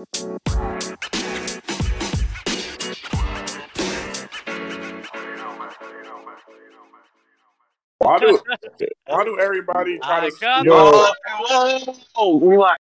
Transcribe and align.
Why 0.00 0.06
do 8.18 8.40
why 9.06 9.24
do 9.24 9.38
everybody 9.38 9.98
try 9.98 10.18
I 10.18 10.30
to 10.30 10.36
got 10.40 10.60
steal- 10.60 10.74
Yo, 10.74 11.98
whoa, 12.14 12.40
relax. 12.40 12.80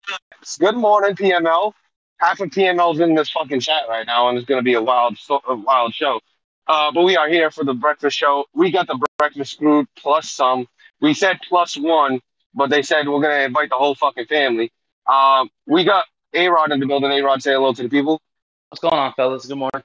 Good 0.60 0.76
morning, 0.76 1.16
PML. 1.16 1.74
Half 2.20 2.40
of 2.42 2.50
PML's 2.50 3.00
in 3.00 3.16
this 3.16 3.32
fucking 3.32 3.62
chat 3.62 3.84
right 3.90 4.06
now, 4.06 4.30
and 4.30 4.38
it's 4.38 4.46
gonna 4.46 4.62
be 4.62 4.76
a 4.76 4.82
wild, 4.82 5.18
so- 5.18 5.42
a 5.48 5.56
wild 5.56 5.96
show. 5.96 6.20
Uh, 6.68 6.92
but 6.92 7.02
we 7.04 7.18
are 7.18 7.28
here 7.30 7.50
for 7.50 7.64
the 7.64 7.74
breakfast 7.74 8.16
show. 8.16 8.46
We 8.54 8.70
got 8.70 8.86
the 8.86 9.00
breakfast 9.18 9.58
food 9.58 9.88
plus 9.98 10.30
some. 10.30 10.68
We 11.02 11.16
said 11.16 11.40
plus 11.50 11.76
one, 11.78 12.22
but 12.54 12.70
they 12.70 12.84
said 12.84 13.08
we're 13.08 13.22
gonna 13.22 13.44
invite 13.46 13.70
the 13.70 13.76
whole 13.76 13.96
fucking 13.96 14.26
family. 14.28 14.72
Um, 15.08 15.50
we 15.66 15.84
got 15.84 16.06
A 16.38 16.48
Rod 16.50 16.72
in 16.72 16.80
the 16.80 16.86
building. 16.86 17.12
A 17.12 17.22
Rod, 17.22 17.42
say 17.42 17.54
hello 17.54 17.74
to 17.74 17.82
the 17.82 17.90
people. 17.90 18.22
What's 18.70 18.80
going 18.80 18.94
on, 18.94 19.12
fellas? 19.14 19.48
Good 19.48 19.58
morning. 19.58 19.82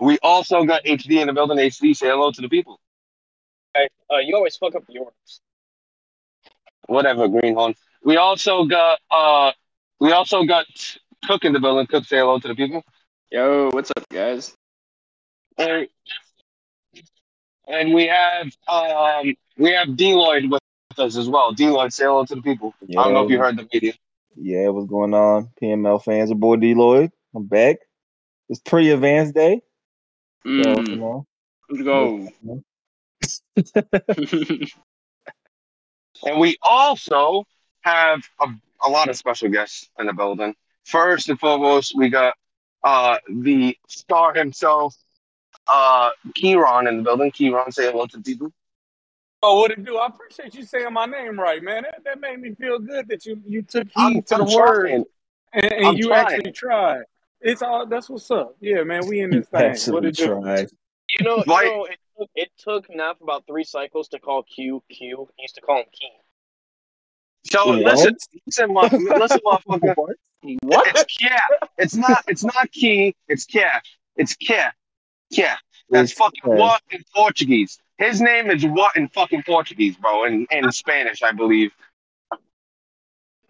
We 0.00 0.18
also 0.20 0.64
got 0.64 0.84
HD 0.84 1.20
in 1.20 1.28
the 1.28 1.32
building. 1.32 1.58
HD, 1.58 1.94
say 1.94 2.08
hello 2.08 2.32
to 2.32 2.40
the 2.40 2.48
people. 2.48 2.80
Hey, 3.72 3.88
uh, 4.12 4.18
you 4.18 4.34
always 4.34 4.56
fuck 4.56 4.74
up 4.74 4.84
the 4.88 4.98
orders. 4.98 5.40
Whatever, 6.86 7.28
Greenhorn. 7.28 7.76
We 8.02 8.16
also 8.16 8.64
got 8.64 8.98
uh, 9.12 9.52
we 10.00 10.10
also 10.10 10.42
got 10.42 10.66
Cook 11.24 11.44
in 11.44 11.52
the 11.52 11.60
building. 11.60 11.86
Cook, 11.86 12.04
say 12.04 12.18
hello 12.18 12.40
to 12.40 12.48
the 12.48 12.56
people. 12.56 12.82
Yo, 13.30 13.70
what's 13.70 13.92
up, 13.96 14.04
guys? 14.10 14.56
And, 15.56 15.86
and 17.68 17.94
we 17.94 18.08
have 18.08 18.50
um 18.66 19.34
we 19.56 19.70
have 19.70 19.86
Deloyd 19.88 20.50
with 20.50 20.60
us 20.98 21.16
as 21.16 21.28
well. 21.28 21.54
Deloyd, 21.54 21.92
say 21.92 22.06
hello 22.06 22.24
to 22.24 22.34
the 22.34 22.42
people. 22.42 22.74
I 22.90 23.04
don't 23.04 23.14
know 23.14 23.24
if 23.24 23.30
you 23.30 23.38
heard 23.38 23.56
the 23.56 23.68
video. 23.72 23.92
Yeah, 24.36 24.68
what's 24.68 24.88
going 24.88 25.14
on? 25.14 25.50
PML 25.60 25.98
fans, 26.02 26.30
your 26.30 26.38
boy 26.38 26.56
D 26.56 26.74
Lloyd. 26.74 27.10
I'm 27.34 27.46
back. 27.46 27.76
It's 28.48 28.60
pre 28.60 28.90
advanced 28.90 29.34
day. 29.34 29.62
So, 30.58 30.84
you 30.90 30.96
Mm, 30.96 30.96
know, 30.96 31.26
let's 31.68 31.82
go. 31.82 32.32
And 36.26 36.40
we 36.40 36.56
also 36.62 37.44
have 37.82 38.22
a, 38.40 38.46
a 38.84 38.88
lot 38.90 39.08
of 39.08 39.16
special 39.16 39.48
guests 39.48 39.88
in 39.98 40.06
the 40.06 40.12
building. 40.12 40.54
First 40.84 41.28
and 41.28 41.38
foremost, 41.38 41.94
we 41.96 42.08
got 42.08 42.34
uh 42.84 43.18
the 43.28 43.76
star 43.88 44.34
himself, 44.34 44.96
uh 45.68 46.10
Kieron 46.36 46.88
in 46.88 46.98
the 46.98 47.02
building. 47.02 47.30
Kieron, 47.32 47.72
say 47.72 47.90
hello 47.90 48.06
to 48.06 48.16
the 48.18 48.22
people. 48.22 48.52
Oh, 49.42 49.60
what 49.60 49.70
it 49.72 49.84
do? 49.84 49.96
I 49.98 50.06
appreciate 50.06 50.54
you 50.54 50.64
saying 50.64 50.92
my 50.92 51.06
name 51.06 51.38
right, 51.38 51.62
man. 51.62 51.82
That, 51.82 52.02
that 52.04 52.20
made 52.20 52.40
me 52.40 52.54
feel 52.54 52.78
good 52.78 53.08
that 53.08 53.26
you 53.26 53.40
you 53.46 53.62
took 53.62 53.86
heed 53.88 53.92
I'm, 53.96 54.22
to 54.22 54.34
I'm 54.36 54.46
the 54.46 54.56
word 54.56 54.86
trying. 54.88 55.04
and, 55.52 55.64
and 55.72 55.86
I'm 55.86 55.96
you 55.96 56.08
trying. 56.08 56.26
actually 56.36 56.52
tried. 56.52 57.02
It's 57.40 57.60
all 57.62 57.86
that's 57.86 58.08
what's 58.08 58.30
up. 58.30 58.56
Yeah, 58.60 58.82
man, 58.84 59.06
we 59.08 59.20
in 59.20 59.30
this 59.30 59.48
thing. 59.48 59.60
What 59.62 59.70
actually 59.72 60.08
it 60.08 60.16
do? 60.16 60.22
You 61.18 61.24
know, 61.24 61.42
Like- 61.46 61.64
you 61.66 61.70
know 61.76 61.84
it, 61.86 61.98
took, 62.18 62.30
it 62.36 62.50
took 62.56 62.94
Nap 62.94 63.16
about 63.20 63.44
three 63.48 63.64
cycles 63.64 64.08
to 64.08 64.18
call 64.20 64.44
Q 64.44 64.82
Q. 64.90 65.28
He 65.36 65.42
used 65.42 65.56
to 65.56 65.60
call 65.60 65.78
him 65.78 65.86
Key. 65.92 66.08
So 67.50 67.66
What? 67.66 67.78
listen, 67.82 68.16
listen, 68.46 68.72
my, 68.72 68.82
listen, 69.18 69.40
motherfucker. 69.44 69.94
What? 70.62 70.86
It's 70.88 71.04
Kia. 71.18 71.38
It's 71.78 71.94
not. 71.96 72.22
It's 72.28 72.44
not 72.44 72.70
key. 72.70 73.14
It's 73.28 73.44
Kia. 73.44 73.80
It's 74.16 74.34
Kia. 74.36 74.72
Kia. 75.32 75.56
That's 75.90 76.10
It's 76.12 76.18
fucking 76.18 76.40
Kia. 76.44 76.54
what 76.54 76.80
in 76.90 77.02
Portuguese. 77.14 77.78
His 78.02 78.20
name 78.20 78.50
is 78.50 78.66
what 78.66 78.96
in 78.96 79.08
fucking 79.08 79.44
Portuguese, 79.44 79.96
bro, 79.96 80.24
and 80.24 80.46
in, 80.50 80.72
Spanish, 80.72 81.22
I 81.22 81.30
believe. 81.30 81.70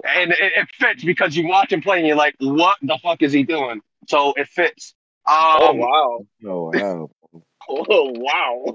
And 0.04 0.30
it, 0.32 0.52
it 0.56 0.68
fits 0.78 1.02
because 1.02 1.34
you 1.34 1.48
watch 1.48 1.72
him 1.72 1.80
play 1.80 1.98
and 1.98 2.06
you're 2.06 2.16
like, 2.16 2.34
what 2.38 2.76
the 2.82 2.98
fuck 3.02 3.22
is 3.22 3.32
he 3.32 3.44
doing? 3.44 3.80
So 4.08 4.34
it 4.36 4.48
fits. 4.48 4.94
Um, 5.26 5.36
oh 5.36 5.72
wow! 5.72 6.26
Oh 6.44 6.70
wow. 6.74 7.10
Oh 7.68 8.12
wow! 8.16 8.74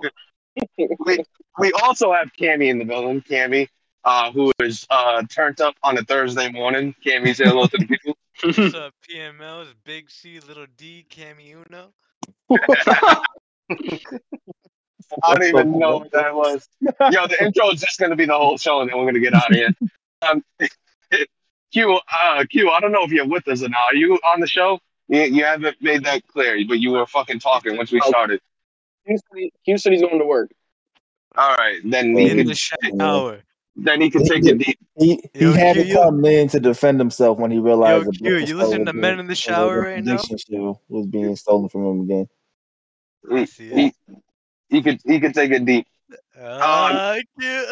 we, 1.05 1.23
we 1.59 1.71
also 1.73 2.13
have 2.13 2.31
Cammy 2.39 2.69
in 2.69 2.79
the 2.79 2.85
building. 2.85 3.21
Cammy, 3.21 3.67
uh, 4.05 4.31
who 4.31 4.53
is 4.59 4.87
uh, 4.89 5.21
turned 5.29 5.59
up 5.59 5.75
on 5.83 5.97
a 5.97 6.03
Thursday 6.03 6.49
morning. 6.49 6.95
Cammy, 7.05 7.35
say 7.35 7.43
hello 7.43 7.67
to 7.67 7.77
the 7.77 7.85
people. 7.85 8.17
What's 8.41 8.57
up, 8.73 8.93
PMLs? 9.07 9.67
Big 9.83 10.09
C, 10.09 10.39
little 10.39 10.65
D, 10.77 11.05
Cammy 11.09 11.53
Uno. 11.53 11.91
I 15.23 15.35
don't 15.35 15.43
even 15.43 15.79
know 15.79 15.97
what 15.97 16.11
that 16.11 16.33
was. 16.33 16.67
Yo, 16.81 17.27
the 17.27 17.37
intro 17.43 17.69
is 17.71 17.81
just 17.81 17.99
going 17.99 18.09
to 18.09 18.15
be 18.15 18.25
the 18.25 18.33
whole 18.37 18.57
show, 18.57 18.81
and 18.81 18.89
then 18.89 18.97
we're 18.97 19.03
going 19.05 19.15
to 19.15 19.19
get 19.19 19.33
out 19.33 19.49
of 19.51 19.55
here. 19.55 19.71
Um, 20.23 20.43
Q, 21.71 21.99
uh, 22.19 22.43
Q, 22.49 22.71
I 22.71 22.79
don't 22.79 22.91
know 22.91 23.03
if 23.03 23.11
you're 23.11 23.27
with 23.27 23.47
us 23.47 23.61
or 23.61 23.69
not. 23.69 23.91
Are 23.91 23.95
you 23.95 24.15
on 24.15 24.39
the 24.39 24.47
show? 24.47 24.79
You, 25.09 25.21
you 25.21 25.43
haven't 25.43 25.77
made 25.79 26.05
that 26.05 26.25
clear, 26.27 26.57
but 26.67 26.79
you 26.79 26.89
were 26.89 27.05
fucking 27.05 27.39
talking 27.39 27.77
once 27.77 27.91
we 27.91 27.99
started. 28.01 28.41
Q 29.05 29.15
said, 29.17 29.37
he, 29.37 29.51
Q 29.63 29.77
said 29.77 29.93
he's 29.93 30.01
going 30.01 30.17
to 30.17 30.25
work. 30.25 30.49
All 31.37 31.53
right, 31.55 31.79
then 31.85 32.17
he 32.17 32.31
In 32.31 32.37
can, 32.37 32.47
the 32.47 32.55
shower. 32.55 33.43
then 33.75 34.01
he 34.01 34.09
can 34.09 34.23
take 34.23 34.43
it 34.43 34.57
deep. 34.57 34.79
He 34.97 35.21
he 35.35 35.43
Yo, 35.45 35.53
had 35.53 35.75
Q, 35.75 35.83
to 35.83 35.87
you- 35.89 35.95
come 35.97 36.25
in 36.25 36.47
to 36.49 36.59
defend 36.59 36.99
himself 36.99 37.37
when 37.37 37.51
he 37.51 37.59
realized 37.59 38.07
Yo, 38.19 38.31
Q, 38.31 38.37
you 38.47 38.57
listen 38.57 38.85
to 38.85 38.93
Men 38.93 39.19
in 39.19 39.27
the 39.27 39.35
Shower 39.35 39.81
right 39.81 40.03
now? 40.03 40.13
prediction 40.17 40.37
show 40.51 40.81
was 40.89 41.05
being 41.05 41.35
stolen 41.35 41.69
from 41.69 41.85
him 41.85 42.01
again. 42.01 42.27
I 43.31 43.39
He, 43.41 43.45
see 43.45 43.93
he, 44.69 44.81
could 44.81 45.01
he 45.05 45.19
could 45.19 45.33
take 45.33 45.51
it 45.51 45.65
deep. 45.65 45.87
Ah, 46.39 47.17
Q. 47.39 47.65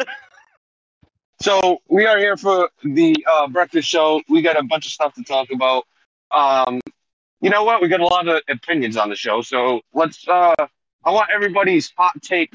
So 1.40 1.78
we 1.88 2.06
are 2.06 2.18
here 2.18 2.36
for 2.36 2.70
the 2.82 3.14
uh, 3.30 3.48
breakfast 3.48 3.88
show. 3.88 4.22
We 4.28 4.42
got 4.42 4.58
a 4.58 4.62
bunch 4.62 4.86
of 4.86 4.92
stuff 4.92 5.14
to 5.14 5.22
talk 5.22 5.48
about. 5.52 5.84
Um, 6.30 6.80
you 7.40 7.50
know 7.50 7.64
what? 7.64 7.82
We 7.82 7.88
got 7.88 8.00
a 8.00 8.06
lot 8.06 8.26
of 8.26 8.40
opinions 8.48 8.96
on 8.96 9.10
the 9.10 9.16
show. 9.16 9.42
So 9.42 9.82
let's. 9.92 10.26
Uh, 10.26 10.54
I 11.04 11.10
want 11.10 11.28
everybody's 11.32 11.92
hot 11.96 12.20
take 12.22 12.52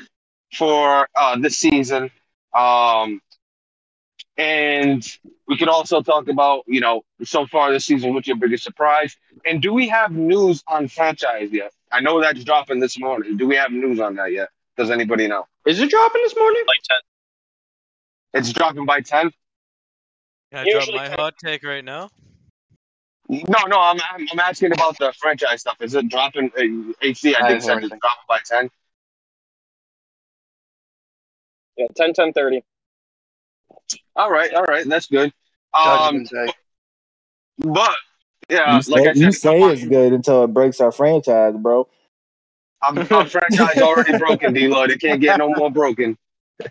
for 0.54 1.08
uh, 1.16 1.38
this 1.38 1.58
season, 1.58 2.10
um, 2.54 3.22
and 4.36 5.08
we 5.48 5.58
could 5.58 5.70
also 5.70 6.02
talk 6.02 6.28
about 6.28 6.64
you 6.68 6.82
know 6.82 7.04
so 7.24 7.46
far 7.46 7.72
this 7.72 7.86
season. 7.86 8.14
What's 8.14 8.28
your 8.28 8.38
biggest 8.38 8.64
surprise? 8.64 9.16
And 9.46 9.62
do 9.62 9.74
we 9.74 9.88
have 9.90 10.12
news 10.12 10.64
on 10.68 10.88
franchise 10.88 11.52
yet? 11.52 11.72
I 11.92 12.00
know 12.00 12.22
that's 12.22 12.44
dropping 12.44 12.80
this 12.80 13.00
morning. 13.00 13.38
Do 13.38 13.48
we 13.48 13.56
have 13.56 13.72
news 13.72 14.00
on 14.00 14.16
that 14.16 14.32
yet? 14.32 14.50
Does 14.78 14.90
anybody 14.90 15.28
know? 15.28 15.46
Is 15.66 15.80
it 15.80 15.90
dropping 15.90 16.22
this 16.24 16.36
morning? 16.36 16.64
Like 16.68 16.82
ten. 16.84 18.42
It's 18.42 18.54
dropping 18.54 18.86
by 18.86 19.02
ten. 19.02 19.32
Can 20.52 20.68
I 20.68 20.72
drop 20.72 20.88
my 20.94 21.08
ten. 21.08 21.18
hot 21.18 21.34
take 21.38 21.64
right 21.64 21.84
now? 21.84 22.10
No, 23.30 23.66
no, 23.68 23.80
I'm, 23.80 24.00
I'm 24.14 24.28
I'm 24.32 24.40
asking 24.40 24.74
about 24.74 24.98
the 24.98 25.14
franchise 25.18 25.62
stuff. 25.62 25.78
Is 25.80 25.96
it 25.96 26.10
dropping? 26.10 26.52
Uh, 26.58 27.08
HC, 27.08 27.36
I 27.36 27.46
I 27.46 27.54
did 27.54 27.64
say 27.64 27.74
heard 27.74 27.84
it's 27.84 27.90
dropping 27.90 28.26
by 28.28 28.40
ten. 28.46 28.70
Yeah, 31.78 31.88
10, 31.96 32.14
10, 32.14 32.34
30. 32.34 32.62
All 34.16 34.30
right, 34.30 34.54
all 34.54 34.66
right, 34.66 34.88
that's 34.88 35.08
good. 35.08 35.32
Judgment 35.74 36.32
Um, 36.34 36.50
but 37.58 37.96
yeah, 38.52 38.76
you 38.76 38.82
say, 38.84 38.92
like 38.92 39.02
I 39.02 39.14
said, 39.14 39.18
you 39.18 39.32
say 39.32 39.62
it's 39.62 39.86
good 39.86 40.14
until 40.14 40.44
it 40.44 40.48
breaks 40.54 40.80
our 40.82 40.92
franchise, 40.92 41.56
bro. 41.58 41.88
I'm, 42.84 42.98
our 43.00 43.26
franchise 43.28 43.78
already 43.82 44.18
broken, 44.18 44.54
D 44.54 44.68
Lloyd. 44.68 44.92
It 44.92 45.00
can't 45.02 45.22
get 45.22 45.38
no 45.38 45.54
more 45.56 45.72
broken. 45.72 46.18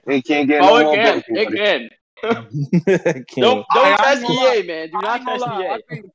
It 0.07 0.25
can't 0.25 0.47
get 0.49 0.63
Oh, 0.63 0.79
no 0.79 0.83
more 0.85 0.95
can. 0.97 1.13
broken. 1.15 1.37
It 1.37 1.45
buddy. 1.47 1.57
can. 1.57 1.91
Can't- 2.23 3.27
Don't 3.37 3.65
don't 3.65 3.67
I 3.73 3.97
test 3.97 4.23
ain't. 4.29 4.65
EA, 4.65 4.67
man. 4.67 4.91
Do 4.91 4.99
I 4.99 5.01
not 5.01 5.25
gonna 5.25 5.39
test 5.39 5.41
lie. 5.41 5.67
I 5.69 5.81
think 5.89 6.07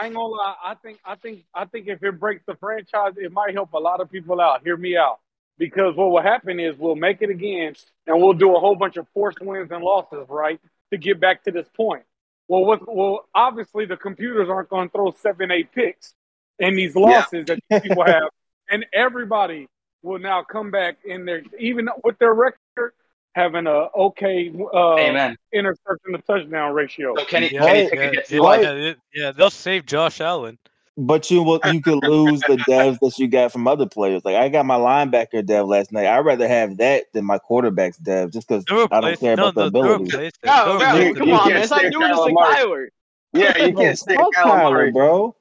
I 0.00 0.06
ain't 0.06 0.14
gonna 0.14 0.18
lie. 0.26 0.54
I 0.64 0.74
think 0.74 0.98
I 1.04 1.14
think 1.14 1.44
I 1.54 1.64
think 1.66 1.86
if 1.86 2.02
it 2.02 2.18
breaks 2.18 2.42
the 2.46 2.56
franchise, 2.56 3.12
it 3.16 3.30
might 3.30 3.54
help 3.54 3.72
a 3.72 3.78
lot 3.78 4.00
of 4.00 4.10
people 4.10 4.40
out. 4.40 4.64
Hear 4.64 4.76
me 4.76 4.96
out. 4.96 5.20
Because 5.58 5.94
what 5.94 6.10
will 6.10 6.20
happen 6.22 6.58
is 6.58 6.76
we'll 6.76 6.96
make 6.96 7.22
it 7.22 7.30
again 7.30 7.74
and 8.08 8.20
we'll 8.20 8.32
do 8.32 8.56
a 8.56 8.58
whole 8.58 8.74
bunch 8.74 8.96
of 8.96 9.06
forced 9.14 9.40
wins 9.40 9.70
and 9.70 9.84
losses, 9.84 10.26
right? 10.28 10.58
To 10.90 10.98
get 10.98 11.20
back 11.20 11.44
to 11.44 11.52
this 11.52 11.68
point. 11.76 12.02
Well 12.52 12.66
what 12.66 12.94
well 12.94 13.26
obviously 13.34 13.86
the 13.86 13.96
computers 13.96 14.50
aren't 14.50 14.68
gonna 14.68 14.90
throw 14.90 15.10
seven, 15.12 15.50
eight 15.50 15.72
picks 15.72 16.12
in 16.58 16.76
these 16.76 16.94
losses 16.94 17.46
that 17.46 17.58
these 17.70 17.80
people 17.80 18.04
have. 18.04 18.24
And 18.70 18.86
everybody 18.94 19.68
will 20.02 20.18
now 20.18 20.42
come 20.44 20.70
back 20.70 20.96
in 21.04 21.24
their 21.24 21.42
even 21.58 21.88
with 22.04 22.18
their 22.18 22.32
record 22.32 22.92
having 23.34 23.66
a 23.66 23.88
okay 23.96 24.52
uh 24.72 24.96
Amen. 24.96 25.36
interception 25.52 26.12
to 26.12 26.18
touchdown 26.26 26.74
ratio. 26.74 27.14
So 27.16 27.24
Kenny, 27.24 27.50
Yeah, 27.52 27.88
Kenny 27.88 28.18
yeah, 28.30 28.40
yeah, 28.60 28.72
yeah, 28.74 28.94
yeah, 29.14 29.32
they'll 29.32 29.50
save 29.50 29.84
Josh 29.86 30.20
Allen. 30.20 30.58
But 30.98 31.30
you 31.30 31.42
will 31.42 31.58
you 31.72 31.80
could 31.80 32.02
lose 32.04 32.40
the 32.40 32.56
devs 32.68 32.98
that 33.00 33.18
you 33.18 33.26
got 33.26 33.50
from 33.50 33.66
other 33.66 33.86
players. 33.86 34.26
Like 34.26 34.36
I 34.36 34.50
got 34.50 34.66
my 34.66 34.76
linebacker 34.76 35.44
dev 35.44 35.66
last 35.66 35.90
night. 35.90 36.06
I'd 36.06 36.18
rather 36.18 36.46
have 36.46 36.76
that 36.76 37.04
than 37.14 37.24
my 37.24 37.38
quarterback's 37.38 37.96
dev, 37.96 38.30
just 38.30 38.46
because 38.46 38.62
I 38.90 39.00
don't 39.00 39.18
care 39.18 39.34
no, 39.36 39.48
about 39.48 39.54
the 39.54 39.70
they'll, 39.70 39.82
they'll 39.82 39.94
ability. 39.94 40.14
replace. 40.16 40.32
No, 40.44 40.78
no, 40.78 40.94
you- 40.96 41.14
come 41.14 41.28
you 41.28 41.34
on, 41.34 41.48
man. 41.48 41.66
Stop 41.66 41.78
stand 41.78 41.92
doing 41.94 42.08
this 42.10 42.18
to 42.18 42.32
Kyler 42.34 42.86
Yeah, 43.32 43.56
you 43.64 43.74
can't 43.74 43.98
stick 43.98 44.18
fuck 44.18 44.34
Kyler 44.34 44.44
Kyler, 44.44 44.72
Murray. 44.72 44.92
bro. 44.92 45.36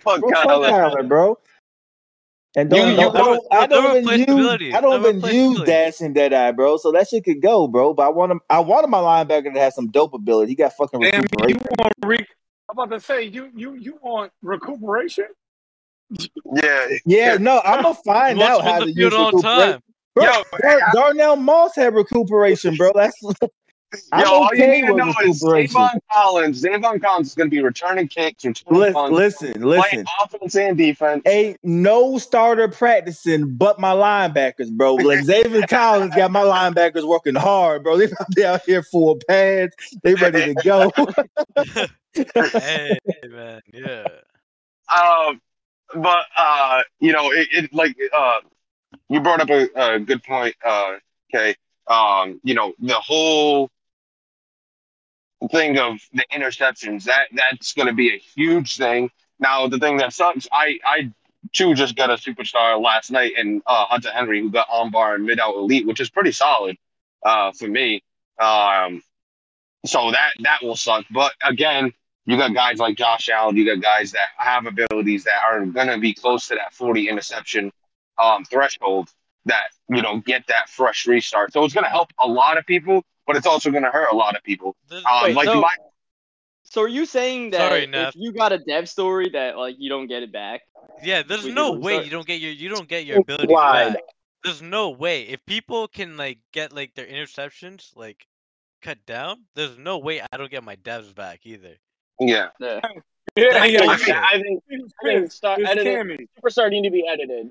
Fuck 0.00 0.20
Bro, 0.20 0.30
fuck 0.30 0.46
Kyler. 0.46 0.70
Kyler, 0.70 1.08
bro. 1.08 1.38
And 2.56 2.70
don't, 2.70 2.88
You- 2.90 2.96
don't- 2.96 3.00
you 3.02 3.08
I 3.10 3.12
don't, 3.12 3.46
I 3.52 3.66
they'll 3.66 3.82
don't 3.82 3.96
even 4.08 4.36
use. 4.38 4.74
I 4.74 4.80
don't 4.80 5.00
even 5.00 5.16
use 5.16 5.24
ability. 5.58 5.64
Dashing 5.70 6.12
Deadeye, 6.14 6.52
bro. 6.52 6.78
So 6.78 6.92
that 6.92 7.08
shit 7.08 7.24
could 7.24 7.42
go, 7.42 7.66
bro. 7.68 7.92
But 7.92 8.06
I 8.06 8.08
want 8.08 8.32
him, 8.32 8.40
I 8.48 8.60
wanted 8.60 8.86
my 8.88 8.98
linebacker 9.00 9.52
to 9.52 9.60
have 9.60 9.74
some 9.74 9.88
dope 9.90 10.14
ability. 10.14 10.52
He 10.52 10.54
got 10.54 10.72
fucking 10.72 11.00
Damn, 11.00 11.24
you 11.46 11.58
want 11.78 11.92
Rick? 12.06 12.26
I'm 12.76 12.86
about 12.86 12.98
to 12.98 13.00
say 13.00 13.22
you 13.24 13.50
you 13.54 13.74
you 13.74 13.98
want 14.02 14.32
recuperation? 14.42 15.26
Yeah. 16.52 16.88
Yeah, 17.06 17.36
no, 17.36 17.60
I'm 17.64 17.82
gonna 17.82 17.94
find 18.04 18.42
out 18.42 18.64
how 18.64 18.80
the 18.80 18.86
to 18.86 18.94
field 18.94 19.12
use 19.12 19.14
all 19.14 19.30
the 19.30 19.42
time. 19.42 19.80
Bro, 20.14 20.24
Yo, 20.24 20.42
Dar- 20.60 20.90
Darnell 20.92 21.36
Moss 21.36 21.76
had 21.76 21.94
recuperation, 21.94 22.74
bro. 22.76 22.90
That's 22.94 23.16
I'm 24.12 24.24
Yo, 24.24 24.32
all 24.32 24.54
you 24.54 24.64
okay 24.64 24.80
need 24.80 24.86
to 24.86 24.94
know 24.94 25.08
is 25.24 25.42
recuperation. 25.42 25.74
Zaven 25.80 26.00
Collins. 26.12 26.62
Zaven 26.62 27.02
Collins 27.02 27.28
is 27.28 27.34
going 27.34 27.48
to 27.48 27.50
be 27.50 27.62
returning 27.62 28.08
kicks, 28.08 28.44
returning 28.44 28.80
Listen, 28.80 28.94
punts, 28.94 29.14
listen, 29.16 29.62
listen. 29.62 30.04
offense 30.22 30.56
and 30.56 30.76
defense. 30.76 31.22
Ain't 31.26 31.58
no 31.62 32.18
starter 32.18 32.68
practicing 32.68 33.54
but 33.56 33.78
my 33.78 33.92
linebackers, 33.92 34.70
bro. 34.70 34.94
Like 35.04 35.24
Xavier 35.24 35.66
Collins 35.66 36.14
got 36.14 36.30
my 36.30 36.42
linebackers 36.42 37.06
working 37.06 37.34
hard, 37.34 37.82
bro. 37.82 37.98
They 38.04 38.08
probably 38.08 38.44
out 38.44 38.62
here 38.64 38.82
full 38.82 39.18
pads. 39.28 39.74
They 40.02 40.14
ready 40.14 40.54
to 40.54 40.62
go. 40.62 40.92
hey 42.14 42.98
man, 43.28 43.60
yeah. 43.72 44.06
Um, 44.94 45.40
but 45.94 46.26
uh, 46.36 46.82
you 47.00 47.12
know, 47.12 47.30
it, 47.32 47.48
it 47.52 47.74
like 47.74 47.96
uh, 48.16 48.40
you 49.08 49.20
brought 49.20 49.40
up 49.40 49.50
a, 49.50 49.94
a 49.94 49.98
good 49.98 50.22
point. 50.22 50.54
Uh, 50.64 50.96
okay. 51.32 51.54
Um, 51.86 52.40
you 52.42 52.54
know, 52.54 52.72
the 52.78 52.94
whole 52.94 53.70
thing 55.50 55.78
of 55.78 55.98
the 56.12 56.24
interceptions 56.32 57.04
that 57.04 57.28
that's 57.32 57.72
going 57.72 57.88
to 57.88 57.94
be 57.94 58.14
a 58.14 58.18
huge 58.18 58.76
thing. 58.76 59.10
Now, 59.38 59.66
the 59.68 59.78
thing 59.78 59.96
that 59.98 60.12
sucks, 60.12 60.46
I 60.52 60.78
I 60.84 61.12
too 61.52 61.74
just 61.74 61.96
got 61.96 62.10
a 62.10 62.14
superstar 62.14 62.80
last 62.82 63.10
night 63.10 63.32
in 63.36 63.62
uh, 63.66 63.86
Hunter 63.86 64.10
Henry 64.10 64.40
who 64.40 64.50
got 64.50 64.66
on 64.70 64.90
bar 64.90 65.14
and 65.14 65.24
mid 65.24 65.40
out 65.40 65.54
elite, 65.54 65.86
which 65.86 66.00
is 66.00 66.10
pretty 66.10 66.32
solid 66.32 66.76
uh, 67.24 67.52
for 67.52 67.68
me. 67.68 68.02
Um, 68.40 69.02
so 69.86 70.10
that 70.10 70.32
that 70.40 70.62
will 70.62 70.76
suck. 70.76 71.04
But 71.10 71.32
again, 71.44 71.92
you 72.26 72.36
got 72.36 72.54
guys 72.54 72.78
like 72.78 72.96
Josh 72.96 73.28
Allen, 73.28 73.56
you 73.56 73.66
got 73.66 73.82
guys 73.82 74.12
that 74.12 74.28
have 74.36 74.66
abilities 74.66 75.24
that 75.24 75.42
are 75.46 75.64
going 75.66 75.88
to 75.88 75.98
be 75.98 76.14
close 76.14 76.48
to 76.48 76.54
that 76.54 76.72
40 76.72 77.08
interception 77.08 77.70
um, 78.22 78.44
threshold 78.44 79.10
that 79.46 79.66
you 79.88 80.00
know 80.00 80.20
get 80.20 80.46
that 80.48 80.68
fresh 80.68 81.06
restart. 81.06 81.52
So 81.52 81.64
it's 81.64 81.74
going 81.74 81.84
to 81.84 81.90
help 81.90 82.10
a 82.18 82.26
lot 82.26 82.56
of 82.56 82.66
people, 82.66 83.04
but 83.26 83.36
it's 83.36 83.46
also 83.46 83.70
going 83.70 83.84
to 83.84 83.90
hurt 83.90 84.08
a 84.12 84.16
lot 84.16 84.36
of 84.36 84.42
people. 84.42 84.76
There's- 84.88 85.04
Um, 85.10 85.24
Wait, 85.24 85.36
like 85.36 85.46
so- 85.46 85.60
my, 85.60 85.72
So 86.64 86.82
are 86.82 86.88
you 86.88 87.06
saying 87.06 87.50
that 87.50 87.68
Sorry, 87.68 87.84
if 87.84 87.90
Neff. 87.90 88.14
you 88.16 88.32
got 88.32 88.52
a 88.52 88.58
dev 88.58 88.88
story 88.88 89.28
that 89.30 89.56
like 89.56 89.76
you 89.78 89.88
don't 89.88 90.06
get 90.08 90.22
it 90.22 90.32
back? 90.32 90.62
yeah, 91.02 91.22
there's 91.22 91.46
no 91.46 91.72
way 91.72 91.94
sorry. 91.94 92.04
you 92.06 92.10
don't 92.10 92.26
get 92.26 92.40
your 92.40 92.52
you 92.52 92.68
don't 92.68 92.88
get 92.88 93.04
your 93.06 93.18
abilities 93.20 93.44
Implied. 93.50 93.94
back. 93.94 94.02
There's 94.42 94.60
no 94.62 94.90
way 94.90 95.22
if 95.22 95.44
people 95.46 95.86
can 95.88 96.16
like 96.16 96.38
get 96.52 96.72
like 96.72 96.94
their 96.94 97.06
interceptions 97.06 97.94
like 97.96 98.26
cut 98.82 98.98
down. 99.06 99.44
There's 99.54 99.78
no 99.78 99.98
way 99.98 100.20
I 100.20 100.36
don't 100.36 100.50
get 100.50 100.64
my 100.64 100.76
devs 100.76 101.14
back 101.14 101.40
either. 101.44 101.76
yeah, 102.20 102.48
Yeah. 102.60 102.80
Yeah, 103.36 103.50
That's 103.52 103.70
yeah. 103.72 103.84
bullshit. 103.86 104.14
I 104.16 104.40
think 104.42 104.62
It's, 104.68 104.92
I 105.02 105.06
think 105.06 105.32
start 105.32 105.60
it's 105.60 105.70
editing. 105.70 105.96
Cammy. 105.96 106.28
Superstar 106.40 106.70
need 106.70 106.82
to 106.82 106.90
be 106.90 107.06
edited. 107.08 107.50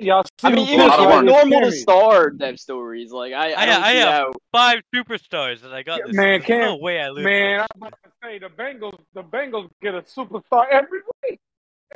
Y'all 0.00 0.24
I 0.42 0.50
mean, 0.50 0.66
who 0.66 0.72
even 0.74 0.88
posted 0.90 1.06
it's 1.08 1.20
it? 1.20 1.24
normal 1.24 1.60
to 1.60 1.66
Cammy. 1.66 1.72
start 1.72 2.38
dev 2.38 2.58
stories. 2.60 3.12
Like 3.12 3.32
I, 3.32 3.52
I 3.52 3.52
I- 3.52 3.62
I 3.62 3.92
have- 3.94 4.08
how. 4.08 4.32
Five 4.52 4.80
superstars 4.94 5.60
that 5.62 5.72
I 5.72 5.82
got 5.82 5.98
Yeah, 6.00 6.06
this. 6.08 6.16
man, 6.16 6.26
There's 6.40 6.44
Cam- 6.44 6.60
no 6.60 6.76
way 6.76 7.00
I 7.00 7.08
lose. 7.10 7.24
Man, 7.24 7.58
this. 7.60 7.66
I'm 7.74 7.82
about 7.82 7.98
to 8.04 8.10
say 8.22 8.38
the 8.38 8.48
Bengals. 8.48 8.98
The 9.14 9.22
Bengals 9.22 9.70
get 9.82 9.94
a 9.94 10.02
superstar 10.02 10.64
every 10.70 11.00
week. 11.28 11.40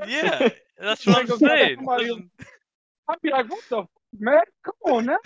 Yeah, 0.07 0.49
that's 0.79 1.07
what 1.07 1.17
I'm 1.19 1.27
Bengals 1.27 1.29
got 1.29 1.39
saying. 1.41 1.77
somebody- 1.77 2.31
I'd 3.09 3.21
be 3.23 3.31
like, 3.31 3.49
what 3.51 3.63
the 3.71 3.79
f- 3.83 3.87
man? 4.19 4.41
Come 4.65 4.75
on 4.95 5.07
now. 5.07 5.19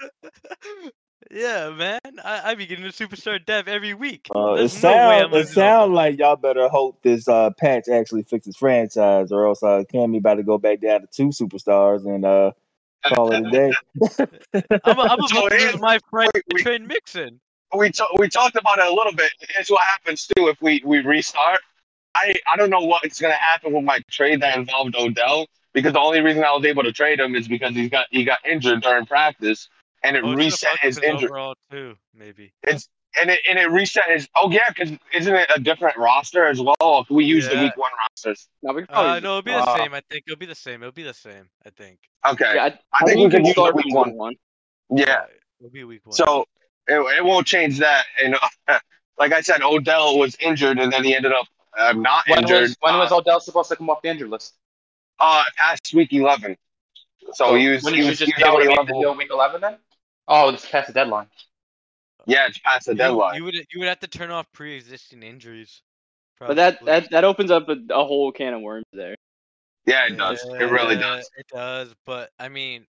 yeah, 1.30 1.70
man. 1.70 2.00
I 2.24 2.50
I 2.50 2.54
be 2.54 2.66
getting 2.66 2.84
a 2.84 2.88
superstar 2.88 3.44
dev 3.44 3.68
every 3.68 3.94
week. 3.94 4.28
Uh, 4.34 4.54
it 4.54 4.58
There's 4.58 4.74
no 4.82 4.90
sound 4.90 5.34
it 5.34 5.48
sound 5.48 5.94
like 5.94 6.18
y'all 6.18 6.36
better 6.36 6.68
hope 6.68 7.02
this 7.02 7.28
uh, 7.28 7.50
patch 7.58 7.88
actually 7.88 8.22
fixes 8.24 8.56
franchise, 8.56 9.30
or 9.32 9.46
else 9.46 9.62
uh, 9.62 9.82
Cammy 9.92 10.18
about 10.18 10.34
to 10.34 10.42
go 10.42 10.58
back 10.58 10.80
down 10.80 11.02
to 11.02 11.06
two 11.06 11.28
superstars 11.28 12.06
and 12.06 12.24
uh, 12.24 12.52
call 13.14 13.32
it 13.32 13.46
a 13.46 13.50
day. 13.50 13.72
I'm, 14.84 14.98
I'm 15.00 15.18
So 15.26 15.26
about 15.26 15.28
to 15.28 15.48
here's- 15.56 15.72
lose 15.74 15.80
my 15.80 15.98
friend 16.10 16.30
wait, 16.34 16.44
wait. 16.52 16.62
Trent 16.62 16.86
Mixon. 16.86 17.40
we 17.76 17.90
ta- 17.90 18.08
we 18.18 18.28
talked 18.28 18.56
about 18.56 18.78
it 18.78 18.86
a 18.86 18.92
little 18.94 19.12
bit. 19.14 19.30
Here's 19.50 19.68
what 19.68 19.82
happens 19.84 20.26
too 20.26 20.48
if 20.48 20.60
we 20.62 20.82
we 20.84 21.00
restart. 21.00 21.60
I 22.14 22.34
I 22.50 22.56
don't 22.56 22.70
know 22.70 22.80
what's 22.80 23.20
gonna 23.20 23.34
happen 23.34 23.72
with 23.74 23.84
my 23.84 24.00
trade 24.10 24.40
that 24.40 24.56
involved 24.56 24.96
Odell 24.96 25.46
because 25.74 25.92
the 25.92 26.00
only 26.00 26.20
reason 26.20 26.42
I 26.42 26.52
was 26.52 26.64
able 26.64 26.82
to 26.84 26.92
trade 26.92 27.20
him 27.20 27.34
is 27.36 27.46
because 27.46 27.74
he 27.74 27.88
got 27.90 28.06
he 28.10 28.24
got 28.24 28.38
injured 28.46 28.82
during 28.82 29.04
practice 29.04 29.68
and 30.02 30.16
it 30.16 30.24
Oh, 30.24 30.34
reset 30.34 30.70
fuck 30.70 30.80
his 30.80 30.98
injury 30.98 31.28
overall 31.28 31.54
too, 31.70 31.96
maybe. 32.14 32.52
It's 32.62 32.88
and 33.20 33.30
it 33.30 33.40
and 33.48 33.58
it 33.58 33.70
reset 33.70 34.04
his. 34.08 34.28
Oh 34.36 34.50
yeah, 34.50 34.68
because 34.68 34.90
isn't 35.14 35.34
it 35.34 35.50
a 35.54 35.58
different 35.60 35.96
roster 35.96 36.46
as 36.46 36.60
well? 36.60 36.76
Or 36.80 37.04
can 37.04 37.16
we 37.16 37.24
use 37.24 37.48
the 37.48 37.56
week 37.56 37.76
one 37.76 37.90
rosters? 38.00 38.48
No, 38.62 38.72
we 38.74 38.82
could 38.82 38.90
Uh, 38.94 39.18
no, 39.20 39.38
it'll 39.38 39.42
be 39.42 39.50
the 39.52 39.58
uh, 39.58 39.76
same. 39.76 39.94
I 39.94 40.02
think 40.10 40.24
it'll 40.26 40.38
be 40.38 40.46
the 40.46 40.54
same. 40.54 40.82
It'll 40.82 40.92
be 40.92 41.02
the 41.02 41.14
same. 41.14 41.48
I 41.66 41.70
think. 41.70 41.98
Okay, 42.28 42.52
yeah, 42.54 42.64
I, 42.64 42.66
I 42.66 42.78
I 43.00 43.04
think 43.04 43.08
think 43.08 43.16
we 43.16 43.22
you 43.22 43.30
can 43.30 43.38
can 43.38 43.44
use 43.46 43.54
start 43.54 43.74
week 43.74 43.86
week 43.86 43.94
one. 43.94 44.14
one. 44.14 44.34
yeah. 44.90 45.24
It'll 45.60 45.70
be 45.70 45.84
week 45.84 46.02
one. 46.04 46.12
So 46.12 46.44
it, 46.86 46.98
it 47.16 47.24
won't 47.24 47.46
change 47.46 47.78
that. 47.78 48.04
And 48.22 48.36
like 49.18 49.32
I 49.32 49.40
said, 49.40 49.62
Odell 49.62 50.18
was 50.18 50.36
injured, 50.40 50.78
and 50.78 50.92
then 50.92 51.02
he 51.02 51.16
ended 51.16 51.32
up 51.32 51.46
uh, 51.76 51.92
not 51.94 52.24
When 52.28 52.40
injured. 52.40 52.60
was 52.62 52.76
when 52.80 52.94
was 52.98 53.10
uh, 53.10 53.16
Odell 53.16 53.40
supposed 53.40 53.68
to 53.70 53.76
come 53.76 53.90
off 53.90 54.02
the 54.02 54.08
injured 54.10 54.30
list? 54.30 54.54
uh, 55.18 55.42
past 55.56 55.92
week 55.94 56.12
eleven? 56.12 56.56
So 57.32 57.54
he 57.56 57.68
was. 57.68 57.82
when 57.82 57.94
he 57.94 58.04
was, 58.04 58.18
should 58.18 58.28
he 58.28 58.32
just 58.32 58.42
was 58.42 58.42
be 58.42 58.48
able 58.48 58.58
to 58.76 58.80
make 58.80 58.86
the 58.86 59.00
deal 59.00 59.14
week 59.16 59.30
eleven 59.30 59.60
then? 59.60 59.78
Oh, 60.28 60.50
it's 60.50 60.68
past 60.68 60.88
the 60.88 60.92
deadline. 60.94 61.28
Yeah, 62.26 62.46
it's 62.48 62.58
past 62.58 62.86
the 62.86 62.92
you, 62.92 62.98
deadline. 62.98 63.36
you 63.36 63.44
would 63.44 63.54
you 63.54 63.80
would 63.80 63.88
have 63.88 64.00
to 64.00 64.08
turn 64.08 64.30
off 64.30 64.52
pre-existing 64.52 65.22
injuries. 65.22 65.82
But 66.46 66.56
that, 66.56 66.84
that 66.86 67.10
that 67.10 67.24
opens 67.24 67.50
up 67.50 67.68
a, 67.68 67.76
a 67.90 68.04
whole 68.04 68.32
can 68.32 68.54
of 68.54 68.62
worms 68.62 68.86
there. 68.92 69.16
yeah, 69.86 70.06
it 70.06 70.16
does. 70.16 70.44
It 70.44 70.70
really 70.70 70.96
does. 70.96 71.28
It 71.36 71.46
does. 71.52 71.94
But 72.06 72.30
I 72.38 72.48
mean, 72.48 72.86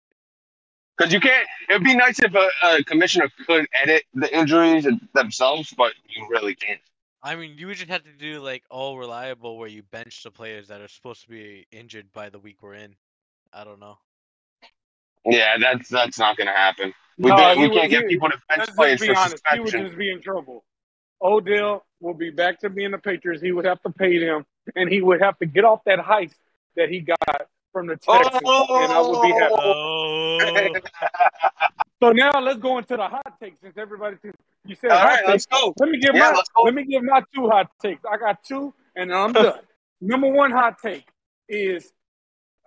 Because 0.98 1.14
you 1.14 1.20
can't. 1.20 1.48
It'd 1.70 1.84
be 1.84 1.96
nice 1.96 2.22
if 2.22 2.34
a, 2.36 2.50
a 2.64 2.84
commissioner 2.86 3.30
could 3.48 3.68
edit 3.82 4.04
the 4.14 4.34
injuries 4.38 4.88
themselves, 5.14 5.74
but 5.78 5.94
you 6.08 6.28
really 6.30 6.56
can't. 6.56 6.82
I 7.24 7.36
mean, 7.36 7.58
you 7.58 7.68
would 7.68 7.78
just 7.78 7.90
have 7.90 8.04
to 8.04 8.12
do 8.14 8.40
like 8.42 8.64
all 8.70 8.98
reliable, 8.98 9.58
where 9.58 9.68
you 9.68 9.84
bench 9.84 10.24
the 10.24 10.32
players 10.32 10.68
that 10.70 10.82
are 10.82 10.88
supposed 10.88 11.24
to 11.24 11.30
be 11.30 11.68
injured 11.72 12.12
by 12.14 12.30
the 12.30 12.40
week 12.40 12.64
we're 12.64 12.76
in. 12.76 12.96
I 13.54 13.64
don't 13.64 13.80
know. 13.80 13.98
Yeah, 15.25 15.57
that's 15.60 15.89
that's 15.89 16.19
not 16.19 16.38
gonna 16.38 16.51
happen. 16.51 16.94
We, 17.18 17.30
No, 17.30 17.56
we 17.57 17.69
can't 17.69 17.89
get 17.89 18.07
people 18.07 18.30
to 18.30 18.38
bench 18.50 18.69
players 18.75 19.01
be 19.01 19.07
for 19.07 19.16
honest. 19.16 19.44
He 19.51 19.60
would 19.60 19.72
just 19.72 19.98
be 19.98 20.12
in 20.12 20.22
trouble. 20.22 20.63
Odell 21.22 21.86
will 22.00 22.13
be 22.13 22.30
back 22.30 22.60
to 22.60 22.69
being 22.69 22.92
the 22.92 22.98
Patriots. 22.98 23.42
He 23.42 23.51
would 23.51 23.66
have 23.66 23.81
to 23.83 23.89
pay 23.89 24.18
them, 24.19 24.45
and 24.75 24.92
he 24.92 25.01
would 25.01 25.22
have 25.22 25.38
to 25.39 25.45
get 25.45 25.63
off 25.63 25.82
that 25.86 26.00
heist 26.00 26.36
that 26.75 26.89
he 26.89 27.00
got 27.00 27.17
from 27.72 27.88
the 27.88 27.96
Texans, 27.96 28.41
and 28.44 28.91
I 28.91 29.01
would 29.01 29.22
be 29.22 29.27
happy. 29.29 29.55
Oh, 29.58 30.70
So 32.03 32.12
now 32.12 32.39
let's 32.41 32.60
go 32.60 32.77
into 32.77 32.98
the 32.98 33.08
hot 33.08 33.39
takes 33.41 33.62
since 33.62 33.77
everybody 33.77 34.17
you 34.65 34.75
said 34.75 34.91
All 34.91 34.98
hot 34.98 35.08
right, 35.08 35.17
takes. 35.20 35.29
let's 35.29 35.46
go. 35.46 35.74
Let 35.79 35.89
me 35.89 35.98
give 35.98 36.13
Yeah, 36.13 36.32
my 36.32 36.44
let 36.63 36.74
me 36.74 36.84
give 36.86 37.03
my 37.03 37.24
two 37.34 37.48
hot 37.48 37.72
takes. 37.82 38.03
I 38.10 38.17
got 38.17 38.44
two, 38.44 38.74
and 38.96 39.13
I'm 39.13 39.32
done. 39.34 39.60
Number 40.01 40.27
one 40.27 40.51
hot 40.51 40.77
take 40.82 41.08
is 41.48 41.91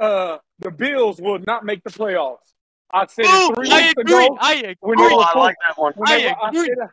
uh 0.00 0.38
the 0.61 0.71
Bills 0.71 1.21
will 1.21 1.38
not 1.47 1.65
make 1.65 1.83
the 1.85 1.91
playoffs. 1.91 2.38
I 2.93 3.07
said 3.07 3.27
it 3.27 3.55
three 3.55 3.71
I 3.71 3.77
weeks 3.88 3.95
agree. 3.99 4.25
ago. 4.27 4.38
I 4.41 4.55
agree. 4.55 4.77
When 4.81 4.99
they 4.99 5.05
Oh, 5.05 5.17
were 5.19 5.23
I 5.25 5.33
four, 5.33 5.43
like 5.43 5.57
that 5.69 5.79
one. 5.79 5.93
when 5.97 6.09
they 6.09 6.27
I 6.29 6.31
were- 6.33 6.45
I 6.45 6.49
agree. 6.49 6.67
said, 6.67 6.88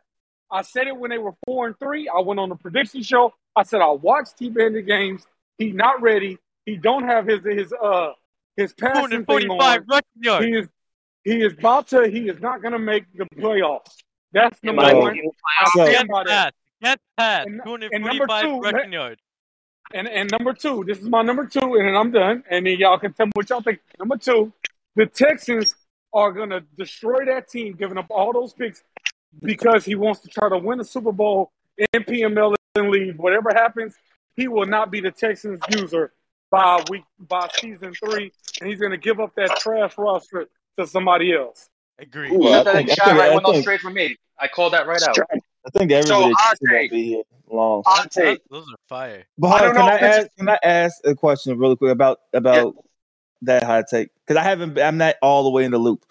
I 0.52 0.62
said 0.62 0.88
it 0.88 0.98
when 0.98 1.10
they 1.10 1.18
were 1.18 1.34
four 1.46 1.68
and 1.68 1.80
three. 1.80 2.08
I 2.10 2.20
went 2.20 2.40
on 2.40 2.50
the 2.50 2.56
prediction 2.56 3.02
show. 3.02 3.34
I 3.56 3.64
said 3.64 3.82
I 3.82 3.90
watched 3.92 4.38
T 4.38 4.50
Bandit 4.50 4.86
games. 4.86 5.26
He's 5.58 5.74
not 5.74 6.02
ready. 6.02 6.38
He 6.66 6.76
don't 6.78 7.04
have 7.04 7.26
his 7.28 7.44
his 7.46 7.74
uh 7.74 8.12
his 8.58 8.74
passing 8.74 9.26
thing 9.26 9.50
on. 9.50 9.86
rushing 9.88 10.04
yards. 10.18 10.46
He 10.46 10.52
is 10.54 10.68
he 11.24 11.42
is 11.42 11.54
about 11.54 11.88
to. 11.90 12.08
He 12.08 12.28
is 12.30 12.40
not 12.42 12.62
going 12.62 12.74
to 12.74 12.80
make 12.80 13.06
the 13.18 13.26
playoffs. 13.38 13.96
That's 14.32 14.60
In 14.62 14.68
number 14.76 14.82
my 14.84 14.94
one. 14.94 15.12
opinion, 15.12 15.32
I 15.62 15.66
So- 15.70 15.86
stand 15.86 15.92
Get 15.92 16.08
by 16.10 16.24
that. 16.26 16.54
pass. 16.54 16.54
Get 16.82 17.00
pass. 17.18 17.46
And- 17.46 17.56
and 17.56 17.64
245 17.64 18.18
number 18.18 18.42
two, 18.42 18.60
rushing 18.78 18.94
yards. 18.94 19.22
And 19.94 20.08
and 20.08 20.30
number 20.32 20.54
two, 20.54 20.84
this 20.86 21.00
is 21.00 21.08
my 21.08 21.22
number 21.22 21.46
two, 21.46 21.76
and 21.76 21.88
then 21.88 21.96
I'm 21.96 22.12
done. 22.12 22.44
And 22.50 22.66
then 22.66 22.78
y'all 22.78 22.98
can 22.98 23.14
tell 23.14 23.28
me 23.28 23.32
what 23.36 23.50
y'all 23.50 23.62
think. 23.62 23.80
Number 24.00 24.18
two, 24.18 24.52
the 24.96 25.06
Texans 25.06 25.76
are 26.14 26.32
gonna 26.32 26.62
destroy 26.78 27.26
that 27.26 27.50
team, 27.50 27.76
giving 27.76 27.98
up 27.98 28.08
all 28.10 28.34
those 28.34 28.54
picks 28.54 28.84
because 29.42 29.86
he 29.86 29.96
wants 29.96 30.22
to 30.22 30.30
try 30.30 30.50
to 30.50 30.58
win 30.58 30.78
the 30.78 30.86
Super 30.86 31.12
Bowl 31.12 31.52
in 31.78 32.04
PML 32.04 32.56
and 32.76 32.90
leave. 32.90 33.18
Whatever 33.20 33.50
happens, 33.54 33.96
he 34.36 34.48
will 34.48 34.66
not 34.66 34.92
be 34.92 35.02
the 35.02 35.12
Texans 35.12 35.60
user 35.70 36.14
by 36.50 36.84
week 36.90 37.04
by 37.20 37.48
season 37.60 37.94
three, 37.94 38.32
and 38.60 38.70
he's 38.70 38.80
gonna 38.80 38.98
give 38.98 39.20
up 39.20 39.36
that 39.36 39.56
trash 39.60 39.98
roster 39.98 40.48
to 40.78 40.88
somebody 40.88 41.34
else. 41.34 41.70
Agree. 42.00 42.30
Ooh, 42.32 42.40
Well, 42.40 42.68
I 42.68 42.74
think, 42.74 42.92
I 42.92 42.94
shot 42.96 43.06
think, 43.06 43.20
right 43.20 43.32
I 43.32 43.36
when 43.36 43.44
those 43.44 43.66
think, 43.66 43.82
trades. 43.82 44.18
I 44.40 44.48
called 44.48 44.74
that 44.74 44.88
right 44.88 45.02
out. 45.02 45.18
I 45.66 45.70
think 45.72 45.92
everybody 45.92 46.34
hot 46.38 46.58
should 46.58 46.74
not 46.74 46.90
be 46.92 47.04
here 47.06 47.24
long. 47.50 47.84
Hot 47.86 48.12
take. 48.12 48.42
Those 48.50 48.64
are 48.64 48.78
fire. 48.88 49.24
But 49.38 49.48
I 49.48 49.50
hold 49.50 49.62
on, 49.62 49.68
don't 49.68 49.76
can 49.76 49.86
know 49.86 50.08
I 50.08 50.10
ask? 50.10 50.28
Can 50.38 50.50
I 50.50 50.60
ask 50.64 51.02
a 51.06 51.16
question 51.16 51.58
really 51.58 51.76
quick 51.76 51.92
about 51.92 52.20
about 52.34 52.76
that 53.42 53.64
hot 53.64 53.86
take? 53.90 54.10
Because 54.26 54.40
I 54.40 54.44
haven't. 54.44 54.78
I'm 54.80 54.98
not 54.98 55.16
all 55.22 55.44
the 55.44 55.50
way 55.50 55.66
in 55.66 55.72
the 55.72 55.78
loop. 55.78 56.06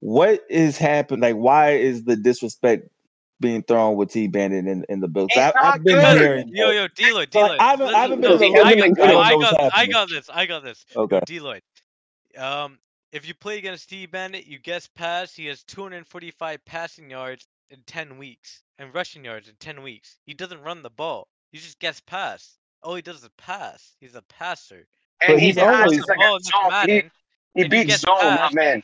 What 0.00 0.42
is 0.48 0.78
happening? 0.78 1.20
Like, 1.20 1.36
why 1.36 1.72
is 1.72 2.04
the 2.04 2.16
disrespect 2.16 2.88
being 3.40 3.62
thrown 3.62 3.96
with 3.96 4.10
T 4.10 4.28
Bandit 4.28 4.66
in, 4.66 4.84
in 4.88 5.00
the 5.00 5.08
Bills. 5.08 5.28
It's 5.30 5.38
I, 5.38 5.46
not 5.46 5.74
I've 5.74 5.82
been 5.82 5.96
good. 5.96 6.18
hearing. 6.18 6.48
Yo, 6.52 6.70
yo, 6.70 6.88
D 6.88 7.12
Lloyd, 7.12 7.32
So, 7.32 7.40
D 7.40 7.48
Lloyd. 7.48 7.58
I 7.58 7.70
haven't- 7.70 7.94
I 7.94 7.98
haven't 7.98 8.20
been 8.20 8.30
listen, 8.32 8.54
I 8.54 8.74
got, 8.74 8.98
at 8.98 9.16
I 9.16 9.36
got, 9.38 9.74
I 9.74 9.86
got 9.86 10.08
this. 10.08 10.30
I 10.32 10.46
got 10.46 10.62
this. 10.62 10.84
Okay. 10.94 11.20
D 11.24 11.40
Lloyd. 11.40 11.62
Um, 12.36 12.78
if 13.12 13.26
you 13.26 13.34
play 13.34 13.58
against 13.58 13.88
T 13.88 14.06
Bandit, 14.06 14.46
you 14.46 14.58
guess 14.58 14.86
pass. 14.86 15.34
He 15.34 15.46
has 15.46 15.62
245 15.64 16.64
passing 16.64 17.10
yards 17.10 17.48
in 17.70 17.80
10 17.86 18.18
weeks 18.18 18.62
and 18.78 18.94
rushing 18.94 19.24
yards 19.24 19.48
in 19.48 19.54
10 19.60 19.82
weeks. 19.82 20.16
He 20.24 20.34
doesn't 20.34 20.62
run 20.62 20.82
the 20.82 20.90
ball. 20.90 21.28
He 21.52 21.58
just 21.58 21.78
gets 21.78 22.00
pass. 22.00 22.56
All 22.82 22.94
he 22.94 23.02
does 23.02 23.22
is 23.22 23.28
pass. 23.36 23.94
He's 24.00 24.14
a 24.14 24.22
passer. 24.22 24.86
And 25.22 25.34
But 25.34 25.38
he 25.40 25.46
he's 25.46 25.54
He 25.56 25.60
always- 25.60 26.00
the 26.00 26.06
like 26.08 26.18
ball 26.18 26.36
a 26.36 26.40
zone. 26.40 26.52
He, 26.64 26.68
Madden. 26.70 27.10
he 27.54 27.62
and 27.62 27.72
he 27.72 27.78
beats 27.80 27.86
gets 27.90 28.02
zone, 28.02 28.16
not 28.20 28.38
passed. 28.38 28.54
man. 28.54 28.82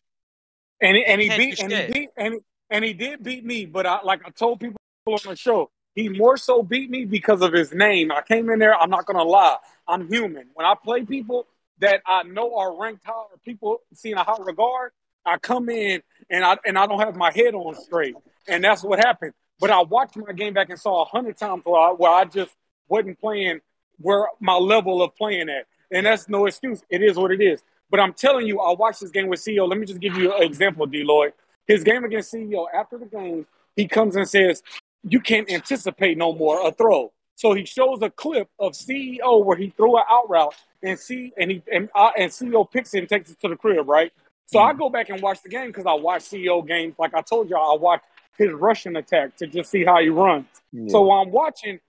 And 0.80 0.96
he, 0.96 1.04
and 1.06 1.20
he 1.20 1.28
can't 1.28 1.38
beat 1.38 1.60
and 1.62 1.72
he 1.72 1.86
beat 1.92 2.10
and 2.16 2.34
he, 2.34 2.40
and 2.70 2.84
he 2.84 2.92
did 2.92 3.22
beat 3.22 3.44
me, 3.44 3.64
but 3.64 3.86
I 3.86 4.02
like 4.02 4.20
I 4.26 4.30
told 4.30 4.60
people 4.60 4.76
on 5.06 5.18
the 5.24 5.36
show, 5.36 5.70
he 5.94 6.08
more 6.10 6.36
so 6.36 6.62
beat 6.62 6.90
me 6.90 7.06
because 7.06 7.40
of 7.40 7.52
his 7.54 7.72
name. 7.72 8.12
I 8.12 8.20
came 8.20 8.50
in 8.50 8.58
there, 8.58 8.74
I'm 8.74 8.90
not 8.90 9.06
gonna 9.06 9.22
lie, 9.22 9.56
I'm 9.88 10.06
human. 10.08 10.48
When 10.52 10.66
I 10.66 10.74
play 10.74 11.04
people 11.04 11.46
that 11.78 12.02
I 12.06 12.24
know 12.24 12.56
are 12.58 12.78
ranked 12.78 13.04
high 13.06 13.12
or 13.12 13.38
people 13.44 13.80
see 13.94 14.10
in 14.12 14.18
a 14.18 14.24
high 14.24 14.36
regard, 14.40 14.92
I 15.26 15.38
come 15.38 15.68
in 15.68 16.02
and 16.30 16.44
I 16.44 16.56
and 16.64 16.78
I 16.78 16.86
don't 16.86 17.00
have 17.00 17.16
my 17.16 17.32
head 17.32 17.54
on 17.54 17.74
straight. 17.74 18.14
And 18.48 18.62
that's 18.62 18.82
what 18.82 18.98
happened. 19.00 19.32
But 19.58 19.70
I 19.70 19.82
watched 19.82 20.16
my 20.16 20.32
game 20.32 20.54
back 20.54 20.70
and 20.70 20.78
saw 20.78 21.02
a 21.02 21.04
hundred 21.04 21.36
times 21.36 21.62
where 21.64 21.80
I, 21.80 21.90
where 21.90 22.12
I 22.12 22.24
just 22.24 22.54
wasn't 22.88 23.18
playing 23.20 23.60
where 23.98 24.28
my 24.40 24.54
level 24.54 25.02
of 25.02 25.14
playing 25.16 25.48
at. 25.48 25.66
And 25.90 26.06
that's 26.06 26.28
no 26.28 26.46
excuse. 26.46 26.82
It 26.90 27.02
is 27.02 27.16
what 27.16 27.32
it 27.32 27.40
is. 27.40 27.62
But 27.90 28.00
I'm 28.00 28.12
telling 28.12 28.46
you, 28.46 28.60
I 28.60 28.74
watched 28.74 29.00
this 29.00 29.10
game 29.10 29.28
with 29.28 29.40
CEO. 29.40 29.68
Let 29.68 29.78
me 29.78 29.86
just 29.86 30.00
give 30.00 30.16
you 30.16 30.34
an 30.34 30.42
example, 30.42 30.86
D 30.86 31.04
Lloyd. 31.04 31.32
His 31.66 31.82
game 31.82 32.04
against 32.04 32.32
CEO, 32.32 32.66
after 32.74 32.98
the 32.98 33.06
game, 33.06 33.46
he 33.74 33.88
comes 33.88 34.16
and 34.16 34.28
says, 34.28 34.62
You 35.02 35.20
can't 35.20 35.50
anticipate 35.50 36.18
no 36.18 36.32
more 36.32 36.66
a 36.66 36.72
throw. 36.72 37.12
So 37.36 37.52
he 37.52 37.64
shows 37.66 38.00
a 38.02 38.10
clip 38.10 38.48
of 38.58 38.72
CEO 38.72 39.44
where 39.44 39.56
he 39.56 39.70
threw 39.70 39.96
an 39.98 40.04
out 40.10 40.28
route 40.28 40.54
and 40.82 40.98
see 40.98 41.32
and 41.36 41.50
he 41.50 41.62
and, 41.70 41.90
uh, 41.94 42.10
and 42.16 42.30
CEO 42.30 42.70
picks 42.70 42.94
it 42.94 43.00
and 43.00 43.08
takes 43.08 43.30
it 43.30 43.40
to 43.42 43.48
the 43.48 43.56
crib, 43.56 43.88
right? 43.88 44.12
So 44.46 44.60
I 44.60 44.74
go 44.74 44.88
back 44.88 45.08
and 45.08 45.20
watch 45.20 45.42
the 45.42 45.48
game 45.48 45.66
because 45.68 45.86
I 45.86 45.94
watch 45.94 46.22
CEO 46.22 46.66
games. 46.66 46.94
Like 46.98 47.14
I 47.14 47.20
told 47.20 47.50
y'all, 47.50 47.72
I 47.72 47.80
watch 47.80 48.02
his 48.38 48.52
rushing 48.52 48.96
attack 48.96 49.36
to 49.36 49.46
just 49.46 49.70
see 49.70 49.84
how 49.84 50.00
he 50.00 50.08
runs. 50.08 50.46
Yeah. 50.72 50.92
So 50.92 51.10
I'm 51.10 51.30
watching, 51.30 51.80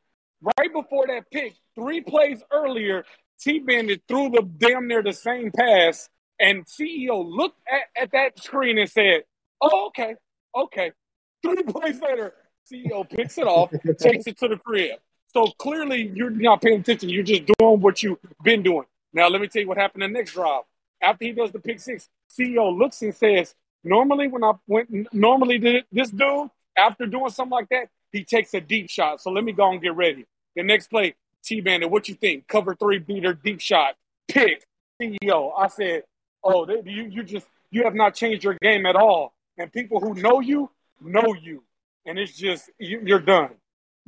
right 0.42 0.74
before 0.74 1.08
that 1.08 1.30
pick, 1.32 1.54
three 1.76 2.02
plays 2.02 2.42
earlier, 2.52 3.06
T 3.40 3.60
Bandit 3.60 4.02
threw 4.08 4.30
the 4.30 4.42
damn 4.42 4.88
near 4.88 5.04
the 5.04 5.14
same 5.14 5.52
pass, 5.52 6.10
and 6.40 6.66
CEO 6.66 7.24
looked 7.26 7.60
at, 7.72 8.04
at 8.04 8.12
that 8.12 8.44
screen 8.44 8.78
and 8.80 8.90
said, 8.90 9.24
Oh, 9.62 9.88
okay, 9.88 10.16
okay. 10.56 10.92
Three 11.44 11.64
plays 11.64 12.02
later, 12.02 12.34
CEO 12.72 13.08
picks 13.08 13.38
it 13.38 13.46
off, 13.46 13.72
takes 14.00 14.28
it 14.28 14.38
to 14.40 14.48
the 14.48 14.58
crib. 14.58 15.00
So 15.34 15.48
clearly 15.58 16.12
you're 16.14 16.30
not 16.30 16.62
paying 16.62 16.80
attention. 16.80 17.10
You're 17.10 17.24
just 17.24 17.44
doing 17.60 17.80
what 17.80 18.02
you've 18.02 18.18
been 18.44 18.64
doing. 18.64 18.86
Now 19.14 19.28
let 19.28 19.42
me 19.42 19.48
tell 19.48 19.62
you 19.62 19.68
what 19.68 19.78
happened 19.78 20.04
the 20.04 20.08
next 20.08 20.34
drive. 20.34 20.64
After 21.02 21.26
he 21.26 21.32
does 21.32 21.52
the 21.52 21.60
pick 21.60 21.80
six, 21.80 22.10
CEO 22.30 22.78
looks 22.78 23.02
and 23.02 23.16
says, 23.16 23.56
Normally, 23.84 24.28
when 24.28 24.44
I 24.44 24.52
went, 24.68 25.14
normally 25.14 25.60
th- 25.60 25.86
this 25.92 26.10
dude, 26.10 26.50
after 26.78 27.06
doing 27.06 27.30
something 27.30 27.52
like 27.52 27.70
that, 27.70 27.90
he 28.12 28.24
takes 28.24 28.54
a 28.54 28.62
deep 28.62 28.90
shot. 28.90 29.22
So 29.22 29.32
let 29.32 29.44
me 29.44 29.54
go 29.54 29.72
and 29.72 29.82
get 29.82 29.96
ready. 29.96 30.26
The 30.56 30.64
next 30.64 30.88
play, 30.88 31.16
T 31.44 31.62
Bandit, 31.62 31.90
what 31.90 32.10
you 32.10 32.16
think? 32.16 32.48
Cover 32.48 32.76
three 32.76 33.00
beater, 33.00 33.34
deep 33.34 33.62
shot, 33.62 33.96
pick, 34.28 34.66
CEO. 35.02 35.52
I 35.58 35.68
said, 35.68 36.04
oh, 36.44 36.66
they, 36.66 36.82
you 36.86 37.04
you 37.04 37.24
just 37.24 37.48
you 37.72 37.84
have 37.84 37.96
not 37.96 38.16
changed 38.16 38.44
your 38.44 38.58
game 38.62 38.86
at 38.86 38.96
all. 38.96 39.34
And 39.58 39.72
people 39.72 40.00
who 40.00 40.14
know 40.16 40.40
you 40.40 40.70
know 41.02 41.34
you, 41.42 41.64
and 42.06 42.20
it's 42.20 42.36
just 42.36 42.70
you, 42.78 43.02
you're 43.06 43.20
done. 43.20 43.52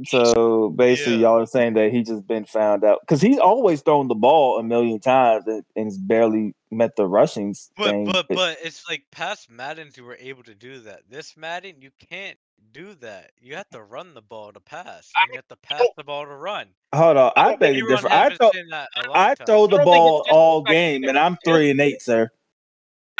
So 0.05 0.69
basically, 0.69 1.13
Yeah. 1.15 1.19
y'all 1.19 1.41
are 1.41 1.45
saying 1.45 1.73
that 1.73 1.91
he 1.91 2.03
just 2.03 2.25
been 2.25 2.45
found 2.45 2.83
out 2.83 2.99
because 3.01 3.21
he's 3.21 3.37
always 3.39 3.81
thrown 3.81 4.07
the 4.07 4.15
ball 4.15 4.57
a 4.57 4.63
million 4.63 4.99
times 4.99 5.45
and, 5.47 5.63
and 5.75 5.91
barely 6.07 6.55
met 6.71 6.95
the 6.95 7.05
rushing 7.05 7.53
But 7.75 7.91
thing. 7.91 8.05
but 8.05 8.27
but 8.29 8.57
it's 8.63 8.83
like 8.89 9.03
past 9.11 9.49
Maddens 9.49 9.97
you 9.97 10.05
were 10.05 10.17
able 10.19 10.43
to 10.43 10.55
do 10.55 10.79
that. 10.81 11.01
This 11.09 11.35
Madden 11.35 11.81
you 11.81 11.91
can't 12.09 12.37
do 12.71 12.93
that. 12.95 13.31
You 13.41 13.55
have 13.55 13.69
to 13.71 13.81
run 13.81 14.13
the 14.13 14.21
ball 14.21 14.51
to 14.53 14.59
pass. 14.59 15.11
And 15.21 15.33
you 15.33 15.37
have 15.37 15.47
to 15.49 15.55
pass 15.57 15.87
the 15.97 16.03
ball 16.03 16.25
to 16.25 16.35
run. 16.35 16.67
hold 16.93 17.17
on, 17.17 17.31
I 17.35 17.51
But 17.51 17.59
beg 17.59 17.75
to 17.75 17.85
Leron 17.85 17.95
differ. 17.95 18.07
I 18.07 18.15
haven't 18.15 18.37
throw, 18.37 18.51
seen 18.51 18.67
that 18.69 18.89
a 18.95 19.01
long 19.07 19.17
I 19.17 19.35
throw 19.35 19.67
the 19.67 19.75
I 19.75 19.77
don't 19.77 19.85
think 19.85 19.85
ball 19.85 20.25
all 20.31 20.61
game, 20.63 21.03
and 21.05 21.17
I'm 21.17 21.37
three 21.43 21.71
and 21.71 21.81
eight, 21.81 22.01
sir. 22.01 22.29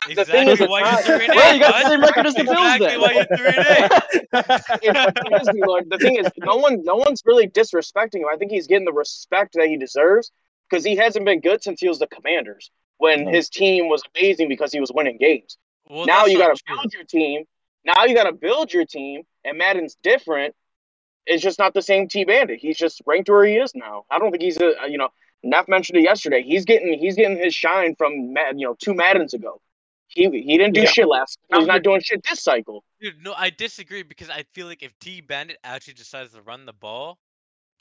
The 0.07 0.25
thing 0.25 0.47
Exactly 0.49 0.65
is, 0.65 0.69
why 0.69 0.81
not- 0.81 1.05
you 1.07 1.13
Well, 1.35 1.53
you 1.55 1.59
got 1.59 1.83
the 1.83 1.89
same 1.89 2.01
record 2.01 2.25
as 2.25 2.33
the 2.33 2.43
Bills 2.43 2.57
Exactly 2.57 2.87
then. 2.87 3.01
why 3.01 3.11
you 3.11 3.37
three 3.37 3.47
and 3.47 3.57
eight. 3.57 4.83
It's- 4.83 5.13
it 5.25 5.41
is, 5.41 5.47
D-Lord. 5.53 5.89
The 5.89 5.97
thing 5.97 6.15
is, 6.15 6.27
no 6.37 6.55
one, 6.55 6.83
no 6.83 6.95
one's 6.95 7.21
really 7.25 7.47
disrespecting 7.47 8.15
him. 8.21 8.25
I 8.31 8.37
think 8.37 8.51
he's 8.51 8.67
getting 8.67 8.85
the 8.85 8.93
respect 8.93 9.53
that 9.55 9.67
he 9.67 9.77
deserves 9.77 10.31
because 10.69 10.83
he 10.85 10.95
hasn't 10.95 11.25
been 11.25 11.41
good 11.41 11.61
since 11.63 11.79
he 11.81 11.87
was 11.89 11.99
the 11.99 12.07
Commanders 12.07 12.71
when 12.97 13.25
No. 13.25 13.31
his 13.31 13.49
team 13.49 13.89
was 13.89 14.01
amazing 14.15 14.47
because 14.49 14.71
he 14.71 14.79
was 14.79 14.91
winning 14.93 15.17
games. 15.17 15.57
Well, 15.89 16.05
now 16.05 16.25
you 16.25 16.37
got 16.37 16.55
to 16.55 16.63
build 16.67 16.93
your 16.93 17.03
team. 17.03 17.43
Now 17.83 18.05
you 18.05 18.15
got 18.15 18.25
to 18.25 18.33
build 18.33 18.71
your 18.73 18.85
team, 18.85 19.23
and 19.43 19.57
Madden's 19.57 19.95
different. 20.03 20.55
It's 21.25 21.43
just 21.43 21.59
not 21.59 21.73
the 21.73 21.81
same 21.81 22.07
T 22.07 22.23
Bandit. 22.25 22.59
He's 22.59 22.77
just 22.77 23.01
ranked 23.05 23.29
where 23.29 23.45
he 23.45 23.55
is 23.57 23.73
now. 23.75 24.05
I 24.09 24.17
don't 24.19 24.31
think 24.31 24.43
he's 24.43 24.59
a 24.61 24.73
you 24.87 24.97
know. 24.97 25.09
Neff 25.41 25.67
mentioned 25.69 25.97
it 25.97 26.03
yesterday. 26.03 26.41
He's 26.43 26.65
getting 26.65 26.97
he's 26.99 27.15
getting 27.15 27.37
his 27.37 27.53
shine 27.55 27.95
from 27.95 28.33
Mad, 28.33 28.59
you 28.59 28.67
know 28.67 28.75
two 28.77 28.93
Maddens 28.93 29.33
ago. 29.33 29.61
He 30.09 30.23
he 30.29 30.57
didn't 30.57 30.73
do 30.73 30.81
Yeah. 30.81 30.87
shit 30.91 31.07
last. 31.07 31.37
He's 31.55 31.67
not 31.67 31.83
doing 31.83 32.01
shit 32.01 32.23
this 32.27 32.41
cycle. 32.43 32.83
Dude, 32.99 33.23
no, 33.23 33.33
I 33.37 33.49
disagree 33.51 34.03
because 34.03 34.29
I 34.29 34.43
feel 34.53 34.67
like 34.67 34.81
if 34.83 34.97
T 34.99 35.21
Bandit 35.21 35.57
actually 35.63 35.93
decides 35.93 36.33
to 36.33 36.41
run 36.41 36.65
the 36.65 36.73
ball 36.73 37.19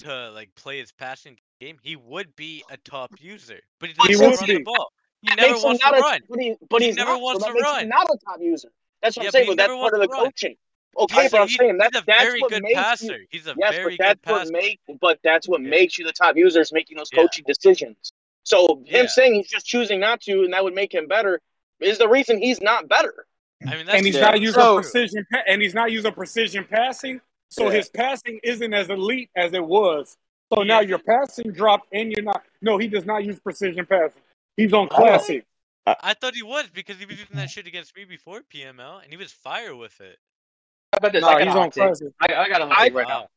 to 0.00 0.30
like 0.30 0.54
play 0.54 0.78
his 0.78 0.92
passing 0.92 1.38
game, 1.60 1.78
he 1.82 1.96
would 1.96 2.36
be 2.36 2.62
a 2.70 2.76
top 2.76 3.12
user. 3.20 3.60
But 3.80 3.90
he 3.90 3.94
doesn't 4.12 4.26
run 4.36 4.46
be. 4.46 4.54
the 4.58 4.62
ball. 4.62 4.92
He 5.22 5.28
That 5.30 5.36
never 5.38 5.58
wants 5.58 5.82
to 5.82 5.88
a- 5.88 6.00
run. 6.00 6.20
But, 6.28 6.38
he, 6.38 6.54
but 6.70 6.82
He 6.82 6.92
never 6.92 7.12
not, 7.12 7.20
wants 7.22 7.42
so 7.42 7.48
to 7.48 7.52
that 7.52 7.58
makes 7.58 7.68
him 7.68 7.76
run. 7.76 7.88
not 7.88 8.06
a 8.14 8.18
top 8.24 8.40
user. 8.40 8.68
That's 9.02 9.16
what 9.16 9.22
Yeah, 9.24 9.28
I'm 9.28 9.32
saying. 9.32 9.46
But 9.48 9.56
that's 9.56 9.72
part 9.72 9.94
of 9.94 10.00
the 10.00 10.08
run. 10.08 10.24
coaching. 10.26 10.56
Okay, 10.96 11.28
but 11.30 11.40
I'm 11.40 11.48
he- 11.48 11.54
saying 11.56 11.78
that 11.78 11.88
a 11.96 12.02
that's 12.06 12.22
very 12.24 12.40
what 12.40 12.50
good 12.50 12.62
makes 12.62 12.74
passer. 12.78 13.18
you. 13.20 13.26
He's 13.30 13.46
a 13.46 13.54
Yes, 13.58 13.74
very 13.74 13.96
but 13.96 14.04
that's 14.04 14.20
good 14.24 14.30
what 14.30 14.38
passer. 14.40 14.52
make. 14.52 14.80
But 15.00 15.18
that's 15.24 15.48
what 15.48 15.62
Yeah. 15.62 15.68
makes 15.70 15.98
you 15.98 16.04
the 16.04 16.12
top 16.12 16.36
user 16.36 16.60
is 16.60 16.72
making 16.72 16.96
those 16.98 17.10
coaching 17.10 17.44
decisions. 17.46 18.12
So 18.44 18.82
him 18.86 19.08
saying 19.08 19.34
he's 19.34 19.48
just 19.48 19.66
choosing 19.66 19.98
not 20.00 20.20
to, 20.22 20.44
and 20.44 20.52
that 20.52 20.62
would 20.64 20.74
make 20.74 20.94
him 20.94 21.06
better, 21.08 21.40
is 21.80 21.98
the 21.98 22.08
reason 22.08 22.38
he's 22.38 22.60
not 22.60 22.88
better. 22.88 23.26
I 23.66 23.74
mean, 23.76 23.86
that's 23.86 23.96
and 23.96 24.06
he's 24.06 24.14
true. 24.14 24.22
not 24.22 24.40
using 24.40 24.60
So- 24.60 24.76
precision, 24.76 25.26
and 25.46 25.60
he's 25.62 25.74
not 25.74 25.90
using 25.90 26.12
precision 26.12 26.64
passing. 26.64 27.20
So 27.50 27.64
Yeah. 27.66 27.76
his 27.76 27.88
passing 27.88 28.40
isn't 28.42 28.74
as 28.74 28.90
elite 28.90 29.30
as 29.34 29.52
it 29.54 29.64
was. 29.64 30.16
So 30.54 30.62
now 30.62 30.80
your 30.80 30.98
passing 30.98 31.50
dropped, 31.52 31.88
and 31.92 32.12
you're 32.12 32.22
not. 32.24 32.44
No, 32.62 32.78
he 32.78 32.88
does 32.88 33.04
not 33.04 33.24
use 33.24 33.38
precision 33.40 33.84
passing. 33.86 34.22
He's 34.56 34.72
on 34.72 34.88
classic. 34.88 35.44
I 35.86 36.12
thought 36.14 36.34
he 36.34 36.42
was 36.42 36.66
because 36.72 36.98
he 36.98 37.06
was 37.06 37.18
using 37.18 37.36
that 37.36 37.48
shit 37.48 37.66
against 37.66 37.96
me 37.96 38.04
before 38.04 38.42
PML, 38.42 38.98
and 39.02 39.10
he 39.10 39.16
was 39.16 39.32
fire 39.32 39.74
with 39.74 39.98
it. 40.00 40.18
How 40.92 40.98
about 40.98 41.12
this? 41.12 41.22
No, 41.22 41.28
I 41.28 41.32
got 41.32 41.40
he's 41.46 41.46
a 41.48 41.50
on 41.58 41.62
hot 41.64 41.72
take. 41.72 41.82
classic. 41.84 42.08
I, 42.20 42.34
I 42.34 42.48
got 42.48 42.60
a 42.62 42.66
hot 42.66 42.78
I- 42.78 42.84
take 42.88 42.94
right 42.94 43.08
now. 43.08 43.20
Wow. 43.22 43.28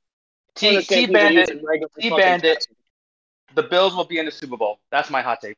T 0.55 0.67
Understand 0.67 0.99
T 0.99 1.01
people 1.07 1.13
Bandit, 1.13 1.61
T 1.99 2.09
Bandit. 2.09 2.67
the 3.55 3.63
Bills 3.63 3.95
will 3.95 4.03
be 4.03 4.19
in 4.19 4.25
the 4.25 4.31
Super 4.31 4.57
Bowl. 4.57 4.79
That's 4.91 5.09
my 5.09 5.21
hot 5.21 5.39
take. 5.41 5.57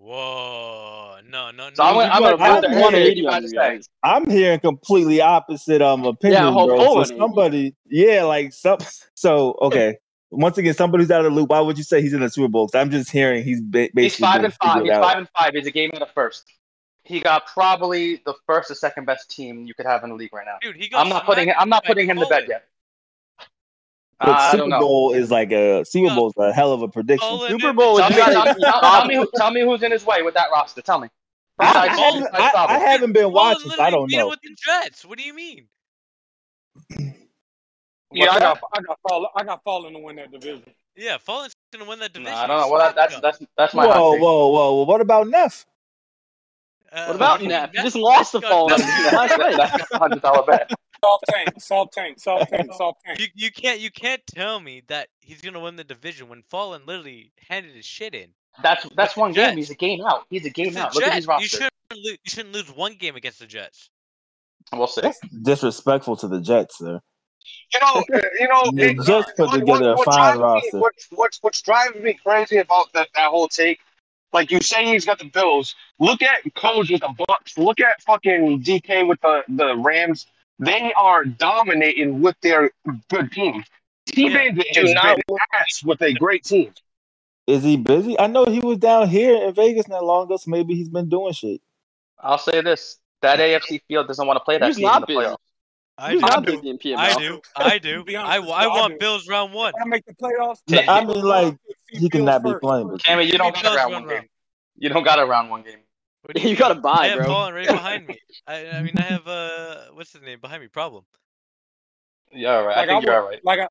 Whoa, 0.00 1.16
no, 1.28 1.50
no, 1.50 1.70
So 1.74 1.82
I'm 1.82 1.94
no. 1.94 2.00
gonna, 2.00 2.12
I'm 2.12 2.22
you 2.22 2.28
gonna 2.28 2.36
got- 2.38 2.62
put 2.62 2.62
the 2.62 2.68
I'm 2.68 2.82
everything 2.94 3.00
hearing- 3.02 3.16
you 3.18 3.30
guys 3.30 3.50
say. 3.50 3.90
I'm 4.02 4.30
hearing 4.30 4.60
completely 4.60 5.20
opposite 5.20 5.82
um 5.82 6.04
opinion, 6.04 6.44
Hulk 6.52 6.70
bro. 6.70 7.04
So 7.04 7.16
somebody, 7.16 7.74
yeah, 7.88 8.22
like 8.24 8.52
some. 8.52 8.78
So 9.14 9.56
okay, 9.62 9.96
once 10.30 10.56
again, 10.58 10.74
somebody's 10.74 11.10
out 11.10 11.24
of 11.24 11.32
the 11.32 11.36
loop. 11.40 11.50
Why 11.50 11.60
would 11.60 11.76
you 11.76 11.82
say 11.84 12.00
he's 12.00 12.12
in 12.12 12.20
the 12.20 12.30
Super 12.30 12.46
Bowl? 12.48 12.68
'Cause 12.68 12.80
I'm 12.80 12.90
just 12.90 13.10
hearing 13.10 13.42
he's 13.42 13.60
ba- 13.60 13.88
basically 13.92 14.02
He's 14.04 14.16
five 14.16 14.44
and 14.44 14.54
five. 14.54 14.74
figured 14.74 14.86
He's 14.86 14.96
out. 14.96 15.02
five 15.02 15.18
and 15.18 15.28
five. 15.36 15.52
He's 15.54 15.66
a 15.66 15.70
game 15.72 15.90
out 15.94 16.02
of 16.02 16.10
first. 16.12 16.44
He 17.02 17.18
got 17.20 17.46
probably 17.46 18.22
the 18.24 18.34
first 18.46 18.70
or 18.70 18.74
second 18.76 19.06
best 19.06 19.28
team 19.30 19.66
you 19.66 19.74
could 19.74 19.86
have 19.86 20.04
in 20.04 20.10
the 20.10 20.16
league 20.16 20.32
right 20.32 20.46
now. 20.46 20.58
Dude, 20.62 20.76
he 20.76 20.88
got 20.88 21.00
I'm 21.00 21.08
not 21.08 21.26
putting 21.26 21.44
smacked 21.46 21.60
I'm 21.60 21.68
not 21.68 21.84
putting 21.84 22.08
him 22.08 22.18
to 22.20 22.26
bed 22.26 22.44
yet. 22.48 22.64
But 24.20 24.30
I 24.30 24.50
Super 24.50 24.56
don't 24.62 24.70
know. 24.70 24.80
Bowl 24.80 25.12
is 25.12 25.30
like 25.30 25.52
a 25.52 25.84
Super 25.84 26.14
Bowl 26.14 26.28
is 26.28 26.34
a 26.38 26.52
hell 26.52 26.72
of 26.72 26.82
a 26.82 26.88
prediction. 26.88 27.28
Cullen 27.28 27.50
Super 27.50 27.72
Bowl 27.72 27.96
the 27.96 28.02
is 28.04 28.08
Tell 28.08 28.28
me, 28.28 28.34
chat. 28.34 28.44
tell, 28.44 28.54
me, 28.54 28.64
tell, 28.64 28.80
tell 28.80 29.06
me 29.06 29.14
who, 29.14 29.30
tell 29.36 29.50
me 29.52 29.60
who's 29.60 29.82
in 29.82 29.92
his 29.92 30.04
way 30.04 30.22
with 30.22 30.34
that 30.34 30.50
roster. 30.52 30.82
Tell 30.82 30.98
me. 30.98 31.08
I, 31.60 31.64
I 31.66 31.88
haven't, 31.88 32.28
I, 32.34 32.66
I 32.68 32.78
haven't 32.78 33.12
been 33.12 33.22
Cullen 33.32 33.34
watching, 33.34 33.70
so 33.70 33.82
I 33.82 33.90
don't 33.90 34.10
know. 34.12 34.28
with 34.28 34.40
the 34.42 34.56
Jets. 34.56 35.04
What 35.04 35.18
do 35.18 35.24
you 35.24 35.34
mean? 35.34 35.68
Yeah, 38.10 38.30
I 38.30 38.36
I 38.36 38.38
got, 38.40 38.60
I 38.72 38.80
got, 38.80 38.98
fall, 39.06 39.30
I 39.36 39.44
got 39.44 39.62
falling 39.62 39.94
to 39.94 40.00
win 40.00 40.16
that 40.16 40.32
division. 40.32 40.62
Yeah, 40.96 41.18
Fallen's 41.18 41.52
gonna 41.72 41.88
win 41.88 42.00
that 42.00 42.14
No, 42.14 42.20
division. 42.20 42.38
I 42.38 42.46
don't 42.46 42.60
know. 42.60 42.68
Well, 42.70 42.80
that, 42.80 42.96
that's 42.96 43.20
that's 43.20 43.38
that's 43.56 43.74
my 43.74 43.86
Whoa, 43.86 44.16
whoa, 44.16 44.48
whoa, 44.48 44.48
whoa! 44.48 44.84
What 44.84 45.00
about 45.00 45.28
Neff? 45.28 45.64
Uh, 46.90 47.04
What 47.06 47.16
about 47.16 47.38
do 47.38 47.44
you 47.44 47.50
Neff? 47.50 47.70
He 47.72 47.82
just 47.82 47.96
lost 47.96 48.32
the 48.32 48.40
got 48.40 48.50
Fallen 48.50 48.80
Neff. 48.80 49.12
last 49.12 49.38
night. 49.38 49.56
That's 49.76 49.92
a 49.92 49.98
hundred 49.98 50.22
dollar 50.22 50.42
bet. 50.46 50.72
Soft 51.04 51.24
tank, 51.30 51.48
soft 51.60 51.92
tank, 51.94 52.18
soft 52.18 52.50
tank, 52.52 52.72
soft 52.74 53.00
tank. 53.06 53.20
You, 53.20 53.26
you 53.34 53.50
can't 53.52 53.80
you 53.80 53.90
can't 53.90 54.22
tell 54.26 54.58
me 54.60 54.82
that 54.88 55.08
he's 55.20 55.40
gonna 55.40 55.60
win 55.60 55.76
the 55.76 55.84
division 55.84 56.28
when 56.28 56.42
Fallen 56.48 56.82
literally 56.86 57.32
handed 57.48 57.74
his 57.74 57.84
shit 57.86 58.14
in. 58.14 58.28
That's 58.62 58.86
that's 58.96 59.16
one 59.16 59.32
Jets. 59.34 59.50
game. 59.50 59.56
He's 59.58 59.70
a 59.70 59.74
game 59.74 60.00
out. 60.04 60.24
He's 60.30 60.44
a 60.44 60.50
game 60.50 60.68
It's 60.68 60.76
out. 60.76 60.94
Look 60.94 61.04
at 61.04 61.12
Jets. 61.22 61.26
his 61.26 61.42
You 61.42 61.48
shouldn't 61.48 61.72
lo- 61.92 61.98
you 62.12 62.16
shouldn't 62.26 62.54
lose 62.54 62.70
one 62.74 62.94
game 62.94 63.14
against 63.16 63.38
the 63.38 63.46
Jets. 63.46 63.90
We'll 64.72 64.86
see. 64.86 65.00
That's 65.02 65.20
disrespectful 65.42 66.16
to 66.16 66.28
the 66.28 66.40
Jets, 66.40 66.78
sir. 66.78 67.00
You 67.72 67.80
know, 67.80 68.04
you 68.40 68.48
know, 68.48 68.70
They 68.74 68.90
it- 68.90 69.06
just 69.06 69.28
put 69.36 69.46
what- 69.48 69.58
together 69.60 69.90
a 69.90 69.94
what- 69.94 70.06
what's 70.06 70.16
fine 70.16 70.36
me- 70.36 70.42
roster. 70.42 70.78
What's, 70.80 71.06
what's 71.10 71.38
what's 71.42 71.62
driving 71.62 72.02
me 72.02 72.14
crazy 72.14 72.58
about 72.58 72.92
that, 72.94 73.08
that 73.14 73.30
whole 73.30 73.48
take? 73.48 73.78
Like 74.32 74.50
you 74.50 74.60
say, 74.60 74.84
he's 74.84 75.06
got 75.06 75.18
the 75.18 75.24
Bills. 75.30 75.74
Look 75.98 76.20
at 76.20 76.42
Coach 76.54 76.90
with 76.90 77.00
the 77.00 77.14
Bucks. 77.26 77.56
Look 77.56 77.80
at 77.80 78.02
fucking 78.02 78.62
DK 78.62 79.08
with 79.08 79.20
the 79.22 79.42
the 79.48 79.74
Rams. 79.76 80.26
They 80.58 80.92
are 80.94 81.24
dominating 81.24 82.20
with 82.20 82.36
their 82.42 82.70
good 83.10 83.30
team. 83.32 83.64
T 84.06 84.28
Bandit 84.30 84.66
Do 84.72 84.80
has 84.80 84.94
not 84.94 85.16
been 85.16 85.36
ass 85.54 85.82
with 85.84 86.02
a 86.02 86.12
great 86.14 86.44
team. 86.44 86.72
Is 87.46 87.62
he 87.62 87.76
busy? 87.76 88.18
I 88.18 88.26
know 88.26 88.44
he 88.44 88.60
was 88.60 88.78
down 88.78 89.08
here 89.08 89.36
in 89.46 89.54
Vegas 89.54 89.88
not 89.88 90.04
long 90.04 90.24
ago, 90.24 90.36
so 90.36 90.50
maybe 90.50 90.74
he's 90.74 90.88
been 90.88 91.08
doing 91.08 91.32
shit. 91.32 91.60
I'll 92.20 92.38
say 92.38 92.60
this: 92.60 92.98
that 93.22 93.38
AFC 93.38 93.80
field 93.88 94.06
doesn't 94.08 94.26
want 94.26 94.36
to 94.38 94.44
play 94.44 94.58
that 94.58 94.66
Who's 94.66 94.76
team 94.76 94.86
in 94.86 94.92
not 94.92 95.00
the 95.02 95.06
busy? 95.06 95.20
playoffs. 95.20 95.36
I 95.96 96.12
Who's 96.12 96.20
do. 96.20 96.26
not 96.26 96.46
do. 96.46 96.62
PML? 96.62 96.96
I 96.96 97.14
do. 97.14 97.40
I 97.56 97.78
do. 97.78 98.04
I, 98.08 98.36
I 98.36 98.36
I 98.36 98.66
want. 98.68 99.00
Bills 99.00 99.28
round 99.28 99.52
one. 99.52 99.72
I 99.80 99.84
make 99.86 100.04
the 100.04 100.14
playoffs. 100.14 100.58
I 100.88 101.04
mean, 101.04 101.22
like 101.22 101.56
See 101.92 101.98
he 101.98 102.08
cannot 102.08 102.42
be 102.42 102.54
playing. 102.60 102.88
Cammy, 102.98 103.26
you 103.26 103.38
don't 103.38 103.54
got 103.54 103.66
a 103.66 103.76
round 103.76 103.92
one 103.94 104.08
game. 104.08 104.28
You 104.76 104.88
don't 104.90 105.04
got 105.04 105.18
a 105.18 105.26
round 105.26 105.50
one 105.50 105.62
game. 105.62 105.78
What 106.28 106.36
do 106.42 106.46
You 106.46 106.56
gotta 106.56 106.74
buy, 106.74 106.90
I 106.90 107.06
have 107.06 107.18
bro. 107.20 107.28
Ballin 107.28 107.54
right 107.54 107.66
behind 107.66 108.06
me. 108.06 108.18
I, 108.46 108.66
I 108.68 108.82
mean, 108.82 108.92
I 108.98 109.02
have 109.02 109.26
uh, 109.26 109.76
what's 109.94 110.12
his 110.12 110.20
name 110.20 110.40
behind 110.40 110.60
me? 110.60 110.68
Problem. 110.68 111.04
Yeah, 112.34 112.56
all 112.56 112.66
right. 112.66 112.76
I 112.76 112.80
Like 112.80 112.88
I, 112.90 112.92
think 112.92 113.00
would, 113.00 113.06
you're 113.06 113.22
all 113.22 113.28
right. 113.30 113.44
like 113.44 113.60
I, 113.60 113.68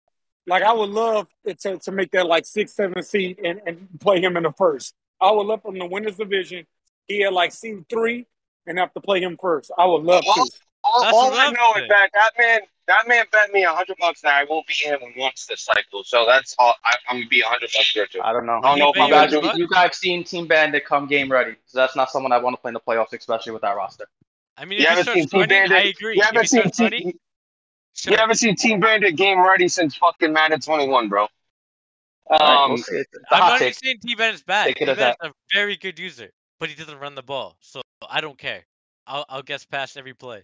like 0.47 0.63
I 0.63 0.73
would 0.73 0.89
love 0.89 1.27
to 1.45 1.77
to 1.77 1.91
make 1.91 2.09
that 2.13 2.25
like 2.25 2.47
six, 2.47 2.73
seven 2.73 3.03
seed 3.03 3.37
and, 3.45 3.61
and 3.67 3.87
play 3.99 4.19
him 4.19 4.37
in 4.37 4.43
the 4.43 4.51
first. 4.53 4.95
I 5.21 5.29
would 5.29 5.45
love 5.45 5.63
him 5.63 5.75
to 5.75 5.85
win 5.85 6.05
his 6.05 6.15
division. 6.15 6.65
He 7.07 7.19
had 7.21 7.31
like 7.33 7.51
seed 7.51 7.85
three 7.89 8.25
and 8.65 8.79
have 8.79 8.91
to 8.95 9.01
play 9.01 9.21
him 9.21 9.37
first. 9.39 9.69
I 9.77 9.85
would 9.85 10.01
love 10.01 10.23
to. 10.23 10.49
All, 10.83 11.01
That's 11.03 11.13
all 11.13 11.33
I 11.33 11.51
know 11.51 11.73
saying. 11.75 11.85
is 11.85 11.89
that 11.89 12.09
that 12.15 12.31
man, 12.39 12.59
that 12.87 13.07
man 13.07 13.25
bet 13.31 13.51
me 13.51 13.63
a 13.63 13.69
hundred 13.69 13.97
bucks 13.99 14.21
that 14.21 14.33
I 14.33 14.45
won't 14.49 14.65
be 14.67 14.73
in 14.85 14.97
once 15.17 15.45
this 15.45 15.61
cycle. 15.61 16.03
So 16.03 16.25
that's 16.25 16.55
all. 16.57 16.75
I, 16.85 16.95
I'm 17.09 17.17
gonna 17.17 17.27
be 17.29 17.41
a 17.41 17.45
hundred 17.45 17.69
bucks 17.73 17.91
here 17.91 18.07
too. 18.07 18.21
I 18.21 18.31
don't 18.33 18.45
know. 18.45 18.59
I 18.63 18.69
don't 18.75 18.79
know 18.79 18.89
if 18.91 18.95
You 18.95 19.01
my 19.01 19.07
You 19.07 19.13
guys 19.13 19.31
guys, 19.33 19.43
you 19.55 19.61
you 19.63 19.67
guys 19.67 19.97
seen 19.97 20.23
Team 20.23 20.47
Bandit 20.47 20.85
come 20.85 21.07
game 21.07 21.31
ready. 21.31 21.55
So 21.65 21.77
that's 21.79 21.95
not 21.95 22.09
someone 22.11 22.31
I 22.31 22.37
want 22.37 22.55
to 22.55 22.61
play 22.61 22.69
in 22.69 22.73
the 22.73 22.79
playoffs, 22.79 23.13
especially 23.13 23.51
with 23.53 23.61
that 23.63 23.75
roster. 23.75 24.07
I 24.57 24.65
mean, 24.65 24.79
You 24.79 24.83
if 24.83 24.89
haven't 24.89 25.03
starts 25.03 25.19
seen 25.19 25.27
Team 25.29 25.39
running, 25.41 25.71
I 25.71 25.81
agree. 25.83 26.15
You 26.15 26.21
if 26.21 26.25
haven't 26.25 26.47
seen 26.47 26.63
Team. 26.71 26.83
running, 26.85 27.19
sure. 27.93 28.13
You 28.13 28.17
haven't 28.17 28.35
seen 28.37 28.55
Team 28.55 28.79
Bandit 28.79 29.15
game 29.15 29.39
ready 29.45 29.67
since 29.67 29.95
fucking 29.95 30.31
Madden 30.33 30.59
21, 30.59 31.09
bro. 31.09 31.27
All 32.29 32.39
right, 32.39 32.63
Um, 32.63 32.69
we'll 32.71 32.77
see. 32.79 32.95
It's 32.95 33.09
a 33.13 33.35
I'm 33.35 33.41
hot 33.41 33.49
not 33.49 33.61
even 33.61 33.67
take. 33.73 33.79
saying 33.83 33.97
T 34.01 34.15
Bandit's 34.15 34.43
bad. 34.43 34.65
Take 34.67 34.81
it 34.81 34.85
T 34.85 34.91
as 34.91 34.97
Bennett's 34.97 35.17
a 35.21 35.31
very 35.53 35.77
good 35.77 35.99
user, 35.99 36.29
but 36.59 36.69
he 36.69 36.75
doesn't 36.75 36.99
run 36.99 37.15
the 37.15 37.23
ball, 37.23 37.57
so 37.61 37.81
I 38.09 38.21
don't 38.21 38.37
care. 38.37 38.65
I'll 39.05 39.25
I'll 39.29 39.41
guess 39.43 39.65
past 39.65 39.97
every 39.97 40.13
play. 40.13 40.43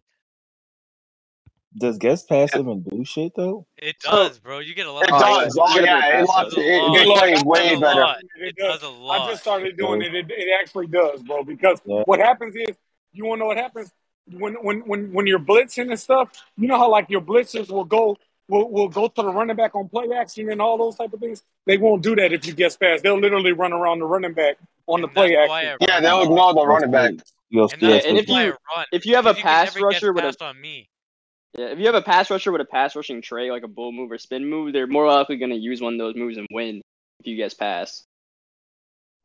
Does 1.77 1.97
guest 1.97 2.27
pass 2.29 2.55
even 2.55 2.81
do 2.83 3.03
shit 3.05 3.31
though? 3.35 3.65
It 3.77 3.95
oh. 4.07 4.27
does, 4.27 4.39
bro. 4.39 4.59
You 4.59 4.73
get 4.75 4.85
a 4.87 4.91
lot. 4.91 5.03
it 5.03 5.11
of 5.11 5.19
does. 5.19 5.55
points. 5.55 5.57
Oh 5.59 5.79
yeah, 5.79 6.19
it, 6.19 6.25
lots, 6.25 6.57
it, 6.57 6.61
it 6.61 7.07
lot. 7.07 7.17
plays 7.19 7.39
It 7.41 7.45
way 7.45 7.69
does 7.69 7.77
a 7.77 7.81
better. 7.81 8.01
lot. 8.01 8.17
It 8.19 8.47
It 8.47 8.55
does. 8.57 8.79
does 8.79 8.89
a 8.89 8.93
I 8.93 8.97
lot. 8.99 9.29
just 9.29 9.41
started 9.41 9.77
doing 9.77 10.01
it. 10.01 10.13
It, 10.15 10.25
it 10.29 10.47
actually 10.61 10.87
does, 10.87 11.21
bro. 11.23 11.43
Because 11.43 11.79
Yeah. 11.85 12.01
what 12.05 12.19
happens 12.19 12.55
is, 12.55 12.75
you 13.11 13.25
want 13.25 13.39
to 13.39 13.43
know 13.43 13.47
what 13.47 13.57
happens 13.57 13.91
when 14.31 14.53
when 14.55 14.79
when 14.81 15.11
when 15.13 15.27
you're 15.27 15.39
blitzing 15.39 15.89
and 15.89 15.99
stuff. 15.99 16.29
You 16.57 16.67
know 16.67 16.77
how 16.77 16.89
like 16.89 17.09
your 17.09 17.21
blitzers 17.21 17.69
will 17.69 17.85
go 17.85 18.17
will 18.47 18.69
will 18.69 18.89
go 18.89 19.07
to 19.07 19.21
the 19.21 19.31
running 19.31 19.55
back 19.55 19.75
on 19.75 19.89
play 19.89 20.07
action 20.15 20.49
and 20.51 20.61
all 20.61 20.77
those 20.77 20.95
type 20.95 21.13
of 21.13 21.19
things. 21.19 21.43
They 21.65 21.77
won't 21.77 22.03
do 22.03 22.15
that 22.17 22.33
if 22.33 22.45
you 22.45 22.53
guess 22.53 22.75
pass. 22.77 23.01
They'll 23.01 23.19
literally 23.19 23.51
run 23.53 23.73
around 23.73 23.99
the 23.99 24.05
running 24.05 24.33
back 24.33 24.57
on 24.87 25.01
the 25.01 25.07
play 25.07 25.35
action. 25.35 25.77
Yeah, 25.81 25.99
they'll 26.01 26.17
the 26.19 26.23
ignore 26.25 26.53
the 26.53 26.65
running 26.65 26.91
back. 26.91 27.13
You'll 27.49 27.63
And 27.65 27.71
still 27.73 27.91
and 27.93 28.17
if 28.17 28.27
you- 28.27 28.35
run. 28.75 28.85
If 28.91 29.05
you 29.05 29.15
have 29.15 29.27
a 29.27 29.33
Because 29.33 29.37
you 29.37 29.43
can 29.43 29.51
pass 29.65 29.75
never 29.75 29.89
guess 29.91 29.95
rusher 30.01 30.13
with 30.13 30.23
a 30.23 30.27
past 30.27 30.41
on 30.41 30.59
me. 30.59 30.89
Yeah, 31.57 31.67
if 31.67 31.79
you 31.79 31.85
have 31.85 31.95
a 31.95 32.01
pass 32.01 32.31
rusher 32.31 32.51
with 32.51 32.61
a 32.61 32.65
pass 32.65 32.95
rushing 32.95 33.21
tray 33.21 33.51
like 33.51 33.63
a 33.63 33.67
bull 33.67 33.91
move 33.91 34.11
or 34.11 34.17
spin 34.17 34.49
move, 34.49 34.73
they're 34.73 34.87
more 34.87 35.07
likely 35.07 35.37
going 35.37 35.51
to 35.51 35.57
use 35.57 35.81
one 35.81 35.93
of 35.93 35.99
those 35.99 36.15
moves 36.15 36.37
and 36.37 36.47
win 36.51 36.81
if 37.19 37.27
you 37.27 37.37
guess 37.37 37.53
pass. 37.53 38.03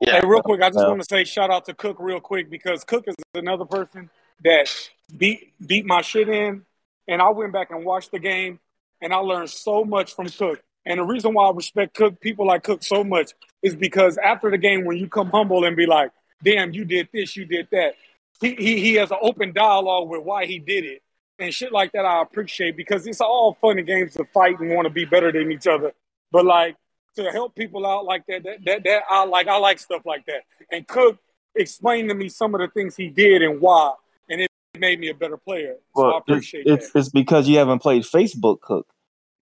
Yeah. 0.00 0.20
Hey, 0.20 0.26
real 0.26 0.42
quick, 0.42 0.60
I 0.60 0.68
just 0.68 0.78
uh, 0.78 0.82
Yeah. 0.82 0.88
want 0.88 1.02
to 1.02 1.06
say 1.08 1.24
shout 1.24 1.50
out 1.50 1.64
to 1.66 1.74
Cook 1.74 1.96
real 1.98 2.20
quick 2.20 2.50
because 2.50 2.84
Cook 2.84 3.08
is 3.08 3.14
another 3.34 3.64
person 3.64 4.10
that 4.44 4.68
beat 5.16 5.54
beat 5.66 5.86
my 5.86 6.02
shit 6.02 6.28
in, 6.28 6.64
and 7.08 7.22
I 7.22 7.30
went 7.30 7.52
back 7.52 7.70
and 7.70 7.84
watched 7.84 8.12
the 8.12 8.18
game, 8.18 8.60
and 9.00 9.12
I 9.12 9.16
learned 9.16 9.50
so 9.50 9.84
much 9.84 10.14
from 10.14 10.28
Cook. 10.28 10.60
And 10.84 11.00
the 11.00 11.04
reason 11.04 11.34
why 11.34 11.48
I 11.48 11.52
respect 11.52 11.94
Cook, 11.94 12.20
people 12.20 12.46
like 12.46 12.62
Cook 12.62 12.82
so 12.82 13.02
much, 13.02 13.32
is 13.62 13.74
because 13.74 14.18
after 14.18 14.50
the 14.50 14.58
game, 14.58 14.84
when 14.84 14.98
you 14.98 15.08
come 15.08 15.30
humble 15.30 15.64
and 15.64 15.76
be 15.76 15.86
like, 15.86 16.12
"Damn, 16.44 16.72
you 16.74 16.84
did 16.84 17.08
this, 17.12 17.36
you 17.36 17.46
did 17.46 17.68
that," 17.72 17.94
he 18.40 18.54
he, 18.54 18.80
he 18.80 18.94
has 18.94 19.10
an 19.10 19.18
open 19.22 19.52
dialogue 19.52 20.08
with 20.08 20.22
why 20.22 20.44
he 20.44 20.58
did 20.58 20.84
it 20.84 21.02
and 21.38 21.52
shit 21.54 21.72
like 21.72 21.92
that. 21.92 22.04
I 22.04 22.22
appreciate 22.22 22.76
because 22.76 23.06
it's 23.06 23.20
all 23.20 23.56
fun 23.60 23.78
and 23.78 23.86
games 23.86 24.14
to 24.14 24.24
fight 24.32 24.58
and 24.60 24.74
want 24.74 24.86
to 24.86 24.90
be 24.92 25.04
better 25.04 25.30
than 25.32 25.50
each 25.52 25.66
other, 25.66 25.92
but 26.32 26.44
like 26.44 26.76
to 27.16 27.30
help 27.32 27.54
people 27.54 27.86
out 27.86 28.04
like 28.04 28.24
that, 28.26 28.42
that, 28.44 28.64
that, 28.64 28.84
that 28.84 29.02
I 29.10 29.24
like, 29.24 29.48
I 29.48 29.56
like 29.58 29.78
stuff 29.78 30.02
like 30.06 30.24
that. 30.26 30.42
And 30.70 30.86
Cook 30.86 31.18
explained 31.56 32.08
to 32.10 32.14
me 32.14 32.28
some 32.28 32.54
of 32.54 32.60
the 32.60 32.68
things 32.68 32.94
he 32.96 33.08
did 33.08 33.42
and 33.42 33.60
why, 33.60 33.94
and 34.28 34.40
it 34.42 34.50
made 34.78 35.00
me 35.00 35.08
a 35.08 35.14
better 35.14 35.36
player. 35.36 35.74
So 35.96 36.02
Well, 36.04 36.18
it's, 36.18 36.28
appreciate 36.28 36.66
it's 36.66 36.92
that. 36.92 36.98
it's 37.00 37.08
because 37.08 37.48
you 37.48 37.58
haven't 37.58 37.80
played 37.80 38.02
Facebook 38.04 38.60
Cook. 38.60 38.86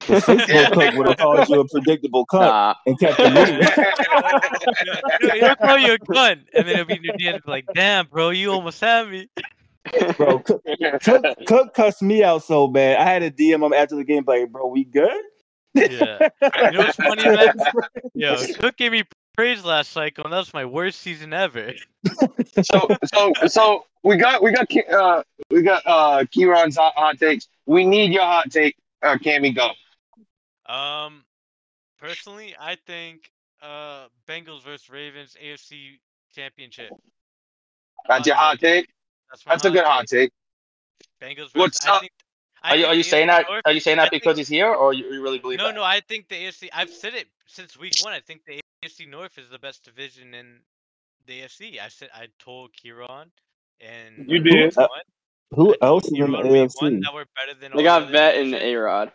'Cause 0.01 0.23
Facebook 0.27 0.73
Cook 0.73 0.95
would 0.95 1.09
have 1.09 1.17
called 1.19 1.49
you 1.49 1.61
a 1.61 1.69
predictable 1.69 2.27
cunt 2.27 2.41
Nah, 2.41 2.75
and 2.87 2.99
kept 3.01 3.19
it 3.19 3.33
moving. 3.33 3.63
He'll- 5.35 5.57
He'll 5.69 5.79
you 5.79 5.93
a 5.95 5.99
gun, 5.99 6.45
and 6.55 6.67
then 6.67 6.75
it'll 6.81 6.85
be 6.87 6.99
near 6.99 7.13
the 7.19 7.29
end. 7.29 7.43
Like, 7.47 7.67
damn, 7.75 8.07
bro, 8.07 8.31
you 8.31 8.53
almost 8.53 8.81
had 8.81 9.09
me. 9.11 9.29
Bro, 10.17 10.41
Cook, 10.41 10.63
Cook, 11.03 11.25
Cook 11.47 11.75
cussed 11.75 12.03
me 12.03 12.23
out 12.23 12.43
so 12.43 12.69
bad. 12.69 12.99
I 12.99 13.05
had 13.05 13.23
a 13.23 13.31
DM 13.31 13.65
him 13.65 13.73
after 13.73 13.97
the 13.97 14.05
game, 14.05 14.25
like, 14.27 14.51
bro, 14.51 14.67
we 14.67 14.85
good? 14.85 15.23
Yeah. 15.75 16.29
You 16.43 16.71
know 16.73 16.79
what's 16.79 16.97
funny, 16.97 17.25
man? 17.25 17.55
Yo, 18.15 18.37
Cook 18.59 18.77
gave 18.77 18.93
me 18.93 19.05
praise 19.37 19.65
last 19.65 19.93
cycle, 19.93 20.25
and 20.25 20.33
that 20.33 20.39
was 20.39 20.55
my 20.55 20.65
worst 20.65 21.01
season 21.01 21.33
ever. 21.33 21.75
so 22.63 22.89
so 23.05 23.33
so 23.47 23.85
we 24.03 24.17
got 24.17 24.43
we 24.43 24.53
got 24.53 24.67
uh 24.91 25.23
we 25.51 25.63
got 25.63 25.83
uh 25.87 26.25
Kieran's 26.31 26.77
hot, 26.77 26.95
hot 26.97 27.19
takes. 27.19 27.47
We 27.67 27.85
need 27.85 28.13
your 28.13 28.25
hot 28.25 28.51
take, 28.51 28.77
uh 29.03 29.17
Cammy 29.17 29.55
go. 29.55 29.71
Um, 30.73 31.25
personally, 32.01 32.57
I 32.59 32.77
think 32.87 33.31
uh 33.63 34.07
Bengals 34.29 34.63
versus 34.63 34.89
Ravens 34.89 35.37
AFC 35.43 35.99
Championship. 36.35 36.91
That's 38.09 38.27
your 38.27 38.37
hot 38.37 38.59
take? 38.59 38.89
That's, 39.31 39.47
my 39.47 39.53
That's 39.53 39.65
a 39.65 39.71
good 39.71 39.85
hot 39.85 40.07
take. 40.07 40.31
Bengals 41.21 41.37
versus. 41.37 41.55
What's 41.55 41.87
I 41.87 41.95
up? 41.95 42.01
think, 42.01 42.13
I 42.63 42.71
Are 42.71 42.77
you 42.77 42.87
are 42.87 42.95
you 42.95 43.03
saying 43.03 43.29
AFC 43.29 43.31
that? 43.31 43.47
North- 43.49 43.63
Are 43.67 43.73
you 43.73 43.81
saying 43.81 43.99
I 43.99 44.05
that 44.05 44.11
think- 44.11 44.23
because 44.23 44.39
he's 44.39 44.49
here, 44.49 44.73
or 44.73 44.93
you, 44.93 45.05
you 45.13 45.23
really 45.23 45.39
believe 45.39 45.59
No, 45.59 45.67
that? 45.67 45.75
no, 45.75 45.83
I 45.83 46.01
think 46.01 46.29
the 46.29 46.37
AFC. 46.37 46.69
I've 46.73 46.91
said 46.91 47.15
it 47.15 47.27
since 47.47 47.77
week 47.79 47.95
one. 48.03 48.13
I 48.13 48.21
think 48.21 48.43
the 48.47 48.61
AFC 48.85 49.09
North 49.09 49.39
is 49.39 49.49
the 49.51 49.59
best 49.59 49.85
division 49.85 50.35
in 50.35 50.61
the 51.27 51.41
AFC. 51.43 51.81
I 51.81 51.89
said 51.89 52.09
I 52.15 52.29
told 52.39 52.73
Kieran, 52.73 53.31
and 53.81 54.29
You 54.31 54.41
did. 54.41 54.75
Who 55.53 55.77
else 55.81 56.07
is 56.07 56.13
in 56.15 56.31
the 56.33 56.43
Kieran 56.43 56.69
AFC? 56.69 57.03
that 57.03 57.15
we're 57.15 57.25
better 57.37 57.59
than 57.61 57.73
they 57.77 57.83
got 57.83 58.11
Vet 58.11 58.37
and 58.37 58.53
divisions. 58.53 58.73
A 58.75 58.77
Rod. 58.77 59.13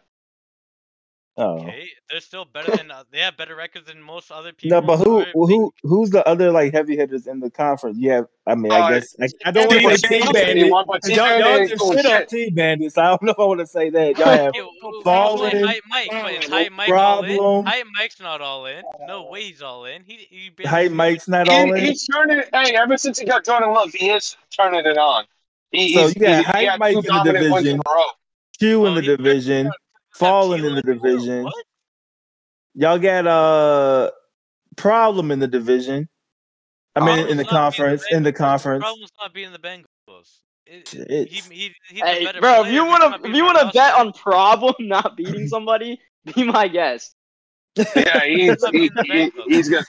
Oh. 1.43 1.57
Okay, 1.63 1.87
they're 2.09 2.19
still 2.19 2.45
better 2.45 2.75
than 2.75 2.91
uh, 2.91 3.03
they 3.11 3.17
have 3.19 3.35
better 3.35 3.55
records 3.55 3.87
than 3.87 3.99
most 3.99 4.29
other 4.31 4.53
people. 4.53 4.79
No, 4.79 4.85
but 4.85 4.97
who 4.97 5.21
are- 5.21 5.25
who 5.33 5.73
who's 5.81 6.11
the 6.11 6.27
other 6.27 6.51
like 6.51 6.71
heavy 6.71 6.95
hitters 6.95 7.25
in 7.25 7.39
the 7.39 7.49
conference? 7.49 7.97
Yeah, 7.99 8.21
I 8.45 8.53
mean, 8.53 8.71
I 8.71 8.79
Uh, 8.81 8.89
guess 8.99 9.15
I, 9.19 9.27
I 9.45 9.51
don't 9.51 9.67
want 9.67 9.81
to 9.81 9.97
say 9.97 10.19
Team 10.19 10.31
Bandit. 10.31 10.71
Bandit, 10.71 10.85
but 10.87 11.01
Team 11.03 11.15
Y'all, 11.17 11.39
y'all 11.39 11.39
just 11.39 11.59
ain't 11.59 11.69
shit 11.69 11.79
doing 11.79 11.97
on 12.13 12.19
shit. 12.19 12.29
Team 12.29 12.53
Bandits. 12.53 12.97
I 12.99 13.05
don't 13.07 13.23
know 13.23 13.31
if 13.31 13.39
I 13.39 13.43
want 13.43 13.59
to 13.61 13.65
say 13.65 13.89
that. 13.89 14.17
Y'all 14.19 14.27
have 14.27 14.39
Yeah, 14.55 14.61
w- 14.61 14.79
w- 14.81 15.03
Ballin, 15.03 15.51
usually 15.51 15.67
Hype 15.67 15.83
Mike, 15.87 16.07
but 16.11 16.31
is 16.33 16.47
Hype 16.49 16.71
Mike 16.73 16.89
all 16.89 17.23
in? 17.23 17.37
problem. 17.37 17.65
Hype 17.65 17.85
Mike's 17.97 18.19
not 18.19 18.41
all 18.41 18.65
in. 18.67 18.83
No 19.07 19.25
way 19.29 19.41
he's 19.43 19.63
all 19.63 19.85
in. 19.85 20.03
He 20.03 20.27
he 20.29 20.51
Hype 20.67 20.91
Mike's 20.91 21.27
not 21.27 21.49
all 21.49 21.65
He, 21.65 21.71
in. 21.71 21.85
he's 21.87 22.05
turning 22.05 22.43
hey, 22.53 22.75
ever 22.75 22.97
since 22.97 23.17
he 23.17 23.25
got 23.25 23.43
Jordan 23.45 23.73
Love, 23.73 23.89
he 23.93 24.11
is 24.11 24.35
turning 24.55 24.85
it 24.85 24.97
on. 24.97 25.25
He, 25.71 25.93
So 25.95 26.01
he's, 26.07 26.15
you 26.17 26.21
got 26.21 26.45
Hype 26.45 26.77
Mike 26.77 26.95
in 26.97 27.01
the 27.01 27.07
dominant 27.07 27.51
wins 27.51 27.65
in 27.65 27.77
division. 27.77 27.81
a 27.83 27.89
row. 27.89 28.05
Q 28.59 28.85
in 28.85 28.93
the 28.95 29.01
division, 29.01 29.71
Have 30.21 30.29
Fallen 30.29 30.63
in 30.65 30.75
the 30.75 30.81
division. 30.81 31.43
What? 31.43 31.53
Y'all 32.75 32.99
got 32.99 33.27
uh 33.27 34.11
problem 34.77 35.31
in 35.31 35.39
the 35.39 35.47
division. 35.47 36.07
I 36.95 36.99
mean, 37.05 37.27
in 37.27 37.37
the 37.37 37.43
Problem's 37.45 37.45
not 37.45 37.47
being 37.47 37.49
conference, 37.49 38.03
in 38.11 38.23
the 38.23 38.31
Bengals. 38.33 38.35
conference. 38.37 38.83
Problem's 38.83 39.11
not 39.19 39.33
being 39.33 39.51
the 39.51 39.59
Bengals. 39.59 40.39
It, 40.67 40.87
Shit. 40.87 41.09
he, 41.09 41.41
he, 41.53 41.71
he's 41.89 42.01
Hey, 42.01 42.23
better 42.25 42.39
bro, 42.39 42.55
player, 42.61 42.67
if 42.67 42.73
you 42.73 42.85
want 42.85 43.23
to 43.23 43.29
if 43.29 43.35
you 43.35 43.43
want 43.43 43.57
to 43.59 43.71
bet 43.73 43.93
on 43.95 44.13
Problem 44.13 44.75
not 44.79 45.17
beating 45.17 45.47
somebody, 45.55 45.99
be 46.35 46.43
my 46.43 46.67
guest. 46.67 47.15
Yeah, 47.95 48.23
he's 48.25 48.63
he, 48.71 48.89
he, 49.05 49.31
he's 49.47 49.69
gonna 49.69 49.85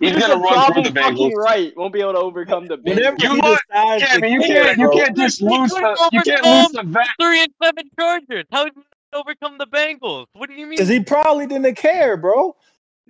he's 0.00 0.12
Who's 0.14 0.20
gonna 0.26 0.36
run 0.40 0.72
through 0.74 0.82
the 0.84 0.92
fucking 0.92 1.16
Bengals. 1.16 1.34
right 1.36 1.72
won't 1.76 1.92
be 1.92 2.00
able 2.00 2.12
to 2.14 2.18
overcome 2.18 2.66
the 2.66 2.76
Whenever 2.82 3.16
Bengals. 3.16 3.22
You 3.22 3.34
he 3.34 3.40
want- 3.40 3.60
decides 3.70 4.02
Yeah, 4.02 4.14
to 4.14 4.20
but 4.20 4.30
you 4.30 4.40
can't 4.40 4.78
you 4.78 4.90
can't 4.90 5.16
just 5.16 5.42
lose 5.42 5.70
the 5.70 6.08
you 6.12 6.22
can't 6.22 6.44
lose 6.44 6.72
the 6.72 6.82
vet. 6.84 7.06
three 7.20 7.40
and 7.42 7.52
seven 7.62 7.84
Chargers. 7.98 8.44
How 8.52 8.64
did 8.64 8.72
he 8.76 8.82
overcome 9.14 9.58
the 9.58 9.66
Bengals? 9.66 10.26
What 10.34 10.48
do 10.48 10.54
you 10.54 10.66
mean? 10.66 10.76
because 10.78 10.88
he 10.88 11.00
probably 11.00 11.46
didn't 11.46 11.76
care, 11.76 12.16
bro. 12.16 12.54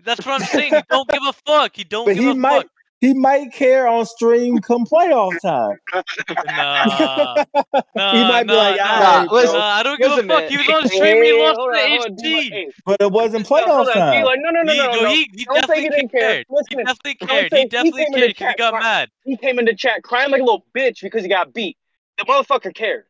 That's 0.04 0.24
what 0.26 0.34
I'm 0.40 0.46
saying. 0.46 0.74
He 0.74 0.82
don't 0.90 1.08
give 1.08 1.22
a 1.26 1.32
fuck. 1.46 1.76
He 1.76 1.84
don't 1.84 2.06
But 2.06 2.14
give 2.14 2.24
he 2.24 2.32
a 2.32 2.34
might, 2.34 2.62
fuck. 2.62 2.66
he 3.00 3.14
might 3.14 3.52
care 3.52 3.86
on 3.86 4.06
stream 4.06 4.58
come 4.60 4.84
playoff 4.86 5.40
time. 5.40 5.78
Nah, 6.44 6.86
nah, 6.86 7.44
he 8.10 8.24
might 8.24 8.46
be 8.46 8.54
nah, 8.54 8.58
like, 8.58 8.78
nah, 8.78 8.84
"All 8.84 9.00
Nah, 9.00 9.20
right, 9.20 9.30
listen, 9.30 9.52
bro." 9.52 9.60
nah, 9.60 9.66
I 9.66 9.82
don't 9.82 10.00
give 10.00 10.10
a 10.10 10.14
listen, 10.14 10.26
fuck. 10.26 10.44
man. 10.44 10.50
He 10.50 10.56
was 10.56 10.68
on 10.68 10.88
stream. 10.88 11.22
He 11.22 11.32
Hey, 11.32 11.38
lost 11.38 11.56
hold 11.56 11.70
to 11.72 11.78
on, 11.78 11.90
hold 11.90 12.10
on, 12.10 12.16
HG. 12.18 12.50
hey, 12.50 12.66
but 12.84 12.96
it 13.00 13.12
wasn't 13.12 13.46
hold 13.46 13.68
playoff 13.68 13.88
on, 13.88 13.94
time. 13.94 14.22
D-Lo, 14.22 14.32
no, 14.36 14.50
no, 14.50 14.62
no, 14.62 14.72
He, 14.72 14.78
no, 14.78 14.86
no, 14.96 15.02
no. 15.02 15.08
he, 15.10 15.30
he 15.34 15.44
Don't 15.44 15.56
say 15.56 15.60
definitely 15.60 15.82
he 15.82 15.90
didn't 15.90 16.10
care. 16.10 16.20
cared. 16.20 16.46
He 16.48 16.54
Listen, 16.56 16.78
definitely 16.84 17.14
don't 17.26 17.28
cared. 17.28 17.52
say 17.52 17.58
He 17.58 17.62
he 17.62 17.68
definitely 17.68 18.04
came 18.04 18.14
in 18.14 18.20
the 18.20 18.20
cared 18.20 18.28
because 18.30 18.46
he 18.48 18.54
chat 18.54 18.56
got 18.56 18.70
cry- 18.72 18.80
mad. 18.80 19.08
He 19.24 19.36
came 19.36 19.58
in 19.58 19.64
the 19.64 19.74
chat 19.74 20.02
crying 20.02 20.30
like 20.30 20.40
a 20.40 20.44
little 20.44 20.66
bitch 20.76 21.02
because 21.02 21.22
he 21.22 21.28
got 21.28 21.52
beat. 21.54 21.76
The 22.18 22.24
motherfucker 22.24 22.74
cared. 22.74 23.04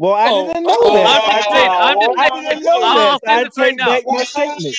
Well, 0.00 0.14
I 0.14 0.30
Oh, 0.30 0.46
didn't 0.46 0.62
know 0.62 0.70
oh, 0.72 0.94
that. 0.94 1.06
I'm 1.06 1.36
just 1.36 1.50
saying. 1.50 1.70
I'm 1.70 2.00
just 2.00 2.18
I 2.18 2.30
saying. 2.30 2.46
didn't 2.46 2.64
know 2.64 2.80
I'll 2.86 3.18
that. 3.20 3.20
say 3.28 3.44
this 3.44 3.58
right 3.58 3.68
take 3.68 3.76
now. 3.76 3.86
back 3.86 4.04
my 4.06 4.24
statement. 4.24 4.76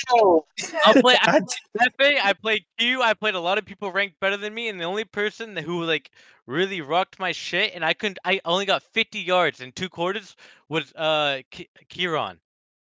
I'll 0.84 0.94
play. 0.96 1.16
I 1.22 1.28
I 1.28 1.40
played 1.40 1.92
FA, 2.00 2.26
I 2.26 2.34
played 2.34 2.62
Q, 2.80 3.04
I 3.04 3.14
played 3.14 3.36
a 3.36 3.40
lot 3.40 3.60
of 3.60 3.66
people 3.66 3.92
ranked 3.92 4.20
better 4.20 4.36
than 4.36 4.52
me, 4.56 4.68
and 4.70 4.82
the 4.82 4.86
only 4.86 5.06
person 5.06 5.56
who 5.56 5.84
like 5.84 6.10
really 6.48 6.82
rocked 6.82 7.20
my 7.20 7.32
shit, 7.34 7.74
and 7.76 7.86
I 7.86 7.94
couldn't, 7.94 8.18
I 8.26 8.42
only 8.46 8.66
got 8.66 8.82
50 8.82 9.20
yards 9.20 9.62
in 9.62 9.72
two 9.74 9.90
quarters 9.90 10.36
was 10.70 10.92
uh 10.94 11.42
Ki- 11.52 11.70
Kieran. 11.90 12.40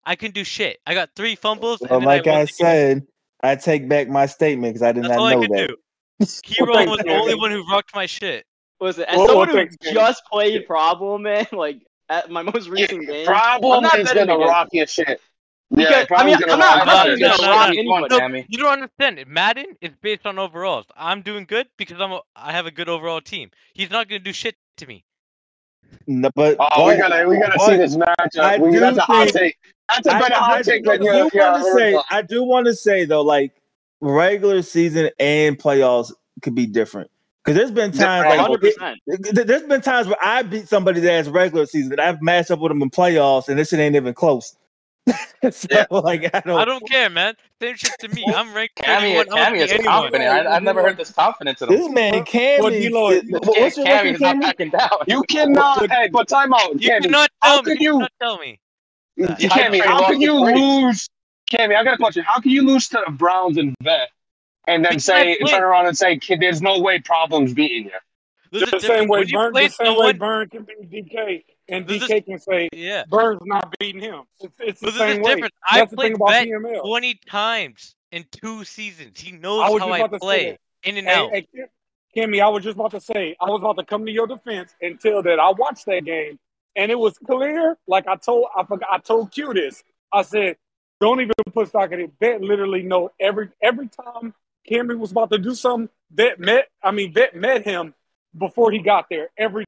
I 0.05 0.15
couldn't 0.15 0.35
do 0.35 0.45
shit. 0.45 0.81
I 0.87 0.93
got 0.93 1.09
three 1.17 1.35
fumbles, 1.35 1.81
Well, 1.81 1.97
and 1.99 2.05
like 2.05 2.27
I, 2.27 2.43
I 2.43 2.45
said, 2.45 3.07
I 3.43 3.57
take 3.57 3.89
back 3.89 4.09
my 4.09 4.27
statement 4.27 4.75
because 4.75 4.83
I 4.83 4.93
did 4.93 5.05
That's 5.05 5.13
not 5.13 5.21
all 5.21 5.27
I 5.29 5.33
know 5.33 5.41
that. 5.49 5.69
do. 5.69 5.77
Kieran 6.43 6.91
was 6.91 6.99
the 6.99 7.11
only 7.15 7.37
one 7.37 7.53
who 7.53 7.65
rocked 7.71 7.95
my 7.95 8.05
shit. 8.05 8.45
Listen, 8.81 9.05
as 9.05 9.17
Well, 9.17 9.27
well, 9.29 9.47
someone 9.47 9.49
who 9.83 9.93
just 9.93 10.23
played 10.31 10.67
Problem, 10.67 11.23
man, 11.23 11.47
like 11.53 11.83
at 12.09 12.31
my 12.31 12.43
most 12.55 12.69
recent 12.69 13.07
game, 13.07 13.29
I'm 13.29 13.61
Problem 13.61 13.83
not 13.83 13.99
is 13.99 14.09
betting 14.09 14.27
gonna 14.27 14.45
rock 14.45 14.69
your 14.73 14.87
shit. 14.87 15.21
Because- 15.71 16.07
Yeah, 16.11 16.17
I 16.17 16.25
mean, 16.25 16.37
I'm 16.49 16.59
not- 16.59 16.87
rock 16.87 16.87
I'm 17.07 17.19
your 17.19 17.29
not 17.29 17.37
shit. 17.37 17.41
gonna 17.41 17.43
no, 17.43 17.57
rock 17.59 17.69
no, 17.69 17.79
anyone. 17.79 18.07
no, 18.09 18.19
Tammy. 18.19 18.47
You 18.49 18.59
don't 18.59 18.73
understand. 18.73 19.19
It. 19.19 19.29
Madden 19.29 19.67
is 19.83 19.91
based 20.01 20.25
on 20.27 20.39
overalls. 20.39 20.87
I'm 20.97 21.21
doing 21.23 21.45
good 21.45 21.67
because 21.77 22.01
I'm 22.01 22.13
a, 22.13 22.21
I 22.35 22.53
have 22.53 22.67
a 22.67 22.71
good 22.71 22.89
overall 22.89 23.21
team. 23.21 23.51
He's 23.75 23.91
not 23.91 24.09
gonna 24.09 24.19
do 24.21 24.33
shit 24.33 24.57
to 24.79 24.87
me. 24.87 25.05
No, 26.07 26.31
but 26.35 26.57
Oh, 26.59 26.87
we 26.87 26.95
but 26.97 27.09
gotta 27.09 27.29
we 27.29 27.39
gotta 27.39 27.55
but 27.59 27.67
see 27.67 27.77
this 27.77 27.97
matchup. 27.97 28.41
I 28.41 28.59
We, 28.59 28.71
do 28.73 28.81
that's 28.81 28.97
a 28.99 29.03
hot 29.03 29.29
think- 29.31 29.37
take. 29.37 29.57
That's 29.95 30.07
a 30.07 30.15
I, 30.15 30.21
better 30.21 30.35
I 30.35 30.39
hot 30.39 30.65
do, 30.65 30.71
take 30.71 30.85
than 30.85 30.99
do 31.01 31.05
your, 31.07 31.15
want 31.23 31.35
your 31.35 31.53
to 31.53 31.63
say. 31.65 31.71
original. 31.71 32.05
I 32.11 32.23
do 32.23 32.43
want 32.45 32.67
to 32.67 32.75
say 32.75 33.05
though, 33.07 33.23
like 33.23 33.53
regular 34.01 34.63
season 34.63 35.11
and 35.19 35.59
playoffs 35.59 36.13
could 36.43 36.55
be 36.55 36.67
different. 36.67 37.11
Because 37.49 37.57
there's 37.57 37.71
been 37.71 37.93
times 37.93 38.25
Right. 38.25 38.39
like 38.39 38.99
it- 39.07 39.47
there's 39.47 39.63
been 39.63 39.81
times 39.81 40.07
where 40.07 40.17
I 40.23 40.43
beat 40.43 40.69
somebody's 40.69 41.05
ass 41.05 41.29
regular 41.29 41.67
season 41.67 41.93
and 41.93 42.01
I've 42.01 42.21
matched 42.21 42.51
up 42.51 42.59
with 42.59 42.71
them 42.71 42.83
in 42.83 42.91
playoffs 42.91 43.49
and 43.49 43.59
this 43.59 43.71
shit 43.71 43.81
ain't 43.81 43.97
even 43.97 44.13
close. 44.15 44.55
so 45.51 45.67
Yeah. 45.71 45.87
like 45.91 46.29
I 46.35 46.41
don't, 46.41 46.61
I 46.61 46.65
don't 46.67 46.87
care, 46.87 47.09
man. 47.09 47.35
Same 47.63 47.77
shit 47.77 47.93
to 48.01 48.09
me. 48.09 48.25
I'm 48.37 48.53
ranked 48.53 48.77
Cammy, 48.77 49.17
31. 49.25 49.27
I'm 49.31 49.37
Cammy 49.39 49.45
gonna 49.47 49.57
is 49.57 49.71
beat 49.71 49.81
anyone. 49.81 49.95
confident. 50.03 50.31
I, 50.47 50.57
I've 50.57 50.63
never 50.63 50.83
heard 50.83 50.97
this 50.99 51.11
confidence 51.11 51.63
in 51.63 51.71
him. 51.73 51.79
this 51.79 51.89
man 51.91 52.13
Well, 52.13 52.25
Cammy. 52.25 52.71
D-Lo, 52.83 53.11
th- 53.11 53.25
you- 53.25 53.39
what's 53.43 53.77
your 53.79 53.87
Cammy 53.87 53.95
record, 54.03 54.15
is 54.15 54.21
not 54.21 54.41
backing 54.41 54.71
down. 54.71 54.91
You 55.07 55.23
cannot. 55.23 55.91
hey, 55.91 56.09
but 56.13 56.29
time 56.29 56.53
out, 56.53 56.81
You 56.81 56.91
Cammy. 56.91 57.03
cannot 57.05 57.31
how 57.41 57.55
tell 57.55 57.63
me. 57.63 57.71
could 57.73 57.81
You 57.81 57.85
you- 57.87 57.93
cannot 57.95 58.13
tell 58.21 58.39
me. 58.39 58.61
Cammy, 59.19 59.81
how 59.83 60.07
can 60.09 60.21
you 60.21 60.45
the 60.45 60.53
three. 60.53 60.61
lose? 60.61 61.09
Cammy, 61.51 61.75
I 61.77 61.83
got 61.85 61.95
a 61.95 61.97
question. 61.97 62.23
How 62.27 62.41
can 62.41 62.51
you 62.51 62.63
lose 62.67 62.89
to 62.89 63.03
the 63.07 63.11
Browns 63.13 63.57
and 63.57 63.75
Vet, 63.83 64.11
and 64.69 64.85
then 64.85 64.93
Because 64.93 65.05
say 65.07 65.39
I 65.43 65.49
turn 65.49 65.63
around 65.63 65.87
and 65.87 65.97
say, 65.97 66.19
"Kid, 66.19 66.41
there's 66.41 66.63
no 66.63 66.79
way 66.79 67.01
problems 67.01 67.55
beating 67.55 67.85
you"? 67.87 67.91
There's 68.51 68.69
a 68.69 68.77
the 68.77 68.81
same 68.81 69.09
way 69.09 69.25
Burn, 69.25 69.53
the 69.53 69.69
same 69.69 69.87
way 69.89 69.95
someone, 70.13 70.19
Burn 70.19 70.49
can 70.49 70.65
beat 70.65 70.91
DK, 71.11 71.45
and 71.69 71.87
There's 71.87 72.03
DK 72.03 72.25
can 72.25 72.39
say 72.39 72.69
yeah. 72.73 73.05
Burns 73.09 73.41
not 73.45 73.75
beating 73.79 74.01
him. 74.01 74.23
It's, 74.41 74.55
it's 74.61 74.81
the 74.81 74.93
same 74.93 75.23
way. 75.23 75.35
difference. 75.35 75.55
I 75.69 75.81
That's 75.81 75.91
the 75.91 75.97
played 75.97 76.07
thing 76.13 76.15
about 76.17 76.29
Bet 76.29 76.49
PML. 76.49 76.81
20 76.83 77.21
times 77.27 77.95
in 78.13 78.25
two 78.31 78.65
seasons. 78.65 79.21
He 79.21 79.33
knows 79.33 79.71
was 79.71 79.83
how 79.83 79.91
I 79.91 79.99
about 79.99 80.13
to 80.13 80.21
say 80.21 80.27
play 80.27 80.59
in 80.85 80.97
and 80.97 81.07
Hey, 81.07 81.15
out. 81.15 81.31
hey, 81.31 81.49
Kimmy, 82.17 82.43
I 82.43 82.49
was 82.49 82.65
just 82.65 82.77
about 82.77 82.93
to 82.93 83.01
say, 83.01 83.37
I 83.41 83.51
was 83.51 83.61
about 83.61 83.77
to 83.77 83.85
come 83.85 84.07
to 84.07 84.13
your 84.13 84.27
defense 84.27 84.75
and 84.81 84.99
tell 85.01 85.23
that 85.23 85.39
I 85.39 85.51
watched 85.51 85.87
that 85.87 86.05
game, 86.05 86.39
and 86.75 86.91
it 86.91 86.99
was 86.99 87.19
clear. 87.19 87.77
Like 87.87 88.07
I 88.07 88.17
told, 88.17 88.47
I 88.57 88.65
forgot, 88.65 88.89
I 88.91 88.99
told 88.99 89.31
Q 89.31 89.53
this. 89.53 89.83
I 90.13 90.23
said, 90.23 90.57
don't 91.01 91.21
even 91.21 91.33
put 91.53 91.69
stock 91.69 91.93
in 91.93 92.01
it. 92.01 92.19
Bet 92.19 92.41
literally 92.41 92.83
know 92.83 93.11
every 93.21 93.51
every 93.63 93.89
time 93.89 94.35
Kimmy 94.71 94.99
was 94.99 95.11
about 95.11 95.31
to 95.31 95.39
do 95.39 95.55
something. 95.55 95.89
Bet 96.11 96.39
met, 96.39 96.69
I 96.83 96.91
mean, 96.91 97.13
Bet 97.13 97.35
met 97.35 97.65
him 97.65 97.95
before 98.37 98.71
he 98.71 98.79
got 98.81 99.07
there 99.11 99.29
every 99.37 99.65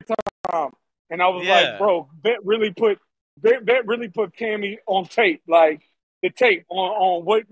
time, 0.52 0.70
and 1.10 1.22
I 1.22 1.28
was 1.28 1.44
Yeah. 1.46 1.54
like, 1.54 1.78
bro, 1.78 2.08
Bet 2.22 2.44
really 2.44 2.72
put 2.72 2.98
Bet, 3.38 3.64
Bet 3.64 3.86
really 3.86 4.08
put 4.08 4.34
Cammy 4.36 4.76
on 4.86 5.06
tape, 5.06 5.42
like 5.48 5.80
the 6.22 6.28
tape 6.30 6.64
on 6.68 6.90
on 6.90 7.24
what 7.24 7.44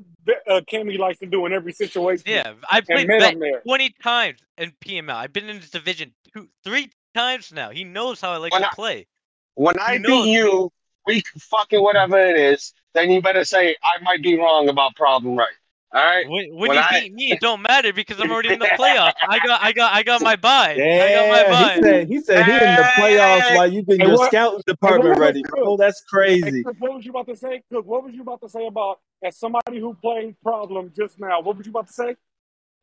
uh, 0.46 0.60
Cammy 0.70 0.98
likes 0.98 1.18
to 1.20 1.26
do 1.26 1.46
in 1.46 1.52
every 1.52 1.72
situation. 1.72 2.24
Yeah, 2.26 2.54
I 2.70 2.78
and 2.78 2.86
played 2.86 3.08
met 3.08 3.20
Bet 3.20 3.32
him 3.34 3.40
there. 3.40 3.60
20 3.60 3.94
times 4.02 4.40
in 4.58 4.72
PML. 4.84 5.14
I've 5.14 5.32
been 5.32 5.48
in 5.48 5.60
this 5.60 5.70
division 5.70 6.12
two, 6.34 6.48
three 6.64 6.90
times 7.14 7.52
now. 7.52 7.70
He 7.70 7.84
knows 7.84 8.20
how 8.20 8.32
I 8.32 8.36
like 8.36 8.52
When 8.52 8.62
to 8.62 8.68
I- 8.68 8.74
play. 8.74 9.06
When 9.54 9.76
I 9.80 9.96
knows 9.98 10.24
beat 10.26 10.32
you, 10.32 10.70
week 11.06 11.26
fucking 11.38 11.82
whatever 11.82 12.18
it 12.18 12.36
is, 12.36 12.74
then 12.94 13.10
you 13.10 13.20
better 13.22 13.44
say 13.44 13.74
I 13.82 14.02
might 14.02 14.22
be 14.22 14.38
wrong 14.38 14.68
about 14.68 14.94
problem 14.94 15.36
right. 15.36 15.48
All 15.94 16.04
right. 16.04 16.28
When, 16.28 16.50
when 16.50 16.68
When 16.68 16.72
you 16.72 16.78
I- 16.78 17.00
beat 17.00 17.14
me, 17.14 17.32
it 17.32 17.40
don't 17.40 17.62
matter 17.62 17.92
because 17.94 18.20
I'm 18.20 18.30
already 18.30 18.52
in 18.52 18.58
the 18.58 18.66
playoffs. 18.78 19.14
I 19.26 19.38
got, 19.38 19.62
I 19.62 19.72
got, 19.72 19.94
I 19.94 20.02
got 20.02 20.20
my 20.22 20.36
buy. 20.36 20.72
I 20.72 20.76
got 20.76 20.78
my 20.78 21.42
Yeah, 21.42 21.50
buy. 21.50 21.74
he 21.76 21.80
said 21.82 22.08
he 22.08 22.20
said 22.20 22.44
he 22.44 22.52
in 22.52 22.58
the 22.58 22.82
playoffs 22.96 23.40
Hey. 23.40 23.56
while 23.56 23.72
you 23.72 23.82
getting 23.82 24.00
Hey, 24.02 24.06
your 24.08 24.16
what- 24.18 24.30
scouting 24.30 24.62
department 24.66 25.10
what- 25.10 25.18
ready, 25.20 25.42
bro. 25.48 25.76
That's 25.78 26.02
crazy. 26.02 26.62
Cook, 26.62 26.76
what 26.78 26.94
was 26.94 27.04
you 27.06 27.10
about 27.10 27.26
to 27.28 27.36
say? 27.36 27.62
Cook, 27.72 27.86
what 27.86 28.04
was 28.04 28.14
you 28.14 28.20
about 28.22 28.40
to 28.42 28.48
say 28.50 28.66
about 28.66 29.00
as 29.24 29.38
somebody 29.38 29.80
who 29.80 29.94
played 29.94 30.36
problem 30.42 30.92
just 30.94 31.18
now? 31.18 31.40
What 31.40 31.56
was 31.56 31.66
you 31.66 31.70
about 31.72 31.86
to 31.86 31.92
say? 31.92 32.16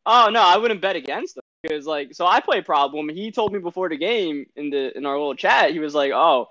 Oh 0.07 0.29
no, 0.31 0.41
I 0.41 0.57
wouldn't 0.57 0.81
bet 0.81 0.95
against 0.95 1.37
him 1.37 1.43
because 1.61 1.85
like 1.85 2.13
so 2.15 2.25
I 2.25 2.39
play 2.39 2.61
problem. 2.61 3.09
He 3.09 3.31
told 3.31 3.53
me 3.53 3.59
before 3.59 3.87
the 3.89 3.97
game 3.97 4.45
in 4.55 4.71
the 4.71 4.95
in 4.97 5.05
our 5.05 5.13
little 5.17 5.35
chat. 5.35 5.71
He 5.71 5.79
was 5.79 5.93
like, 5.93 6.11
"Oh, 6.11 6.47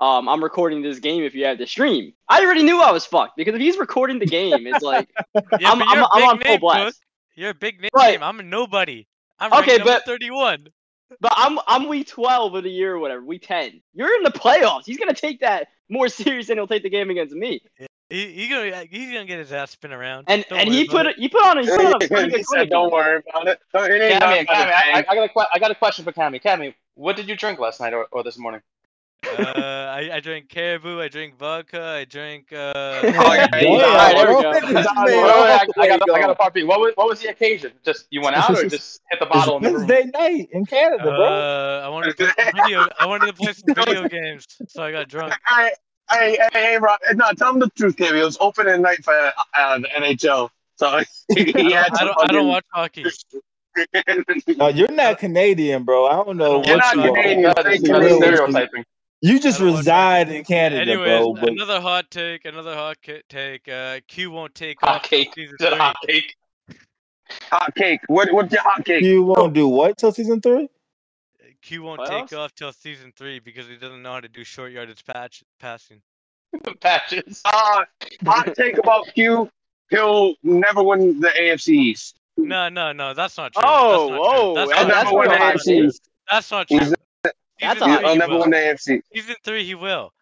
um, 0.00 0.28
I'm 0.28 0.42
recording 0.42 0.82
this 0.82 0.98
game 0.98 1.22
if 1.22 1.34
you 1.34 1.44
have 1.46 1.58
the 1.58 1.66
stream." 1.66 2.12
I 2.28 2.44
already 2.44 2.62
knew 2.62 2.80
I 2.80 2.90
was 2.92 3.04
fucked 3.06 3.36
because 3.36 3.54
if 3.54 3.60
he's 3.60 3.78
recording 3.78 4.18
the 4.18 4.26
game, 4.26 4.66
it's 4.66 4.82
like 4.84 5.08
Yeah, 5.34 5.70
I'm 5.72 5.82
I'm, 5.82 5.96
you're 5.96 6.04
a 6.04 6.08
I'm 6.12 6.22
on 6.24 6.38
full 6.40 6.50
name, 6.50 6.60
blast. 6.60 6.84
Cook. 6.84 6.94
You're 7.36 7.50
a 7.50 7.54
big 7.54 7.80
name. 7.80 7.90
Right. 7.94 8.20
I'm 8.20 8.40
a 8.40 8.42
nobody. 8.42 9.06
I'm 9.38 9.52
Okay, 9.52 9.72
ranked 9.76 9.84
but- 9.84 10.04
31. 10.04 10.68
But 11.20 11.32
I'm 11.36 11.58
I'm 11.66 11.88
week 11.88 12.06
12 12.08 12.54
of 12.54 12.64
the 12.64 12.70
year 12.70 12.94
or 12.94 12.98
whatever, 12.98 13.24
week 13.24 13.46
10. 13.46 13.80
You're 13.94 14.14
in 14.16 14.22
the 14.24 14.30
playoffs. 14.30 14.82
He's 14.84 14.98
gonna 14.98 15.14
take 15.14 15.40
that 15.40 15.68
more 15.88 16.08
serious 16.20 16.48
than 16.48 16.58
he'll 16.58 16.66
take 16.66 16.82
the 16.82 16.90
game 16.90 17.08
against 17.08 17.34
me. 17.34 17.62
He, 18.10 18.26
he 18.32 18.48
gonna, 18.48 18.84
he's 18.90 19.12
gonna 19.12 19.24
get 19.24 19.38
his 19.38 19.50
ass 19.52 19.70
spin 19.70 19.92
around. 19.92 20.24
And 20.28 20.44
Don't 20.50 20.58
and 20.60 20.68
he 20.74 20.86
put 20.86 21.06
it. 21.06 21.16
he 21.16 21.28
put 21.28 21.42
on 21.44 21.58
a, 21.58 21.62
he 21.62 21.68
put 21.68 21.84
on 21.86 22.02
a 22.02 22.08
pretty 22.08 22.24
he 22.30 22.36
good 22.36 22.44
said, 22.46 22.68
"Don't 22.70 22.92
worry 22.92 23.22
about 23.30 23.48
it." 23.48 23.58
It 23.74 24.20
Cammy, 24.20 24.20
Cammy, 24.20 24.46
but 24.46 24.56
a 24.56 24.58
I, 24.58 24.62
I, 24.62 24.92
bang. 24.92 25.04
I 25.08 25.14
got 25.14 25.22
a 25.24 25.28
que- 25.28 25.48
I 25.54 25.58
got 25.58 25.70
a 25.70 25.74
question 25.74 26.04
for 26.04 26.12
Cammy. 26.12 26.42
Cammy, 26.42 26.74
what 26.94 27.16
did 27.16 27.26
you 27.28 27.36
drink 27.36 27.58
last 27.58 27.80
night 27.80 27.94
or, 27.94 28.04
or 28.12 28.22
this 28.22 28.36
morning? 28.38 28.60
Uh, 29.26 29.52
I, 29.52 30.10
I 30.14 30.20
drank 30.20 30.48
caribou. 30.48 31.00
I 31.00 31.08
drink 31.08 31.36
vodka. 31.38 31.82
I 31.82 32.04
drink. 32.04 32.52
Uh, 32.52 32.72
Oh, 33.02 33.32
yeah, 33.34 33.46
Damn, 33.48 33.60
he's 33.60 33.80
there 33.80 34.36
we 34.36 34.42
go. 34.42 34.52
This 34.52 34.64
He's 34.64 34.72
man 34.74 34.86
on 34.86 35.04
Wait, 35.04 35.12
the 35.12 35.16
wait, 35.18 35.30
all 35.30 35.42
wait, 35.42 35.50
I, 35.50 35.66
the 35.66 35.80
I 35.82 35.88
got 35.88 36.00
a, 36.00 36.12
I 36.12 36.18
got 36.20 36.20
gone. 36.20 36.30
a 36.30 36.34
part 36.34 36.54
B. 36.54 36.62
What 36.64 36.80
was 36.80 36.92
what 36.96 37.08
was 37.08 37.20
the 37.20 37.28
occasion? 37.28 37.72
Just 37.84 38.06
you 38.10 38.20
went 38.20 38.36
out 38.36 38.50
or 38.50 38.68
just 38.68 39.00
hit 39.10 39.18
the 39.20 39.26
bottle 39.26 39.56
in 39.56 39.62
the 39.64 39.68
It's 39.70 39.78
room? 39.78 39.86
Wednesday 39.88 40.10
night 40.18 40.48
in 40.52 40.66
Canada, 40.66 41.02
bro. 41.04 41.24
uh, 41.24 41.82
I 41.84 41.88
wanted 41.88 42.16
to 42.16 42.24
play 42.24 42.44
some 42.44 42.52
video. 42.62 42.86
I 42.98 43.06
wanted 43.06 43.26
to 43.26 43.32
play 43.32 43.52
some 43.52 43.74
video 43.74 44.08
games, 44.18 44.46
so 44.68 44.82
I 44.82 44.92
got 44.92 45.08
drunk. 45.08 45.34
Hey, 45.48 45.70
hey, 46.10 46.38
hey, 46.52 46.62
hey, 46.72 46.78
bro. 46.78 46.92
No, 47.14 47.30
tell 47.32 47.52
him 47.52 47.58
the 47.58 47.68
truth, 47.70 47.96
Cammy. 47.96 48.20
It 48.20 48.24
was 48.24 48.38
opening 48.40 48.82
night 48.82 49.04
for 49.04 49.14
uh, 49.56 49.78
the 49.78 49.88
NHL, 49.96 50.48
so 50.76 51.00
he 51.34 51.72
had 51.72 51.90
I 51.94 52.04
don't, 52.04 52.16
I 52.22 52.32
don't 52.32 52.48
watch 52.48 52.64
hockey. 52.72 53.04
No, 54.56 54.68
you're 54.68 54.90
not 54.90 55.18
Canadian, 55.18 55.84
bro. 55.84 56.06
I 56.06 56.16
don't 56.24 56.36
know 56.36 56.62
You're 56.64 56.76
what 56.78 56.96
not 56.96 56.96
you 56.96 57.12
Canadian. 57.14 57.46
are. 57.46 57.54
That's, 57.54 57.68
Thank 57.68 57.86
that's 57.86 58.14
stereotyping. 58.16 58.84
You 59.20 59.40
just 59.40 59.60
I 59.60 59.64
don't 59.64 59.72
watch 59.72 59.78
reside 59.80 60.28
in 60.30 60.44
Canada, 60.44 60.80
Anyways, 60.92 61.06
bro. 61.08 61.34
But 61.34 61.48
another 61.50 61.80
hot 61.80 62.10
take. 62.10 62.44
Another 62.44 62.74
hot 62.74 63.00
ki- 63.02 63.22
take. 63.28 63.68
Uh, 63.68 63.98
Q 64.06 64.30
won't 64.30 64.54
take 64.54 64.80
Hot 64.80 64.96
off 64.96 65.02
till 65.02 65.18
cake. 65.24 65.34
season 65.34 65.56
three. 65.58 65.76
hot 65.76 65.96
cake. 66.06 66.36
hot 67.50 67.74
cake. 67.74 68.00
What? 68.06 68.32
What's 68.32 68.52
your 68.52 68.62
hot 68.62 68.84
cake? 68.84 69.02
you 69.02 69.24
won't 69.24 69.54
do 69.54 69.66
what 69.66 69.98
till 69.98 70.12
season 70.12 70.40
three? 70.40 70.68
Q 71.62 71.82
won't 71.82 72.00
Playoffs? 72.00 72.28
take 72.28 72.38
off 72.38 72.54
till 72.54 72.72
season 72.72 73.12
three 73.16 73.40
because 73.40 73.66
he 73.66 73.76
doesn't 73.76 74.02
know 74.02 74.12
how 74.12 74.20
to 74.20 74.28
do 74.28 74.44
short 74.44 74.70
yardage 74.70 75.04
patch 75.04 75.42
passing. 75.58 76.00
Patches. 76.80 77.42
Uh, 77.44 77.84
hot 78.24 78.54
take 78.54 78.78
about 78.78 79.06
Q. 79.14 79.50
He'll 79.90 80.34
never 80.44 80.82
win 80.82 81.18
the 81.20 81.28
AFC 81.28 81.68
East. 81.70 82.20
No, 82.36 82.68
no, 82.68 82.92
no, 82.92 83.14
that's 83.14 83.36
not 83.36 83.52
true. 83.52 83.62
Oh, 83.66 84.08
that's 84.08 84.10
not 84.10 84.20
whoa, 84.20 84.44
true. 84.44 84.54
That's 84.54 84.70
that's 84.70 84.78
He'll 84.78 84.88
not 84.88 84.94
never 84.96 85.10
true. 85.10 85.18
win 85.18 85.28
the 85.28 85.36
AFC. 85.82 85.86
East. 85.88 86.08
That's 86.30 86.50
not 86.52 86.68
true. 86.68 86.78
He's- 87.58 87.78
That's 87.78 87.80
Season 87.80 87.90
a 87.92 87.98
three, 87.98 88.06
He'll 88.08 88.16
never 88.18 88.32
will. 88.34 88.40
win 88.40 88.50
the 88.50 88.56
AFC. 88.56 89.00
Season 89.14 89.34
three, 89.44 89.64
he 89.64 89.74
will. 89.74 90.12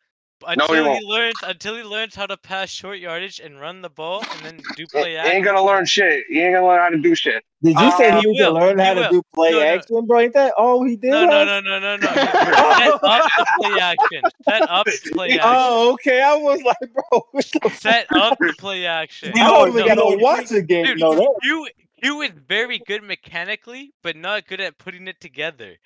No, 0.57 0.67
he 0.69 0.75
he, 0.77 0.81
won't. 0.83 1.03
learns, 1.05 1.35
until 1.45 1.75
he 1.77 1.83
learns 1.83 2.15
how 2.15 2.27
to 2.27 2.37
pass 2.37 2.69
short 2.69 2.99
yardage 2.99 3.41
and 3.41 3.59
run 3.59 3.81
the 3.81 3.89
ball, 3.89 4.23
and 4.33 4.45
then 4.45 4.61
do 4.77 4.87
play 4.87 5.13
he 5.13 5.17
action. 5.17 5.31
He 5.31 5.37
ain't 5.39 5.47
gonna 5.47 5.65
learn 5.65 5.87
shit. 5.87 6.25
He 6.29 6.41
ain't 6.43 6.55
gonna 6.55 6.67
learn 6.67 6.79
how 6.81 6.89
to 6.91 6.99
do 6.99 7.15
shit. 7.15 7.43
Did 7.63 7.71
you 7.71 7.87
Uh, 7.87 7.91
say 7.97 8.11
he 8.13 8.21
he 8.21 8.27
needs 8.27 8.41
to 8.41 8.51
learn 8.51 8.79
He 8.79 8.85
how 8.85 8.95
to 8.95 9.09
do 9.11 9.23
play 9.35 9.53
No, 9.53 9.61
no. 9.61 9.65
action, 9.65 10.07
bro? 10.07 10.21
Ain't 10.21 10.35
that 10.35 10.53
all 10.59 10.85
he 10.85 10.97
did? 10.97 11.11
No, 11.11 11.25
no, 11.25 11.45
no, 11.47 11.61
no, 11.63 11.79
no, 11.81 11.97
no. 11.97 12.07
Set 12.13 13.03
up 13.03 13.31
the 13.39 13.47
play 13.63 13.81
action. 13.81 14.23
Set 14.47 14.63
up 14.71 14.85
the 14.87 15.11
play 15.15 15.27
action. 15.31 15.41
Oh, 15.43 15.93
okay. 15.95 16.21
I 16.21 16.37
was 16.37 16.61
like, 16.63 16.77
bro, 16.93 17.27
what 17.31 17.45
the 17.47 17.61
fuck? 17.71 17.73
Set 17.73 18.07
up 18.15 18.39
the 18.39 18.53
play 18.59 18.85
action. 18.85 19.33
I 19.35 19.49
don't 19.49 19.71
even 19.71 19.87
gotta 19.87 20.19
watch 20.21 20.51
the 20.51 20.61
game. 20.61 20.85
Dude, 20.85 20.99
No, 21.01 21.15
that 21.15 21.35
Q, 21.43 21.67
Q 22.03 22.21
is 22.21 22.33
very 22.47 22.79
good 22.87 23.03
mechanically, 23.03 23.95
but 24.03 24.17
not 24.17 24.47
good 24.47 24.61
at 24.61 24.77
putting 24.77 25.09
it 25.09 25.19
together. 25.19 25.77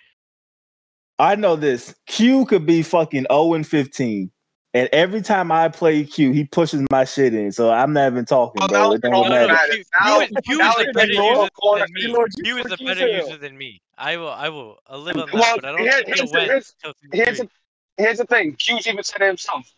I 1.21 1.35
know 1.37 1.55
this. 1.57 1.95
Q 2.07 2.47
could 2.47 2.67
be 2.67 2.83
fucking 2.83 3.27
0 3.31 3.55
and 3.55 3.67
15. 3.67 4.31
And 4.73 4.89
every 4.93 5.21
time 5.21 5.51
I 5.51 5.69
play 5.69 6.05
Q, 6.05 6.31
he 6.33 6.45
pushes 6.45 6.85
my 6.93 7.05
shit 7.05 7.35
in. 7.35 7.51
So 7.51 7.73
I'm 7.73 7.93
not 7.93 8.13
even 8.13 8.25
talking, 8.25 8.63
Oh, 8.63 8.69
bro. 8.69 8.93
It 8.93 9.03
don't 9.03 9.13
all 9.15 9.25
No, 9.25 9.29
no, 9.31 9.35
matter. 9.49 9.53
matter. 9.53 9.73
Q, 9.73 9.85
Q 10.05 10.21
is, 10.23 10.31
Q 10.47 10.61
is 10.61 10.77
a 10.89 10.93
better 10.93 11.13
user 11.13 11.49
than 11.75 11.93
me. 11.93 12.15
Q 12.45 12.59
is 12.59 12.73
a 12.73 12.77
better 12.85 13.09
user 13.09 13.37
than 13.37 13.59
me. 13.59 13.83
I 13.99 14.17
will, 14.17 14.29
I 14.31 14.49
will, 14.49 14.79
I'll 14.87 15.01
live 15.01 15.17
on 15.17 15.27
that. 15.27 15.35
Well, 15.35 15.57
but 15.57 15.65
I 15.65 15.73
don't 15.73 15.81
here- 15.81 16.03
here's 16.07 16.31
the- 16.31 16.41
here's- 16.41 16.75
Here's 17.13 17.39
the 17.39 17.49
here's 17.99 18.19
the 18.19 18.25
thing. 18.27 18.55
Q's 18.55 18.87
even 18.87 19.03
said 19.05 19.21
it 19.23 19.27
himself. 19.27 19.71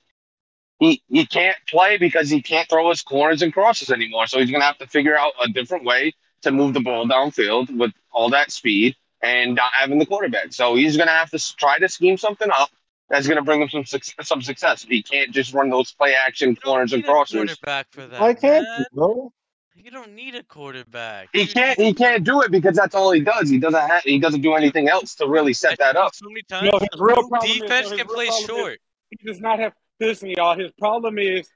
He 0.78 1.02
he 1.09 1.24
can't 1.26 1.57
play 1.68 1.96
because 1.96 2.28
he 2.28 2.42
can't 2.42 2.68
throw 2.68 2.88
his 2.90 3.02
corners 3.02 3.40
and 3.42 3.52
crosses 3.52 3.90
anymore. 3.90 4.26
So 4.26 4.38
he's 4.40 4.50
gonna 4.50 4.64
have 4.64 4.78
to 4.78 4.87
figure 4.87 5.18
out 5.18 5.33
a 5.42 5.48
different 5.48 5.85
way 5.85 6.12
to 6.42 6.50
move 6.52 6.74
the 6.74 6.81
ball 6.81 7.07
downfield 7.07 7.76
with 7.76 7.92
all 8.12 8.28
that 8.31 8.50
speed 8.52 8.94
and 9.22 9.54
not 9.54 9.72
having 9.72 9.98
the 9.98 10.06
quarterback. 10.06 10.52
So 10.52 10.74
he's 10.74 10.96
gonna 10.96 11.11
have 11.12 11.30
to 11.30 11.56
try 11.56 11.78
to 11.78 11.88
scheme 11.88 12.16
something 12.16 12.48
up 12.50 12.70
that's 13.08 13.26
gonna 13.28 13.42
bring 13.42 13.61
him 13.62 13.68
some 13.68 13.85
suc- 13.85 14.04
some 14.22 14.42
success. 14.42 14.85
He 14.88 15.02
can't 15.02 15.30
just 15.30 15.54
run 15.54 15.70
those 15.70 15.92
play 15.92 16.14
action 16.14 16.56
corners 16.56 16.92
and 16.92 17.02
need 17.02 17.08
crossers. 17.11 17.32
quarterback 17.46 17.87
for 17.90 18.06
that, 18.06 18.20
Why 18.20 18.35
can't 18.35 18.64
man. 18.64 18.78
you, 18.80 18.85
bro? 18.92 19.32
You 19.74 19.90
don't 19.90 20.14
need 20.14 20.35
a 20.35 20.42
quarterback. 20.42 21.28
He 21.32 21.46
can't 21.46 21.78
he 21.80 21.94
can't 21.94 22.24
do 22.24 22.42
it 22.42 22.50
because 22.50 22.76
that's 22.76 22.94
all 22.94 23.11
he 23.11 23.20
does. 23.20 23.48
He 23.48 23.58
doesn't 23.58 23.80
have 23.88 24.02
he 24.02 24.18
doesn't 24.18 24.42
do 24.42 24.54
anything 24.54 24.88
else 24.88 25.14
to 25.16 25.26
really 25.26 25.50
I 25.50 25.52
set 25.52 25.78
that 25.78 25.96
up. 25.96 26.14
So 26.14 26.26
many 26.28 26.42
times. 26.42 26.70
No, 26.72 26.78
his 26.78 27.00
real 27.00 27.16
Q 27.16 27.28
problem 27.28 27.50
is- 27.50 27.61
defense 27.61 27.90
his 27.90 27.98
can 27.98 28.06
play 28.08 28.26
problem 28.26 28.42
is- 28.42 28.46
short. 28.46 28.78
He 29.11 29.26
does 29.26 29.40
not 29.40 29.58
have 29.58 29.72
listen, 30.00 30.30
y'all. 30.30 30.56
His 30.58 30.70
problem 30.78 31.18
is 31.18 31.48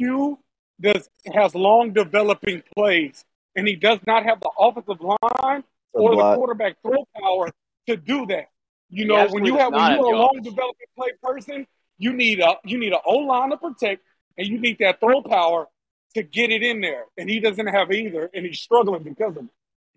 Q 0.00 0.38
does 0.80 1.08
has 1.32 1.54
long 1.54 1.92
developing 1.92 2.62
plays, 2.76 3.24
and 3.56 3.66
he 3.68 3.76
does 3.76 3.98
not 4.06 4.24
have 4.24 4.40
the 4.40 4.50
offensive 4.58 5.00
line 5.00 5.64
or 5.92 6.16
the 6.16 6.34
quarterback 6.36 6.76
throw 6.82 7.06
power 7.20 7.50
to 7.86 7.96
do 7.96 8.26
that. 8.26 8.48
You 8.90 9.04
He 9.04 9.08
know, 9.08 9.26
when 9.28 9.44
you 9.44 9.56
have 9.58 9.72
when 9.72 9.90
you're 9.92 10.00
a 10.00 10.02
the 10.10 10.16
long 10.16 10.30
offense. 10.38 10.48
developing 10.48 10.86
play 10.96 11.08
person, 11.22 11.66
you 11.98 12.12
need 12.12 12.40
a 12.40 12.56
you 12.64 12.78
need 12.78 12.92
an 12.92 13.00
O 13.06 13.16
line 13.18 13.50
to 13.50 13.56
protect, 13.56 14.02
and 14.36 14.46
you 14.46 14.58
need 14.58 14.78
that 14.80 15.00
throw 15.00 15.22
power 15.22 15.66
to 16.14 16.22
get 16.22 16.50
it 16.50 16.62
in 16.62 16.80
there. 16.80 17.04
And 17.18 17.28
he 17.28 17.38
doesn't 17.40 17.66
have 17.66 17.92
either, 17.92 18.30
and 18.34 18.46
he's 18.46 18.60
struggling 18.60 19.02
because 19.02 19.36
of 19.36 19.44
it. 19.44 19.50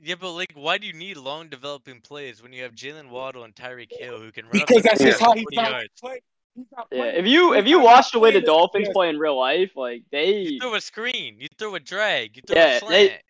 Yeah, 0.03 0.15
but 0.19 0.31
like, 0.31 0.51
why 0.55 0.77
do 0.79 0.87
you 0.87 0.93
need 0.93 1.17
long 1.17 1.47
developing 1.47 2.01
plays 2.01 2.41
when 2.41 2.51
you 2.53 2.63
have 2.63 2.73
Jaylen 2.73 3.09
Waddle 3.09 3.43
and 3.43 3.53
Tyreek 3.55 3.91
Hill 3.91 4.19
who 4.19 4.31
can 4.31 4.45
run 4.45 4.53
Because 4.53 4.77
up 4.77 4.83
that's 4.83 5.03
just 5.03 5.19
how 5.21 5.31
for 5.33 5.37
he's 5.37 5.45
40 5.53 5.55
yards? 5.69 5.89
playing. 6.01 6.19
He's 6.55 6.65
not 6.75 6.87
Yeah, 6.91 7.03
if 7.03 7.25
you 7.27 7.53
if 7.53 7.65
you 7.65 7.79
watch 7.79 8.11
the 8.11 8.19
way 8.19 8.31
the 8.31 8.41
Dolphins 8.41 8.89
play 8.91 9.07
in 9.09 9.17
real 9.19 9.39
life, 9.39 9.71
like 9.75 10.03
they 10.11 10.31
You 10.39 10.59
throw 10.59 10.73
a 10.75 10.81
screen, 10.81 11.37
you 11.39 11.47
throw 11.57 11.75
a 11.75 11.79
drag, 11.79 12.35
you 12.35 12.41
throw 12.45 12.57
Yeah, 12.57 12.65
a 12.65 12.71
they- 12.73 12.79
slant. 12.79 12.91
they 12.91 13.21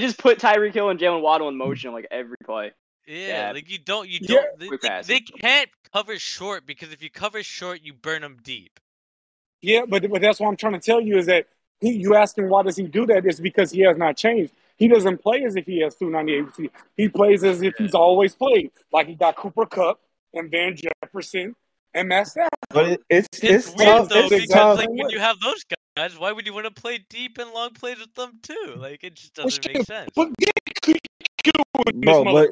just 0.00 0.18
put 0.18 0.38
Tyreek 0.38 0.74
Hill 0.74 0.88
and 0.90 0.98
Jaylen 0.98 1.20
Waddle 1.22 1.48
in 1.48 1.56
motion 1.56 1.92
like 1.92 2.06
every 2.10 2.36
play. 2.44 2.72
Yeah, 3.06 3.46
Yeah. 3.48 3.52
like 3.52 3.70
you 3.70 3.78
don't, 3.78 4.08
you 4.08 4.20
don't. 4.20 4.58
They, 4.58 4.68
they, 4.68 5.02
they 5.06 5.20
can't 5.20 5.68
cover 5.92 6.18
short 6.18 6.66
because 6.66 6.92
if 6.92 7.02
you 7.02 7.10
cover 7.10 7.42
short, 7.42 7.80
you 7.82 7.92
burn 7.92 8.22
them 8.22 8.38
deep. 8.42 8.78
Yeah, 9.60 9.82
but 9.88 10.08
but 10.10 10.20
that's 10.22 10.40
what 10.40 10.48
I'm 10.48 10.56
trying 10.56 10.74
to 10.74 10.80
tell 10.80 11.00
you 11.00 11.18
is 11.18 11.26
that 11.26 11.46
he, 11.80 11.92
you 11.92 12.14
ask 12.14 12.36
him 12.38 12.48
why 12.48 12.62
does 12.62 12.76
he 12.76 12.84
do 12.84 13.06
that? 13.06 13.24
It's 13.26 13.40
because 13.40 13.70
he 13.70 13.80
has 13.82 13.96
not 13.96 14.16
changed. 14.16 14.52
He 14.76 14.88
doesn't 14.88 15.18
play 15.22 15.44
as 15.44 15.54
if 15.56 15.66
he 15.66 15.80
has 15.82 15.94
298. 15.96 16.70
He 16.96 17.08
plays 17.08 17.44
as 17.44 17.62
if 17.62 17.74
he's 17.76 17.94
always 17.94 18.34
played. 18.34 18.72
Like 18.92 19.06
he 19.06 19.14
got 19.14 19.36
Cooper 19.36 19.66
Kupp 19.66 20.00
and 20.34 20.50
Van 20.50 20.74
Jefferson 20.76 21.54
and 21.94 22.08
Matt 22.08 22.26
Stafford. 22.28 22.48
But 22.70 22.86
it, 22.88 23.00
it's 23.10 23.28
It's, 23.42 23.68
it's, 23.68 23.76
weird 23.76 23.88
tough. 23.88 24.08
though 24.08 24.20
It's 24.20 24.30
because 24.30 24.48
tough. 24.48 24.78
like 24.78 24.88
when 24.88 25.10
you 25.10 25.20
have 25.20 25.38
those 25.40 25.62
guys, 25.96 26.18
why 26.18 26.32
would 26.32 26.46
you 26.46 26.54
want 26.54 26.66
to 26.66 26.80
play 26.80 27.04
deep 27.08 27.38
and 27.38 27.50
long 27.52 27.70
plays 27.70 27.98
with 27.98 28.14
them 28.14 28.38
too? 28.42 28.74
Like 28.76 29.04
it 29.04 29.14
just 29.14 29.34
doesn't 29.34 29.66
make 29.66 29.84
sense. 29.84 30.10
But 30.14 30.36
get 30.38 30.50
in 30.86 30.94
Bro, 32.00 32.24
but 32.24 32.50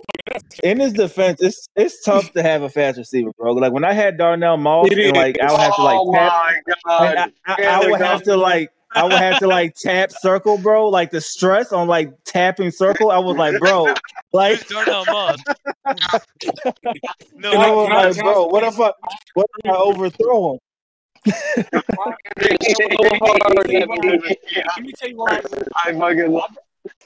in 0.64 0.80
his 0.80 0.92
defense, 0.92 1.40
it's 1.40 1.68
it's 1.76 2.02
tough 2.02 2.32
to 2.32 2.42
have 2.42 2.62
a 2.62 2.68
fast 2.68 2.98
receiver, 2.98 3.30
bro. 3.38 3.52
Like 3.52 3.72
when 3.72 3.84
I 3.84 3.92
had 3.92 4.18
Darnell 4.18 4.56
Moss, 4.56 4.88
and 4.90 5.16
like 5.16 5.38
I 5.40 5.52
would 5.52 5.60
have 5.60 5.76
to 5.76 5.82
like 5.82 5.98
oh 6.00 6.12
tap, 6.12 6.32
my 6.32 6.60
god! 6.66 7.32
I, 7.46 7.54
I, 7.54 7.64
I 7.66 7.78
would 7.88 7.98
go. 7.98 8.04
have 8.04 8.22
to 8.24 8.36
like 8.36 8.70
I 8.92 9.04
would 9.04 9.12
have 9.12 9.38
to 9.38 9.46
like 9.46 9.74
tap 9.76 10.10
circle, 10.10 10.58
bro. 10.58 10.88
Like 10.88 11.10
the 11.10 11.20
stress 11.20 11.72
on 11.72 11.86
like 11.86 12.12
tapping 12.24 12.70
circle, 12.72 13.10
I 13.10 13.18
was 13.18 13.36
like, 13.36 13.58
bro, 13.60 13.94
like 14.32 14.58
Who's 14.58 14.68
Darnell 14.68 15.04
Moss? 15.06 15.38
no, 17.34 17.52
I 17.52 17.66
Can 17.66 18.08
was 18.08 18.16
like, 18.16 18.24
bro, 18.24 18.46
what 18.46 18.64
if 18.64 18.80
I 18.80 18.92
what 19.34 19.46
if 19.58 19.70
I 19.70 19.76
overthrow 19.76 20.54
him? 20.54 20.58
Let 21.26 21.34
me 24.80 24.92
tell 24.92 25.08
you 25.08 25.16
why. 25.16 25.40
I 25.76 25.92
fucking 25.92 26.30
love 26.32 26.56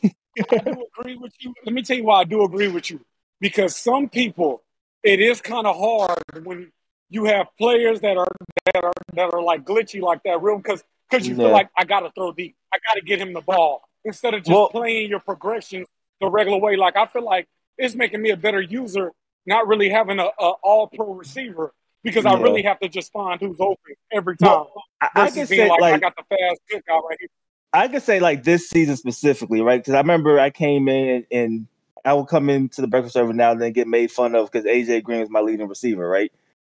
I 0.02 0.10
do 0.58 0.86
agree 0.98 1.16
with 1.16 1.32
you. 1.40 1.54
Let 1.64 1.74
me 1.74 1.82
tell 1.82 1.96
you 1.96 2.04
why 2.04 2.20
I 2.20 2.24
do 2.24 2.44
agree 2.44 2.68
with 2.68 2.90
you. 2.90 3.00
Because 3.40 3.76
some 3.76 4.08
people, 4.08 4.62
it 5.02 5.20
is 5.20 5.40
kind 5.40 5.66
of 5.66 5.76
hard 5.76 6.44
when 6.46 6.72
you 7.10 7.24
have 7.26 7.48
players 7.58 8.00
that 8.00 8.16
are 8.16 8.28
that 8.72 8.84
are 8.84 8.92
that 9.14 9.34
are 9.34 9.42
like 9.42 9.64
glitchy 9.64 10.00
like 10.00 10.22
that, 10.24 10.40
real 10.42 10.56
because 10.58 10.82
because 11.10 11.26
you 11.26 11.34
Yeah. 11.34 11.44
feel 11.44 11.50
like 11.52 11.68
I 11.76 11.84
gotta 11.84 12.10
throw 12.14 12.32
deep, 12.32 12.56
I 12.72 12.78
gotta 12.88 13.00
get 13.02 13.20
him 13.20 13.32
the 13.32 13.40
ball 13.42 13.82
instead 14.04 14.34
of 14.34 14.40
just 14.40 14.50
Well- 14.50 14.68
playing 14.68 15.10
your 15.10 15.20
progression 15.20 15.84
the 16.20 16.28
regular 16.30 16.58
way. 16.58 16.76
Like 16.76 16.96
I 16.96 17.06
feel 17.06 17.22
like 17.24 17.48
it's 17.76 17.94
making 17.94 18.22
me 18.22 18.30
a 18.30 18.36
better 18.36 18.60
user, 18.60 19.12
not 19.46 19.66
really 19.66 19.88
having 19.90 20.18
a, 20.18 20.26
a 20.38 20.50
all 20.62 20.86
pro 20.88 21.12
receiver 21.12 21.72
because 22.04 22.26
I 22.26 22.34
really 22.34 22.62
have 22.62 22.78
to 22.80 22.88
just 22.88 23.12
find 23.12 23.40
who's 23.40 23.58
open 23.58 23.94
every 24.12 24.36
time. 24.36 24.50
Well, 24.50 24.72
I, 25.00 25.08
I 25.14 25.30
can 25.30 25.46
say 25.46 25.68
like, 25.68 25.94
I 25.94 25.98
got 25.98 26.14
the 26.16 26.22
fast 26.28 26.60
good 26.70 26.82
guy 26.86 26.94
right 26.94 27.16
here. 27.18 27.28
I 27.72 27.88
could 27.88 28.02
say 28.02 28.20
like 28.20 28.44
this 28.44 28.68
season 28.68 28.96
specifically, 28.96 29.60
right? 29.60 29.80
Because 29.80 29.94
I 29.94 29.98
remember 29.98 30.38
I 30.38 30.50
came 30.50 30.88
in 30.88 31.08
and, 31.08 31.26
and 31.32 31.66
I 32.04 32.12
would 32.12 32.28
come 32.28 32.48
into 32.48 32.80
the 32.80 32.86
breakfast 32.86 33.14
service 33.14 33.34
now 33.34 33.50
and 33.50 33.60
then 33.60 33.72
get 33.72 33.88
made 33.88 34.12
fun 34.12 34.36
of 34.36 34.52
because 34.52 34.64
AJ 34.66 35.02
Green 35.02 35.20
was 35.20 35.30
my 35.30 35.40
leading 35.40 35.66
receiver, 35.66 36.08
right? 36.08 36.30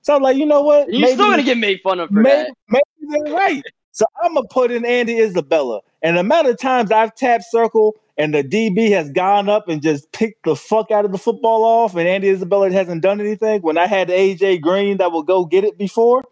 So 0.04 0.16
I'm 0.16 0.22
like, 0.22 0.38
you 0.38 0.46
know 0.46 0.62
what? 0.62 0.94
You're 0.94 1.10
still 1.10 1.32
gonna 1.32 1.44
get 1.44 1.58
made 1.58 1.82
fun 1.82 2.00
of 2.00 2.10
for 2.10 2.22
maybe, 2.22 2.50
that. 2.50 2.54
maybe 2.70 3.24
they're 3.26 3.34
right. 3.34 3.64
So 3.92 4.06
I'm 4.24 4.36
gonna 4.36 4.48
put 4.48 4.72
in 4.72 4.86
Andy 4.86 5.20
Isabella. 5.20 5.82
And 6.06 6.18
the 6.18 6.22
amount 6.22 6.48
of 6.50 6.60
times 6.60 6.92
I've 6.92 7.16
tapped 7.16 7.46
circle 7.50 7.98
and 8.18 8.34
the 8.36 8.44
DB 8.44 8.92
has 8.92 9.12
gone 9.12 9.50
up 9.50 9.70
and 9.70 9.82
just 9.82 10.12
picked 10.14 10.46
the 10.46 10.56
fuck 10.56 10.92
out 10.92 11.06
of 11.06 11.12
the 11.14 11.20
football 11.20 11.66
off, 11.66 11.96
and 11.96 12.08
Andy 12.08 12.30
Isabella 12.30 12.72
hasn't 12.72 13.04
done 13.04 13.20
anything. 13.22 13.64
When 13.64 13.80
I 13.80 13.88
had 13.88 14.10
AJ 14.10 14.62
Green 14.62 15.00
that 15.00 15.12
would 15.14 15.28
go 15.28 15.46
get 15.46 15.66
it 15.66 15.80
before, 15.80 16.24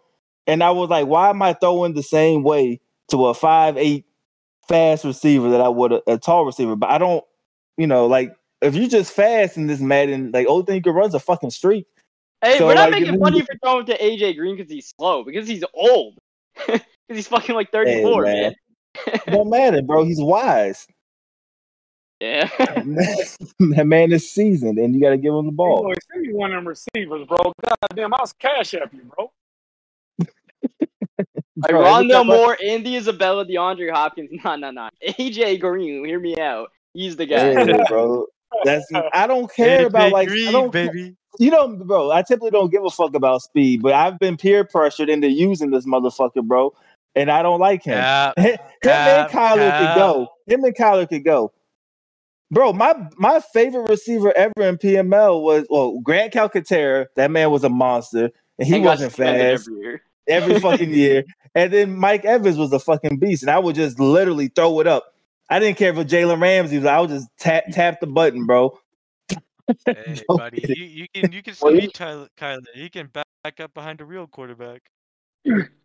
and 0.46 0.62
I 0.64 0.70
was 0.70 0.90
like, 0.90 1.08
why 1.08 1.30
am 1.30 1.42
I 1.42 1.54
throwing 1.54 1.94
the 1.94 2.04
same 2.04 2.44
way 2.44 2.80
to 3.10 3.26
a 3.26 3.34
five 3.34 3.76
eight 3.78 4.06
fast 4.68 5.04
receiver 5.04 5.50
that 5.50 5.62
I 5.62 5.68
would 5.70 5.92
a, 5.92 6.02
a 6.14 6.18
tall 6.18 6.46
receiver? 6.46 6.76
But 6.76 6.90
I 6.92 6.98
don't, 6.98 7.24
you 7.76 7.88
know, 7.88 8.06
like 8.06 8.32
if 8.62 8.76
you 8.76 8.88
just 8.88 9.12
fast 9.12 9.56
in 9.58 9.66
this 9.66 9.80
Madden, 9.80 10.32
like 10.32 10.46
only 10.48 10.66
thing 10.66 10.76
you 10.76 10.82
can 10.82 10.94
run 10.94 11.08
is 11.08 11.14
a 11.14 11.20
fucking 11.20 11.50
streak. 11.50 11.86
Hey, 12.42 12.58
So, 12.58 12.68
we're 12.68 12.74
not 12.74 12.90
like, 12.90 13.00
making 13.00 13.18
fun 13.20 13.34
of 13.34 13.40
you- 13.40 13.46
for 13.46 13.56
throwing 13.62 13.86
to 13.86 13.98
AJ 13.98 14.36
Green 14.38 14.56
because 14.56 14.70
he's 14.72 14.94
slow, 14.96 15.24
because 15.24 15.48
he's 15.48 15.64
old. 15.74 16.18
Because 17.08 17.18
he's 17.18 17.28
fucking 17.28 17.54
like 17.54 17.70
34, 17.70 18.22
man. 18.22 18.42
man. 18.42 18.54
Don't 19.26 19.50
matter, 19.50 19.82
bro. 19.82 20.04
He's 20.04 20.20
wise. 20.20 20.86
Yeah. 22.20 22.48
that 22.58 23.84
man 23.86 24.12
is 24.12 24.30
seasoned, 24.32 24.78
and 24.78 24.94
you 24.94 25.00
got 25.00 25.10
to 25.10 25.18
give 25.18 25.34
him 25.34 25.46
the 25.46 25.52
ball. 25.52 25.82
Boy, 25.82 25.94
send 26.12 26.22
me 26.22 26.32
one 26.32 26.52
of 26.52 26.56
them 26.56 26.68
receivers, 26.68 27.26
bro. 27.26 27.52
God 27.66 27.76
damn, 27.94 28.14
I 28.14 28.18
was 28.20 28.32
cash 28.32 28.74
at 28.74 28.92
you, 28.92 29.02
bro. 29.14 29.30
Like 31.56 31.70
Bro, 31.70 31.82
Rondale 31.82 32.12
time 32.12 32.26
Moore, 32.26 32.58
Andy 32.62 32.96
Isabella, 32.96 33.46
DeAndre 33.46 33.90
Hopkins. 33.90 34.30
Nah, 34.44 34.56
nah, 34.56 34.70
nah. 34.70 34.90
AJ 35.06 35.60
Green, 35.60 36.04
hear 36.04 36.18
me 36.18 36.38
out. 36.38 36.70
He's 36.94 37.16
the 37.16 37.26
guy. 37.26 37.52
Yeah, 37.52 37.84
bro. 37.88 38.26
That's 38.64 38.84
I 39.12 39.26
don't 39.26 39.52
care 39.56 39.86
about 39.86 40.12
like 40.12 40.28
I 40.30 40.52
don't 40.52 40.72
baby. 40.72 41.14
you 41.38 41.50
know, 41.50 41.68
bro. 41.68 42.10
I 42.10 42.22
typically 42.22 42.50
don't 42.50 42.70
give 42.70 42.84
a 42.84 42.90
fuck 42.90 43.14
about 43.14 43.42
speed, 43.42 43.82
but 43.82 43.92
I've 43.92 44.18
been 44.18 44.36
peer 44.36 44.64
pressured 44.64 45.08
into 45.08 45.28
using 45.28 45.70
this 45.70 45.86
motherfucker, 45.86 46.42
bro, 46.42 46.72
and 47.14 47.30
I 47.30 47.42
don't 47.42 47.60
like 47.60 47.82
him. 47.84 47.94
Yeah, 47.98 48.32
him 48.38 48.46
and 48.50 48.58
Cap, 48.82 49.30
Kyler 49.30 49.78
could 49.78 49.94
go. 49.98 50.28
Him 50.46 50.64
and 50.64 50.74
Kyler 50.74 51.08
could 51.08 51.24
go. 51.24 51.52
Bro, 52.50 52.74
my 52.74 52.94
my 53.16 53.40
favorite 53.52 53.88
receiver 53.88 54.32
ever 54.36 54.52
in 54.58 54.76
PML 54.78 55.42
was 55.42 55.66
well 55.70 55.98
Grant 56.00 56.32
Calcaterra. 56.32 57.06
That 57.16 57.30
man 57.30 57.50
was 57.50 57.64
a 57.64 57.68
monster, 57.68 58.30
and 58.58 58.68
he 58.68 58.76
And 58.76 58.84
wasn't 58.84 59.12
fast 59.12 59.68
every 59.68 59.80
year. 59.82 60.02
every 60.28 60.60
fucking 60.60 60.90
year. 60.94 61.24
And 61.56 61.72
then 61.72 61.96
Mike 61.96 62.24
Evans 62.24 62.56
was 62.58 62.72
a 62.72 62.78
fucking 62.78 63.18
beast, 63.18 63.42
and 63.42 63.50
I 63.50 63.58
would 63.58 63.74
just 63.76 63.98
literally 63.98 64.48
throw 64.48 64.80
it 64.80 64.86
up. 64.86 65.14
I 65.50 65.58
didn't 65.58 65.78
care 65.78 65.94
for 65.94 66.04
Jalen 66.04 66.40
Ramsey. 66.40 66.86
I 66.86 67.00
would 67.00 67.10
just 67.10 67.28
tap 67.38 67.64
tap 67.72 68.00
the 68.00 68.06
button, 68.06 68.44
bro. 68.46 68.78
Hey, 69.86 70.20
buddy, 70.28 70.62
you, 70.76 70.84
you 71.14 71.22
can 71.22 71.32
you 71.32 71.42
can 71.42 71.54
Well, 71.60 71.70
still 71.72 71.74
he- 71.74 71.80
beat 71.80 71.94
Kyler. 71.94 72.62
He 72.74 72.88
can 72.90 73.06
back, 73.06 73.26
back 73.42 73.60
up 73.60 73.72
behind 73.74 74.00
a 74.00 74.04
real 74.04 74.26
quarterback. 74.26 74.82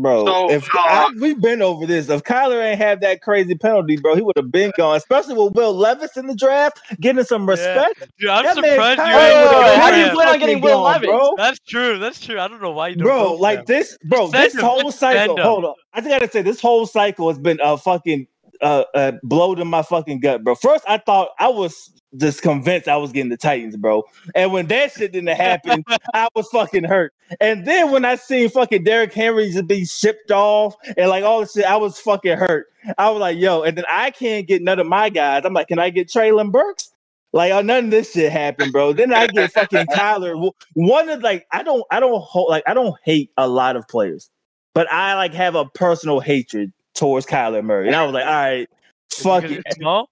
Bro, 0.00 0.26
So, 0.26 0.50
if 0.50 0.64
uh, 0.74 0.78
I, 0.78 1.10
we've 1.20 1.40
been 1.40 1.60
over 1.60 1.84
this, 1.84 2.08
if 2.08 2.22
Kyler 2.22 2.62
ain't 2.64 2.78
had 2.78 3.00
that 3.00 3.20
crazy 3.20 3.54
penalty, 3.56 3.96
bro, 3.96 4.14
he 4.14 4.22
would 4.22 4.36
have 4.36 4.52
been 4.52 4.72
gone. 4.78 4.96
Especially 4.96 5.34
with 5.34 5.54
Will 5.54 5.74
Levis 5.74 6.16
in 6.16 6.26
the 6.28 6.34
draft, 6.36 6.80
getting 7.00 7.24
some 7.24 7.48
respect. 7.48 8.08
Dude, 8.18 8.30
I'm 8.30 8.44
That 8.44 8.54
surprised 8.54 9.00
Kyler 9.00 9.12
you 9.12 9.18
ain't 9.18 9.34
would've 9.38 9.50
vote 9.50 9.62
been 9.62 9.74
for 9.74 9.80
how 9.80 9.90
do 9.90 9.98
you 10.00 10.10
plan 10.10 10.28
on 10.28 10.38
getting 10.38 10.56
fucking 10.60 10.62
Will 10.62 10.82
Levis? 10.82 11.06
bro? 11.08 11.34
That's 11.36 11.58
true. 11.60 11.98
That's 11.98 12.20
true. 12.24 12.38
I 12.38 12.46
don't 12.48 12.62
know 12.62 12.70
why 12.70 12.88
you 12.88 12.96
don't 12.96 13.04
Bro, 13.04 13.34
like 13.34 13.58
him. 13.60 13.64
this, 13.66 13.98
bro, 14.04 14.26
Defend 14.26 14.44
this 14.44 14.54
him, 14.54 14.60
whole 14.60 14.82
just 14.82 14.98
cycle. 15.00 15.36
Hold 15.40 15.64
on, 15.64 15.74
I 15.92 16.00
just 16.00 16.10
gotta 16.10 16.30
say, 16.30 16.42
this 16.42 16.60
whole 16.60 16.86
cycle 16.86 17.28
has 17.28 17.38
been 17.38 17.58
a 17.62 17.76
fucking 17.76 18.26
uh, 18.60 18.84
uh, 18.94 19.12
blowed 19.22 19.60
in 19.60 19.68
my 19.68 19.82
fucking 19.82 20.20
gut, 20.20 20.44
bro. 20.44 20.54
First, 20.54 20.84
I 20.88 20.98
thought 20.98 21.30
I 21.38 21.48
was 21.48 21.90
just 22.16 22.42
convinced 22.42 22.88
I 22.88 22.96
was 22.96 23.12
getting 23.12 23.30
the 23.30 23.36
Titans, 23.36 23.76
bro. 23.76 24.04
And 24.34 24.52
when 24.52 24.66
that 24.68 24.92
shit 24.92 25.12
didn't 25.12 25.36
happen, 25.36 25.84
I 26.14 26.28
was 26.34 26.48
fucking 26.48 26.84
hurt. 26.84 27.12
And 27.40 27.66
then 27.66 27.90
when 27.90 28.04
I 28.04 28.16
seen 28.16 28.48
fucking 28.48 28.84
Derrick 28.84 29.12
Henry 29.12 29.50
just 29.50 29.66
be 29.66 29.84
shipped 29.84 30.30
off 30.30 30.74
and 30.96 31.08
like 31.10 31.24
all 31.24 31.40
this 31.40 31.52
shit, 31.52 31.64
I 31.64 31.76
was 31.76 31.98
fucking 31.98 32.38
hurt. 32.38 32.66
I 32.96 33.10
was 33.10 33.20
like, 33.20 33.38
yo, 33.38 33.62
and 33.62 33.76
then 33.76 33.84
I 33.90 34.10
can't 34.10 34.46
get 34.46 34.62
none 34.62 34.78
of 34.78 34.86
my 34.86 35.10
guys. 35.10 35.42
I'm 35.44 35.52
like, 35.52 35.68
can 35.68 35.78
I 35.78 35.90
get 35.90 36.08
Treylon 36.08 36.50
Burks? 36.50 36.90
Like, 37.32 37.52
oh, 37.52 37.60
none 37.60 37.86
of 37.86 37.90
this 37.90 38.12
shit 38.12 38.32
happened, 38.32 38.72
bro. 38.72 38.94
Then 38.94 39.12
I 39.12 39.26
get 39.26 39.52
fucking 39.52 39.86
Tyler. 39.94 40.34
One 40.74 41.08
of 41.10 41.22
like, 41.22 41.46
I 41.52 41.62
don't, 41.62 41.84
I 41.90 42.00
don't 42.00 42.22
hold 42.22 42.48
like, 42.48 42.64
I 42.66 42.72
don't 42.72 42.96
hate 43.04 43.30
a 43.36 43.46
lot 43.46 43.76
of 43.76 43.86
players, 43.86 44.30
but 44.72 44.90
I 44.90 45.14
like 45.14 45.34
have 45.34 45.54
a 45.54 45.66
personal 45.66 46.20
hatred 46.20 46.72
towards 46.98 47.26
Kyler 47.26 47.64
Murray. 47.64 47.86
And 47.86 47.96
I 47.96 48.04
was 48.04 48.12
like, 48.12 48.26
all 48.26 48.32
right, 48.32 48.68
fuck 49.12 49.44
it. 49.44 49.62
it's 49.64 49.76
small. 49.76 50.10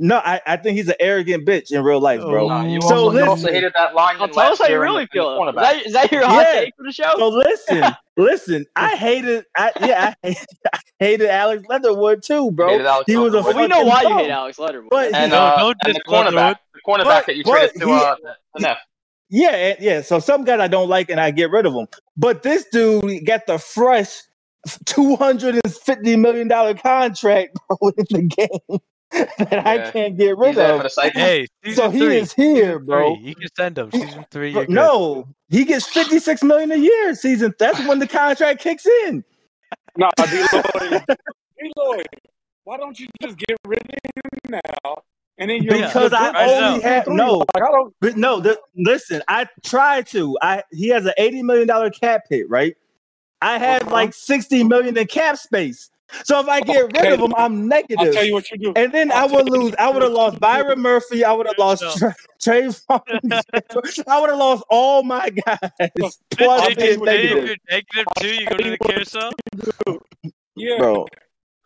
No, 0.00 0.16
I, 0.16 0.40
I 0.44 0.56
think 0.56 0.76
he's 0.76 0.88
an 0.88 0.96
arrogant 0.98 1.46
bitch 1.46 1.70
in 1.70 1.82
real 1.84 2.00
life, 2.00 2.20
bro. 2.20 2.46
Oh. 2.46 2.50
Uh, 2.50 2.64
you, 2.64 2.80
So 2.82 2.96
also, 3.06 3.16
you 3.18 3.24
also 3.24 3.52
hated 3.52 3.72
that 3.76 3.94
line. 3.94 4.18
Well, 4.18 4.28
tell 4.28 4.52
us 4.52 4.58
how 4.58 4.66
you 4.66 4.80
really 4.80 5.06
feel. 5.06 5.46
Is 5.48 5.54
that, 5.54 5.86
is 5.86 5.92
that 5.92 6.10
your 6.10 6.26
hot 6.26 6.46
Yeah. 6.52 6.60
take 6.62 6.74
for 6.76 6.82
the 6.82 6.92
show? 6.92 7.12
So 7.16 7.28
listen, 7.28 7.84
listen. 8.16 8.66
I 8.74 8.96
hated, 8.96 9.44
I 9.56 9.70
yeah, 9.80 10.14
I 10.24 10.26
hated, 10.26 10.46
I 10.74 10.78
hated 10.98 11.28
Alex 11.28 11.62
Leatherwood 11.68 12.24
too, 12.24 12.50
bro. 12.50 13.02
He 13.06 13.16
was 13.16 13.34
a 13.34 13.42
Well, 13.42 13.54
we 13.56 13.68
know 13.68 13.76
fucking 13.76 13.86
why 13.88 14.02
you 14.02 14.16
hate 14.18 14.30
Alex 14.30 14.58
Leatherwood. 14.58 14.90
But 14.90 15.14
And, 15.14 15.30
No, 15.30 15.38
uh, 15.38 15.58
don't 15.58 15.76
and 15.84 15.94
the 15.94 16.00
cornerback, 16.08 16.56
the 16.74 16.80
cornerback 16.84 17.04
But- 17.04 17.26
that 17.26 17.36
you 17.36 17.44
but 17.44 17.50
traded 17.52 17.80
to 17.80 17.86
he- 17.86 17.92
uh, 17.92 18.14
the 18.56 18.76
Yeah, 19.30 19.74
yeah. 19.78 20.00
So 20.02 20.18
some 20.18 20.42
guys 20.44 20.58
I 20.58 20.66
don't 20.66 20.88
like 20.88 21.08
and 21.08 21.20
I 21.20 21.30
get 21.30 21.50
rid 21.52 21.66
of 21.66 21.72
them. 21.72 21.86
But 22.16 22.42
this 22.42 22.64
dude 22.72 23.24
got 23.24 23.46
the 23.46 23.58
fresh 23.58 24.22
two 24.84 25.16
hundred 25.16 25.60
and 25.64 25.74
fifty 25.74 26.16
million 26.16 26.48
dollar 26.48 26.74
contract 26.74 27.58
bro, 27.68 27.88
in 27.96 28.04
the 28.10 28.22
game 28.22 28.78
that 29.38 29.66
I 29.66 29.90
can't 29.90 30.16
get 30.16 30.36
rid 30.36 30.56
there 30.56 30.68
for 30.70 30.74
of. 30.76 30.82
the 30.84 30.88
cycle. 30.90 31.20
Hey, 31.20 31.46
So 31.72 31.90
season 31.90 31.92
he 31.92 31.98
three. 32.00 32.16
is 32.18 32.32
here, 32.32 32.54
season 32.72 32.84
bro. 32.86 33.14
Three. 33.16 33.24
You 33.24 33.34
can 33.36 33.48
send 33.56 33.78
him. 33.78 33.90
Season 33.92 34.26
three. 34.30 34.52
Bro, 34.52 34.62
You're 34.62 34.66
good. 34.66 34.74
no, 34.74 35.28
he 35.48 35.64
gets 35.64 35.86
fifty 35.86 36.18
six 36.18 36.42
million 36.42 36.72
a 36.72 36.76
year 36.76 37.14
season. 37.14 37.54
That's 37.58 37.78
when 37.86 37.98
the 37.98 38.06
contract 38.08 38.60
kicks 38.60 38.86
in. 39.06 39.24
No, 39.96 40.08
D 40.30 40.44
Lloyd. 40.52 41.04
D 41.08 41.72
Lloyd, 41.76 42.06
why 42.64 42.76
don't 42.76 42.98
you 42.98 43.06
just 43.22 43.36
get 43.38 43.56
rid 43.66 43.78
of 43.80 43.94
him 44.44 44.60
now? 44.84 44.96
And 45.38 45.50
then 45.50 45.62
you're 45.64 45.74
Because 45.74 46.12
I 46.12 46.30
Right 46.32 46.48
only 46.48 46.80
now. 46.82 46.88
have 46.88 47.08
no. 47.08 47.38
Like, 47.38 47.48
I 47.56 47.70
don't. 47.70 47.94
But 48.00 48.16
no, 48.16 48.38
the, 48.40 48.58
listen, 48.76 49.20
I 49.28 49.46
tried 49.64 50.06
to. 50.08 50.36
I 50.42 50.62
he 50.72 50.88
has 50.88 51.06
an 51.06 51.12
eighty 51.18 51.42
million 51.42 51.66
dollar 51.68 51.90
cap 51.90 52.22
hit, 52.30 52.48
right? 52.48 52.76
I 53.44 53.58
have 53.58 53.82
Uh-huh. 53.82 53.90
like 53.92 54.14
sixty 54.14 54.64
million 54.64 54.96
in 54.96 55.06
cap 55.06 55.36
space. 55.36 55.90
So 56.24 56.38
if 56.38 56.46
I 56.48 56.60
get 56.60 56.80
rid 56.82 57.12
of 57.12 57.20
Okay. 57.20 57.24
him, 57.24 57.34
I'm 57.36 57.42
I'll 57.42 57.50
negative. 57.50 58.14
tell 58.14 58.24
you 58.24 58.34
what 58.34 58.48
you 58.50 58.58
do. 58.58 58.72
And 58.76 58.92
then 58.92 59.10
I 59.10 59.22
I'll 59.22 59.28
would 59.30 59.48
lose. 59.48 59.74
I 59.78 59.90
would 59.90 60.02
have 60.02 60.12
lost 60.12 60.38
Byron 60.38 60.80
Murphy. 60.80 61.24
I 61.24 61.32
would 61.32 61.46
have 61.46 61.58
lost 61.58 61.82
No. 61.82 61.92
Tra- 61.96 62.14
Trayvon. 62.40 64.04
I 64.08 64.20
would 64.20 64.30
have 64.30 64.38
lost 64.38 64.64
all 64.70 65.02
my 65.02 65.30
guys. 65.30 65.58
Plus 66.36 66.60
I'll 66.62 66.74
being 66.74 66.78
you 66.78 66.86
you 66.86 66.92
if 66.92 67.00
negative, 67.04 67.46
you're 67.46 67.56
negative 67.70 68.06
two, 68.18 68.28
you 68.34 68.46
go 68.46 68.56
to 68.56 68.70
the 68.70 68.78
carousel. 68.78 69.30
Yeah, 70.56 70.78
bro. 70.78 71.06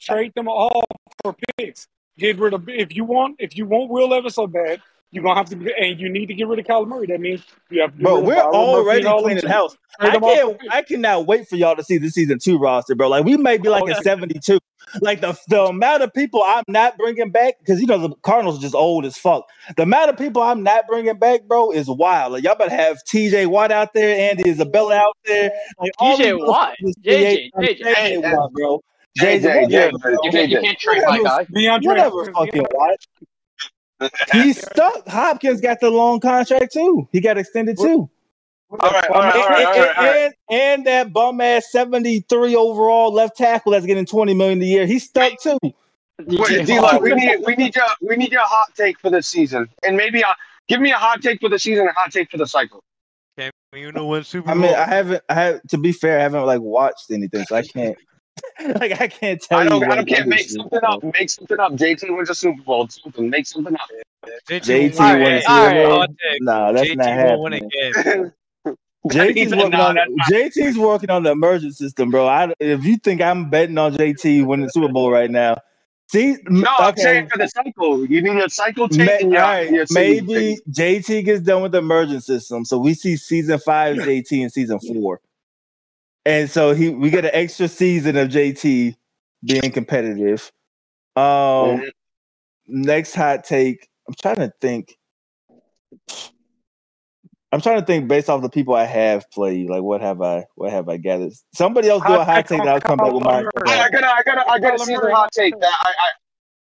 trade 0.00 0.32
them 0.34 0.48
all 0.48 0.84
for 1.22 1.34
picks. 1.58 1.86
Get 2.16 2.38
rid 2.38 2.54
of 2.54 2.68
if 2.68 2.94
you 2.96 3.04
want 3.04 3.36
if 3.38 3.56
you 3.56 3.66
want 3.66 3.90
Will 3.90 4.08
Levis 4.08 4.34
so 4.36 4.46
bad, 4.46 4.80
you're 5.10 5.24
gonna 5.24 5.38
have 5.38 5.48
to 5.50 5.56
get, 5.56 5.72
and 5.78 5.98
you 5.98 6.08
need 6.10 6.26
to 6.26 6.34
get 6.34 6.46
rid 6.48 6.58
of 6.58 6.66
Kyler 6.66 6.86
Murray. 6.86 7.06
That 7.06 7.20
means 7.20 7.42
you 7.70 7.80
have 7.80 7.96
to. 7.96 8.02
Bro, 8.02 8.20
we're 8.20 8.36
Byron 8.36 8.50
Murphy 8.52 8.56
already 8.56 9.06
all 9.06 9.16
them 9.18 9.24
cleaning 9.24 9.42
too. 9.42 9.48
house. 9.48 9.76
I 10.00 10.10
them 10.10 10.22
all 10.24 10.36
for 10.36 10.56
can't. 10.58 10.72
I 10.72 10.82
cannot 10.82 11.26
wait 11.26 11.48
for 11.48 11.56
y'all 11.56 11.76
to 11.76 11.82
see 11.82 11.98
the 11.98 12.10
season 12.10 12.38
two 12.38 12.58
roster, 12.58 12.94
bro. 12.94 13.08
Like 13.08 13.24
we 13.24 13.36
may 13.36 13.58
be 13.58 13.68
like 13.68 13.84
Oh, 13.84 13.86
a 13.88 13.90
yeah. 13.90 14.00
seventy-two. 14.00 14.58
Like 15.00 15.20
the 15.20 15.38
the 15.48 15.62
amount 15.64 16.02
of 16.02 16.12
people 16.14 16.42
I'm 16.44 16.64
not 16.68 16.96
bringing 16.98 17.30
back 17.30 17.54
because 17.58 17.80
you 17.80 17.86
know 17.86 17.98
the 17.98 18.14
Cardinals 18.22 18.58
are 18.58 18.62
just 18.62 18.74
old 18.74 19.04
as 19.06 19.16
fuck. 19.18 19.46
The 19.76 19.82
amount 19.82 20.10
of 20.10 20.16
people 20.16 20.42
I'm 20.42 20.62
not 20.62 20.86
bringing 20.86 21.18
back, 21.18 21.44
bro, 21.44 21.70
is 21.72 21.88
wild. 21.88 22.32
Like 22.32 22.44
y'all 22.44 22.54
better 22.56 22.74
have 22.74 23.02
T.J. 23.04 23.46
Watt 23.46 23.70
out 23.72 23.92
there, 23.94 24.30
Andy 24.30 24.48
Isabella 24.48 24.96
out 24.96 25.16
there. 25.24 25.50
Like 25.78 25.92
all 25.98 26.16
T.J. 26.16 26.32
these 26.32 26.42
Watt? 26.42 26.74
motherfuckers 26.82 26.94
JJ, 27.04 27.50
create- 27.54 27.80
JJ. 27.82 27.94
JJ 27.94 28.32
Watt, 28.36 28.52
bro. 28.52 28.80
JJ, 29.18 29.40
JJ, 29.40 29.70
JJ, 29.70 30.00
bro. 30.00 30.12
You 30.22 30.30
can't, 30.30 30.50
you 30.50 30.60
can't 30.60 30.78
trade 30.78 31.02
my 31.06 31.18
guy. 31.22 31.44
DeAndre 31.46 31.84
Whatever, 31.86 32.16
Hopkins, 32.32 32.36
fucking 32.36 32.66
Watt. 32.72 32.96
He's 34.32 34.60
stuck. 34.60 35.08
Hopkins 35.08 35.60
got 35.60 35.80
the 35.80 35.90
long 35.90 36.20
contract 36.20 36.72
too. 36.72 37.08
He 37.12 37.20
got 37.20 37.38
extended 37.38 37.76
too. 37.78 38.08
All 38.70 38.90
right, 38.90 39.10
all 39.10 39.20
right, 39.22 39.34
all 39.34 39.48
right, 39.48 39.64
all 39.64 39.78
right, 39.78 39.96
all 39.96 40.04
right. 40.04 40.16
And, 40.16 40.34
and 40.50 40.86
that 40.86 41.12
bum 41.12 41.40
ass 41.40 41.72
73 41.72 42.54
overall 42.54 43.12
left 43.12 43.36
tackle 43.36 43.72
that's 43.72 43.86
getting 43.86 44.04
20 44.04 44.34
million 44.34 44.60
a 44.60 44.64
year. 44.64 44.86
He's 44.86 45.04
stuck 45.04 45.40
too. 45.40 45.58
Wait, 46.26 46.66
D-Lo, 46.66 46.98
we 46.98 47.14
need 47.14 47.38
we 47.46 47.54
need 47.54 47.74
your 47.76 47.86
we 48.02 48.16
need 48.16 48.32
your 48.32 48.44
hot 48.44 48.74
take 48.74 48.98
for 48.98 49.08
this 49.08 49.28
season, 49.28 49.68
and 49.84 49.96
maybe 49.96 50.20
a, 50.20 50.34
give 50.66 50.80
me 50.80 50.90
a 50.90 50.96
hot 50.96 51.22
take 51.22 51.40
for 51.40 51.48
the 51.48 51.58
season, 51.58 51.82
and 51.82 51.90
a 51.90 51.92
hot 51.92 52.10
take 52.10 52.30
for 52.30 52.38
the 52.38 52.46
cycle. 52.46 52.82
Okay, 53.38 53.52
you 53.72 53.92
know 53.92 54.04
what 54.04 54.26
Super 54.26 54.52
Bowl? 54.52 54.64
I 54.64 54.66
mean, 54.66 54.74
I 54.74 54.84
haven't 54.84 55.22
I 55.28 55.34
have 55.34 55.62
to 55.68 55.78
be 55.78 55.92
fair, 55.92 56.18
I 56.18 56.22
haven't 56.22 56.44
like 56.44 56.60
watched 56.60 57.10
anything, 57.12 57.44
so 57.44 57.54
I 57.54 57.62
can't 57.62 57.96
like 58.80 59.00
I 59.00 59.08
can't 59.08 59.40
tell 59.40 59.58
I 59.58 59.64
don't 59.64 59.84
I 59.84 59.96
don't 59.96 60.06
care. 60.06 60.20
other 60.20 60.28
Make 60.28 60.48
something 60.48 60.80
up. 60.82 61.02
Make 61.02 61.30
something 61.30 61.60
up. 61.60 61.72
JT 61.72 62.16
wins 62.16 62.30
a 62.30 62.34
Super 62.34 62.62
Bowl. 62.62 62.88
Something. 62.88 63.30
Make 63.30 63.46
something 63.46 63.74
up. 63.74 63.88
JT 64.46 64.98
will 64.98 65.12
win 65.12 65.22
wins 65.22 65.44
a 65.48 65.50
a 65.50 65.72
game. 65.72 65.72
Super 65.72 65.88
Bowl? 65.88 65.98
Hot 65.98 66.10
take. 66.10 66.42
Nah, 66.42 66.72
that's 66.72 66.88
JT 66.88 66.96
not 66.96 67.06
will 67.06 67.42
win 67.42 67.52
happening. 67.94 68.32
JT's 69.08 69.52
working 69.56 69.70
"Nah, 69.70 69.88
on 69.88 69.94
that's 69.94 70.30
JT's 70.30 70.78
working 70.78 71.10
on 71.10 71.22
the 71.22 71.30
emergent 71.30 71.76
system, 71.76 72.10
bro. 72.10 72.26
I, 72.26 72.52
if 72.60 72.84
you 72.84 72.96
think 72.96 73.20
I'm 73.20 73.48
betting 73.50 73.78
on 73.78 73.94
JT 73.94 74.44
winning 74.46 74.66
the 74.66 74.72
Super 74.72 74.88
Bowl 74.92 75.10
right 75.10 75.30
now, 75.30 75.56
see, 76.08 76.36
No, 76.48 76.70
I'm 76.78 76.96
saying 76.96 77.28
for 77.28 77.38
the 77.38 77.48
cycle. 77.48 78.04
You 78.04 78.22
need 78.22 78.42
a 78.42 78.50
cycle 78.50 78.88
take. 78.88 79.06
May, 79.06 79.20
in 79.20 79.32
your, 79.32 79.42
all 79.42 79.48
right, 79.48 79.86
maybe 79.90 80.58
JT 80.70 81.24
gets 81.24 81.42
done 81.42 81.62
with 81.62 81.72
the 81.72 81.78
emergent 81.78 82.24
system, 82.24 82.64
so 82.64 82.78
we 82.78 82.94
see 82.94 83.16
season 83.16 83.58
five 83.60 83.96
JT 83.96 84.32
in 84.32 84.50
season 84.50 84.80
four, 84.80 85.20
and 86.28 86.50
so 86.50 86.74
he 86.74 86.90
we 86.90 87.08
get 87.08 87.24
an 87.24 87.30
extra 87.32 87.66
season 87.66 88.18
of 88.18 88.28
JT 88.28 88.94
being 89.42 89.72
competitive. 89.72 90.52
Um, 91.16 91.82
next 92.66 93.14
hot 93.14 93.44
take. 93.44 93.88
I'm 94.06 94.14
trying 94.14 94.36
to 94.36 94.52
think. 94.60 94.98
I'm 97.50 97.62
trying 97.62 97.80
to 97.80 97.86
think 97.86 98.08
based 98.08 98.28
off 98.28 98.42
the 98.42 98.50
people 98.50 98.74
I 98.74 98.84
have 98.84 99.30
played. 99.30 99.70
Like, 99.70 99.82
what 99.82 100.02
have 100.02 100.20
I? 100.20 100.44
What 100.54 100.70
have 100.70 100.90
I 100.90 100.98
gathered? 100.98 101.32
Somebody 101.54 101.88
else 101.88 102.02
do 102.06 102.12
a 102.12 102.18
Hot 102.18 102.26
hot 102.26 102.34
take 102.34 102.46
take, 102.48 102.60
on 102.60 102.66
and 102.66 102.70
I'll 102.74 102.80
come 102.82 102.98
back 102.98 103.10
with 103.10 103.22
mine. 103.22 103.44
Kyler 103.44 103.68
I, 103.68 103.84
I 103.84 103.88
gotta, 103.88 104.06
I 104.06 104.22
gotta, 104.22 104.50
I 104.50 104.58
gotta 104.58 104.76
Kyler 104.76 104.84
see 104.84 104.96
the 104.96 105.14
hot 105.14 105.32
take. 105.32 105.58
That 105.58 105.72
I, 105.80 105.94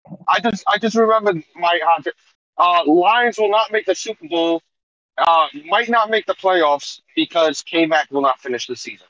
I, 0.08 0.14
I 0.28 0.40
just, 0.40 0.64
I 0.66 0.78
just 0.78 0.96
remembered 0.96 1.44
my 1.54 1.78
hot 1.84 2.02
take. 2.02 2.14
Uh, 2.58 2.82
Lions 2.84 3.38
will 3.38 3.50
not 3.50 3.70
make 3.70 3.86
the 3.86 3.94
Super 3.94 4.26
Bowl. 4.26 4.60
Uh, 5.18 5.46
might 5.66 5.88
not 5.88 6.10
make 6.10 6.26
the 6.26 6.34
playoffs 6.34 7.00
because 7.14 7.62
K 7.62 7.86
Mac 7.86 8.10
will 8.10 8.22
not 8.22 8.40
finish 8.40 8.66
the 8.66 8.74
season. 8.74 9.06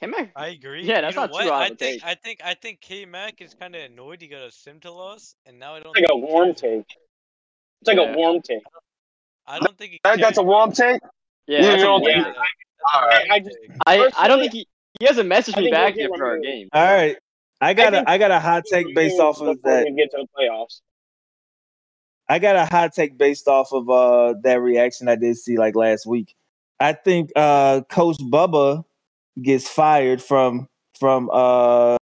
Come 0.00 0.14
here. 0.14 0.32
I 0.34 0.48
agree. 0.48 0.82
Yeah, 0.84 1.02
that's 1.02 1.14
you 1.14 1.20
know 1.20 1.26
not 1.26 1.32
what? 1.32 1.42
too 1.44 1.50
hard 1.50 1.62
I 1.62 1.66
think 1.74 1.78
take. 1.78 2.04
I 2.04 2.14
think 2.14 2.40
I 2.44 2.54
think 2.54 2.80
K 2.80 3.04
Mac 3.04 3.40
is 3.42 3.54
kind 3.54 3.74
of 3.74 3.82
annoyed 3.82 4.22
he 4.22 4.28
got 4.28 4.42
a 4.42 4.50
sim 4.50 4.80
to 4.80 4.90
loss, 4.90 5.34
and 5.46 5.58
now 5.58 5.74
I 5.74 5.80
don't. 5.80 5.94
It's 5.96 6.00
like 6.00 6.04
a 6.10 6.12
think 6.14 6.26
he 6.26 6.32
warm 6.32 6.54
take. 6.54 6.86
It's 7.82 7.88
like 7.88 7.96
Yeah. 7.98 8.12
a 8.14 8.16
warm 8.16 8.40
take. 8.42 8.62
I 9.46 9.58
don't 9.58 9.76
think 9.76 9.92
he 9.92 10.00
That, 10.04 10.20
that's 10.20 10.38
a 10.38 10.42
warm 10.42 10.72
take. 10.72 11.00
Yeah, 11.46 11.58
You 11.58 11.64
that's 11.66 11.82
a 11.82 11.86
warm 11.88 12.02
think- 12.04 12.24
take. 12.24 12.34
All 12.94 13.02
right. 13.02 13.26
I 13.30 13.38
just 13.40 13.56
I, 13.86 14.10
I 14.18 14.28
don't 14.28 14.38
think 14.40 14.52
he 14.52 14.66
he 14.98 15.06
hasn't 15.06 15.28
messaged 15.28 15.60
me 15.62 15.70
back 15.70 15.96
yet 15.96 16.08
for 16.16 16.24
our 16.24 16.32
removed. 16.32 16.46
game. 16.46 16.68
All 16.72 16.82
right, 16.82 17.16
I 17.60 17.74
got 17.74 17.92
think 17.92 18.06
a 18.08 18.10
I 18.10 18.16
got 18.18 18.30
a 18.30 18.40
hot 18.40 18.64
take 18.70 18.94
based 18.94 19.20
off 19.20 19.40
of 19.42 19.60
that. 19.62 19.84
get 19.96 20.10
to 20.12 20.18
the 20.24 20.26
playoffs. 20.36 20.80
I 22.28 22.38
got 22.38 22.56
a 22.56 22.64
hot 22.64 22.94
take 22.94 23.18
based 23.18 23.48
off 23.48 23.72
of 23.72 23.90
uh 23.90 24.34
that 24.44 24.60
reaction 24.62 25.08
I 25.08 25.16
did 25.16 25.36
see 25.36 25.58
like 25.58 25.74
last 25.76 26.06
week. 26.06 26.34
I 26.78 26.94
think 26.94 27.32
uh 27.36 27.82
Coach 27.82 28.16
Bubba 28.18 28.84
gets 29.42 29.68
fired 29.68 30.22
from 30.22 30.68
from 30.98 31.30
uh 31.32 31.96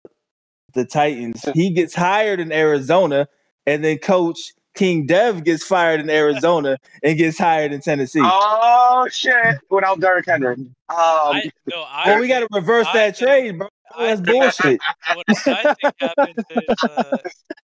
the 0.75 0.85
Titans. 0.85 1.45
He 1.55 1.71
gets 1.71 1.95
hired 1.95 2.41
in 2.41 2.51
Arizona, 2.53 3.29
and 3.67 3.85
then 3.85 3.99
Coach 3.99 4.53
King 4.75 5.07
Dev 5.07 5.45
gets 5.45 5.65
fired 5.65 6.01
in 6.01 6.11
Arizona 6.11 6.79
and 7.03 7.17
gets 7.17 7.39
hired 7.39 7.73
in 7.73 7.81
Tennessee. 7.81 8.21
Oh 8.23 9.07
shit! 9.11 9.59
Without 9.71 10.01
Derrick 10.01 10.27
Henry. 10.27 10.55
Um, 10.55 10.75
I, 10.89 11.51
no, 11.67 11.85
I 11.89 12.03
well, 12.07 12.21
we 12.21 12.29
got 12.29 12.41
to 12.41 12.49
reverse 12.53 12.87
I 12.89 12.93
that 12.95 13.17
think- 13.17 13.29
trade, 13.29 13.59
bro. 13.59 13.69
I 13.97 14.17
That's 14.17 14.21
think- 14.23 14.43
bullshit. 14.43 14.81
What 15.15 15.25
I 15.29 15.75
think 15.75 15.95
happens 16.01 16.45
is, 16.51 16.85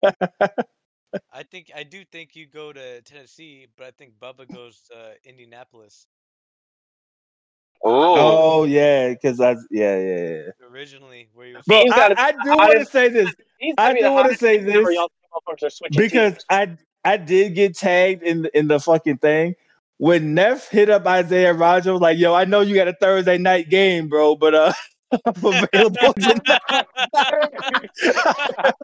uh, 0.02 0.48
I 1.32 1.42
think 1.44 1.70
I 1.74 1.82
do 1.84 2.04
think 2.12 2.36
you 2.36 2.46
go 2.46 2.72
to 2.72 3.00
Tennessee, 3.02 3.66
but 3.78 3.86
I 3.86 3.90
think 3.92 4.12
Bubba 4.20 4.46
goes 4.52 4.82
to 4.90 5.14
Indianapolis. 5.28 6.06
Oh, 7.84 8.60
Oh 8.60 8.64
yeah, 8.64 9.10
because 9.10 9.40
I 9.40 9.52
yeah 9.70 9.98
yeah 9.98 9.98
yeah. 9.98 10.42
Originally, 10.70 11.28
where 11.32 11.46
he 11.46 11.54
was. 11.54 11.64
Bro, 11.66 11.84
I, 11.92 12.14
I 12.16 12.32
do 12.32 12.56
want 12.56 12.78
to 12.80 12.86
say 12.86 13.08
this 13.08 13.34
He's 13.58 13.74
I 13.76 13.88
gonna 13.88 14.00
do 14.00 14.12
wanna 14.12 14.34
say 14.36 14.58
this 14.58 14.94
Y'all 14.94 15.10
motherfuckers 15.34 15.64
are 15.64 15.70
switching 15.70 16.00
because 16.00 16.32
teams. 16.32 16.44
I 16.50 16.76
I 17.04 17.16
did 17.16 17.54
get 17.54 17.76
tagged 17.76 18.22
in 18.22 18.42
the, 18.42 18.58
in 18.58 18.68
the 18.68 18.80
fucking 18.80 19.18
thing 19.18 19.54
when 19.98 20.34
Neff 20.34 20.68
hit 20.68 20.88
up 20.88 21.06
Isaiah 21.06 21.52
Rodgers 21.52 22.00
like, 22.00 22.18
"Yo, 22.18 22.34
I 22.34 22.44
know 22.44 22.60
you 22.60 22.74
got 22.74 22.88
a 22.88 22.94
Thursday 22.94 23.36
night 23.38 23.68
game, 23.68 24.08
bro, 24.08 24.36
but 24.36 24.54
uh, 24.54 24.66
I'm 24.66 24.74
available 25.24 26.12
tonight. 26.14 26.60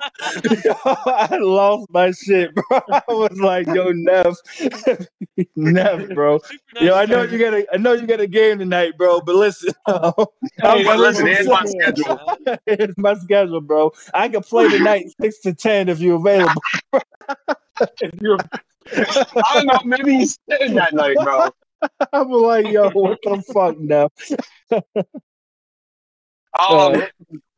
yo, 0.64 0.75
I 0.85 1.39
lost 1.41 1.87
my 1.91 2.11
shit, 2.12 2.55
bro. 2.55 2.64
I 2.91 3.03
was 3.09 3.39
like, 3.39 3.66
yo, 3.68 3.93
Neff, 3.93 4.37
Neff, 5.57 6.09
bro. 6.11 6.41
Yo, 6.81 6.95
I 6.95 7.07
know 7.07 7.22
you 7.22 7.39
got 7.39 7.55
a, 7.55 7.66
I 7.72 7.77
know 7.77 7.93
you 7.93 8.07
got 8.07 8.20
a 8.20 8.27
game 8.27 8.59
tonight, 8.59 8.97
bro. 8.97 9.20
But 9.20 9.35
listen, 9.35 9.72
I'm 9.87 10.12
But 10.61 10.99
listen, 10.99 11.27
here's 11.27 11.47
my 11.47 11.64
schedule. 11.64 12.20
Here's 12.66 12.99
my 12.99 13.14
schedule, 13.14 13.61
bro. 13.61 13.93
I 14.12 14.29
can 14.29 14.43
play 14.43 14.68
tonight 14.68 15.07
six 15.20 15.41
to 15.41 15.55
ten 15.55 15.89
if 15.89 16.01
you're 16.01 16.16
available. 16.16 16.62
If 18.01 18.20
you're 18.20 18.39
I 18.93 19.51
don't 19.55 19.66
know. 19.66 19.79
Maybe 19.85 20.16
he's 20.16 20.39
sitting 20.49 20.75
that 20.75 20.95
night, 20.95 21.16
bro. 21.22 21.49
I'm 22.12 22.31
like, 22.31 22.68
yo, 22.68 22.91
what 22.91 23.18
the 23.22 23.43
fuck, 23.53 23.79
Neff? 23.79 24.12
Um, 26.59 27.03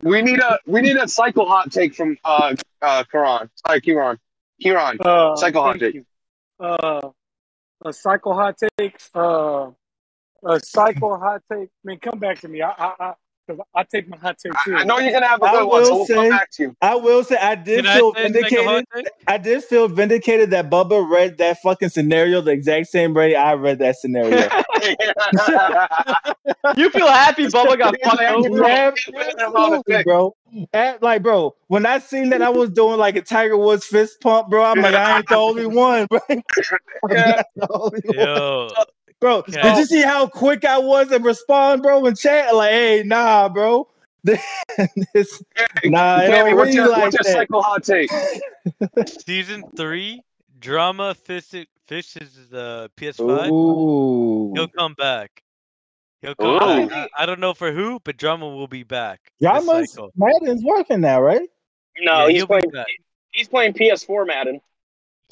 we 0.02 0.22
need 0.22 0.38
a 0.38 0.58
we 0.66 0.80
need 0.80 0.96
a 0.96 1.08
cycle 1.08 1.46
hot 1.46 1.70
take 1.70 1.94
from 1.94 2.16
uh 2.24 2.54
uh 2.80 3.04
Karan. 3.10 3.50
Sorry, 3.66 3.80
Kiran. 3.80 4.18
Kiran. 4.62 4.96
uh, 5.04 5.36
Cycle 5.36 5.62
hot 5.62 5.78
take. 5.78 5.94
you. 5.94 6.06
Uh, 6.58 7.10
a 7.84 7.92
cycle 7.92 8.34
hot 8.34 8.56
take. 8.78 8.98
Uh, 9.14 9.70
a 10.44 10.60
cycle 10.60 11.18
hot 11.18 11.42
take. 11.52 11.68
Man, 11.84 11.98
come 11.98 12.18
back 12.18 12.40
to 12.40 12.48
me. 12.48 12.62
I, 12.62 12.70
I, 12.78 13.12
I, 13.48 13.52
cause 13.52 13.60
I 13.74 13.84
take 13.84 14.08
my 14.08 14.16
hot 14.16 14.38
take 14.38 14.52
I, 14.54 14.58
too. 14.64 14.76
I 14.76 14.84
know 14.84 14.98
you're 14.98 15.12
gonna 15.12 15.26
have 15.28 15.42
a 15.42 15.46
I 15.46 15.52
good 15.52 15.66
one, 15.66 15.84
so 15.84 15.90
will 15.92 15.98
we'll 15.98 16.06
say- 16.06 16.14
come 16.14 16.28
back 16.30 16.50
to 16.52 16.62
you. 16.64 16.76
I 16.82 16.94
will 16.94 17.24
say 17.24 17.36
I 17.36 17.54
did 17.54 17.84
Can 17.84 17.96
feel 17.98 18.14
say 18.14 18.28
make 18.28 18.52
a 18.52 18.64
hot 18.64 18.84
vindicated. 18.92 19.12
I 19.28 19.38
did 19.38 19.64
feel 19.64 19.88
vindicated 19.88 20.50
that 20.50 20.70
Bubba 20.70 21.08
read 21.08 21.38
that 21.38 21.58
fucking 21.62 21.88
scenario 21.90 22.40
the 22.40 22.50
exact 22.52 22.88
same 22.88 23.14
way 23.14 23.34
I 23.36 23.54
read 23.54 23.78
that 23.80 23.96
scenario. 23.96 24.36
You 26.76 26.90
feel 26.90 27.06
happy 27.06 27.46
Bubba 27.46 27.78
got 27.78 27.94
fucked 28.04 28.22
over? 29.42 30.02
bro. 30.04 30.34
At, 30.72 31.02
like, 31.02 31.22
bro, 31.22 31.54
when 31.68 31.86
I 31.86 31.98
seen 31.98 32.30
that, 32.30 32.42
I 32.42 32.48
was 32.48 32.70
doing 32.70 32.98
like 32.98 33.16
a 33.16 33.22
Tiger 33.22 33.56
Woods 33.56 33.84
fist 33.84 34.20
pump, 34.20 34.48
bro. 34.48 34.64
I'm 34.64 34.80
like, 34.80 34.94
I 34.94 35.18
ain't 35.18 35.28
the 35.28 35.36
only 35.36 35.66
one, 35.66 36.06
bro. 36.06 36.18
I'm 36.28 36.42
Yeah. 37.10 37.42
not 37.56 37.56
the 37.56 37.68
only 37.70 38.70
one. 38.74 38.86
Yo, 39.26 39.42
Bro, 39.42 39.44
Yeah. 39.48 39.62
did 39.74 39.78
you 39.78 39.86
see 39.86 40.02
how 40.02 40.26
quick 40.28 40.64
I 40.64 40.78
was 40.78 41.08
to 41.08 41.18
respond, 41.18 41.82
bro? 41.82 42.06
In 42.06 42.14
chat, 42.14 42.54
like, 42.54 42.70
hey, 42.70 43.02
nah, 43.04 43.48
bro. 43.48 43.88
This- 44.24 45.42
nah, 45.84 46.20
it 46.20 46.26
Sammy, 46.30 46.50
don't 46.50 46.56
what's 46.56 46.74
your, 46.74 46.88
like 46.88 47.02
what's 47.12 47.14
your 47.14 47.34
that. 47.34 47.40
cycle 47.48 47.62
hot 47.62 47.82
take? 47.84 48.10
season 49.26 49.64
three, 49.76 50.22
drama 50.58 51.14
fishes 51.14 51.66
fishes 51.86 52.36
the 52.50 52.90
PS5. 52.96 53.50
Ooh. 53.50 54.52
He'll 54.54 54.68
come 54.68 54.94
back. 54.94 55.42
He'll 56.22 56.34
come 56.34 56.46
Ooh. 56.56 56.88
back. 56.88 57.10
I, 57.18 57.22
I 57.22 57.26
don't 57.26 57.38
know 57.40 57.54
for 57.54 57.70
who, 57.72 58.00
but 58.04 58.16
drama 58.16 58.48
will 58.48 58.66
be 58.68 58.82
back. 58.82 59.20
this 59.40 59.48
Drama's 59.48 59.92
cycle. 59.92 60.10
Madden's 60.16 60.64
working 60.64 61.00
now, 61.00 61.20
right? 61.20 61.48
No, 62.00 62.22
Yeah, 62.22 62.26
he's 62.28 62.36
he'll 62.38 62.46
be 62.46 62.50
playing. 62.54 62.70
back. 62.70 62.86
He's 63.30 63.48
playing 63.48 63.74
PS4 63.74 64.26
Madden. 64.26 64.60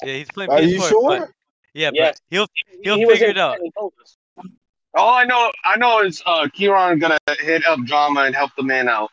Yeah, 0.03 0.13
he's 0.13 0.29
playing 0.31 0.51
Are 0.51 0.59
PS4. 0.59 0.67
you 0.69 0.79
but- 0.79 0.89
sure? 0.89 1.34
Yeah, 1.75 1.91
Yes. 1.93 2.17
but 2.17 2.21
he'll 2.35 2.47
he'll 2.83 2.97
he 2.97 3.05
figure 3.05 3.27
it 3.27 3.37
out. 3.37 3.51
Madden, 3.51 3.65
he 3.65 3.71
told 3.77 3.93
us. 4.01 4.17
All 4.95 5.13
I 5.13 5.25
know, 5.25 5.51
I 5.63 5.75
know 5.77 6.01
is 6.01 6.23
uh, 6.25 6.47
Kieran 6.51 6.99
gonna 6.99 7.17
hit 7.41 7.65
up 7.67 7.79
drama 7.85 8.21
and 8.21 8.33
help 8.35 8.51
the 8.57 8.63
man 8.63 8.87
out. 8.87 9.11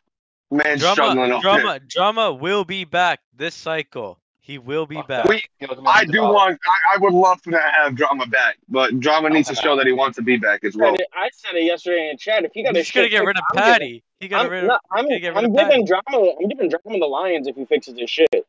Man's 0.50 0.80
struggling 0.86 1.28
Drama, 1.28 1.34
over 1.34 1.40
drama, 1.42 1.80
drama 1.88 2.32
will 2.32 2.64
be 2.64 2.84
back 2.84 3.20
this 3.36 3.54
cycle. 3.54 4.18
He 4.44 4.58
will 4.58 4.86
be 4.86 5.00
back. 5.02 5.26
We, 5.28 5.40
I 5.86 6.04
do 6.04 6.20
want. 6.22 6.58
I, 6.66 6.94
I 6.94 6.98
would 6.98 7.12
love 7.12 7.40
to 7.42 7.50
have 7.52 7.94
drama 7.94 8.26
back, 8.26 8.58
but 8.68 8.98
drama 9.00 9.30
needs 9.30 9.48
to 9.48 9.54
show 9.54 9.76
that 9.76 9.86
he 9.86 9.92
wants 9.92 10.16
to 10.16 10.22
be 10.22 10.36
back 10.36 10.64
as 10.64 10.76
well. 10.76 10.96
I 11.14 11.30
said 11.32 11.54
it 11.54 11.62
yesterday 11.64 12.10
in 12.10 12.18
chat. 12.18 12.44
If 12.44 12.50
he 12.52 12.62
got 12.64 12.74
He's 12.76 12.90
gonna 12.90 13.08
get 13.08 13.24
rid 13.24 13.36
of 13.36 13.42
I'm 13.52 13.56
giving- 13.56 13.72
Patty. 13.72 14.04
He 14.18 14.28
got 14.28 14.46
I'm, 14.46 14.50
rid 14.52 14.64
of. 14.64 14.70
I'm, 14.92 15.04
gonna 15.04 15.20
get 15.20 15.28
rid 15.34 15.38
I'm 15.38 15.44
of 15.46 15.56
giving 15.56 15.84
drama. 15.86 16.32
I'm 16.40 16.48
giving 16.48 16.68
drama 16.68 16.98
the 16.98 17.06
Lions 17.06 17.46
if 17.48 17.56
he 17.56 17.64
fixes 17.64 17.98
his 17.98 18.10
shit. 18.10 18.46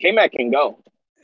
K 0.00 0.10
Mac 0.12 0.32
can 0.32 0.50
go. 0.50 0.78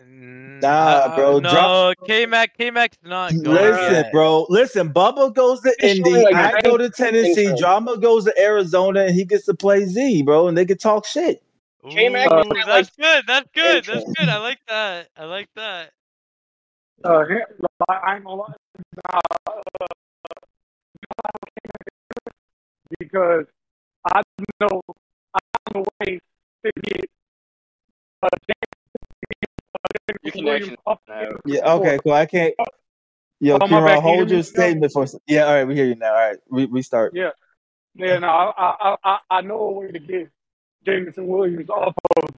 Nah, 0.06 0.68
uh, 0.68 1.16
bro, 1.16 1.40
No, 1.40 1.50
drop- 1.50 1.96
K 2.06 2.26
Mac, 2.26 2.56
K 2.56 2.70
Mac's 2.70 2.98
not 3.02 3.32
going. 3.42 3.56
Listen, 3.56 4.04
bro. 4.12 4.46
Listen, 4.48 4.92
Bubba 4.92 5.34
goes 5.34 5.60
to 5.62 5.74
Indy. 5.82 6.02
showing, 6.02 6.22
like, 6.22 6.34
I 6.34 6.62
go 6.62 6.76
to 6.76 6.88
Tennessee. 6.88 7.52
Drama 7.58 7.98
goes 7.98 8.24
to 8.24 8.40
Arizona, 8.40 9.02
and 9.02 9.14
he 9.14 9.24
gets 9.24 9.44
to 9.46 9.54
play 9.54 9.84
Z, 9.84 10.22
bro, 10.22 10.48
and 10.48 10.56
they 10.56 10.64
can 10.64 10.78
talk 10.78 11.04
shit. 11.04 11.42
K-Mac 11.90 12.30
Ooh, 12.32 12.52
that's 12.54 12.66
like, 12.68 12.96
good. 12.96 13.24
That's 13.26 13.48
good. 13.54 13.84
That's 13.84 14.04
good. 14.04 14.28
I 14.28 14.38
like 14.38 14.58
that. 14.68 15.08
I 15.16 15.24
like 15.24 15.48
that. 15.56 15.92
Uh, 17.04 17.24
I 17.88 17.94
I 17.94 18.16
ain't 18.16 18.24
gonna 18.24 18.42
uh, 18.42 19.20
because 22.98 23.46
I 24.04 24.22
know 24.60 24.80
I 25.34 25.38
know 25.72 25.84
way 26.00 26.18
to 26.64 26.70
get 26.82 27.04
uh, 28.22 28.28
James, 28.48 28.77
Your 30.34 30.44
connection. 30.44 30.76
off 30.86 30.98
Yeah. 31.46 31.72
Okay. 31.74 31.98
Cool. 32.02 32.12
I 32.12 32.26
can't. 32.26 32.54
Yo, 33.40 33.54
Oh, 33.54 33.58
my 33.60 33.68
Kieran, 33.68 33.84
bad. 33.84 33.94
Can 33.94 34.04
you 34.04 34.10
hear 34.10 34.16
hold 34.18 34.30
your 34.30 34.42
statement 34.42 34.92
for. 34.92 35.04
a 35.04 35.08
Yeah. 35.26 35.44
All 35.44 35.54
right. 35.54 35.64
We 35.64 35.74
hear 35.74 35.86
you 35.86 35.94
now. 35.94 36.08
All 36.12 36.28
right. 36.28 36.38
We 36.50 36.66
we 36.66 36.82
start. 36.82 37.12
Yeah, 37.14 37.30
yeah. 37.94 38.18
No, 38.18 38.28
I 38.28 38.52
I 38.56 38.96
I, 39.04 39.18
I 39.30 39.40
know 39.42 39.58
a 39.60 39.72
way 39.72 39.92
to 39.92 39.98
get 39.98 40.30
Jameson 40.84 41.26
Williams 41.28 41.70
off 41.70 41.94
of 42.16 42.30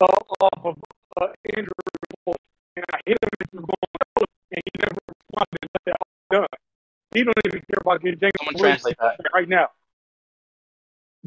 uh, 0.00 0.04
off 0.40 0.64
of 0.64 0.76
uh, 1.20 1.26
injury 1.44 1.72
report, 2.10 2.38
and 2.76 2.84
I 2.92 2.98
hit 3.06 3.18
him 3.20 3.28
into 3.40 3.56
the 3.56 3.60
goal, 3.62 4.26
and 4.52 4.62
he 4.64 4.70
never 4.80 4.98
responded. 5.08 5.58
and 5.62 5.70
Let 5.74 5.84
that 5.86 5.96
all 6.00 6.40
done. 6.40 6.48
He 7.12 7.24
don't 7.24 7.34
even 7.46 7.60
care 7.60 7.80
about 7.80 8.02
getting 8.02 8.20
Jameson 8.20 8.30
Someone 8.38 8.54
Williams 8.62 8.82
translate 8.82 8.96
that. 9.00 9.30
right 9.34 9.48
now. 9.48 9.68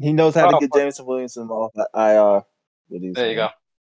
He 0.00 0.12
knows 0.12 0.34
how 0.34 0.48
to 0.50 0.56
Oh, 0.56 0.60
get 0.60 0.70
fuck. 0.70 0.78
Jameson 0.80 1.06
Williamson 1.06 1.48
off 1.50 1.72
the 1.74 1.88
IR. 1.94 2.44
There 3.12 3.28
you 3.30 3.34
go. 3.36 3.48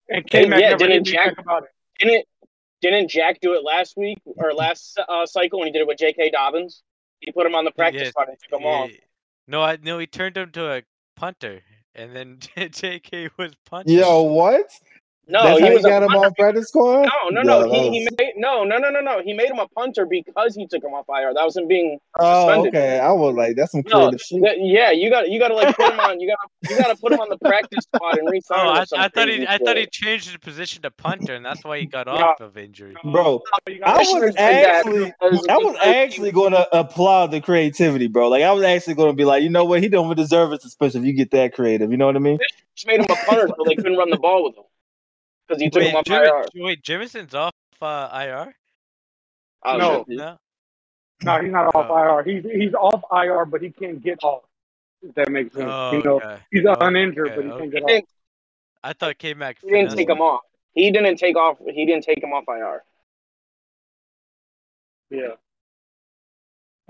And 0.08 0.26
K 0.26 0.46
Mac 0.46 0.60
yeah, 0.60 0.70
never 0.70 0.86
didn't 0.86 1.04
Jack- 1.04 1.38
about 1.38 1.64
it. 1.64 1.70
Didn't 1.98 2.26
didn't 2.80 3.10
Jack 3.10 3.40
do 3.40 3.54
it 3.54 3.64
last 3.64 3.96
week 3.96 4.18
or 4.24 4.52
last 4.52 4.98
uh, 5.08 5.26
cycle 5.26 5.58
when 5.58 5.66
he 5.66 5.72
did 5.72 5.80
it 5.80 5.88
with 5.88 5.98
J.K. 5.98 6.30
Dobbins? 6.30 6.82
He 7.20 7.32
put 7.32 7.44
him 7.44 7.54
on 7.56 7.64
the 7.64 7.72
practice 7.72 8.02
Yeah, 8.02 8.10
squad 8.10 8.28
and 8.28 8.38
took 8.38 8.60
him 8.60 8.66
off. 8.66 8.90
No, 9.48 9.62
I 9.62 9.78
no. 9.82 9.98
He 9.98 10.06
turned 10.06 10.36
him 10.36 10.52
to 10.52 10.70
a 10.72 10.82
punter, 11.16 11.62
and 11.94 12.14
then 12.14 12.38
J.K. 12.70 13.30
was 13.36 13.52
punting. 13.68 13.98
Yo, 13.98 14.22
what? 14.22 14.70
No, 15.30 15.42
That's 15.44 15.60
he 15.60 15.66
how 15.66 15.72
was 15.74 15.82
got 15.82 16.02
him 16.02 16.08
off 16.16 16.34
practice 16.36 16.68
squad. 16.68 17.02
No, 17.02 17.28
no, 17.30 17.42
no. 17.42 17.60
that 17.68 17.74
He, 17.74 17.90
he 18.00 18.08
made 18.18 18.32
no, 18.36 18.64
no, 18.64 18.78
no, 18.78 18.88
no, 18.88 19.00
no. 19.00 19.20
He 19.22 19.34
made 19.34 19.50
him 19.50 19.58
a 19.58 19.68
punter 19.68 20.06
because 20.06 20.54
he 20.54 20.66
took 20.66 20.82
him 20.82 20.94
off 20.94 21.04
IR. 21.08 21.34
That 21.34 21.44
was 21.44 21.54
him 21.56 21.68
being 21.68 21.98
Oh, 22.18 22.46
suspended. 22.48 22.74
okay. 22.74 22.98
I 22.98 23.12
was 23.12 23.34
like, 23.34 23.54
that's 23.56 23.72
some 23.72 23.82
No, 23.86 24.10
shit. 24.12 24.42
th- 24.42 24.58
yeah. 24.60 24.90
You 24.90 25.10
got 25.10 25.28
you 25.28 25.38
got 25.38 25.48
to 25.48 25.54
like 25.54 25.76
put 25.76 25.92
him 25.92 26.00
on. 26.00 26.18
You 26.18 26.28
got 26.28 26.70
you 26.70 26.78
got 26.78 26.88
to 26.88 26.96
put 26.96 27.12
him 27.12 27.20
on 27.20 27.28
the 27.28 27.36
practice 27.44 27.84
squad 27.94 28.16
and 28.18 28.30
re-sign 28.30 28.58
Oh. 28.58 28.70
I, 28.70 29.04
I 29.04 29.08
thought 29.08 29.28
he 29.28 29.36
crazy 29.36 29.48
I 29.48 29.58
thought 29.58 29.76
he 29.76 29.86
changed 29.86 30.28
his 30.28 30.36
position 30.38 30.80
to 30.82 30.90
punter, 30.90 31.34
and 31.34 31.44
that's 31.44 31.62
why 31.62 31.78
he 31.78 31.84
got 31.86 32.06
Yeah. 32.06 32.12
off 32.14 32.40
of 32.40 32.56
injury. 32.56 32.94
Bro, 33.04 33.42
You 33.68 33.80
I 33.84 33.98
was 33.98 34.08
Commissioners 34.08 34.34
did 34.34 34.38
that 34.38 34.64
actually, 34.86 35.12
I 35.20 35.56
was 35.58 35.76
actually 35.84 36.32
going 36.32 36.52
to 36.52 36.66
applaud 36.78 37.32
the 37.32 37.40
creativity, 37.42 38.06
bro. 38.06 38.28
Like 38.28 38.44
I 38.44 38.52
was 38.52 38.64
actually 38.64 38.94
going 38.94 39.10
to 39.10 39.16
be 39.16 39.26
like, 39.26 39.42
you 39.42 39.50
know 39.50 39.64
what, 39.66 39.82
he 39.82 39.88
don't 39.90 40.14
deserve 40.16 40.52
a 40.52 40.60
suspension 40.60 41.02
if 41.02 41.06
you 41.06 41.12
get 41.12 41.30
that 41.32 41.52
creative. 41.52 41.90
You 41.90 41.98
know 41.98 42.06
what 42.06 42.16
I 42.16 42.20
mean? 42.20 42.38
just 42.74 42.86
made 42.86 43.00
him 43.00 43.06
a 43.10 43.16
punter 43.26 43.48
so 43.48 43.64
they 43.66 43.74
couldn't 43.74 43.96
run 43.96 44.08
the 44.08 44.16
ball 44.16 44.44
with 44.44 44.56
him 44.56 44.62
because 45.48 45.62
he 45.62 45.70
took 45.70 45.80
Wait, 45.82 45.90
him 45.90 45.96
off 45.96 46.04
Jimmy, 46.04 46.26
IR. 46.26 46.44
wait, 46.56 46.82
Jameson's 46.82 47.34
off 47.34 47.52
uh, 47.80 48.08
IR? 48.12 48.54
Oh, 49.64 49.76
No. 49.76 50.04
shit. 50.08 50.16
No. 50.18 50.38
No, 51.24 51.40
he's 51.42 51.50
not 51.50 51.74
off 51.74 51.86
Oh. 51.90 51.96
IR. 52.18 52.22
He's 52.22 52.44
he's 52.44 52.74
off 52.74 53.02
IR, 53.12 53.44
but 53.44 53.60
he 53.62 53.70
can't 53.70 54.00
get 54.02 54.22
off. 54.22 54.42
If 55.02 55.14
that 55.14 55.30
makes 55.30 55.52
sense. 55.54 55.64
Oh, 55.68 55.92
you 55.92 56.02
know, 56.02 56.16
okay. 56.16 56.38
he's 56.50 56.64
Oh, 56.66 56.74
uninjured, 56.80 57.28
okay, 57.28 57.36
but 57.36 57.44
he 57.44 57.50
can't 57.50 57.62
He 57.64 57.70
get 57.70 57.82
off. 57.82 57.88
didn't, 57.88 58.08
I 58.84 58.92
thought 58.92 59.18
K 59.18 59.34
Mac. 59.34 59.58
he 59.60 59.68
didn't 59.68 59.96
take 59.96 60.08
him 60.08 60.20
off. 60.20 60.42
He 60.74 60.90
didn't 60.90 61.16
take 61.16 61.36
off. 61.36 61.58
He 61.72 61.86
didn't 61.86 62.04
take 62.04 62.22
him 62.22 62.32
off 62.32 62.44
IR. 62.48 62.84
Yeah. 65.10 65.28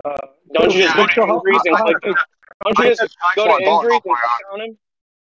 Uh, 0.04 0.16
Don't 0.52 0.72
you 0.74 0.82
just 0.82 0.94
go 0.94 1.02
what's 1.02 1.14
to 1.14 1.20
your- 1.20 1.28
injuries 1.36 1.60
and 1.64 1.76
I- 1.76 1.78
I- 1.80 1.92
click? 1.94 2.16
Don't 2.64 2.78
you 2.78 2.84
just 2.84 3.00
just- 3.00 3.16
go 3.36 3.44
to 3.46 3.64
injuries 3.64 3.92
and 3.94 4.02
click 4.02 4.52
on 4.52 4.60
him? 4.60 4.78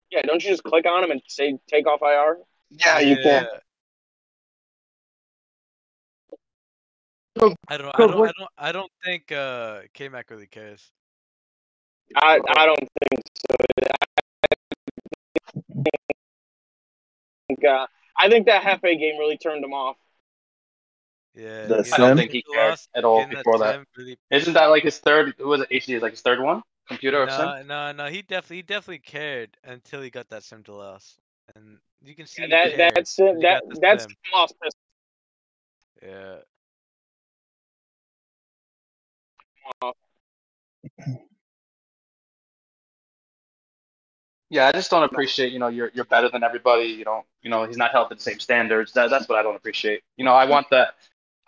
Yeah, 0.09 0.21
don't 0.23 0.43
you 0.43 0.49
just 0.49 0.63
click 0.63 0.85
on 0.85 1.03
him 1.03 1.11
and 1.11 1.21
say 1.27 1.57
take 1.67 1.88
off 1.88 2.01
IR? 2.01 2.38
Yeah, 2.70 2.99
you 2.99 3.18
can. 3.18 3.47
I 7.39 7.39
don't, 7.39 7.57
I 7.70 7.78
don't. 7.78 7.93
I 7.95 8.07
don't. 8.07 8.49
I 8.57 8.72
don't 8.72 8.91
think 9.03 9.32
uh, 9.32 9.82
K 9.93 10.09
Mac 10.09 10.30
really 10.30 10.47
cares. 10.47 10.91
I 12.15 12.39
I 12.57 12.65
don't 12.65 12.80
think 12.80 13.22
so. 13.49 13.55
I 17.39 17.53
think, 17.53 17.65
uh, 17.65 17.88
I 18.18 18.30
think 18.30 18.45
that 18.47 18.63
Hefe 18.63 18.99
game 18.99 19.18
really 19.20 19.38
turned 19.38 19.63
him 19.63 19.74
off. 19.74 19.97
Yeah. 21.36 21.68
The 21.68 21.78
getting 21.78 21.93
I 21.93 21.97
don't 21.97 22.18
think 22.18 22.32
he 22.32 22.43
the 22.47 22.53
cared 22.53 22.80
at 22.95 23.03
all 23.03 23.28
before 23.28 23.59
that. 23.59 23.76
Sim 23.76 23.86
Really, 23.95 24.18
Isn't 24.32 24.53
that 24.53 24.65
like 24.68 24.84
his 24.84 24.97
third? 24.97 25.36
Who 25.38 25.49
was 25.49 25.61
it? 25.61 25.70
HD 25.70 25.95
is 25.95 26.01
like 26.01 26.13
his 26.13 26.22
third 26.22 26.41
one? 26.41 26.63
Computer 26.88 27.22
or 27.22 27.30
sim? 27.30 27.45
no, 27.45 27.63
no, 27.63 27.91
no. 27.91 28.05
He 28.07 28.22
definitely, 28.22 28.57
he 28.57 28.61
definitely 28.63 28.99
cared 28.99 29.57
until 29.63 30.01
he 30.01 30.09
got 30.09 30.30
that 30.30 30.43
sim 30.43 30.63
to 30.63 30.74
loss, 30.74 31.18
and 31.55 31.78
you 32.04 32.16
can 32.16 32.26
see 32.28 32.43
he 32.43 32.50
That 32.50 32.76
cared 32.76 32.95
that's 32.95 33.18
when 33.18 33.38
he 33.38 33.41
that 33.43 33.64
that's 33.82 34.04
sim. 34.04 34.12
him 34.12 34.34
off 34.34 34.52
pissed 34.62 34.78
Yeah. 36.02 36.38
off. 39.82 39.95
Yeah, 44.50 44.68
I 44.68 44.72
just 44.72 44.89
don't 44.89 45.04
appreciate. 45.04 45.52
You 45.52 45.60
know, 45.60 45.68
you're 45.68 45.91
you're 45.93 46.06
better 46.06 46.30
than 46.30 46.43
everybody. 46.43 46.86
You 46.86 47.04
don't. 47.04 47.26
You 47.41 47.50
know, 47.50 47.66
he's 47.66 47.78
not 47.78 47.91
held 47.91 48.10
to 48.10 48.16
the 48.16 48.22
same 48.22 48.39
standards. 48.39 48.93
That, 48.93 49.10
that's 49.10 49.28
what 49.28 49.38
I 49.38 49.43
don't 49.43 49.56
appreciate. 49.56 50.04
You 50.16 50.26
know, 50.26 50.34
I 50.34 50.45
want 50.45 50.70
the. 50.70 50.88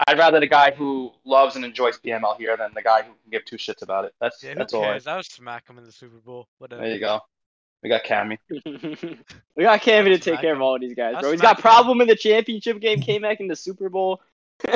I'd 0.07 0.17
rather 0.17 0.39
the 0.39 0.47
guy 0.47 0.71
who 0.71 1.11
loves 1.25 1.55
and 1.57 1.65
enjoys 1.65 1.97
PML 1.97 2.37
here 2.37 2.55
than 2.55 2.71
the 2.73 2.81
guy 2.81 3.01
who 3.01 3.11
can 3.11 3.31
give 3.31 3.43
two 3.45 3.57
shits 3.57 3.81
about 3.81 4.05
it. 4.05 4.13
That's 4.19 4.43
Yeah, 4.43 4.53
that's 4.55 4.73
all. 4.73 4.83
I, 4.83 4.91
cares? 4.91 5.07
I 5.07 5.15
would 5.17 5.25
smack 5.25 5.69
him 5.69 5.77
in 5.77 5.83
the 5.83 5.91
Super 5.91 6.17
Bowl. 6.17 6.47
Whatever. 6.57 6.81
there 6.81 6.93
you 6.93 6.99
go. 6.99 7.19
We 7.81 7.89
got 7.89 8.03
Cammy. 8.03 8.37
we 9.55 9.63
got 9.63 9.81
Cammy 9.81 10.09
to 10.13 10.19
take 10.19 10.41
care 10.41 10.51
of 10.51 10.57
him. 10.57 10.61
all 10.61 10.77
these 10.77 10.95
guys, 10.95 11.15
bro. 11.19 11.31
He's 11.31 11.41
got 11.41 11.59
problem 11.59 12.01
in 12.01 12.07
the 12.07 12.15
championship 12.15 12.79
game. 12.79 12.99
Came 13.01 13.21
back 13.21 13.39
in 13.39 13.47
the 13.47 13.55
Super 13.55 13.89
Bowl. 13.89 14.21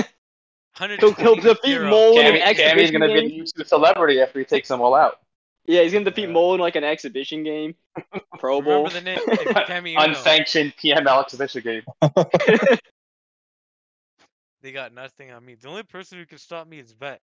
He'll, 0.75 1.13
he'll 1.13 1.35
120 1.35 1.41
defeat 1.41 1.67
zero. 1.67 1.89
Mole 1.89 2.19
in 2.19 2.25
an 2.25 2.33
Cammy, 2.33 2.55
Cammy's 2.55 2.59
exhibition 2.59 2.93
gonna 2.93 3.13
be 3.13 3.19
a 3.19 3.29
game. 3.29 3.43
YouTube 3.43 3.67
celebrity 3.67 4.21
after 4.21 4.39
he 4.39 4.45
takes 4.45 4.67
them 4.67 4.81
all 4.81 4.95
out. 4.95 5.19
Yeah, 5.67 5.83
he's 5.83 5.93
gonna 5.93 6.05
defeat 6.05 6.23
Yeah. 6.23 6.31
Mole 6.33 6.55
in 6.55 6.61
like 6.61 6.75
an 6.75 6.83
exhibition 6.83 7.43
game. 7.43 7.75
Pro 8.39 8.59
Bowl. 8.59 8.85
Remember 8.85 8.89
the 8.89 9.01
name? 9.01 9.19
Cammy 9.67 9.93
Unsanctioned 9.95 10.73
PML 10.77 11.23
exhibition 11.23 11.61
game. 11.61 11.83
They 14.63 14.71
got 14.71 14.93
nothing 14.93 15.29
on 15.29 15.45
me. 15.45 15.55
The 15.55 15.67
only 15.67 15.83
person 15.83 16.17
who 16.17 16.25
can 16.25 16.37
stop 16.37 16.67
me 16.67 16.79
is 16.79 16.93
Vet. 16.93 17.21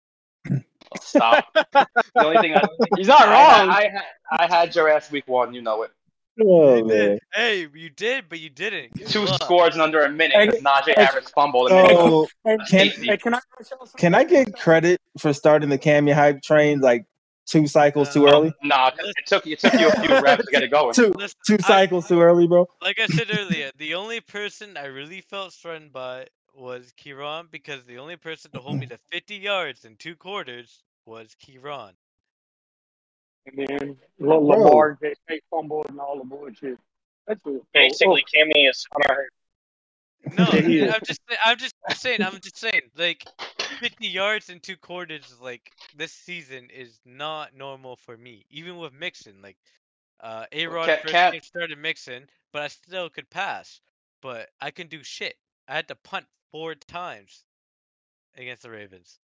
Stop. 1.08 1.44
the 1.72 1.86
only 2.16 2.38
thing 2.38 2.54
I, 2.54 2.62
He's 2.96 3.06
not 3.08 3.22
I 3.22 3.34
had, 3.34 3.60
wrong. 3.60 3.70
I, 3.70 3.82
had, 3.82 4.02
I 4.30 4.46
had 4.56 4.74
your 4.74 4.88
ass 4.88 5.10
week 5.10 5.26
one. 5.28 5.54
You 5.54 5.62
know 5.62 5.82
it. 5.82 5.90
Oh 6.40 6.84
man. 6.84 7.18
Hey, 7.34 7.66
you 7.74 7.90
did, 7.90 8.28
but 8.28 8.38
you 8.38 8.48
didn't. 8.48 8.94
Good 8.94 9.08
Two 9.08 9.24
luck. 9.24 9.42
scores 9.42 9.74
in 9.74 9.80
under 9.80 10.02
a 10.04 10.08
minute 10.08 10.36
because 10.46 10.62
Najee 10.62 10.94
hey, 10.96 11.04
Harris 11.04 11.30
fumbled. 11.30 11.72
And 11.72 11.88
So 11.90 12.26
Hey, 12.44 12.56
can 12.68 13.18
can 13.18 13.34
I 13.34 13.38
ask 13.38 13.46
y'all 13.58 13.78
something? 13.86 13.98
can 13.98 14.14
I 14.14 14.22
get 14.24 14.54
credit 14.56 15.00
for 15.18 15.32
starting 15.32 15.68
the 15.68 15.78
Cammy 15.78 16.12
hype 16.14 16.40
train 16.42 16.78
like 16.80 17.06
two 17.46 17.66
cycles 17.66 18.12
too 18.12 18.28
Uh, 18.28 18.32
early? 18.32 18.52
Nah, 18.62 18.90
'cause 18.90 19.08
it 19.18 19.26
took 19.26 19.46
it 19.48 19.58
took 19.58 19.72
you 19.74 19.88
a 19.88 20.00
few 20.00 20.20
reps 20.20 20.44
to 20.44 20.50
get 20.52 20.62
it 20.62 20.70
going. 20.70 20.94
Two 20.94 21.10
Listen, 21.16 21.36
two 21.44 21.56
I- 21.64 21.66
cycles 21.66 22.06
too 22.06 22.20
early, 22.20 22.46
bro. 22.46 22.68
like 22.82 23.00
I 23.00 23.06
said 23.08 23.26
earlier, 23.36 23.72
the 23.76 23.94
only 23.96 24.20
person 24.20 24.76
I 24.76 24.84
really 24.86 25.22
felt 25.22 25.52
threatened 25.54 25.92
by 25.92 26.26
was 26.54 26.92
Kiran 26.96 27.50
because 27.50 27.84
the 27.84 27.98
only 27.98 28.16
person 28.16 28.52
to 28.52 28.60
hold 28.60 28.78
me 28.78 28.86
to 28.86 28.98
50 29.10 29.34
yards 29.36 29.84
in 29.84 29.96
two 29.96 30.14
quarters 30.14 30.82
was 31.08 31.34
Kiran. 31.42 31.92
And 33.46 33.66
then 33.66 33.96
L- 34.22 34.46
Lamar 34.46 34.98
J. 35.00 35.14
J. 35.28 35.40
fumbled 35.50 35.86
and 35.88 35.98
all 35.98 36.18
the 36.18 36.24
bullshit. 36.24 36.78
That's 37.26 37.40
it. 37.46 37.62
Basically, 37.72 38.24
Cammy 38.34 38.68
is. 38.68 38.86
No, 40.32 40.52
Yeah, 40.52 40.60
he 40.60 40.78
is. 40.78 40.94
I'm 40.94 41.00
just 41.04 41.20
I'm 41.44 41.58
just 41.58 41.74
saying 41.94 42.22
I'm 42.22 42.40
just 42.40 42.58
saying 42.58 42.82
like 42.96 43.26
50 43.80 44.06
yards 44.06 44.50
in 44.50 44.60
two 44.60 44.76
quarters 44.76 45.34
like 45.40 45.72
this 45.96 46.12
season 46.12 46.68
is 46.74 47.00
not 47.06 47.56
normal 47.56 47.96
for 47.96 48.16
me. 48.16 48.44
Even 48.50 48.76
with 48.76 48.92
Mixon, 48.92 49.40
like 49.42 49.56
uh 50.20 50.44
A 50.52 50.66
Rod 50.66 50.86
Ca- 50.86 50.98
first 51.02 51.14
Ca- 51.14 51.40
started 51.42 51.78
Mixon, 51.78 52.28
but 52.52 52.62
I 52.62 52.68
still 52.68 53.08
could 53.08 53.30
pass. 53.30 53.80
But 54.20 54.50
I 54.60 54.70
can 54.70 54.88
do 54.88 55.02
shit. 55.02 55.36
I 55.68 55.74
had 55.76 55.88
to 55.88 55.94
punt 55.94 56.26
four 56.50 56.74
times 56.74 57.44
against 58.36 58.62
the 58.62 58.70
Ravens. 58.70 59.18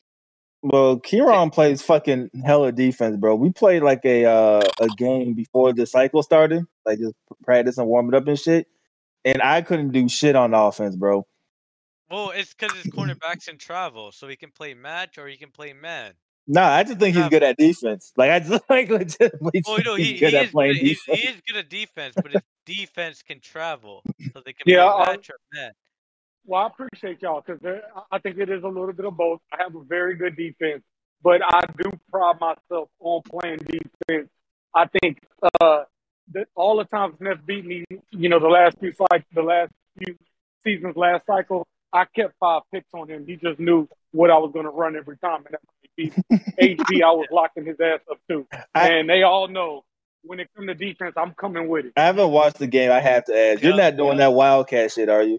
Well, 0.66 0.98
Kieran 0.98 1.50
plays 1.50 1.82
fucking 1.82 2.30
hella 2.42 2.72
defense, 2.72 3.18
bro. 3.18 3.34
We 3.36 3.52
played 3.52 3.82
like 3.82 4.02
a 4.06 4.24
uh, 4.24 4.62
a 4.80 4.88
game 4.96 5.34
before 5.34 5.74
the 5.74 5.84
cycle 5.84 6.22
started, 6.22 6.64
like 6.86 6.98
just 6.98 7.14
practice 7.44 7.76
and 7.76 7.86
warming 7.86 8.14
up 8.14 8.26
and 8.26 8.38
shit. 8.38 8.66
And 9.26 9.42
I 9.42 9.60
couldn't 9.60 9.90
do 9.92 10.08
shit 10.08 10.34
on 10.36 10.54
offense, 10.54 10.96
bro. 10.96 11.26
Well, 12.10 12.30
it's 12.30 12.54
because 12.54 12.74
his 12.76 12.86
cornerback's 12.86 13.48
in 13.48 13.58
travel, 13.58 14.10
so 14.10 14.26
he 14.26 14.36
can 14.36 14.50
play 14.52 14.72
match 14.72 15.18
or 15.18 15.26
he 15.28 15.36
can 15.36 15.50
play 15.50 15.74
man. 15.74 16.12
Nah, 16.46 16.68
I 16.68 16.82
just 16.82 16.98
think 16.98 17.14
he's 17.14 17.28
good 17.28 17.42
at 17.42 17.58
defense. 17.58 18.12
Like 18.16 18.30
I 18.30 18.40
just 18.40 18.64
like 18.70 18.88
legitimately 18.88 19.62
Well, 19.66 19.76
think 19.76 19.86
no, 19.86 19.96
he, 19.96 20.04
he's 20.04 20.12
he 20.14 20.20
good 20.20 20.34
at 20.34 20.50
playing 20.50 20.74
good. 20.74 20.80
Defense. 20.80 21.20
he 21.20 21.28
is 21.28 21.36
good 21.46 21.56
at 21.58 21.68
defense, 21.68 22.16
but 22.16 22.32
his 22.32 22.42
defense 22.64 23.22
can 23.22 23.40
travel, 23.40 24.02
so 24.32 24.40
they 24.44 24.54
can 24.54 24.64
Yeah, 24.66 24.90
play 24.90 25.04
I- 25.04 25.12
match 25.12 25.28
or 25.28 25.36
man. 25.52 25.72
Well, 26.46 26.62
I 26.62 26.66
appreciate 26.66 27.22
y'all 27.22 27.42
because 27.46 27.60
I 28.12 28.18
think 28.18 28.38
it 28.38 28.50
is 28.50 28.62
a 28.62 28.68
little 28.68 28.92
bit 28.92 29.06
of 29.06 29.16
both. 29.16 29.40
I 29.52 29.62
have 29.62 29.74
a 29.74 29.82
very 29.82 30.16
good 30.16 30.36
defense, 30.36 30.82
but 31.22 31.40
I 31.42 31.60
do 31.82 31.90
pride 32.10 32.36
myself 32.40 32.88
on 33.00 33.22
playing 33.22 33.58
defense. 33.58 34.28
I 34.74 34.86
think 35.00 35.20
uh, 35.62 35.84
that 36.32 36.48
all 36.54 36.76
the 36.76 36.84
times 36.84 37.14
Smith 37.18 37.38
beat 37.46 37.64
me, 37.64 37.84
you 38.10 38.28
know, 38.28 38.38
the 38.38 38.48
last 38.48 38.78
few 38.78 38.92
cycles, 38.92 39.22
the 39.34 39.42
last 39.42 39.72
few 39.98 40.16
seasons, 40.64 40.96
last 40.96 41.24
cycle, 41.26 41.66
I 41.92 42.04
kept 42.06 42.34
five 42.40 42.62
picks 42.72 42.88
on 42.92 43.08
him. 43.08 43.24
He 43.26 43.36
just 43.36 43.58
knew 43.60 43.88
what 44.12 44.30
I 44.30 44.36
was 44.38 44.50
going 44.52 44.64
to 44.64 44.70
run 44.70 44.96
every 44.96 45.16
time, 45.18 45.44
and 45.46 45.56
he 45.96 46.10
beat. 46.10 46.78
HB, 46.78 47.02
I 47.02 47.10
was 47.12 47.26
locking 47.30 47.64
his 47.64 47.76
ass 47.80 48.00
up 48.10 48.18
too, 48.28 48.46
I- 48.74 48.88
and 48.88 49.08
they 49.08 49.22
all 49.22 49.48
know 49.48 49.84
when 50.24 50.40
it 50.40 50.48
comes 50.56 50.68
to 50.68 50.74
defense, 50.74 51.14
I'm 51.16 51.32
coming 51.34 51.68
with 51.68 51.86
it. 51.86 51.92
I 51.96 52.02
haven't 52.06 52.30
watched 52.30 52.58
the 52.58 52.66
game. 52.66 52.90
I 52.90 53.00
have 53.00 53.24
to 53.26 53.38
ask. 53.38 53.62
You're 53.62 53.76
not 53.76 53.96
doing 53.96 54.16
that 54.18 54.32
wildcat 54.32 54.90
shit, 54.92 55.08
are 55.08 55.22
you? 55.22 55.38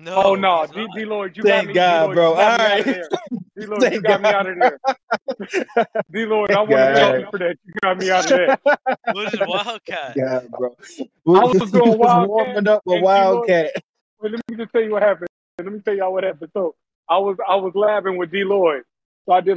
No. 0.00 0.22
Oh 0.24 0.34
no, 0.34 0.66
D, 0.66 0.86
not. 0.86 0.94
D 0.94 1.04
Lloyd, 1.04 1.36
you 1.36 1.42
Thank 1.42 1.66
got 1.66 1.66
me, 1.66 1.74
God, 1.74 2.00
D-Lloyd, 2.00 2.14
bro. 2.14 2.30
You 2.30 2.36
got 2.36 2.54
me 2.54 2.64
All 2.64 2.70
out 2.70 2.80
of 2.80 2.86
there. 2.86 3.12
D 3.56 3.66
Lloyd, 3.66 3.92
you 3.92 4.00
Thank 4.00 4.02
got 4.02 4.20
me 4.22 4.32
out 4.32 4.46
of 4.48 4.56
there. 4.56 4.80
D 6.12 6.26
Lloyd, 6.26 6.52
I 6.52 6.60
want 6.62 6.82
to 6.82 6.94
God. 6.94 6.94
thank 6.94 7.20
you 7.20 7.26
for 7.30 7.38
that. 7.38 7.56
You 7.64 7.74
got 7.82 7.98
me 7.98 8.10
out 8.10 8.26
of 8.26 8.34
there. 8.34 8.58
What 9.10 9.34
is 9.34 9.40
Wildcat? 9.40 10.16
Yeah, 10.16 10.40
bro. 10.50 10.76
I 11.34 11.44
was 11.44 11.58
doing 11.72 11.92
He 11.92 11.96
Wildcat, 11.98 12.28
warming 12.28 12.68
up 12.68 12.82
a 12.86 12.96
wildcat. 13.00 13.72
Wait, 14.20 14.32
let 14.32 14.40
me 14.50 14.56
just 14.56 14.72
tell 14.72 14.82
you 14.82 14.92
what 14.92 15.02
happened. 15.02 15.28
Let 15.58 15.72
me 15.72 15.80
tell 15.80 15.94
y'all 15.94 16.12
what 16.12 16.24
happened. 16.24 16.50
So 16.54 16.74
I 17.08 17.18
was 17.18 17.36
I 17.48 17.56
was 17.56 17.72
laughing 17.74 18.16
with 18.16 18.30
D 18.30 18.44
Lloyd. 18.44 18.82
So 19.26 19.32
I 19.32 19.40
did 19.40 19.56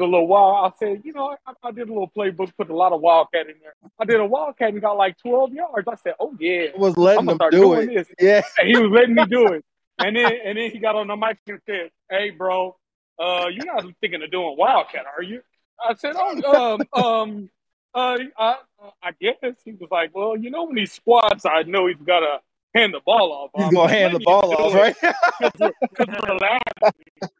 a 0.00 0.04
little 0.04 0.26
wild. 0.26 0.72
I 0.72 0.76
said, 0.78 1.02
you 1.04 1.12
know, 1.12 1.36
I, 1.46 1.52
I 1.62 1.70
did 1.70 1.88
a 1.88 1.92
little 1.92 2.10
playbook, 2.16 2.52
put 2.56 2.70
a 2.70 2.74
lot 2.76 2.92
of 2.92 3.00
wildcat 3.00 3.48
in 3.48 3.54
there. 3.62 3.74
I 3.98 4.04
did 4.04 4.20
a 4.20 4.24
wildcat 4.26 4.70
and 4.72 4.80
got 4.80 4.96
like 4.96 5.16
12 5.18 5.52
yards. 5.52 5.88
I 5.88 5.94
said, 5.96 6.14
oh 6.20 6.34
yeah, 6.38 6.68
I 6.74 6.78
was 6.78 6.96
I'm 6.96 7.02
letting 7.02 7.16
gonna 7.26 7.32
him 7.32 7.36
start 7.36 7.52
do 7.52 7.60
doing 7.60 7.90
it. 7.90 7.94
this. 7.94 8.08
Yeah. 8.20 8.42
And 8.58 8.68
he 8.68 8.78
was 8.78 8.90
letting 8.90 9.14
me 9.14 9.24
do 9.26 9.52
it. 9.52 9.64
And 9.98 10.16
then 10.16 10.32
and 10.44 10.56
then 10.58 10.70
he 10.70 10.78
got 10.78 10.96
on 10.96 11.08
the 11.08 11.16
mic 11.16 11.38
and 11.46 11.60
said, 11.66 11.90
"Hey, 12.08 12.30
bro, 12.30 12.74
uh, 13.18 13.48
you're 13.52 13.66
not 13.66 13.84
thinking 14.00 14.22
of 14.22 14.30
doing 14.30 14.56
Wildcat, 14.56 15.04
are 15.06 15.22
you?" 15.22 15.42
I 15.86 15.94
said, 15.94 16.14
"Oh, 16.16 16.82
um, 16.94 17.02
um, 17.04 17.50
uh, 17.94 18.16
I, 18.38 18.56
I 19.02 19.10
guess." 19.20 19.56
He 19.62 19.72
was 19.72 19.90
like, 19.90 20.14
"Well, 20.14 20.38
you 20.38 20.50
know, 20.50 20.64
when 20.64 20.78
he 20.78 20.86
squats, 20.86 21.44
I 21.44 21.64
know 21.64 21.86
he's 21.86 21.98
got 21.98 22.20
to 22.20 22.38
hand 22.74 22.94
the 22.94 23.00
ball 23.04 23.30
off. 23.32 23.50
He's 23.54 23.74
gonna 23.76 23.92
hand 23.92 24.14
the 24.14 24.20
ball 24.20 24.54
off, 24.54 24.72
right? 24.74 24.96
right? 25.02 25.14
'cause 25.40 25.52
we're, 25.58 25.72
'cause 25.94 26.06
we're 26.08 26.36
laughing." 26.36 27.30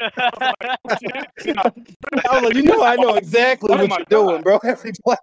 I 0.00 0.30
was 0.32 0.54
like, 0.60 0.78
"Oh, 0.84 0.96
shit." 1.00 1.56
I 1.56 2.34
was 2.34 2.42
like, 2.42 2.54
you 2.54 2.62
know, 2.64 2.82
I 2.82 2.96
know 2.96 3.14
exactly 3.14 3.70
Oh 3.72 3.86
what 3.86 3.88
you're 3.98 4.04
doing, 4.28 4.42
bro. 4.42 4.58
Every 4.64 4.92
play. 5.04 5.16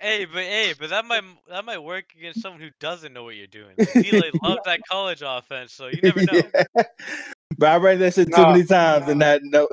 hey, 0.00 0.24
but 0.24 0.42
hey, 0.42 0.74
but 0.78 0.90
that 0.90 1.04
might 1.04 1.22
that 1.48 1.64
might 1.64 1.78
work 1.82 2.06
against 2.16 2.40
someone 2.42 2.60
who 2.60 2.70
doesn't 2.80 3.12
know 3.12 3.24
what 3.24 3.36
you're 3.36 3.46
doing. 3.46 3.74
Like, 3.78 3.92
Delay 3.92 4.30
loves 4.42 4.60
that 4.64 4.80
college 4.90 5.22
offense, 5.24 5.72
so 5.72 5.88
you 5.88 6.00
never 6.02 6.20
know. 6.32 6.42
Yeah. 6.76 6.82
But 7.58 7.68
I 7.68 7.76
read 7.76 7.98
that 8.00 8.14
shit 8.14 8.26
too 8.34 8.42
Nah. 8.42 8.52
many 8.52 8.64
times 8.64 9.08
and 9.08 9.18
not 9.20 9.40
know, 9.42 9.68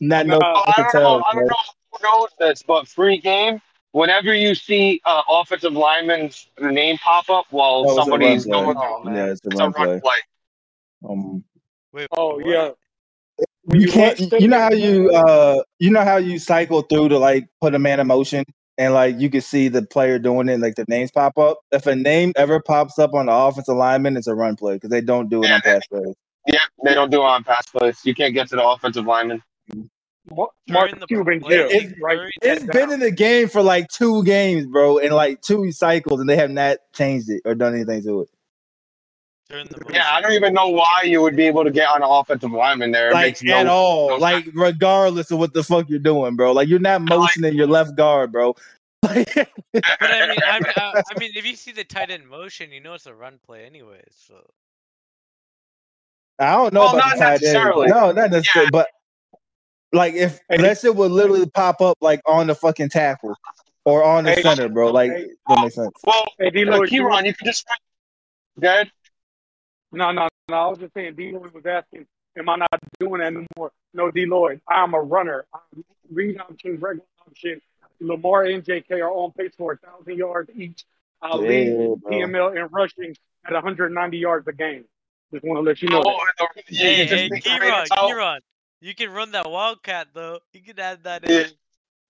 not 0.00 0.26
know 0.26 0.38
Nah. 0.38 0.62
I 0.66 0.72
to 0.72 0.82
don't 0.82 0.94
know. 0.94 1.00
tell. 1.00 1.24
I 1.30 1.34
don't 1.34 1.46
know 1.46 1.54
who 1.92 1.98
knows 2.02 2.28
this, 2.38 2.62
but 2.62 2.86
free 2.88 3.18
game. 3.18 3.60
Whenever 3.92 4.32
you 4.32 4.54
see 4.54 5.00
uh, 5.04 5.20
offensive 5.28 5.74
lineman's 5.74 6.48
name 6.58 6.96
pop 6.98 7.28
up 7.28 7.44
while 7.50 7.84
Oh, 7.86 7.96
somebody's 7.96 8.46
going, 8.46 8.74
play. 8.74 8.86
Oh. 8.88 9.02
Yeah, 9.12 9.26
it's 9.26 9.44
a 9.44 9.48
it's 9.48 9.60
a 9.60 9.64
run 9.64 9.72
run 9.72 9.72
play. 9.72 10.00
play. 10.00 11.10
Um, 11.10 11.44
Wait, 11.92 12.08
Oh 12.12 12.36
what? 12.36 12.46
yeah. 12.46 12.70
When 13.64 13.80
you 13.80 13.88
can't. 13.88 14.18
You 14.40 14.48
know 14.48 14.58
how 14.58 14.72
you 14.72 15.10
uh, 15.10 15.62
you 15.78 15.90
know 15.90 16.04
how 16.04 16.16
you 16.16 16.38
cycle 16.38 16.82
through 16.82 17.10
to 17.10 17.18
like 17.18 17.46
put 17.60 17.74
a 17.74 17.78
man 17.78 18.00
in 18.00 18.06
motion, 18.06 18.44
and 18.78 18.92
like 18.94 19.18
you 19.20 19.30
can 19.30 19.40
see 19.40 19.68
the 19.68 19.82
player 19.82 20.18
doing 20.18 20.48
it, 20.48 20.60
like 20.60 20.74
the 20.74 20.84
names 20.88 21.10
pop 21.12 21.38
up. 21.38 21.60
If 21.70 21.86
a 21.86 21.94
name 21.94 22.32
ever 22.36 22.60
pops 22.60 22.98
up 22.98 23.14
on 23.14 23.26
the 23.26 23.32
offensive 23.32 23.76
lineman, 23.76 24.16
it's 24.16 24.26
a 24.26 24.34
run 24.34 24.56
play 24.56 24.74
because 24.74 24.90
they 24.90 25.00
don't 25.00 25.28
do 25.28 25.42
it 25.44 25.50
on 25.50 25.60
pass 25.60 25.86
plays. 25.86 26.14
Yeah, 26.46 26.58
they 26.84 26.94
don't 26.94 27.10
do 27.10 27.20
it 27.22 27.26
on 27.26 27.44
pass 27.44 27.66
plays. 27.66 28.00
You 28.04 28.14
can't 28.14 28.34
get 28.34 28.48
to 28.48 28.56
the 28.56 28.66
offensive 28.66 29.06
lineman. 29.06 29.42
Mark 30.68 30.98
the 30.98 31.06
Cuban 31.06 31.40
play, 31.40 31.56
Jill, 31.56 31.66
it's- 31.70 31.94
right? 32.00 32.18
It's 32.42 32.64
been 32.64 32.90
in 32.92 33.00
the 33.00 33.10
game 33.10 33.48
for 33.48 33.62
like 33.62 33.88
two 33.88 34.24
games, 34.24 34.66
bro, 34.66 34.98
and 34.98 35.12
like 35.14 35.40
two 35.42 35.70
cycles, 35.72 36.20
and 36.20 36.28
they 36.28 36.36
have 36.36 36.50
not 36.50 36.78
changed 36.94 37.28
it 37.30 37.42
or 37.44 37.54
done 37.54 37.74
anything 37.74 38.02
to 38.04 38.22
it. 38.22 38.28
During 39.52 39.66
the 39.66 39.84
Yeah, 39.92 40.06
I 40.10 40.22
don't 40.22 40.32
even 40.32 40.54
know 40.54 40.70
why 40.70 41.02
you 41.04 41.20
would 41.20 41.36
be 41.36 41.44
able 41.46 41.62
to 41.62 41.70
get 41.70 41.86
on 41.90 41.96
an 42.02 42.08
offensive 42.10 42.50
lineman 42.52 42.90
there. 42.90 43.10
It 43.10 43.14
like 43.14 43.26
makes 43.26 43.42
no, 43.42 43.54
at 43.58 43.66
all. 43.66 44.08
no 44.08 44.16
like 44.16 44.46
regardless 44.54 45.30
of 45.30 45.38
what 45.38 45.52
the 45.52 45.62
fuck 45.62 45.90
you're 45.90 45.98
doing, 45.98 46.36
bro. 46.36 46.52
Like 46.52 46.68
you're 46.68 46.78
not 46.78 47.02
motioning 47.02 47.54
your 47.54 47.66
left 47.66 47.94
guard, 47.94 48.32
bro. 48.32 48.56
But 49.02 49.28
I 50.00 50.26
mean, 50.28 50.38
I, 50.42 50.60
I, 50.76 51.02
I 51.14 51.18
mean, 51.18 51.32
if 51.34 51.44
you 51.44 51.54
see 51.54 51.70
the 51.72 51.84
tight 51.84 52.10
end 52.10 52.26
motion, 52.28 52.72
you 52.72 52.80
know 52.80 52.94
it's 52.94 53.04
a 53.06 53.12
run 53.14 53.38
play 53.44 53.64
anyways. 53.66 54.14
So 54.26 54.34
I 56.38 56.52
don't 56.52 56.72
know 56.72 56.80
Well, 56.80 56.96
about 56.96 57.08
not 57.08 57.14
the 57.16 57.18
tight 57.20 57.32
end. 57.32 57.40
necessarily. 57.42 57.88
No, 57.88 58.12
not 58.12 58.30
necessarily. 58.30 58.70
But 58.70 58.88
like 59.92 60.14
if 60.14 60.40
Hey. 60.48 60.62
that 60.62 60.78
shit 60.78 60.96
would 60.96 61.10
literally 61.10 61.46
pop 61.50 61.82
up 61.82 61.98
like 62.00 62.22
on 62.26 62.46
the 62.46 62.54
fucking 62.54 62.88
tackle 62.88 63.34
or 63.84 64.02
on 64.02 64.24
the 64.24 64.32
Hey. 64.32 64.42
center, 64.42 64.70
bro. 64.70 64.90
Like 64.90 65.12
Hey. 65.12 65.26
that 65.48 65.60
makes 65.60 65.74
sense. 65.74 65.92
Well, 66.04 66.24
Hey, 66.38 66.48
D. 66.50 66.62
uh, 66.62 66.70
Lloyd, 66.70 66.90
you- 66.90 67.02
Kieran, 67.02 67.26
you 67.26 67.34
can 67.34 67.46
just 67.46 67.66
good. 68.58 68.90
No, 69.92 70.10
no, 70.10 70.28
no. 70.48 70.56
I 70.56 70.66
was 70.68 70.78
just 70.78 70.94
saying, 70.94 71.14
D. 71.14 71.32
Lloyd 71.32 71.52
was 71.52 71.66
asking, 71.66 72.06
"Am 72.36 72.48
I 72.48 72.56
not 72.56 72.80
doing 72.98 73.20
that 73.20 73.26
anymore?" 73.26 73.72
No, 73.94 74.10
D. 74.10 74.26
Lloyd, 74.26 74.60
I'm 74.68 74.94
a 74.94 75.00
runner. 75.00 75.44
I'm 75.54 75.84
read 76.10 76.40
option, 76.40 76.78
regular 76.78 77.06
option. 77.26 77.60
Lamar 78.00 78.44
and 78.44 78.64
J.K. 78.64 79.00
are 79.00 79.10
on 79.10 79.32
pace 79.32 79.52
for 79.56 79.72
a 79.74 79.76
thousand 79.76 80.16
yards 80.18 80.50
each. 80.56 80.84
I'll 81.20 81.42
Yeah, 81.42 81.48
lead. 81.48 82.02
PML 82.04 82.56
in 82.56 82.66
rushing 82.72 83.16
at 83.46 83.52
190 83.52 84.18
yards 84.18 84.48
a 84.48 84.52
game. 84.52 84.84
Just 85.32 85.44
want 85.44 85.58
to 85.58 85.62
let 85.62 85.80
you 85.82 85.88
know. 85.88 86.02
Oh, 86.04 86.18
that. 86.38 86.48
and 86.56 86.64
the- 86.66 86.72
you 86.74 86.78
Hey, 86.78 86.96
just 87.06 87.12
hey, 87.14 87.28
think 87.28 87.44
Kieran, 87.44 87.60
Raiders 87.60 87.88
out. 87.92 88.06
Kieran, 88.08 88.40
you 88.80 88.94
can 88.94 89.10
run 89.10 89.30
that 89.32 89.48
wildcat 89.48 90.08
though. 90.14 90.40
You 90.52 90.62
can 90.62 90.78
add 90.80 91.04
that 91.04 91.28
Yeah. 91.28 91.40
in. 91.42 91.50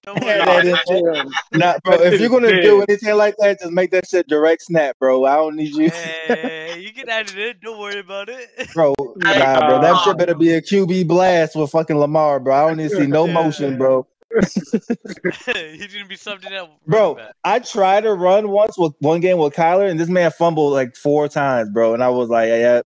Don't 0.05 0.21
worry 0.25 0.41
about 0.41 0.65
that 0.65 0.67
it. 0.67 0.93
is- 0.95 1.31
Yeah. 1.53 1.59
Nah, 1.59 1.79
bro. 1.85 1.95
If 2.01 2.21
you're 2.21 2.29
gonna 2.31 2.61
do 2.61 2.85
anything 2.89 3.15
like 3.17 3.37
that, 3.39 3.61
just 3.61 3.73
make 3.73 3.91
that 3.93 4.09
shit 4.09 4.27
direct 4.27 4.63
snap, 4.63 4.99
bro. 4.99 5.25
I 5.25 5.37
don't 5.37 5.57
need 5.57 5.75
you, 5.75 5.91
Hey, 5.91 6.81
you 6.81 6.93
can 6.93 7.09
add 7.09 7.29
it 7.29 7.39
in. 7.39 7.55
Don't 7.63 7.79
worry 7.79 8.01
about 8.01 8.29
it. 8.29 8.49
bro. 8.75 8.95
Nah, 9.17 9.61
bro. 9.69 9.81
That 9.81 9.95
uh, 9.95 10.05
shit 10.05 10.19
better 10.19 10.35
be 10.35 10.53
a 10.53 10.61
QB 10.63 11.07
blast 11.07 11.55
with 11.55 11.71
fucking 11.71 11.97
Lamar, 11.97 12.41
bro. 12.41 12.55
I 12.55 12.69
don't 12.69 12.79
need 12.79 12.91
to 12.91 12.97
see 12.97 13.07
no 13.07 13.27
motion, 13.27 13.79
bro. 13.79 14.07
He's 14.41 15.93
gonna 15.93 16.07
be 16.09 16.17
something 16.17 16.53
else, 16.53 16.71
Bro, 16.87 17.19
I 17.45 17.59
tried 17.59 18.03
to 18.05 18.15
run 18.15 18.49
once 18.49 18.79
with 18.79 18.95
one 19.01 19.21
game 19.21 19.37
with 19.39 19.53
Kyler, 19.55 19.91
and 19.91 20.01
this 20.01 20.09
man 20.09 20.31
fumbled 20.31 20.73
like 20.73 20.97
four 20.97 21.29
times, 21.29 21.69
bro. 21.71 21.93
And 21.95 22.03
I 22.03 22.09
was 22.09 22.29
like, 22.29 22.49
yeah. 22.49 22.81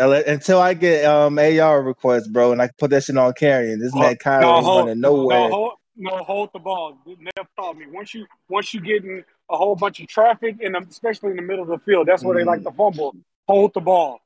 I 0.00 0.22
Until 0.22 0.60
I 0.60 0.74
get 0.74 1.04
um 1.04 1.38
AR 1.38 1.82
requests, 1.82 2.28
bro, 2.28 2.52
and 2.52 2.60
I 2.62 2.70
put 2.78 2.90
that 2.90 3.02
shit 3.04 3.16
on 3.16 3.32
carrying. 3.34 3.78
This 3.78 3.94
man 3.94 4.16
Kyler 4.16 4.40
No, 4.42 4.58
is 4.58 4.64
hold, 4.64 4.78
running 4.86 5.00
no, 5.00 5.16
nowhere. 5.16 5.48
hold, 5.50 5.72
no, 5.98 6.16
hold 6.18 6.50
the 6.52 6.58
ball. 6.58 6.96
Neff 7.06 7.46
taught 7.56 7.76
me 7.76 7.86
once 7.90 8.14
you 8.14 8.26
once 8.48 8.72
you 8.72 8.80
get 8.80 9.04
in 9.04 9.24
a 9.50 9.56
whole 9.56 9.74
bunch 9.76 10.00
of 10.00 10.06
traffic, 10.06 10.56
and 10.62 10.76
especially 10.88 11.30
in 11.30 11.36
the 11.36 11.42
middle 11.42 11.62
of 11.64 11.68
the 11.68 11.78
field, 11.80 12.06
that's 12.08 12.22
where 12.22 12.36
they 12.38 12.44
like 12.44 12.62
to 12.62 12.70
fumble. 12.72 13.14
Hold 13.46 13.74
the 13.74 13.80
ball. 13.80 14.20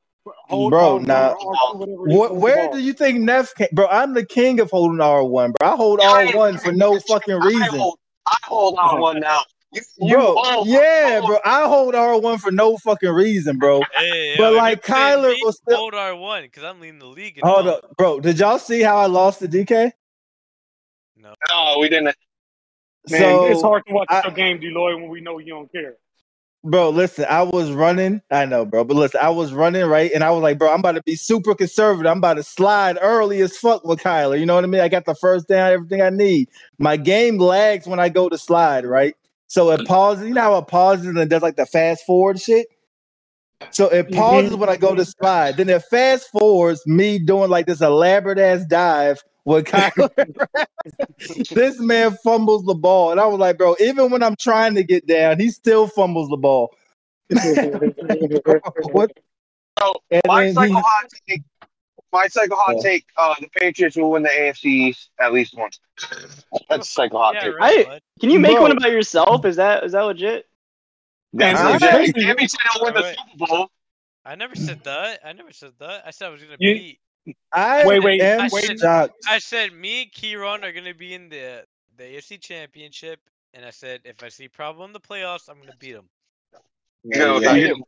Hold 0.49 0.71
Bro, 0.71 0.99
the 0.99 1.07
nah. 1.07 1.35
ball, 1.35 1.57
R2, 1.73 1.79
whatever 1.79 2.09
it 2.09 2.13
is, 2.13 2.19
What, 2.19 2.29
hold 2.29 2.39
the 2.39 2.43
where 2.45 2.71
do 2.73 2.79
you 2.79 2.93
think 2.93 3.21
Neff 3.21 3.55
came? 3.55 3.69
Bro, 3.73 3.89
I'm 3.89 4.15
the 4.15 4.25
king 4.25 4.61
of 4.61 4.71
holding 4.71 4.99
R1, 4.99 5.55
bro. 5.55 5.69
I 5.69 5.75
hold 5.77 5.99
R1 5.99 6.61
for 6.61 6.73
no 6.73 6.99
fucking 7.01 7.35
I 7.35 7.39
reason. 7.45 7.79
hold, 7.81 7.99
I 8.27 8.37
hold 8.45 8.79
on 8.79 9.01
one 9.01 9.21
now. 9.21 9.41
You, 9.73 9.81
you 9.99 10.15
Bro, 10.15 10.35
hold- 10.37 10.69
yeah, 10.69 11.21
hold- 11.21 11.27
bro. 11.27 11.39
I 11.45 11.67
hold 11.67 11.95
R1 11.95 12.41
for 12.41 12.53
no 12.53 12.77
fucking 12.77 13.11
reason, 13.11 13.59
bro. 13.59 13.81
Hey, 13.97 14.37
But, 14.39 14.53
yo, 14.53 14.59
like, 14.59 14.87
you're 14.87 14.97
Kyler 14.97 15.31
me, 15.33 15.43
was 15.45 15.57
still- 15.57 15.77
hold 15.79 15.95
R 15.95 16.15
one 16.15 16.43
because 16.43 16.63
I'm 16.65 16.79
leading 16.81 16.99
the 16.99 17.07
league. 17.07 17.41
Hold 17.43 17.65
hold 17.65 17.85
up, 17.85 17.97
bro. 17.97 18.21
Did 18.21 18.39
y'all 18.39 18.59
see 18.59 18.83
how 18.83 18.99
I 18.99 19.07
lost 19.07 19.39
to 19.41 19.49
DK? 19.49 19.93
No. 21.23 21.35
No, 21.53 21.79
we 21.79 21.89
didn't. 21.89 22.17
Man, 23.11 23.21
so, 23.21 23.47
it's 23.47 23.63
hard 23.63 23.85
to 23.87 23.95
watch 23.95 24.07
I- 24.11 24.23
your 24.25 24.33
game, 24.33 24.61
Deloy, 24.61 24.97
when 24.97 25.09
we 25.09 25.21
know 25.21 25.39
you 25.39 25.55
don't 25.55 25.71
care. 25.71 25.95
bro, 26.65 26.91
listen, 26.91 27.27
I 27.29 27.43
was 27.43 27.71
running. 27.71 28.23
I 28.31 28.45
know, 28.45 28.65
bro, 28.65 28.85
but 28.85 28.97
listen, 28.97 29.21
I 29.23 29.31
was 29.31 29.53
running 29.53 29.85
right, 29.87 30.11
and 30.13 30.25
I 30.25 30.31
was 30.31 30.43
like, 30.43 30.59
bro, 30.59 30.73
I'm 30.73 30.81
about 30.81 30.93
to 30.93 31.03
be 31.03 31.15
super 31.15 31.55
conservative. 31.55 32.11
I'm 32.11 32.19
about 32.19 32.35
to 32.35 32.43
slide 32.43 32.99
early 33.01 33.41
as 33.41 33.57
fuck 33.57 33.85
with 33.85 34.01
Kyler. 34.01 34.39
You 34.39 34.47
know 34.47 34.57
what 34.57 34.65
I 34.65 34.67
mean? 34.67 34.81
I 34.81 34.89
got 34.89 35.05
the 35.05 35.15
first 35.15 35.49
down, 35.49 35.73
everything 35.73 36.03
I 36.03 36.11
need. 36.11 36.49
My 36.79 36.97
game 36.97 37.39
lags 37.39 37.87
when 37.87 38.01
I 38.01 38.09
go 38.09 38.29
to 38.29 38.39
slide, 38.39 38.85
right? 38.85 39.15
So 39.47 39.71
it 39.71 39.81
mm. 39.81 39.87
pauses. 39.87 40.27
You 40.27 40.35
know 40.35 40.41
how 40.41 40.59
it 40.59 40.67
pauses 40.67 41.07
and 41.07 41.19
it 41.19 41.29
does 41.29 41.43
like 41.43 41.57
the 41.57 41.67
fast 41.67 42.05
forward 42.05 42.41
shit. 42.41 42.67
So 43.71 43.89
it 43.89 44.07
mm-hmm. 44.07 44.17
pauses 44.17 44.57
when 44.57 44.69
I 44.69 44.77
go 44.77 44.95
to 44.95 45.05
slide. 45.05 45.57
Then 45.57 45.69
it 45.69 45.83
fast 45.85 46.31
forwards 46.31 46.85
me 46.87 47.19
doing 47.19 47.51
like 47.51 47.67
this 47.67 47.81
elaborate 47.81 48.39
ass 48.39 48.65
dive 48.65 49.23
with 49.45 49.65
Kyler. 49.67 50.11
this 51.51 51.81
man 51.81 52.17
fumbles 52.23 52.65
the 52.65 52.75
ball, 52.75 53.11
and 53.13 53.21
I 53.21 53.27
was 53.27 53.39
like, 53.39 53.59
bro, 53.59 53.75
even 53.81 54.11
when 54.11 54.23
I'm 54.23 54.37
trying 54.37 54.75
to 54.77 54.83
get 54.85 55.07
down, 55.07 55.39
he 55.41 55.51
still 55.51 55.87
fumbles 55.87 56.29
the 56.29 56.37
ball. 56.37 56.75
what? 58.93 59.11
So, 59.79 59.95
And 60.11 60.23
my 60.27 60.45
then 60.45 60.55
psycho 60.55 60.75
he, 60.75 60.81
hot 60.81 61.07
take. 61.29 61.43
My 62.13 62.27
psycho 62.29 62.55
hot 62.57 62.77
Yeah. 62.77 62.83
take. 62.83 63.07
Uh, 63.17 63.35
the 63.41 63.49
Patriots 63.49 63.97
will 63.97 64.11
win 64.11 64.23
the 64.23 64.29
AFC 64.29 64.65
East 64.67 65.11
at 65.19 65.33
least 65.33 65.57
once. 65.57 65.81
That's 66.69 66.91
psycho 66.91 67.19
hot 67.19 67.35
Yeah, 67.35 67.41
take. 67.45 67.59
right, 67.59 67.89
I- 67.89 68.01
Can 68.21 68.31
you 68.31 68.39
make 68.39 68.53
Bro. 68.53 68.63
one 68.63 68.73
about 68.73 68.91
yourself? 68.91 69.45
Is 69.47 69.57
that 69.57 69.83
is 69.85 69.93
that 69.93 70.03
legit? 70.03 70.47
That's 71.33 71.59
And 71.59 71.69
legit. 71.71 71.83
especially- 71.89 72.25
Give 72.25 72.37
win 72.83 72.95
the 72.95 73.17
Super 73.33 73.47
Bowl. 73.47 73.69
I 74.25 74.35
never 74.37 74.55
said 74.55 74.85
that. 74.85 75.21
I 75.25 75.33
never 75.33 75.53
said 75.53 75.73
that. 75.81 76.07
I 76.07 76.11
said 76.11 76.27
I 76.27 76.31
was 76.31 76.43
gonna 76.43 76.57
You- 76.61 76.75
beat. 76.75 76.99
I 77.53 77.87
Wait, 77.87 78.03
wait, 78.03 78.21
am 78.21 78.49
wait. 78.51 78.79
shocked. 78.81 79.15
I 79.29 79.39
said 79.39 79.73
me 79.73 80.03
and 80.03 80.13
Kieran 80.13 80.65
are 80.65 80.73
gonna 80.73 80.95
be 80.95 81.15
in 81.15 81.29
the 81.29 81.65
the 81.97 82.05
AFC 82.05 82.41
Championship, 82.41 83.21
and 83.55 83.65
I 83.65 83.71
said 83.71 84.01
if 84.05 84.23
I 84.23 84.29
see 84.29 84.49
problem 84.49 84.89
in 84.91 84.93
the 84.93 85.01
playoffs, 85.01 85.49
I'm 85.49 85.59
gonna 85.61 85.73
beat 85.79 85.95
him. 85.95 86.09
No, 87.05 87.41
Yeah. 87.41 87.55
you- 87.55 87.85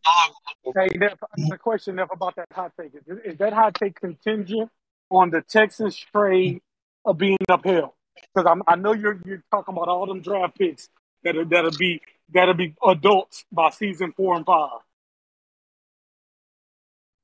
Hey, 0.74 0.88
Neff, 0.96 1.18
the 1.36 1.56
question, 1.58 1.96
Neff, 1.96 2.08
about 2.10 2.34
that 2.36 2.46
hot 2.52 2.72
take. 2.78 2.92
Is, 2.94 3.18
is 3.24 3.38
that 3.38 3.52
hot 3.52 3.74
take 3.74 4.00
contingent 4.00 4.70
on 5.10 5.30
the 5.30 5.40
Texans 5.42 5.96
trade 5.96 6.60
of 7.04 7.16
being 7.18 7.36
uphill? 7.48 7.94
Because 8.34 8.60
I 8.66 8.74
know 8.76 8.92
you're 8.92 9.20
you're 9.24 9.42
talking 9.50 9.74
about 9.74 9.88
all 9.88 10.06
them 10.06 10.20
draft 10.20 10.58
picks 10.58 10.88
that'll 11.22 11.44
that'll 11.46 11.70
be 11.78 12.00
that'll 12.32 12.54
be 12.54 12.74
adults 12.86 13.44
by 13.52 13.70
season 13.70 14.12
four 14.12 14.34
and 14.36 14.44
five. 14.46 14.80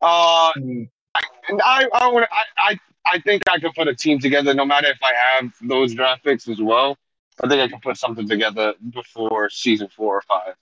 Uh, 0.02 0.52
Mm. 0.56 0.62
and 0.62 0.88
I, 1.64 1.86
I, 1.92 2.12
would, 2.12 2.24
I, 2.24 2.44
I, 2.58 2.78
I 3.06 3.18
think 3.20 3.42
I 3.48 3.58
could 3.58 3.74
put 3.74 3.88
a 3.88 3.94
team 3.94 4.18
together, 4.18 4.54
no 4.54 4.64
matter 4.64 4.88
if 4.88 4.98
I 5.02 5.12
have 5.14 5.52
those 5.62 5.94
draft 5.94 6.24
picks 6.24 6.48
as 6.48 6.60
well. 6.60 6.96
I 7.42 7.48
think 7.48 7.62
I 7.62 7.68
can 7.68 7.80
put 7.80 7.96
something 7.96 8.28
together 8.28 8.74
before 8.90 9.48
season 9.50 9.88
four 9.88 10.16
or 10.16 10.22
five. 10.22 10.54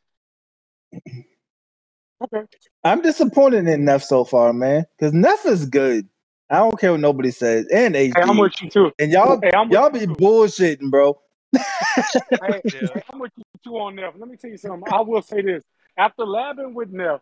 Okay. 2.23 2.43
I'm 2.85 3.03
disappointed 3.03 3.67
in 3.67 3.85
Neff 3.85 4.03
so 4.03 4.25
far, 4.25 4.53
man. 4.53 4.87
Because 4.97 5.13
Neff 5.13 5.45
is 5.47 5.67
good. 5.67 6.09
I 6.51 6.59
don't 6.59 6.79
care 6.79 6.93
what 6.93 7.01
nobody 7.01 7.31
says. 7.31 7.67
And 7.73 7.95
Hey, 7.95 8.13
I'm 8.17 8.39
with 8.39 8.55
you 8.61 8.71
too. 8.71 8.93
And 8.99 9.13
y'all 9.13 9.41
Hey, 9.43 9.51
I'm 9.55 9.71
y'all 9.71 9.91
be 9.91 10.07
too. 10.07 10.15
bullshitting, 10.15 10.91
bro. 10.91 11.21
Hey, 11.53 12.63
Yeah. 12.73 13.01
I'm 13.13 13.19
with 13.19 13.33
you 13.37 13.45
too 13.65 13.79
on 13.79 13.97
Neff. 13.97 14.15
Let 14.17 14.29
me 14.29 14.37
tell 14.37 14.51
you 14.51 14.57
something. 14.57 14.85
I 14.91 15.01
will 15.01 15.23
say 15.23 15.43
this: 15.43 15.63
after 15.97 16.25
labbing 16.25 16.73
with 16.75 16.91
Neff, 16.91 17.21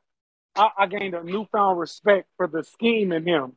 I, 0.57 0.71
I 0.79 0.87
gained 0.87 1.15
a 1.15 1.23
newfound 1.23 1.79
respect 1.79 2.29
for 2.37 2.47
the 2.47 2.65
scheme 2.65 3.13
in 3.13 3.27
him, 3.27 3.53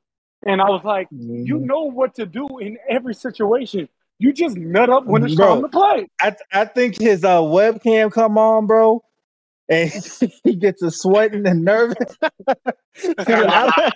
and 0.45 0.61
I 0.61 0.69
was 0.69 0.83
like, 0.83 1.07
you 1.11 1.57
Mhm. 1.57 1.61
know 1.65 1.83
what 1.83 2.15
to 2.15 2.25
do 2.25 2.47
in 2.59 2.77
every 2.89 3.13
situation. 3.13 3.89
You 4.19 4.33
just 4.33 4.57
nut 4.57 4.89
up 4.89 5.05
when 5.05 5.23
it's 5.23 5.35
Bro. 5.35 5.47
time 5.47 5.61
to 5.63 5.69
play. 5.69 6.07
I 6.21 6.35
I 6.51 6.65
think 6.65 6.99
his 6.99 7.23
uh, 7.23 7.39
webcam 7.39 8.11
come 8.11 8.37
on, 8.37 8.67
bro, 8.67 9.01
and 9.69 9.89
he 10.43 10.55
gets 10.55 10.81
a 10.81 10.91
sweating 10.91 11.47
and 11.47 11.63
nervous. 11.63 12.17
I- 13.17 13.91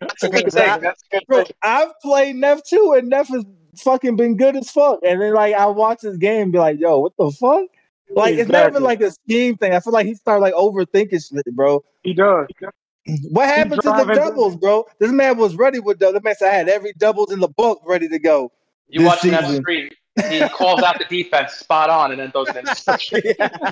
That's 0.00 0.22
a 0.24 0.28
good 0.28 0.52
thing. 0.52 0.80
That's 0.80 1.02
a 1.12 1.16
good 1.16 1.24
bro, 1.26 1.44
thing. 1.44 1.52
I've 1.62 1.98
played 2.00 2.36
Neff 2.36 2.60
too, 2.64 2.94
and 2.96 3.08
Neff 3.08 3.28
has 3.28 3.44
fucking 3.78 4.16
been 4.16 4.36
good 4.36 4.56
as 4.56 4.70
fuck. 4.70 5.00
And 5.06 5.20
then 5.20 5.34
like 5.34 5.54
I 5.54 5.66
watch 5.66 6.02
his 6.02 6.16
game, 6.16 6.42
and 6.42 6.52
be 6.52 6.58
like, 6.58 6.78
yo, 6.80 6.98
what 7.00 7.12
the 7.18 7.30
fuck? 7.32 7.66
Like 8.14 8.34
it's 8.34 8.48
not 8.50 8.68
even 8.70 8.82
like 8.82 9.00
a 9.00 9.10
scheme 9.10 9.56
thing. 9.56 9.72
I 9.74 9.80
feel 9.80 9.92
like 9.92 10.06
he 10.06 10.14
started 10.14 10.40
like 10.42 10.54
overthinking 10.54 11.28
shit, 11.28 11.54
bro. 11.54 11.84
He 12.02 12.14
does. 12.14 12.46
What 13.30 13.46
happened 13.48 13.82
to 13.82 13.88
the 13.88 14.12
doubles, 14.14 14.56
bro? 14.56 14.84
This 15.00 15.10
man 15.10 15.36
was 15.36 15.56
ready 15.56 15.80
with 15.80 15.98
doubles. 15.98 16.14
This 16.14 16.22
man 16.24 16.34
said 16.36 16.48
I 16.50 16.54
had 16.54 16.68
every 16.68 16.92
doubles 16.94 17.32
in 17.32 17.40
the 17.40 17.48
book 17.48 17.82
ready 17.84 18.08
to 18.08 18.18
go. 18.18 18.52
You 18.88 19.00
This 19.00 19.08
watch 19.08 19.22
that 19.22 19.44
season. 19.44 19.62
screen. 19.62 19.90
He 20.28 20.46
calls 20.50 20.82
out 20.82 20.98
the 20.98 21.06
defense 21.08 21.52
spot 21.54 21.88
on 21.90 22.10
and 22.12 22.20
then 22.20 22.30
throws 22.30 22.48
an 22.48 22.58
interception. 22.58 23.22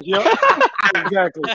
Yep. 0.01 0.39
exactly. 0.95 1.55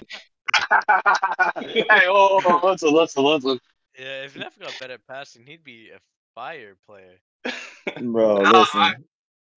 hey, 1.59 1.86
oh, 2.07 2.39
oh, 2.45 2.59
oh, 2.63 2.67
listen, 2.71 2.93
listen, 2.93 3.23
listen. 3.23 3.59
Yeah, 3.97 4.23
if 4.23 4.36
Neff 4.38 4.57
got 4.59 4.77
better 4.79 4.93
at 4.93 5.07
passing, 5.07 5.43
he'd 5.45 5.63
be 5.63 5.89
a 5.89 5.99
fire 6.36 6.75
player. 6.86 7.19
Bro, 8.01 8.36
listen. 8.41 8.79
I- 8.81 8.93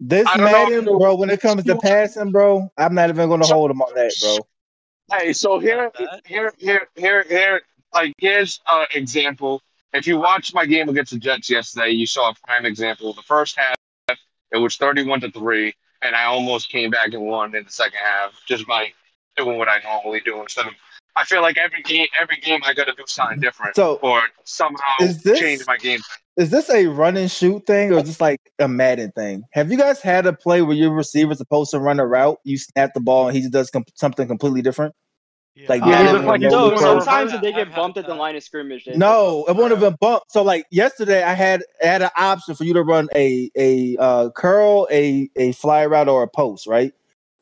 this 0.00 0.26
I 0.26 0.36
don't 0.36 0.46
know 0.46 0.52
Madden, 0.52 0.78
if 0.78 0.84
you- 0.86 0.98
bro, 0.98 1.14
when 1.16 1.30
it 1.30 1.40
comes 1.40 1.64
to 1.64 1.76
passing, 1.76 2.30
bro, 2.30 2.70
I'm 2.76 2.94
not 2.94 3.10
even 3.10 3.28
gonna 3.28 3.46
hold 3.46 3.70
him 3.70 3.82
on 3.82 3.94
that, 3.94 4.14
bro. 4.20 4.38
Hey, 5.18 5.32
so 5.32 5.58
here, 5.58 5.90
here, 6.26 6.52
here, 6.58 6.86
here, 6.94 7.22
here. 7.28 7.62
Like, 7.94 8.12
here's 8.18 8.60
an 8.70 8.86
example. 8.94 9.62
If 9.94 10.06
you 10.06 10.18
watched 10.18 10.54
my 10.54 10.66
game 10.66 10.88
against 10.90 11.12
the 11.12 11.18
Jets 11.18 11.48
yesterday, 11.48 11.90
you 11.90 12.06
saw 12.06 12.30
a 12.30 12.34
prime 12.46 12.66
example. 12.66 13.14
The 13.14 13.22
first 13.22 13.56
half, 13.56 13.74
it 14.52 14.58
was 14.58 14.76
thirty-one 14.76 15.20
to 15.22 15.30
three, 15.30 15.74
and 16.02 16.14
I 16.14 16.24
almost 16.24 16.70
came 16.70 16.90
back 16.90 17.14
and 17.14 17.22
won 17.22 17.54
in 17.54 17.64
the 17.64 17.70
second 17.70 17.98
half 17.98 18.32
just 18.46 18.66
by 18.66 18.92
doing 19.36 19.56
what 19.56 19.68
I 19.68 19.78
normally 19.82 20.20
do 20.20 20.40
instead 20.42 20.66
of. 20.66 20.74
I 21.16 21.24
feel 21.24 21.40
like 21.40 21.56
every 21.56 21.82
game, 21.82 22.06
every 22.20 22.36
game, 22.36 22.60
I 22.64 22.74
got 22.74 22.84
to 22.86 22.92
do 22.92 23.04
something 23.06 23.40
different 23.40 23.74
So 23.74 23.94
or 24.02 24.20
somehow 24.44 24.98
this- 25.00 25.38
change 25.40 25.66
my 25.66 25.78
game. 25.78 26.00
Is 26.38 26.50
this 26.50 26.70
a 26.70 26.86
run 26.86 27.16
and 27.18 27.30
shoot 27.30 27.66
thing 27.66 27.92
or 27.92 27.98
is 27.98 28.04
this 28.06 28.20
like 28.20 28.40
a 28.60 28.68
Madden 28.68 29.12
thing? 29.12 29.44
Have 29.52 29.72
you 29.72 29.78
guys 29.78 30.00
had 30.00 30.26
a 30.26 30.32
play 30.32 30.62
where 30.62 30.76
your 30.76 30.92
receiver's 30.92 31.38
supposed 31.38 31.72
to 31.72 31.80
run 31.80 32.00
a 32.00 32.06
route, 32.06 32.38
you 32.44 32.56
snap 32.58 32.94
the 32.94 33.00
ball, 33.00 33.28
and 33.28 33.36
he 33.36 33.48
does 33.50 33.70
com- 33.70 33.84
something 33.94 34.28
completely 34.28 34.62
different? 34.62 34.94
Yeah, 35.56 35.66
Like, 35.68 35.80
Yeah, 35.80 35.86
he 35.86 35.92
Madden 35.92 36.12
looks 36.14 36.26
like 36.26 36.40
No, 36.42 36.48
no 36.50 36.68
doing 36.68 36.78
pro? 36.80 36.96
a 36.98 37.00
sometimes 37.00 37.32
if 37.34 37.40
they 37.42 37.52
get 37.52 37.74
bumped 37.74 37.98
at 37.98 38.06
the 38.06 38.14
line 38.14 38.36
of 38.36 38.44
scrimmage, 38.44 38.84
they 38.84 38.96
No, 38.96 39.44
it 39.48 39.56
won't 39.56 39.72
have 39.72 39.80
been 39.80 39.96
bumped. 40.00 40.30
So 40.32 40.42
like 40.42 40.66
yesterday, 40.70 41.24
I 41.24 41.34
had 41.34 41.64
I 41.82 41.86
had 41.86 42.02
an 42.02 42.10
option 42.16 42.54
for 42.54 42.64
you 42.64 42.74
to 42.74 42.82
run 42.84 43.08
a 43.16 43.50
a 43.56 43.96
uh, 43.98 44.30
curl, 44.30 44.86
a 44.92 45.28
a 45.36 45.52
fly 45.52 45.86
route, 45.86 46.08
or 46.08 46.22
a 46.22 46.28
post, 46.28 46.68
right? 46.68 46.92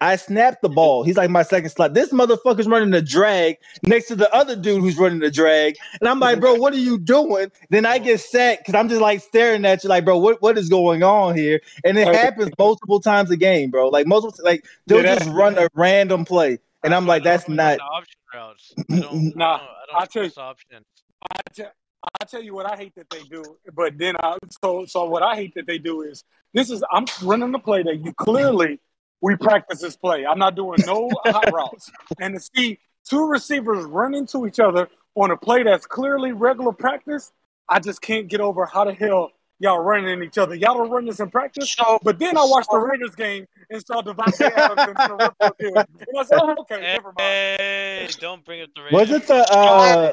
I 0.01 0.16
snapped 0.16 0.61
the 0.61 0.68
ball. 0.68 1.05
He's 1.05 1.16
like 1.16 1.30
my 1.30 1.42
second 1.42 1.70
slot. 1.70 1.94
This 1.94 2.12
motherfucker's 2.12 2.66
running 2.66 2.90
the 2.90 3.01
drag 3.01 3.57
next 3.82 4.09
to 4.09 4.16
the 4.16 4.32
other 4.34 4.55
dude 4.55 4.82
who's 4.82 4.99
running 4.99 5.20
the 5.20 5.30
drag. 5.30 5.76
And 6.01 6.09
I'm 6.09 6.20
like, 6.20 6.38
bro, 6.38 6.55
what 6.55 6.74
are 6.74 6.78
you 6.78 6.99
doing? 6.99 7.51
Then 7.70 7.86
I 7.86 7.99
get 7.99 8.20
set 8.20 8.59
because 8.59 8.74
I'm 8.74 8.88
just 8.90 9.01
like 9.01 9.20
staring 9.22 9.64
at 9.64 9.82
you, 9.82 9.88
like, 9.88 10.05
bro, 10.05 10.18
what, 10.18 10.42
what 10.42 10.59
is 10.59 10.68
going 10.68 11.03
on 11.03 11.34
here? 11.34 11.61
And 11.84 11.97
it 11.99 12.09
happens 12.14 12.51
multiple 12.59 13.01
times 13.01 13.30
a 13.30 13.36
game, 13.38 13.70
bro. 13.70 13.88
Like 13.88 14.07
multiple 14.07 14.36
like 14.44 14.66
they'll 14.86 15.03
Yeah, 15.03 15.14
just 15.16 15.30
run 15.30 15.57
a 15.57 15.68
random 15.74 16.24
play. 16.26 16.59
And 16.84 16.94
I'm 16.94 17.07
like, 17.07 17.24
that's 17.24 17.44
don't 17.47 17.57
not 17.57 17.78
run 17.78 17.78
the 17.78 17.82
option 17.84 18.20
routes. 18.34 18.74
I 18.90 18.99
don't, 19.01 19.36
Nah, 19.36 19.55
I 19.55 19.59
don't, 19.59 19.66
I 19.66 19.86
don't 19.92 20.03
I 20.03 20.05
tell 20.07 20.22
you- 20.24 20.28
trust 20.30 20.38
options. 20.38 20.84
I 21.32 21.40
tell, 21.55 21.72
I 22.20 22.24
tell 22.26 22.42
you 22.42 22.55
what 22.55 22.70
I 22.70 22.76
hate 22.76 22.94
that 22.97 23.09
they 23.11 23.22
do, 23.22 23.42
but 23.74 23.97
then 23.99 24.14
I 24.20 24.36
so 24.62 24.84
so 24.86 25.07
what 25.07 25.22
I 25.22 25.34
hate 25.34 25.55
that 25.55 25.66
they 25.66 25.78
do 25.78 26.03
is 26.03 26.22
this 26.53 26.70
is 26.70 26.84
I'm 26.92 27.07
running 27.22 27.51
the 27.51 27.59
play 27.59 27.82
that 27.82 27.97
you 28.05 28.12
clearly 28.12 28.78
we 29.21 29.37
practice 29.37 29.81
this 29.81 29.97
play. 29.97 30.27
I'm 30.27 30.39
not 30.39 30.55
doing 30.55 30.81
no 30.85 31.11
hot 31.25 31.53
routes, 31.53 31.91
and 32.21 32.35
to 32.35 32.41
see 32.41 32.79
two 33.09 33.27
receivers 33.27 33.85
run 33.85 34.14
into 34.14 34.47
each 34.47 34.61
other 34.61 34.89
on 35.14 35.31
a 35.31 35.37
play 35.37 35.62
that's 35.62 35.87
clearly 35.87 36.33
regular 36.33 36.73
practice, 36.73 37.33
I 37.69 37.81
just 37.81 38.01
can't 38.03 38.29
get 38.29 38.41
over 38.41 38.67
how 38.67 38.85
the 38.85 38.93
hell 38.93 39.33
y'all 39.59 39.79
running 39.81 40.11
in 40.11 40.23
each 40.23 40.39
other. 40.39 40.55
Y'all 40.55 40.75
don't 40.75 40.91
run 40.91 41.07
this 41.07 41.21
in 41.21 41.31
practice. 41.31 41.73
So, 41.73 41.99
But 42.03 42.19
then 42.19 42.37
I 42.37 42.45
watched 42.45 42.71
the 42.71 42.79
Raiders 42.79 43.14
game 43.14 43.47
and 43.71 43.85
saw 43.85 44.03
Davante 44.03 44.51
Adams 44.57 44.83
and 44.87 44.97
the 44.97 45.14
rest 45.14 45.57
field. 45.59 45.77
And 45.77 46.19
I 46.19 46.23
said, 46.25 46.39
oh, 46.41 46.57
okay, 46.61 46.81
never 46.81 47.09
mind. 47.09 47.19
Hey, 47.19 48.09
don't 48.21 48.45
bring 48.45 48.62
up 48.62 48.69
the 48.75 48.83
was 48.93 49.11
it 49.11 49.27
the 49.27 49.51
uh 49.51 50.12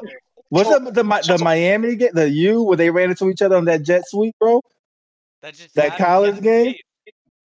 was 0.50 0.70
it 0.70 0.94
the 0.94 1.04
Mi- 1.04 1.20
the 1.26 1.38
Miami 1.42 1.96
game, 1.96 2.10
the 2.14 2.28
U 2.30 2.62
where 2.62 2.76
they 2.76 2.90
ran 2.90 3.10
into 3.10 3.28
each 3.28 3.42
other 3.42 3.56
on 3.56 3.66
that 3.66 3.82
jet 3.82 4.02
sweep, 4.06 4.34
bro? 4.40 4.60
that 5.42 5.54
just 5.54 5.74
that 5.74 5.92
happened 5.92 6.06
college 6.06 6.40
game? 6.42 6.74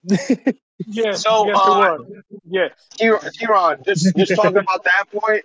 Yes, 0.88 1.24
So, 1.24 1.48
yes, 1.48 1.58
uh. 1.60 1.98
Yes. 2.50 2.72
Just 3.84 4.16
just 4.16 4.36
talking 4.36 4.58
about 4.58 4.84
that 4.84 5.06
point. 5.12 5.44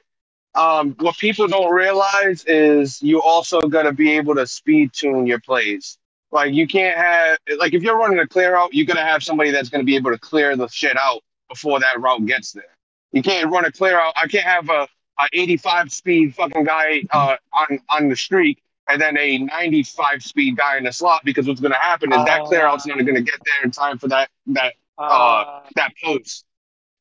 Um, 0.55 0.95
what 1.01 1.17
people 1.19 1.49
don't 1.49 1.73
realize 1.73 2.45
is 2.47 3.03
you 3.03 3.21
also 3.21 3.63
got 3.63 3.83
to 3.83 3.93
be 3.93 4.13
able 4.13 4.37
to 4.37 4.47
speed 4.47 4.93
tune 4.93 5.27
your 5.27 5.41
plays. 5.41 5.99
Like 6.31 6.53
you 6.55 6.67
can't 6.67 6.97
have 6.97 7.39
like 7.59 7.75
if 7.75 7.83
you're 7.83 7.97
running 7.99 8.19
a 8.19 8.27
clear 8.27 8.57
out, 8.57 8.73
you're 8.73 8.87
gonna 8.87 9.05
have 9.05 9.23
somebody 9.23 9.51
that's 9.51 9.69
going 9.69 9.81
to 9.81 9.87
be 9.87 9.97
able 9.97 10.11
to 10.13 10.19
clear 10.19 10.57
the 10.57 10.69
shit 10.69 10.97
out 10.97 11.23
before 11.49 11.81
that 11.81 12.01
route 12.01 12.25
gets 12.27 12.53
there. 12.53 12.65
You 13.13 13.23
can't 13.23 13.51
run 13.51 13.65
a 13.65 13.73
clear 13.73 14.01
out. 14.01 14.13
I 14.17 14.27
can't 14.27 14.45
have 14.45 14.69
a, 14.69 14.89
a 15.19 15.29
85 15.33 15.93
speed 15.93 16.35
fucking 16.35 16.65
guy 16.65 17.03
uh, 17.13 17.37
on 17.53 17.79
on 17.91 18.09
the 18.09 18.17
streak 18.17 18.61
and 18.89 19.01
then 19.01 19.17
a 19.17 19.39
95 19.39 20.23
speed 20.23 20.57
guy 20.57 20.77
in 20.77 20.85
the 20.85 20.93
slot 20.93 21.23
because 21.25 21.47
what's 21.47 21.61
going 21.61 21.73
to 21.73 21.79
happen 21.79 22.13
is 22.13 22.25
that 22.25 22.45
clear 22.45 22.67
out's 22.67 22.87
not 22.87 22.99
going 22.99 23.15
to 23.15 23.23
get 23.23 23.41
there 23.45 23.65
in 23.65 23.71
time 23.71 23.99
for 23.99 24.09
that 24.09 24.29
that 24.47 24.75
Uh, 24.99 25.61
that 25.77 25.93
post. 26.03 26.45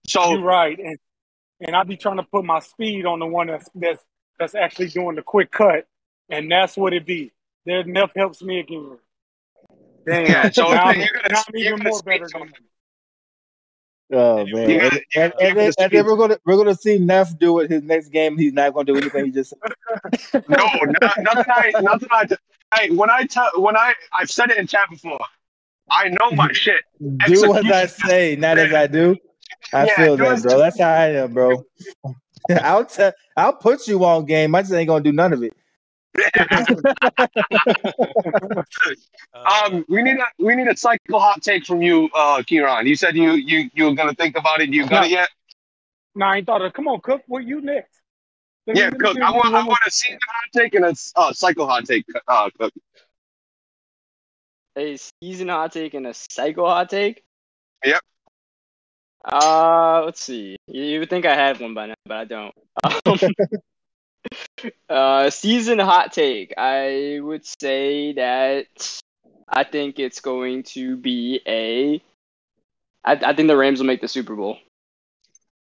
So 0.08 0.32
you're 0.32 0.42
right, 0.42 0.78
and 0.78 0.98
and 1.62 1.76
I 1.76 1.84
be 1.84 1.96
trying 1.98 2.18
to 2.18 2.24
put 2.24 2.44
my 2.44 2.60
speed 2.60 3.06
on 3.06 3.20
the 3.20 3.26
one 3.26 3.48
that's 3.48 3.70
that's 3.76 4.04
that's 4.40 4.56
actually 4.56 4.90
doing 4.90 5.16
the 5.16 5.22
quick 5.22 5.52
cut, 5.52 5.86
and 6.30 6.52
that's 6.52 6.76
what 6.76 6.94
it 6.94 7.06
be. 7.06 7.32
There, 7.66 7.84
Neff 7.84 8.12
helps 8.16 8.42
me 8.42 8.60
again. 8.60 8.98
Damn. 10.06 10.26
Yeah, 10.26 10.50
so 10.52 10.64
now, 10.74 10.84
I'm, 10.84 11.00
you're 11.00 11.08
gonna- 11.08 11.30
now 11.30 11.38
I'm 11.40 11.44
you're 11.56 11.74
even 11.76 11.84
more 11.84 12.02
better 12.04 12.28
than 12.34 12.42
him. 12.42 12.54
Oh 14.12 14.46
man, 14.46 14.70
You 14.70 14.80
and, 14.80 14.92
gotta- 14.92 15.04
and, 15.16 15.34
you 15.40 15.48
and, 15.48 15.58
then, 15.58 15.72
and 15.80 15.92
then 15.92 16.06
we're 16.06 16.18
gonna 16.18 16.38
we're 16.46 16.58
gonna 16.58 16.76
see 16.76 17.00
Neff 17.00 17.38
do 17.38 17.60
it 17.60 17.72
his 17.72 17.84
next 17.84 18.10
game. 18.10 18.38
He's 18.38 18.54
not 18.54 18.74
gonna 18.74 18.86
do 18.86 18.98
anything. 18.98 19.26
He 19.26 19.32
just 19.32 19.54
No, 20.34 20.68
not, 21.02 21.18
nothing. 21.20 21.46
I, 21.48 21.72
nothing. 21.82 22.10
I, 22.12 22.26
I 22.72 22.88
when 22.90 23.10
I 23.10 23.24
tell 23.26 23.50
when 23.56 23.78
I 23.78 23.94
I've 24.12 24.30
said 24.30 24.52
it 24.52 24.58
in 24.58 24.68
chat 24.68 24.90
before. 24.90 25.20
I 25.90 26.10
know 26.10 26.32
my 26.32 26.50
shit. 26.54 26.82
do 27.28 27.56
as 27.56 27.66
I 27.72 27.86
say, 27.86 28.36
not 28.36 28.58
as 28.58 28.74
I 28.74 28.88
do. 28.88 29.16
I 29.72 29.86
Yeah, 29.86 29.96
feel 29.96 30.18
that, 30.18 30.32
as- 30.34 30.44
bro. 30.44 30.58
That's 30.58 30.80
how 30.80 30.90
I 30.90 31.08
am, 31.10 31.34
bro. 31.34 31.64
I'll 32.62 32.86
tell, 32.86 33.14
I'll 33.38 33.54
put 33.54 33.88
you 33.88 34.04
on 34.04 34.26
game. 34.26 34.54
I 34.56 34.62
just 34.62 34.74
ain't 34.74 34.88
gonna 34.88 35.04
do 35.04 35.12
none 35.12 35.34
of 35.34 35.44
it. 35.44 35.54
Um, 39.34 39.84
we 39.90 40.04
need 40.04 40.18
a 40.18 40.26
we 40.44 40.56
need 40.56 40.68
a 40.68 40.78
cycle 40.78 41.20
hot 41.20 41.42
take 41.42 41.66
from 41.66 41.82
you, 41.82 42.10
uh, 42.14 42.42
Kieran. 42.46 42.86
You 42.88 42.96
said 42.96 43.16
you 43.16 43.34
you 43.34 43.70
you 43.74 43.86
were 43.86 43.94
gonna 43.96 44.14
think 44.14 44.38
about 44.38 44.62
it. 44.62 44.70
You 44.70 44.84
got 44.88 45.02
No. 45.02 45.08
it 45.08 45.12
yet? 45.12 45.30
No, 46.16 46.26
I 46.28 46.38
ain't 46.38 46.46
thought 46.46 46.62
of. 46.62 46.74
Come 46.74 46.88
on, 46.88 47.02
Cook. 47.02 47.22
What 47.28 47.44
you 47.44 47.60
next? 47.62 48.00
Let 48.68 48.78
Yeah, 48.78 48.90
Cook. 48.92 49.18
I 49.20 49.32
want 49.32 49.46
I 49.48 49.52
one 49.52 49.52
more- 49.54 49.66
want 49.70 49.80
a 49.88 49.92
season 49.92 50.20
hot 50.30 50.62
take 50.62 50.76
and 50.76 50.86
a 50.86 50.94
uh, 51.16 51.34
cycle 51.34 51.68
hot 51.68 51.86
take. 51.86 52.06
Uh, 52.28 52.50
Cook. 52.60 52.74
A 54.76 54.98
season 55.22 55.50
hot 55.50 55.72
take 55.72 55.94
and 55.94 56.08
a 56.08 56.14
psycho 56.14 56.66
hot 56.66 56.90
take. 56.90 57.24
Yep. 57.86 58.02
Uh, 59.26 60.02
let's 60.06 60.22
see. 60.22 60.56
You, 60.68 60.84
you 60.84 61.00
would 61.00 61.10
think 61.10 61.26
I 61.26 61.36
had 61.36 61.60
one 61.60 61.74
by 61.74 61.88
now, 61.88 61.94
but 62.06 62.18
I 62.18 62.26
don't. 62.26 62.54
Um, 62.84 64.72
uh, 64.90 65.30
season 65.30 65.80
hot 65.80 66.12
take. 66.12 66.54
I 66.58 67.20
would 67.22 67.46
say 67.46 68.14
that 68.14 69.02
I 69.48 69.64
think 69.64 70.00
it's 70.00 70.20
going 70.20 70.64
to 70.64 70.98
be 70.98 71.42
a. 71.48 72.02
I, 73.06 73.32
I 73.32 73.36
think 73.36 73.48
the 73.48 73.58
Rams 73.58 73.80
will 73.80 73.88
make 73.88 74.02
the 74.02 74.08
Super 74.08 74.36
Bowl. 74.36 74.58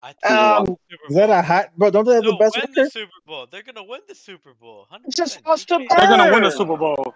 I 0.02 0.14
think 0.14 0.32
Um, 0.32 0.66
the 0.66 0.78
Super 0.90 1.04
Is 1.10 1.16
that 1.16 1.30
a 1.30 1.42
hot 1.42 1.78
bro? 1.78 1.90
Don't 1.90 2.06
they 2.06 2.16
have 2.16 2.24
the 2.24 2.32
They'll 2.32 2.40
best 2.40 2.58
win 2.58 2.72
the 2.74 2.82
record, 2.82 2.92
Super 2.92 3.12
Bowl. 3.26 3.48
They're 3.50 3.64
gonna 3.64 3.84
win 3.84 4.02
the 4.08 4.16
Super 4.16 4.54
Bowl. 4.54 4.88
100%. 4.92 5.16
Just 5.16 5.46
lost 5.46 5.68
to 5.70 5.76
DK 5.76 5.88
They're 5.90 6.08
gonna 6.08 6.32
win 6.32 6.44
the 6.44 6.52
Super 6.52 6.78
Bowl. 6.78 7.16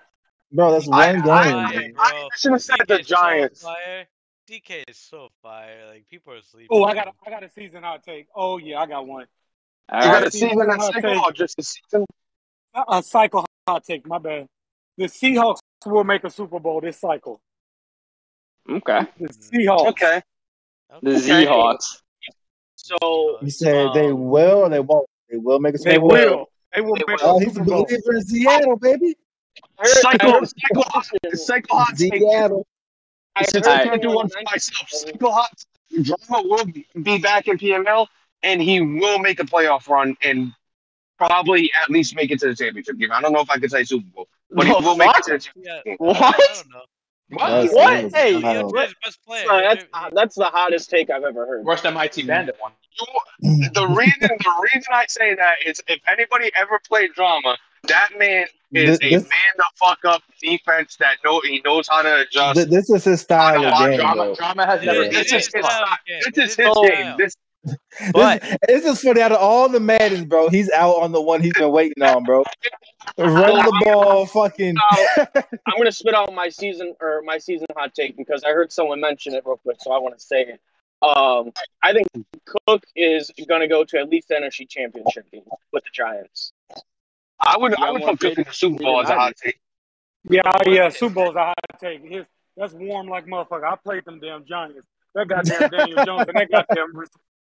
Bro? 0.52 0.72
That's 0.72 0.88
one 0.88 1.00
I- 1.00 1.14
game. 1.14 1.30
I- 1.30 1.72
man. 1.76 1.92
bro. 1.94 2.04
I 2.04 2.30
should 2.38 2.52
have 2.54 2.62
said 2.62 2.78
the 2.88 2.96
DK 2.96 3.00
is 3.02 3.08
so 3.08 3.16
Giants. 3.16 3.62
fire. 3.62 4.08
DK 4.50 4.84
is 4.88 4.98
so 4.98 5.30
fire. 5.44 5.88
Like 5.90 6.06
people 6.10 6.34
are 6.34 6.42
sleeping. 6.42 6.68
Oh, 6.72 6.84
I 6.84 6.94
got 6.94 7.08
a, 7.08 7.12
I 7.26 7.30
got 7.30 7.44
a 7.44 7.50
season 7.52 7.84
hot 7.84 8.04
take. 8.04 8.28
Oh 8.36 8.58
yeah, 8.58 8.80
I 8.80 8.86
got 8.88 9.06
one. 9.06 9.28
All 9.92 10.00
You 10.00 10.06
got 10.06 10.14
right. 10.14 10.28
a 10.28 10.32
season 10.32 10.62
and 10.62 10.82
Hot 10.82 10.94
take. 10.94 11.06
or 11.26 11.32
just 11.32 11.58
a 11.60 11.64
season? 11.64 12.06
A 12.74 12.84
a 12.98 13.04
cycle 13.04 13.46
hot 13.68 13.84
take. 13.84 14.06
My 14.08 14.18
bad. 14.20 14.48
The 14.98 15.06
Seahawks 15.06 15.60
will 15.86 16.04
make 16.04 16.24
a 16.24 16.30
Super 16.30 16.60
Bowl 16.60 16.82
this 16.82 17.00
cycle. 17.00 17.40
Okay. 18.70 19.02
The 19.20 19.28
Seahawks. 19.30 19.88
Okay. 19.90 20.22
The 21.02 21.10
Okay. 21.12 21.46
Seahawks. 21.46 22.02
So 22.76 23.38
You 23.42 23.50
said 23.50 23.94
they 23.94 24.08
Um, 24.08 24.30
will 24.30 24.60
or 24.60 24.70
they 24.70 24.80
won't? 24.80 25.08
They 25.30 25.38
will 25.38 25.60
make 25.60 25.76
a 25.76 25.78
They 25.78 25.94
Super 25.96 26.00
Bowl. 26.02 26.10
will. 26.10 26.46
They 26.74 26.82
will 26.82 26.96
They 26.96 27.04
make 27.08 27.20
Oh, 27.24 27.38
a 27.40 27.44
he's 27.44 27.58
a 27.58 27.64
believer 27.64 28.14
in 28.16 28.22
Seattle, 28.24 28.76
baby. 28.78 29.16
I 29.78 29.84
heard, 29.84 29.92
I 29.92 30.18
Cycle, 30.18 30.46
cycle, 30.46 30.84
hot, 30.84 31.06
cycle 31.36 31.78
hot 31.78 31.98
take. 31.98 32.22
I 33.36 33.44
Since 33.46 33.68
I 33.68 33.84
can't 33.84 34.02
do 34.02 34.10
one 34.12 34.28
for 34.30 34.42
myself, 34.44 34.90
cycle 34.90 35.32
hot. 35.32 35.52
Drama 36.02 36.48
will 36.48 36.66
be 37.02 37.18
back 37.18 37.48
in 37.48 37.58
PML, 37.58 38.08
and 38.44 38.62
he 38.62 38.82
will 38.82 39.20
make 39.20 39.40
a 39.40 39.44
playoff 39.44 39.88
run 39.88 40.16
and 40.24 40.52
probably 41.18 41.72
at 41.82 41.90
least 41.90 42.16
make 42.16 42.32
it 42.32 42.40
to 42.42 42.48
the 42.48 42.56
championship 42.56 42.98
game. 42.98 43.12
I 43.12 43.22
don't 43.22 43.34
know 43.34 43.42
if 43.42 43.50
I 43.50 43.58
could 43.58 43.72
say 43.72 43.84
Super 43.84 44.08
Bowl, 44.14 44.28
but 44.52 44.66
he 44.68 44.74
The 44.74 44.80
will 44.80 44.96
make 44.96 45.10
it 45.18 45.24
to 45.26 45.32
the 45.32 45.40
championship 45.40 45.82
Yeah. 45.86 45.92
game. 45.92 45.98
What? 46.00 46.18
I 46.24 46.54
don't 46.54 46.70
know. 46.72 46.82
That's- 47.32 47.74
What? 47.74 48.12
Hey, 48.16 48.34
He 48.34 48.42
his 48.42 48.96
best 49.04 49.24
player. 49.26 49.46
Uh, 49.52 49.62
that's 49.62 49.86
uh, 49.94 50.10
that's 50.14 50.36
the 50.36 50.46
hottest 50.46 50.90
take 50.90 51.10
I've 51.12 51.24
ever 51.24 51.46
heard. 51.46 51.64
Worst 51.64 51.84
than 51.84 51.94
MIT 51.94 52.24
Bandit 52.24 52.56
one. 52.60 52.72
You- 53.42 53.70
the 53.74 53.86
reason 53.88 54.20
the 54.22 54.70
reason 54.74 54.92
I 54.92 55.06
say 55.08 55.36
that 55.36 55.56
is 55.66 55.82
if 55.88 56.00
anybody 56.08 56.52
ever 56.56 56.80
played 56.88 57.14
drama, 57.14 57.58
that 57.88 58.10
man 58.18 58.46
is 58.74 59.00
This- 59.00 59.12
a 59.12 59.16
man 59.16 59.56
to 59.58 59.64
fuck 59.76 60.00
up 60.06 60.22
defense 60.42 60.96
that 60.98 61.18
know 61.26 61.42
he 61.42 61.62
knows 61.66 61.88
how 61.88 62.02
to 62.02 62.22
adjust. 62.22 62.56
Th- 62.58 62.68
This 62.70 62.90
is 62.90 63.04
his 63.04 63.22
style 63.22 63.66
of 63.66 63.74
game, 63.80 63.98
Drama, 64.00 64.36
drama 64.36 64.66
has 64.66 64.84
never 64.84 65.02
is- 65.04 65.08
been. 65.10 65.14
This 65.16 65.26
is 65.28 65.34
is 65.34 65.34
his 65.34 65.46
style 65.48 65.64
style. 65.64 65.98
This 66.08 66.28
is 66.28 66.38
is 66.38 66.56
his 66.56 66.68
his 66.68 66.90
game. 66.90 67.16
This 67.18 67.36
But 68.14 68.42
This, 68.42 68.58
this 68.68 68.86
is 68.86 69.02
funny. 69.02 69.22
Out 69.22 69.34
of 69.34 69.40
all 69.40 69.68
the 69.68 69.80
Maddens, 69.82 70.24
bro, 70.26 70.48
he's 70.50 70.70
out 70.72 70.96
on 71.02 71.12
the 71.12 71.22
one 71.22 71.42
he's 71.42 71.54
been 71.54 71.72
waiting 71.72 72.02
on, 72.02 72.24
bro. 72.24 72.44
Run 73.18 73.56
the 73.66 73.82
ball, 73.84 74.26
fucking. 74.28 74.76
I'm 75.18 75.28
gonna 75.78 75.92
spit 75.92 76.14
out 76.14 76.34
my 76.34 76.48
season 76.50 76.96
or 77.02 77.22
my 77.26 77.38
season 77.38 77.68
hot 77.76 77.94
take 77.94 78.16
because 78.16 78.44
I 78.46 78.52
heard 78.52 78.72
someone 78.72 79.02
mention 79.02 79.34
it 79.34 79.44
real 79.46 79.58
quick, 79.58 79.78
so 79.82 79.92
I 79.92 79.98
want 79.98 80.18
to 80.18 80.24
say 80.24 80.42
it. 80.44 80.62
Um, 81.02 81.52
I 81.84 81.92
think 81.94 82.08
Cook 82.68 82.84
is 82.96 83.30
gonna 83.48 83.68
go 83.68 83.84
to 83.84 84.00
at 84.00 84.10
least 84.10 84.30
the 84.30 84.36
NFC 84.36 84.68
Championship 84.70 85.30
game 85.32 85.44
with 85.74 85.84
the 85.84 85.90
Giants. 85.94 86.54
I 87.42 87.58
would 87.58 87.74
I 87.76 87.86
Yeah, 87.86 87.92
would 87.92 88.00
more 88.00 88.10
put 88.12 88.20
Cook 88.20 88.38
in 88.38 88.44
the 88.46 88.54
Super 88.54 88.84
Bowl 88.84 89.02
as 89.02 89.10
a 89.10 89.14
hot 89.16 89.36
take. 89.42 89.60
Yeah, 90.30 90.42
yeah. 90.66 90.90
Super 90.90 91.16
Bowl's 91.16 91.36
a 91.36 91.46
hot 91.46 91.56
take. 91.80 92.04
His, 92.04 92.26
that's 92.58 92.74
warm 92.74 93.08
like 93.08 93.26
motherfucker. 93.26 93.64
I 93.64 93.76
played 93.78 94.06
them 94.06 94.20
damn 94.20 94.46
Giants. 94.46 94.86
That 95.16 95.28
goddamn 95.28 95.70
Daniel 95.70 96.04
Jones 96.06 96.28
and 96.28 96.38
that 96.38 96.52
goddamn 96.52 96.94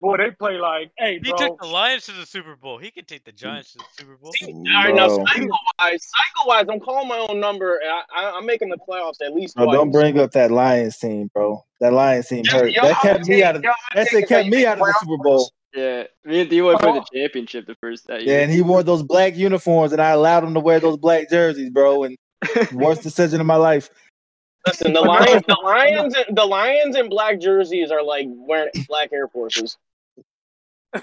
boy. 0.00 0.16
They 0.16 0.30
play 0.30 0.56
like, 0.58 0.90
hey, 0.98 1.20
He 1.22 1.30
bro. 1.30 1.36
took 1.36 1.60
the 1.60 1.66
Lions 1.66 2.06
to 2.06 2.12
the 2.12 2.24
Super 2.26 2.56
Bowl. 2.56 2.78
He 2.78 2.90
could 2.90 3.06
take 3.06 3.24
the 3.24 3.32
Giants 3.32 3.72
to 3.72 3.78
the 3.78 3.84
Super 3.90 4.16
Bowl. 4.16 4.32
All 4.42 4.84
right, 4.84 4.94
now 4.94 5.08
cycle 5.08 5.48
wise, 5.78 6.08
cycle 6.10 6.48
wise, 6.48 6.64
I'm 6.70 6.80
calling 6.80 7.08
my 7.08 7.18
own 7.28 7.38
number, 7.38 7.78
I, 7.84 8.02
I, 8.16 8.30
I'm 8.36 8.46
making 8.46 8.70
the 8.70 8.78
playoffs 8.88 9.20
at 9.24 9.34
least 9.34 9.54
Bro, 9.54 9.66
twice. 9.66 9.74
don't 9.74 9.90
bring 9.92 10.18
up 10.18 10.32
that 10.32 10.50
Lions 10.50 10.96
team, 10.96 11.30
bro. 11.34 11.62
That 11.80 11.92
Lions 11.92 12.28
team 12.28 12.44
Yo- 12.44 12.52
hurt. 12.52 12.72
yo, 12.72 12.82
That 12.82 12.94
hot 12.94 13.02
kept 13.02 13.28
me 13.28 13.42
out 13.44 13.56
of. 13.56 13.62
yo, 13.64 13.70
That 13.94 14.04
take 14.04 14.10
shit 14.10 14.24
is 14.24 14.28
that 14.30 14.36
kept 14.44 14.48
me 14.48 14.66
out 14.66 14.78
of 14.80 14.86
the 14.86 14.94
Super 15.00 15.22
Bowl. 15.22 15.50
Yeah, 15.74 16.04
me 16.24 16.40
and 16.42 16.50
D-Boy 16.50 16.76
played 16.76 16.96
Oh. 16.96 17.04
the 17.10 17.18
championship 17.18 17.66
the 17.66 17.74
first 17.76 18.06
that 18.06 18.22
Yeah, 18.24 18.40
and 18.40 18.50
he 18.52 18.62
wore 18.62 18.82
those 18.82 19.02
black 19.02 19.36
uniforms, 19.36 19.92
and 19.92 20.00
I 20.02 20.10
allowed 20.10 20.44
him 20.44 20.54
to 20.54 20.60
wear 20.60 20.80
those 20.80 20.96
black 20.96 21.30
jerseys, 21.30 21.70
bro. 21.70 22.04
And 22.04 22.16
worst 22.72 23.02
decision 23.02 23.40
of 23.40 23.46
my 23.46 23.56
life. 23.56 23.90
Listen, 24.66 24.92
the 24.92 25.00
Lions, 25.00 25.42
the 25.48 25.58
Lions, 25.64 26.14
the 26.30 26.44
Lions 26.44 26.96
in 26.96 27.08
black 27.08 27.40
jerseys 27.40 27.90
are 27.90 28.02
like 28.02 28.26
wearing 28.30 28.70
black 28.86 29.12
Air 29.12 29.28
Forces. 29.28 29.76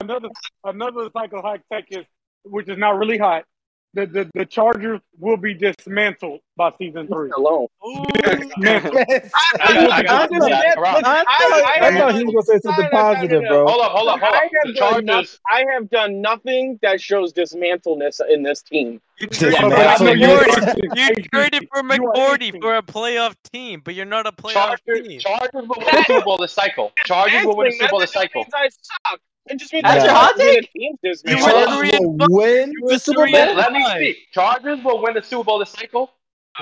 Another 0.00 0.28
another 0.62 1.10
cycle 1.12 1.42
high 1.42 1.58
tech 1.72 1.86
is, 1.90 2.04
which 2.44 2.68
is 2.68 2.78
not 2.78 2.98
really 2.98 3.18
hot. 3.18 3.44
The, 3.92 4.06
the 4.06 4.30
the 4.34 4.46
Chargers 4.46 5.00
will 5.18 5.36
be 5.36 5.52
dismantled 5.52 6.40
by 6.56 6.70
season 6.78 7.08
three. 7.08 7.30
Alone. 7.36 7.66
Ooh. 7.84 8.04
Dismantled. 8.22 8.96
I, 8.96 9.88
I 9.90 10.02
got- 10.04 10.32
I. 10.32 10.74
I, 11.02 11.24
I, 11.26 11.86
I, 11.88 11.98
thought 11.98 12.14
he 12.14 12.22
was 12.24 12.32
gonna 12.46 12.58
say 12.58 12.60
something 12.62 12.84
I- 12.84 12.88
I- 12.88 13.14
positive, 13.14 13.42
bro. 13.48 13.66
Hold 13.66 13.80
up, 13.82 13.90
hold 13.90 14.08
up, 14.08 14.20
hold 14.20 14.32
I 14.34 14.44
up. 14.44 14.50
The 14.52 14.68
have, 14.68 14.76
done 14.76 15.04
no- 15.06 15.12
Chargers. 15.14 15.40
I 15.50 15.64
have 15.72 15.90
done 15.90 16.20
nothing 16.22 16.78
that 16.82 17.00
shows 17.00 17.32
dismantleness 17.32 18.20
in 18.30 18.44
this 18.44 18.62
team. 18.62 19.00
Dismantled. 19.18 19.72
Yeah, 19.72 19.96
but 19.98 20.14
Dismantled. 20.14 20.90
You 20.96 21.14
traded 21.24 21.68
for 21.72 21.78
You 21.82 21.88
McCourty 21.90 22.60
for 22.60 22.76
a 22.76 22.82
playoff 22.82 23.34
team, 23.52 23.82
but 23.84 23.94
you're 23.96 24.06
not 24.06 24.24
a 24.26 24.32
playoff 24.32 24.78
Chargers, 24.86 25.08
team. 25.08 25.18
Chargers 25.20 25.50
will 25.54 25.76
win 25.76 25.86
the 25.90 26.04
Super 26.06 26.24
Bowl 26.24 26.36
this 26.38 26.52
cycle. 26.52 26.92
Chargers 27.06 27.44
will 27.44 27.56
win 27.56 27.66
the 27.70 27.72
Super 27.72 27.88
Bowl 27.90 28.00
this 28.00 28.12
cycle. 28.12 28.44
I 28.54 28.68
suck. 28.68 29.20
It 29.46 29.58
just 29.58 29.72
means 29.72 29.82
That's 29.84 30.04
your 30.04 30.14
hot 30.14 30.34
take? 30.36 30.70
the 30.72 30.78
team's 30.78 30.98
You 31.02 31.10
dismantled. 31.12 31.52
were 31.54 31.84
Chargers 31.86 32.00
will 32.00 32.16
win 32.30 32.72
You 32.72 32.80
the 32.80 32.92
were 32.94 32.98
Super 32.98 33.22
three 33.22 33.32
Bowl. 33.32 33.54
Let 33.54 33.72
me 33.72 33.82
Five. 33.82 33.96
speak. 33.96 34.16
Chargers 34.32 34.84
will 34.84 35.02
win 35.02 35.14
the 35.14 35.22
Super 35.22 35.44
Bowl 35.44 35.58
this 35.58 35.70
cycle. 35.70 36.10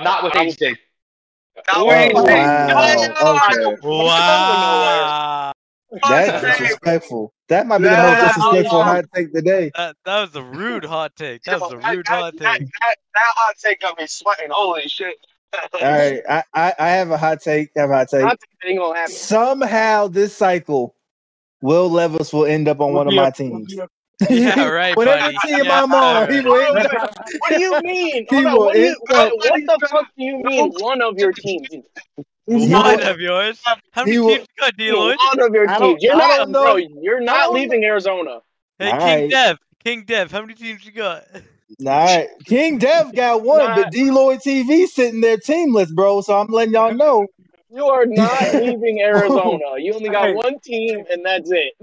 Not 0.01 0.23
with 0.23 0.35
I'm- 0.35 0.47
HD. 0.47 0.75
Now 1.67 1.73
Oh, 1.75 1.85
wow. 1.85 2.13
Okay. 2.15 3.79
Wow. 3.81 5.51
That's 6.07 6.57
disrespectful. 6.57 7.33
That 7.49 7.67
might 7.67 7.79
be 7.79 7.85
the 7.85 7.89
most 7.97 8.35
disrespectful 8.35 8.83
hot 8.83 9.05
take 9.13 9.33
today. 9.33 9.71
That, 9.75 9.95
that 10.05 10.21
was 10.21 10.35
a 10.35 10.43
rude 10.43 10.85
hot 10.85 11.15
take. 11.15 11.41
That 11.43 11.59
was 11.59 11.71
a 11.73 11.77
rude 11.77 12.05
that, 12.05 12.07
hot 12.07 12.31
take. 12.33 12.41
that, 12.41 12.59
that 12.59 13.33
hot 13.35 13.55
take 13.61 13.81
got 13.81 13.97
me 13.97 14.05
sweating. 14.07 14.49
Holy 14.51 14.87
shit. 14.87 15.15
All 15.73 15.81
right, 15.81 16.21
I, 16.29 16.43
I, 16.53 16.73
I 16.77 16.89
have 16.89 17.09
a 17.09 17.17
hot 17.17 17.41
take. 17.41 17.71
I 17.75 17.81
have 17.81 17.89
a 17.89 17.95
hot 17.95 18.09
take. 18.09 18.21
Not 18.21 18.39
that 18.39 18.69
ain't 18.69 18.77
gonna 18.79 18.99
happen. 18.99 19.13
Somehow 19.15 20.07
this 20.07 20.35
cycle, 20.35 20.95
Will 21.61 21.89
Levis 21.89 22.31
will 22.33 22.45
end 22.45 22.67
up 22.67 22.79
on 22.79 22.93
one 22.93 23.07
of 23.07 23.13
my 23.13 23.29
teams. 23.31 23.75
Yeah, 24.29 24.65
right, 24.67 24.97
Whatever 24.97 25.31
buddy. 25.31 25.37
team 25.45 25.63
Yeah, 25.63 25.81
I'm 25.81 25.93
on, 25.93 26.29
he 26.29 26.41
will 26.41 26.75
end 26.75 26.87
up. 26.87 27.15
What 27.39 27.49
do 27.51 27.61
you 27.61 27.81
mean? 27.83 28.25
He 28.29 28.41
Hold 28.41 28.45
will 28.53 28.59
what, 28.65 28.73
do 28.73 28.79
you, 28.81 28.87
end 28.87 28.95
what, 29.07 29.17
up- 29.17 29.33
what 29.67 29.79
the 29.79 29.87
fuck 29.87 30.05
do 30.17 30.23
you 30.25 30.43
mean? 30.43 30.71
One 30.79 31.01
of 31.01 31.17
your 31.17 31.31
teams. 31.31 31.69
One 32.45 33.01
of 33.01 33.19
yours. 33.21 33.61
How 33.91 34.03
many 34.03 34.17
will- 34.19 34.27
teams 34.35 34.39
you 34.57 34.61
got, 34.65 34.75
D 34.75 34.91
Lloyd? 34.91 35.15
One 35.29 35.39
of 35.47 35.53
your 35.53 35.67
don't- 35.67 35.81
teams. 35.81 36.03
You're 36.03 36.17
not, 36.17 36.51
bro. 36.51 36.75
You're 36.75 37.21
not 37.21 37.53
leaving 37.53 37.85
Arizona. 37.85 38.41
Hey, 38.77 38.91
All 38.91 38.99
King 38.99 39.07
right. 39.21 39.29
Dev. 39.31 39.57
King 39.85 40.03
Dev, 40.05 40.31
how 40.33 40.41
many 40.41 40.53
teams 40.53 40.83
you 40.83 40.91
got? 40.91 41.23
All 41.33 41.39
right, 41.85 42.27
King 42.45 42.77
Dev 42.77 43.15
got 43.15 43.41
one, 43.43 43.59
Nah. 43.59 43.75
but 43.75 43.91
D 43.93 44.11
Lloyd 44.11 44.39
TV 44.39 44.85
sitting 44.85 45.21
there 45.21 45.37
teamless, 45.37 45.93
bro. 45.95 46.19
So 46.19 46.37
I'm 46.37 46.47
letting 46.47 46.73
y'all 46.73 46.93
know. 46.93 47.25
You 47.69 47.85
are 47.85 48.05
not 48.07 48.53
leaving 48.55 48.99
Arizona. 49.01 49.77
You 49.77 49.93
only 49.93 50.09
got 50.09 50.33
one 50.35 50.59
team, 50.59 51.03
and 51.11 51.23
that's 51.25 51.51
it. 51.51 51.73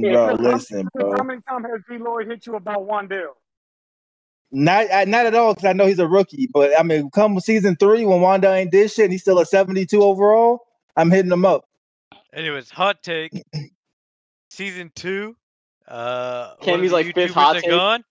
Bro, 0.00 0.34
listen, 0.40 0.88
bro. 0.94 1.12
How 1.16 1.22
many 1.24 1.40
times 1.48 1.66
has 1.70 1.80
D 1.88 1.98
Lloyd 2.02 2.28
hit 2.28 2.46
you 2.46 2.54
about 2.56 2.86
Rondale? 2.86 3.30
Not 4.52 4.86
I- 4.92 5.04
not 5.04 5.26
at 5.26 5.34
all 5.34 5.54
because 5.54 5.68
I 5.68 5.72
know 5.72 5.86
he's 5.86 5.98
a 5.98 6.06
rookie. 6.08 6.48
But 6.52 6.78
I 6.78 6.82
mean, 6.82 7.10
come 7.10 7.38
season 7.40 7.76
three 7.76 8.04
when 8.04 8.20
Wanda 8.20 8.52
ain't 8.52 8.70
did 8.72 8.90
shit, 8.90 9.04
and 9.04 9.12
he's 9.12 9.22
still 9.22 9.38
a 9.40 9.46
72 9.46 10.00
overall. 10.02 10.60
I'm 10.96 11.10
hitting 11.10 11.30
him 11.32 11.44
up. 11.44 11.64
Anyways, 12.32 12.70
hot 12.70 13.02
take. 13.02 13.32
Season 14.50 14.90
two. 14.94 15.36
Uh, 15.88 16.54
Cammy's 16.56 16.92
one 16.92 17.04
like 17.04 17.14
fifth 17.14 17.32
hot 17.34 17.56
are 17.56 17.60
take. 17.60 17.70
gone. 17.70 18.04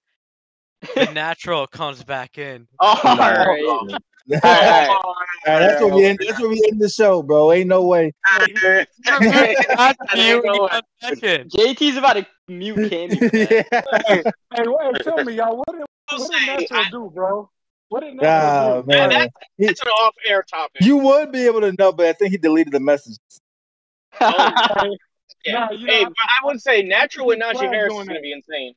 The 0.95 1.07
natural 1.13 1.67
comes 1.67 2.03
back 2.03 2.37
in. 2.37 2.67
Oh, 2.79 2.99
all 3.03 3.15
Nah. 3.15 3.43
right. 3.43 3.99
All 4.31 4.39
All 4.43 4.51
right, 4.51 4.87
all 4.89 5.15
right. 5.47 5.51
right, 5.53 5.59
that's 5.59 5.81
what 5.81 5.93
we 5.93 6.05
end. 6.05 6.19
That's 6.25 6.39
what 6.39 6.49
we 6.49 6.61
end 6.71 6.79
the 6.79 6.89
show, 6.89 7.23
bro. 7.23 7.51
Ain't 7.51 7.67
no 7.67 7.85
way. 7.85 8.13
Hot 8.25 8.45
to 10.11 10.21
you 10.21 10.35
when 10.41 10.45
know 10.45 10.53
he 10.53 10.59
what? 10.59 10.71
comes 10.71 10.83
back 11.01 11.23
in. 11.23 11.49
JT's 11.49 11.97
about 11.97 12.13
to 12.13 12.25
mute 12.47 12.77
Cammy. 12.77 13.17
for 13.17 13.35
yeah. 13.37 14.21
Hey, 14.53 14.63
wait, 14.67 15.01
tell 15.03 15.23
me, 15.23 15.33
y'all, 15.33 15.57
what 15.57 15.71
did, 15.71 15.83
what 16.19 16.31
did 16.31 16.47
Natural 16.59 16.83
do, 16.91 17.11
bro? 17.13 17.49
What 17.89 18.01
did 18.01 18.15
Natural 18.15 18.81
do? 18.83 18.87
man. 18.87 19.09
that- 19.09 19.31
It's 19.57 19.81
an 19.81 19.87
off-air 19.87 20.43
topic. 20.43 20.81
You 20.81 20.97
would 20.97 21.31
be 21.31 21.45
able 21.45 21.61
to 21.61 21.71
know, 21.73 21.91
but 21.91 22.05
I 22.07 22.13
think 22.13 22.31
he 22.31 22.37
deleted 22.37 22.71
the 22.73 22.79
message. 22.79 23.17
Oh, 24.21 24.27
hey, 24.81 24.97
Yeah. 25.45 25.53
Nah, 25.59 25.71
you 25.71 25.87
know, 25.87 25.93
hey, 25.93 26.01
I- 26.01 26.05
but 26.05 26.15
I 26.17 26.45
would 26.45 26.61
say 26.61 26.83
natural 26.83 27.25
with 27.27 27.39
Najee 27.39 27.53
Flag 27.53 27.69
Harris 27.71 27.93
is 27.93 27.97
going 28.05 28.15
to 28.15 28.21
be 28.21 28.31
insane. 28.33 28.73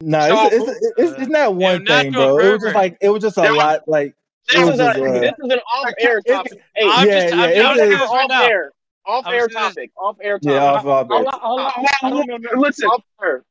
No, 0.00 0.20
So- 0.28 0.46
it's, 0.56 0.68
it's, 0.70 0.92
it's, 0.98 1.12
it's 1.22 1.30
not 1.30 1.54
one 1.54 1.84
thing, 1.86 2.10
Natural 2.12 2.36
bro. 2.36 2.38
It 2.46 2.52
was 2.52 2.62
just 2.62 2.74
like 2.74 2.96
it 3.00 3.08
was 3.10 3.22
just 3.22 3.38
a 3.38 3.42
There 3.42 3.52
was- 3.52 3.58
lot. 3.58 3.88
Like 3.88 4.14
This, 4.52 4.60
It 4.60 4.64
was 4.64 4.74
is, 4.74 4.80
a, 4.80 4.90
uh, 4.90 5.20
this 5.20 5.32
is 5.42 5.52
an 5.52 5.60
off-air 5.76 6.20
topic. 6.22 6.52
Hey, 6.74 6.88
I'm 6.90 7.08
Yeah, 7.08 7.20
just, 7.20 7.34
yeah, 7.34 7.42
I'm, 7.42 7.50
it 7.50 7.64
I'm 7.64 7.72
is. 7.72 7.78
saying 7.78 7.90
this 7.90 8.00
right 8.00 8.30
off-air, 8.30 8.72
off-air 9.06 9.48
topic, 9.48 9.90
off-air 9.96 10.38
topic. 10.38 10.52
yeah, 10.54 10.64
off 10.72 10.84
off 10.84 11.10
all 11.10 11.28
I, 11.28 11.38
all 11.42 11.58
I, 11.60 11.86
I 12.02 12.10
don't 12.10 12.26
know 12.28 12.38
Listen, 12.60 12.88
off-air. 12.88 13.44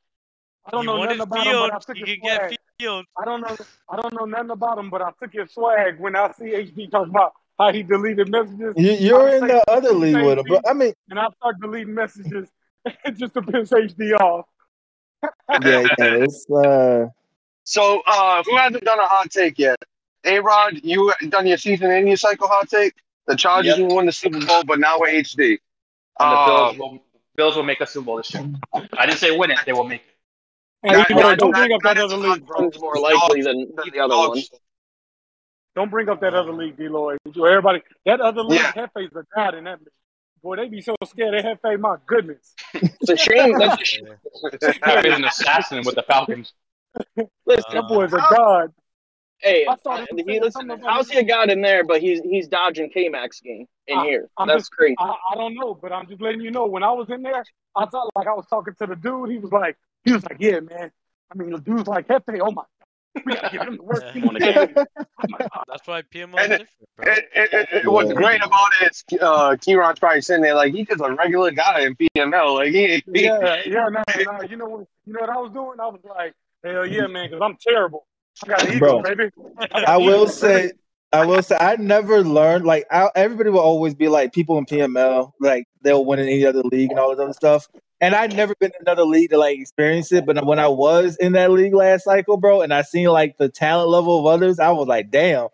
I 0.65 0.71
don't 0.71 0.81
He 0.81 0.87
know 0.87 1.03
nothing 1.03 1.19
about 1.21 1.47
him, 1.47 1.53
but 1.59 1.73
I 1.73 1.79
took 1.79 1.97
He 1.97 2.05
his 2.11 2.19
get 2.23 2.37
swag. 2.79 3.05
I 3.19 3.25
don't 3.25 3.41
know. 3.41 3.55
I 3.89 3.95
don't 4.01 4.13
know 4.13 4.25
nothing 4.25 4.49
about 4.51 4.77
him, 4.77 4.89
but 4.89 5.01
I 5.01 5.11
took 5.21 5.33
his 5.33 5.51
swag 5.51 5.99
when 5.99 6.15
I 6.15 6.31
see 6.33 6.45
HD 6.45 6.89
talk 6.91 7.07
about 7.07 7.33
how 7.57 7.71
he 7.71 7.83
deleted 7.83 8.29
messages, 8.29 8.73
You, 8.77 8.91
you're 8.93 9.29
in 9.35 9.47
the 9.47 9.63
other 9.69 9.91
league 9.93 10.15
with 10.15 10.39
him, 10.39 10.45
bro. 10.45 10.59
I 10.67 10.73
mean, 10.73 10.93
and 11.09 11.19
I 11.19 11.27
start 11.37 11.55
deleting 11.61 11.93
messages 11.93 12.49
just 13.15 13.33
to 13.35 13.41
piss 13.41 13.69
HD 13.71 14.13
off. 14.19 14.45
Yeah, 15.61 15.81
yeah. 15.81 15.87
It's 15.99 16.49
uh, 16.49 17.07
so 17.63 18.01
uh, 18.07 18.43
who 18.43 18.55
hasn't 18.57 18.83
done 18.83 18.99
a 18.99 19.07
hot 19.07 19.29
take 19.31 19.57
yet? 19.59 19.77
A 20.25 20.39
Rod, 20.39 20.79
you 20.83 21.13
done 21.29 21.47
your 21.47 21.57
season 21.57 21.91
and 21.91 22.07
your 22.07 22.17
cycle 22.17 22.47
hot 22.47 22.69
take? 22.69 22.93
The 23.27 23.35
Chargers 23.35 23.77
Yep. 23.77 23.87
will 23.87 23.95
win 23.97 24.05
the 24.05 24.11
Super 24.11 24.45
Bowl, 24.45 24.63
but 24.65 24.79
now 24.79 24.99
we're 24.99 25.07
HD. 25.09 25.49
And 25.49 25.59
the 26.19 26.25
Uh, 26.25 26.45
Bills 26.73 26.77
will, 26.77 27.03
Bills 27.35 27.55
will 27.55 27.63
make 27.63 27.81
a 27.81 27.87
Super 27.87 28.05
Bowl 28.05 28.17
this 28.17 28.33
year. 28.33 28.45
I 28.97 29.05
didn't 29.05 29.19
say 29.19 29.35
win 29.37 29.51
it; 29.51 29.59
they 29.65 29.73
will 29.73 29.83
make 29.85 30.01
it. 30.01 30.87
Hey, 30.89 30.95
That- 30.95 31.09
you 31.09 31.15
know, 31.15 31.29
that- 31.29 31.39
don't 31.39 31.51
bring 31.51 31.71
up 31.71 31.81
that 31.83 31.95
that 31.95 32.03
other 32.05 32.17
league, 32.17 32.45
bro. 32.45 32.61
One's 32.61 32.79
more 32.79 32.95
likely 32.97 33.41
than, 33.41 33.71
than 33.75 33.89
the 33.93 33.99
other 33.99 34.15
one. 34.17 34.39
Don't 35.75 35.89
bring 35.89 36.07
up 36.09 36.19
that 36.21 36.33
other 36.35 36.51
league, 36.51 36.77
D. 36.77 36.87
Lloyd. 36.87 37.17
Everybody, 37.25 37.81
that 38.05 38.21
other 38.21 38.43
league, 38.43 38.59
Yeah. 38.59 38.73
Hefe's 38.73 39.15
a 39.15 39.23
god 39.35 39.55
in 39.55 39.63
that 39.63 39.79
league. 39.79 39.87
Boy, 40.43 40.57
they 40.57 40.67
be 40.67 40.81
so 40.81 40.95
scared 41.05 41.33
of 41.33 41.43
Hefe. 41.45 41.79
My 41.79 41.95
goodness. 42.05 42.53
It's 42.73 43.09
a 43.09 43.15
shame. 43.17 43.57
That's 43.57 43.81
a 43.81 43.85
shame. 43.85 44.07
I've 44.83 45.03
been 45.03 45.13
an 45.13 45.25
assassin 45.25 45.83
with 45.85 45.95
the 45.95 46.03
Falcons. 46.03 46.53
Listen, 47.45 47.63
That 47.73 47.87
boy 47.87 48.05
is 48.05 48.13
a 48.13 48.17
god. 48.17 48.71
hey, 49.39 49.65
I 49.67 49.75
thought 49.83 50.07
he 50.09 50.15
was 50.15 50.25
listen, 50.25 50.51
something 50.51 50.79
about 50.79 50.91
how's 50.93 51.09
he 51.09 51.17
a 51.19 51.23
god 51.23 51.49
in 51.49 51.61
there, 51.61 51.83
but 51.83 52.01
he's 52.01 52.21
he's 52.21 52.47
dodging 52.47 52.89
K-Max 52.89 53.39
game 53.41 53.65
in 53.87 53.97
I- 53.97 54.03
here. 54.05 54.29
I'm 54.37 54.47
That's 54.47 54.61
just- 54.61 54.71
crazy. 54.71 54.95
I, 54.99 55.13
I 55.31 55.35
don't 55.35 55.55
know, 55.55 55.73
but 55.73 55.91
I'm 55.91 56.07
just 56.07 56.21
letting 56.21 56.41
you 56.41 56.51
know. 56.51 56.65
When 56.67 56.83
I 56.83 56.91
was 56.91 57.09
in 57.09 57.23
there, 57.23 57.43
I 57.75 57.85
thought 57.87 58.09
like 58.15 58.27
I 58.27 58.33
was 58.33 58.45
talking 58.47 58.73
to 58.79 58.87
the 58.87 58.95
dude. 58.95 59.31
He 59.31 59.37
was 59.39 59.51
like, 59.51 59.75
he 60.05 60.13
was 60.13 60.23
like, 60.23 60.37
yeah, 60.39 60.59
man. 60.59 60.91
I 61.31 61.35
mean, 61.35 61.49
the 61.51 61.59
dude's 61.59 61.87
like 61.87 62.07
Hefe. 62.07 62.39
Oh 62.41 62.51
my, 62.51 62.61
God. 62.61 62.65
We 63.25 63.33
gotta 63.33 63.49
give 63.51 63.61
him 63.61 63.77
the 63.77 63.83
worst 63.83 64.11
team 64.13 64.27
on 64.27 64.33
the 64.33 64.39
game. 64.39 64.73
Oh 64.77 65.05
my 65.29 65.37
god. 65.39 65.63
That's 65.69 65.87
why 65.87 66.01
PMO 66.01 66.39
is 66.39 66.43
And 66.43 66.53
it- 66.53 66.57
different, 66.59 66.69
bro. 66.97 67.05
It, 67.13 67.29
it, 67.35 67.53
it, 67.53 67.67
it- 67.85 67.91
what's 67.91 68.09
Yeah. 68.09 68.15
great 68.15 68.43
about 68.43 68.67
it 68.81 68.91
is 68.91 69.03
uh, 69.21 69.49
Kieron's 69.59 69.99
probably 69.99 70.21
sitting 70.21 70.41
there 70.43 70.55
like 70.55 70.73
he's 70.73 70.87
just 70.87 71.01
a 71.01 71.13
regular 71.13 71.51
guy 71.51 71.81
in 71.81 71.95
PML. 71.95 72.55
Like 72.55 72.71
he, 72.71 73.03
he 73.13 73.25
Yeah, 73.25 73.61
yeah, 73.65 73.87
no, 73.89 74.03
no. 74.17 74.41
You 74.49 74.57
know 74.57 74.65
what? 74.67 74.87
You 75.05 75.13
know 75.13 75.19
what 75.21 75.29
I 75.29 75.37
was 75.37 75.51
doing? 75.51 75.79
I 75.79 75.87
was 75.87 75.99
like, 76.09 76.33
hell 76.63 76.85
yeah, 76.85 77.07
man, 77.07 77.29
because 77.29 77.41
I'm 77.43 77.57
terrible. 77.61 78.05
I 78.43 78.47
got 78.47 78.59
the 78.61 78.69
ego, 78.75 78.79
Bro. 78.79 79.01
baby. 79.03 79.29
got 79.59 79.87
I 79.87 79.97
will 79.97 80.23
ego, 80.23 80.25
say, 80.31 80.71
I 81.11 81.25
will 81.25 81.43
say, 81.43 81.55
I 81.59 81.75
never 81.75 82.23
learned 82.23 82.65
like 82.65 82.85
I, 82.89 83.09
everybody 83.15 83.51
will 83.51 83.59
always 83.59 83.93
be 83.93 84.07
like 84.07 84.33
people 84.33 84.57
in 84.57 84.65
PML, 84.65 85.31
like 85.39 85.67
they'll 85.83 86.03
win 86.03 86.17
in 86.19 86.27
any 86.27 86.45
other 86.45 86.63
league 86.63 86.89
and 86.89 86.99
all 86.99 87.11
this 87.11 87.19
other 87.19 87.33
stuff. 87.33 87.67
And 88.03 88.13
I'd 88.13 88.35
never 88.35 88.53
been 88.59 88.71
in 88.71 88.81
another 88.85 89.05
league 89.05 89.29
to 89.29 89.37
like 89.37 89.57
experience 89.57 90.11
it. 90.11 90.25
But 90.25 90.45
when 90.45 90.59
I 90.59 90.67
was 90.67 91.15
in 91.21 91.31
that 91.33 91.51
league 91.51 91.73
last 91.73 92.03
cycle, 92.03 92.35
bro, 92.35 92.59
and 92.61 92.73
I 92.73 92.81
seen 92.81 93.07
like 93.07 93.37
the 93.37 93.47
talent 93.47 93.89
level 93.89 94.19
of 94.19 94.25
others, 94.25 94.59
I 94.59 94.71
was 94.71 94.89
like, 94.89 95.09
damn. 95.09 95.47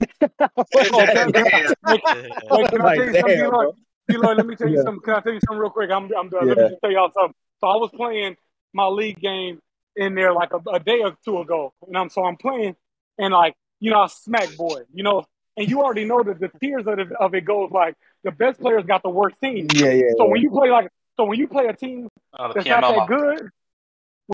Yeah. 0.00 0.48
Wait, 0.72 0.90
can 0.90 0.94
I 0.94 1.04
Like, 1.04 1.12
tell 1.12 1.28
you 1.28 3.12
something, 3.12 3.12
damn, 3.12 3.26
D-Lloyd? 3.26 3.50
bro. 3.50 3.76
D-Lloyd, 4.08 4.36
let 4.38 4.46
me 4.46 4.56
tell 4.56 4.68
you 4.68 4.76
Yeah. 4.78 4.82
something. 4.84 5.02
Can 5.02 5.14
I 5.14 5.20
tell 5.20 5.32
you 5.34 5.40
something 5.46 5.58
real 5.58 5.68
quick? 5.68 5.90
I'm, 5.90 6.04
I'm 6.18 6.30
done. 6.30 6.48
Let 6.48 6.56
me 6.56 6.68
just 6.70 6.80
tell 6.80 6.90
y'all 6.90 7.10
something. 7.12 7.34
So 7.60 7.66
I 7.66 7.76
was 7.76 7.90
playing 7.94 8.36
my 8.72 8.86
league 8.86 9.20
game 9.20 9.60
in 9.94 10.14
there 10.14 10.32
like 10.32 10.54
a, 10.54 10.60
a 10.70 10.80
day 10.80 11.00
or 11.02 11.14
two 11.22 11.38
ago, 11.40 11.74
and 11.86 11.98
I'm 11.98 12.08
so 12.08 12.24
I'm 12.24 12.36
playing, 12.38 12.76
and 13.18 13.34
like 13.34 13.54
you 13.80 13.90
know, 13.90 14.00
I 14.00 14.06
smack 14.06 14.56
boy, 14.56 14.84
you 14.94 15.02
know, 15.02 15.26
and 15.58 15.68
you 15.68 15.82
already 15.82 16.06
know 16.06 16.22
that 16.22 16.40
the 16.40 16.48
tiers 16.60 16.86
of, 16.86 16.98
it 16.98 17.12
of 17.12 17.34
it 17.34 17.44
goes 17.44 17.70
like 17.70 17.94
the 18.24 18.32
best 18.32 18.58
players 18.58 18.84
got 18.84 19.02
the 19.02 19.10
worst 19.10 19.36
team. 19.42 19.68
Yeah, 19.74 19.90
yeah. 19.90 20.10
So 20.16 20.24
yeah. 20.24 20.30
when 20.30 20.40
you 20.40 20.50
play 20.50 20.70
like, 20.70 20.88
so 21.16 21.24
when 21.24 21.38
you 21.38 21.48
play 21.48 21.66
a 21.66 21.72
team 21.72 22.08
Uh, 22.32 22.52
that's 22.52 22.66
PML 22.66 22.80
not 22.80 22.96
that 22.96 23.08
good, 23.08 23.50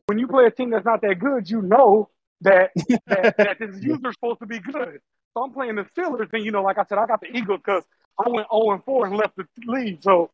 when 0.07 0.19
you 0.19 0.27
play 0.27 0.47
a 0.47 0.51
team 0.51 0.71
that's 0.71 0.85
not 0.85 1.03
that 1.03 1.19
good, 1.19 1.49
you 1.49 1.63
know 1.63 2.09
that 2.43 2.71
that, 3.07 3.37
that 3.37 3.59
this 3.59 3.83
user's 3.83 4.15
supposed 4.15 4.41
to 4.41 4.47
be 4.47 4.59
good. 4.59 5.01
So 5.35 5.45
I'm 5.45 5.53
playing 5.53 5.77
the 5.77 5.85
Steelers, 5.85 6.33
and 6.33 6.45
you 6.45 6.51
know, 6.51 6.63
like 6.63 6.79
I 6.79 6.85
said, 6.85 6.99
I 6.99 7.07
got 7.07 7.21
the 7.21 7.29
Eagles 7.29 7.61
because 7.65 7.85
I 8.19 8.29
went 8.29 8.49
0 8.53 8.73
and 8.73 8.85
4 8.85 9.07
and 9.07 9.17
left 9.17 9.37
the 9.37 9.47
league. 9.67 10.03
So 10.03 10.31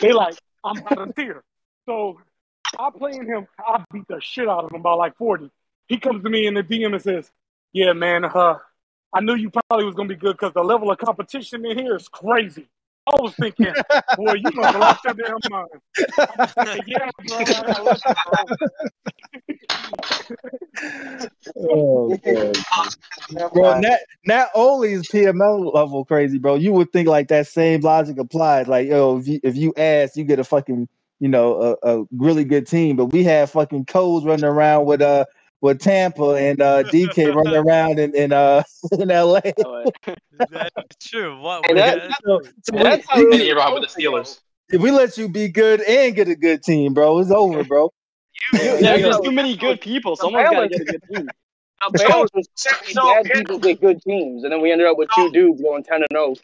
they 0.00 0.12
like 0.12 0.34
I'm 0.64 0.78
out 0.78 0.98
of 0.98 1.14
tier. 1.14 1.42
So 1.86 2.20
I 2.78 2.90
playing 2.96 3.26
him, 3.26 3.46
I 3.58 3.84
beat 3.92 4.04
the 4.08 4.20
shit 4.20 4.48
out 4.48 4.64
of 4.64 4.72
him 4.72 4.82
by 4.82 4.92
like 4.94 5.16
40. 5.16 5.50
He 5.88 5.98
comes 5.98 6.22
to 6.22 6.30
me 6.30 6.46
in 6.46 6.54
the 6.54 6.62
DM 6.62 6.92
and 6.92 7.02
says, 7.02 7.30
Yeah, 7.72 7.92
man. 7.92 8.24
Uh, 8.24 8.58
I 9.12 9.20
knew 9.20 9.34
you 9.34 9.50
probably 9.50 9.86
was 9.86 9.94
gonna 9.94 10.08
be 10.08 10.16
good 10.16 10.36
because 10.36 10.52
the 10.54 10.62
level 10.62 10.90
of 10.90 10.98
competition 10.98 11.64
in 11.64 11.78
here 11.78 11.96
is 11.96 12.08
crazy. 12.08 12.68
I 13.12 13.20
was 13.20 13.34
thinking, 13.34 13.74
boy, 14.16 14.34
you 14.34 14.52
must 14.54 14.72
have 14.72 14.80
lost 14.82 15.04
your 15.04 15.14
damn 15.14 15.38
mind. 15.50 15.68
yeah, 16.86 17.10
bro. 17.26 17.38
I 17.38 17.80
love 17.82 17.98
you, 18.06 18.56
Oh, 21.70 22.16
God. 22.24 22.64
Bro, 23.52 23.80
not, 23.80 23.98
not 24.26 24.48
only 24.54 24.92
is 24.92 25.04
PML 25.04 25.74
level 25.74 26.04
crazy, 26.04 26.38
bro. 26.38 26.54
You 26.56 26.72
would 26.72 26.92
think 26.92 27.08
like 27.08 27.28
that 27.28 27.46
same 27.46 27.80
logic 27.80 28.18
applies. 28.18 28.66
Like, 28.68 28.88
yo, 28.88 29.18
if 29.18 29.28
you 29.28 29.40
if 29.42 29.56
you 29.56 29.72
ask, 29.76 30.16
you 30.16 30.24
get 30.24 30.38
a 30.38 30.44
fucking, 30.44 30.88
you 31.20 31.28
know, 31.28 31.76
a, 31.82 32.00
a 32.00 32.04
really 32.16 32.44
good 32.44 32.66
team. 32.66 32.96
But 32.96 33.06
we 33.06 33.24
have 33.24 33.50
fucking 33.50 33.86
codes 33.86 34.24
running 34.24 34.44
around 34.44 34.86
with 34.86 35.02
uh 35.02 35.26
with 35.60 35.80
Tampa 35.80 36.34
and 36.34 36.60
uh 36.60 36.82
DK 36.84 37.34
running 37.34 37.54
around 37.56 37.98
in, 37.98 38.14
in 38.14 38.32
uh 38.32 38.62
in 38.92 39.08
LA. 39.08 39.40
That's 40.38 40.96
true. 41.08 41.38
What? 41.40 41.68
And 41.68 41.78
that- 41.78 42.08
that- 42.08 42.18
So, 42.24 42.40
so 42.62 42.76
we- 42.76 42.82
That's 42.82 43.06
how 43.08 43.18
we- 43.18 43.26
it 43.26 43.40
is. 43.42 43.46
You're 43.46 43.56
wrong 43.56 43.74
with 43.74 43.82
the 43.82 44.02
Steelers. 44.02 44.40
if 44.70 44.80
we 44.80 44.90
let 44.90 45.16
you 45.18 45.28
be 45.28 45.48
good 45.48 45.80
and 45.82 46.14
get 46.14 46.28
a 46.28 46.34
good 46.36 46.62
team, 46.62 46.94
bro, 46.94 47.18
it's 47.18 47.30
over, 47.30 47.64
bro. 47.64 47.90
There's 48.52 48.80
Yeah, 48.82 48.96
just 48.98 49.22
too 49.24 49.32
many 49.32 49.56
good 49.56 49.80
people. 49.80 50.16
Someone's 50.16 50.48
got 50.50 50.60
to 50.60 50.68
get 50.68 50.80
a 50.80 50.84
good 50.84 51.02
team. 51.12 51.28
The 51.92 51.98
Bears 51.98 52.28
was 52.34 52.48
So, 52.54 52.70
bad 52.94 53.26
here- 53.26 53.34
people 53.36 53.58
get 53.58 53.80
good 53.80 54.02
teams, 54.02 54.44
and 54.44 54.52
then 54.52 54.60
we 54.60 54.70
ended 54.72 54.86
up 54.86 54.96
with 54.98 55.08
two 55.14 55.30
dudes 55.30 55.60
going 55.62 55.82
ten 55.82 55.96
and 56.02 56.06
oh. 56.14 56.34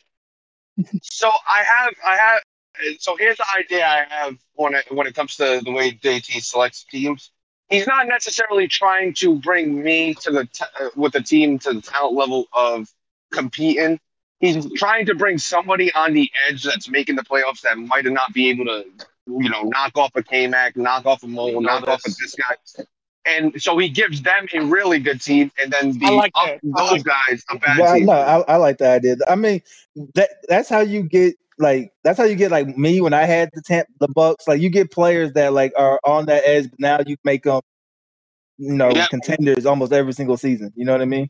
zero. 0.80 0.90
so 1.02 1.28
I 1.28 1.62
have, 1.62 1.94
I 2.06 2.16
have. 2.16 2.40
So 2.98 3.16
here's 3.16 3.36
the 3.38 3.44
idea 3.58 3.86
I 3.86 4.04
have 4.08 4.36
when 4.54 4.74
it 4.74 4.84
when 4.90 5.06
it 5.06 5.14
comes 5.14 5.36
to 5.36 5.60
the 5.64 5.70
way 5.72 5.92
JT 5.92 6.42
selects 6.42 6.84
teams. 6.84 7.30
He's 7.68 7.86
not 7.86 8.06
necessarily 8.06 8.68
trying 8.68 9.12
to 9.14 9.36
bring 9.36 9.82
me 9.82 10.14
to 10.20 10.30
the 10.30 10.44
t- 10.46 10.64
uh, 10.80 10.88
with 10.94 11.12
the 11.14 11.22
team 11.22 11.58
to 11.60 11.72
the 11.72 11.80
talent 11.82 12.14
level 12.14 12.46
of 12.52 12.88
competing. 13.32 13.98
He's 14.38 14.70
trying 14.74 15.06
to 15.06 15.14
bring 15.14 15.38
somebody 15.38 15.92
on 15.94 16.12
the 16.12 16.30
edge 16.48 16.62
that's 16.62 16.88
making 16.88 17.16
the 17.16 17.22
playoffs 17.22 17.62
that 17.62 17.76
might 17.78 18.04
not 18.04 18.32
be 18.32 18.50
able 18.50 18.66
to, 18.66 18.84
you 19.26 19.48
know, 19.50 19.62
knock 19.62 19.96
off 19.96 20.12
a 20.14 20.22
K 20.22 20.46
Mac, 20.46 20.76
knock 20.76 21.06
off 21.06 21.22
a 21.22 21.26
We 21.26 21.32
Mole, 21.32 21.52
know 21.60 21.60
knock 21.60 21.88
off 21.88 22.00
a 22.06 22.08
this. 22.10 22.18
this 22.18 22.34
guy. 22.36 22.84
And 23.24 23.60
so 23.60 23.76
he 23.78 23.88
gives 23.88 24.22
them 24.22 24.46
a 24.54 24.60
really 24.60 25.00
good 25.00 25.20
team, 25.20 25.50
and 25.60 25.72
then 25.72 25.98
the 25.98 26.10
like 26.12 26.30
up- 26.36 26.60
those 26.62 26.90
like 26.92 27.04
guys 27.04 27.44
a 27.50 27.58
bad 27.58 27.78
Well, 27.80 27.94
team. 27.96 28.06
no, 28.06 28.12
I, 28.12 28.40
I 28.52 28.56
like 28.56 28.78
the 28.78 28.88
idea. 28.88 29.16
I 29.28 29.34
mean, 29.34 29.60
that 30.14 30.30
that's 30.48 30.68
how 30.68 30.80
you 30.80 31.02
get 31.02 31.34
like 31.58 31.92
that's 32.04 32.18
how 32.18 32.24
you 32.24 32.36
get 32.36 32.50
like 32.50 32.76
me 32.76 33.00
when 33.00 33.12
I 33.14 33.24
had 33.24 33.50
the 33.54 33.62
temp, 33.62 33.88
the 34.00 34.08
Bucks. 34.08 34.46
Like 34.46 34.60
you 34.60 34.70
get 34.70 34.90
players 34.90 35.32
that 35.32 35.52
like 35.52 35.72
are 35.76 36.00
on 36.04 36.26
that 36.26 36.42
edge. 36.46 36.70
But 36.70 36.80
now 36.80 36.98
you 37.06 37.16
make 37.24 37.44
them, 37.44 37.60
you 38.58 38.74
know, 38.74 38.92
contenders 39.10 39.66
almost 39.66 39.92
every 39.92 40.12
single 40.12 40.36
season. 40.36 40.72
You 40.76 40.84
know 40.84 40.92
what 40.92 41.02
I 41.02 41.06
mean? 41.06 41.28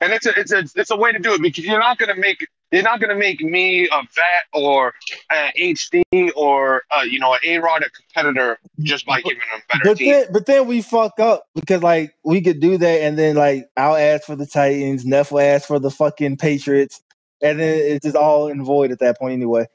and 0.00 0.12
it's 0.12 0.26
a 0.26 0.38
it's 0.38 0.52
a 0.52 0.64
it's 0.74 0.90
a 0.90 0.96
way 0.96 1.12
to 1.12 1.18
do 1.18 1.34
it 1.34 1.42
because 1.42 1.64
you're 1.64 1.78
not 1.80 1.98
gonna 1.98 2.16
make 2.16 2.46
you're 2.72 2.82
not 2.82 3.00
gonna 3.00 3.16
make 3.16 3.40
me 3.40 3.88
a 3.88 4.00
vet 4.02 4.44
or 4.52 4.94
a 5.30 5.52
HD 5.58 6.30
or 6.36 6.82
uh, 6.90 7.02
you 7.02 7.18
know 7.18 7.34
an 7.34 7.40
A 7.44 7.58
Rod 7.58 7.82
a 7.82 7.90
competitor 7.90 8.58
just 8.80 9.04
by 9.06 9.20
giving 9.20 9.38
them 9.52 9.60
better 9.68 9.84
But 9.84 9.98
team. 9.98 10.12
then, 10.12 10.26
but 10.32 10.46
then 10.46 10.66
we 10.66 10.82
fuck 10.82 11.18
up 11.20 11.44
because 11.54 11.82
like 11.82 12.14
we 12.24 12.40
could 12.40 12.60
do 12.60 12.78
that, 12.78 13.02
and 13.02 13.18
then 13.18 13.36
like 13.36 13.68
I'll 13.76 13.96
ask 13.96 14.24
for 14.24 14.36
the 14.36 14.46
Titans, 14.46 15.04
Neff 15.04 15.32
will 15.32 15.40
ask 15.40 15.66
for 15.66 15.78
the 15.78 15.90
fucking 15.90 16.36
Patriots, 16.36 17.02
and 17.42 17.58
then 17.58 17.78
it's 17.78 18.04
just 18.04 18.16
all 18.16 18.48
in 18.48 18.64
void 18.64 18.90
at 18.92 18.98
that 19.00 19.18
point 19.18 19.32
anyway. 19.34 19.66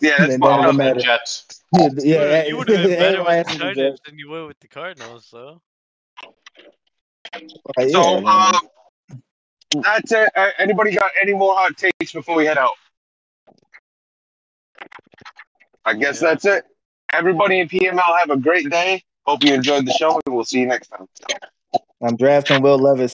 Yeah, 0.00 0.14
that's 0.18 0.34
And 0.34 0.42
fine. 0.42 0.58
then- 0.60 0.68
Other 0.68 0.72
matter. 0.78 1.00
Jets. 1.00 1.46
Yeah, 1.72 1.88
you 1.88 2.00
yeah, 2.04 2.18
would've- 2.20 2.48
you 2.48 2.56
would 2.58 2.68
have 2.68 2.82
been 2.88 2.98
better 2.98 3.24
with 3.24 3.46
the 3.46 3.52
for 4.04 4.10
than 4.10 4.18
you 4.18 4.30
would 4.30 4.46
with 4.48 4.60
the 4.60 4.68
Cardinals, 4.68 5.28
though. 5.32 5.60
Jets. 7.32 7.54
Like, 7.76 7.90
So 7.90 8.14
yeah, 8.14 8.20
man. 8.20 8.54
um, 9.12 9.82
that's 9.82 10.12
it. 10.12 10.30
Uh, 10.36 10.50
anybody 10.58 10.92
got 10.94 11.10
any 11.20 11.34
more 11.34 11.54
hot 11.56 11.76
takes 11.76 12.12
before 12.12 12.36
we 12.36 12.46
head 12.46 12.58
out? 12.58 12.70
I 15.84 15.94
guess 15.94 16.22
Yeah. 16.22 16.28
that's 16.28 16.44
it. 16.44 16.64
Everybody 17.12 17.60
in 17.60 17.68
PML 17.68 18.18
have 18.18 18.30
a 18.30 18.36
great 18.36 18.70
day. 18.70 19.02
Hope 19.26 19.42
you 19.44 19.52
enjoyed 19.54 19.86
the 19.86 19.92
show, 19.92 20.20
and 20.26 20.34
we'll 20.34 20.44
see 20.44 20.60
you 20.60 20.66
next 20.66 20.88
time. 20.88 21.06
I'm 22.02 22.16
drafting 22.16 22.60
Will 22.62 22.78
Levis 22.78 23.02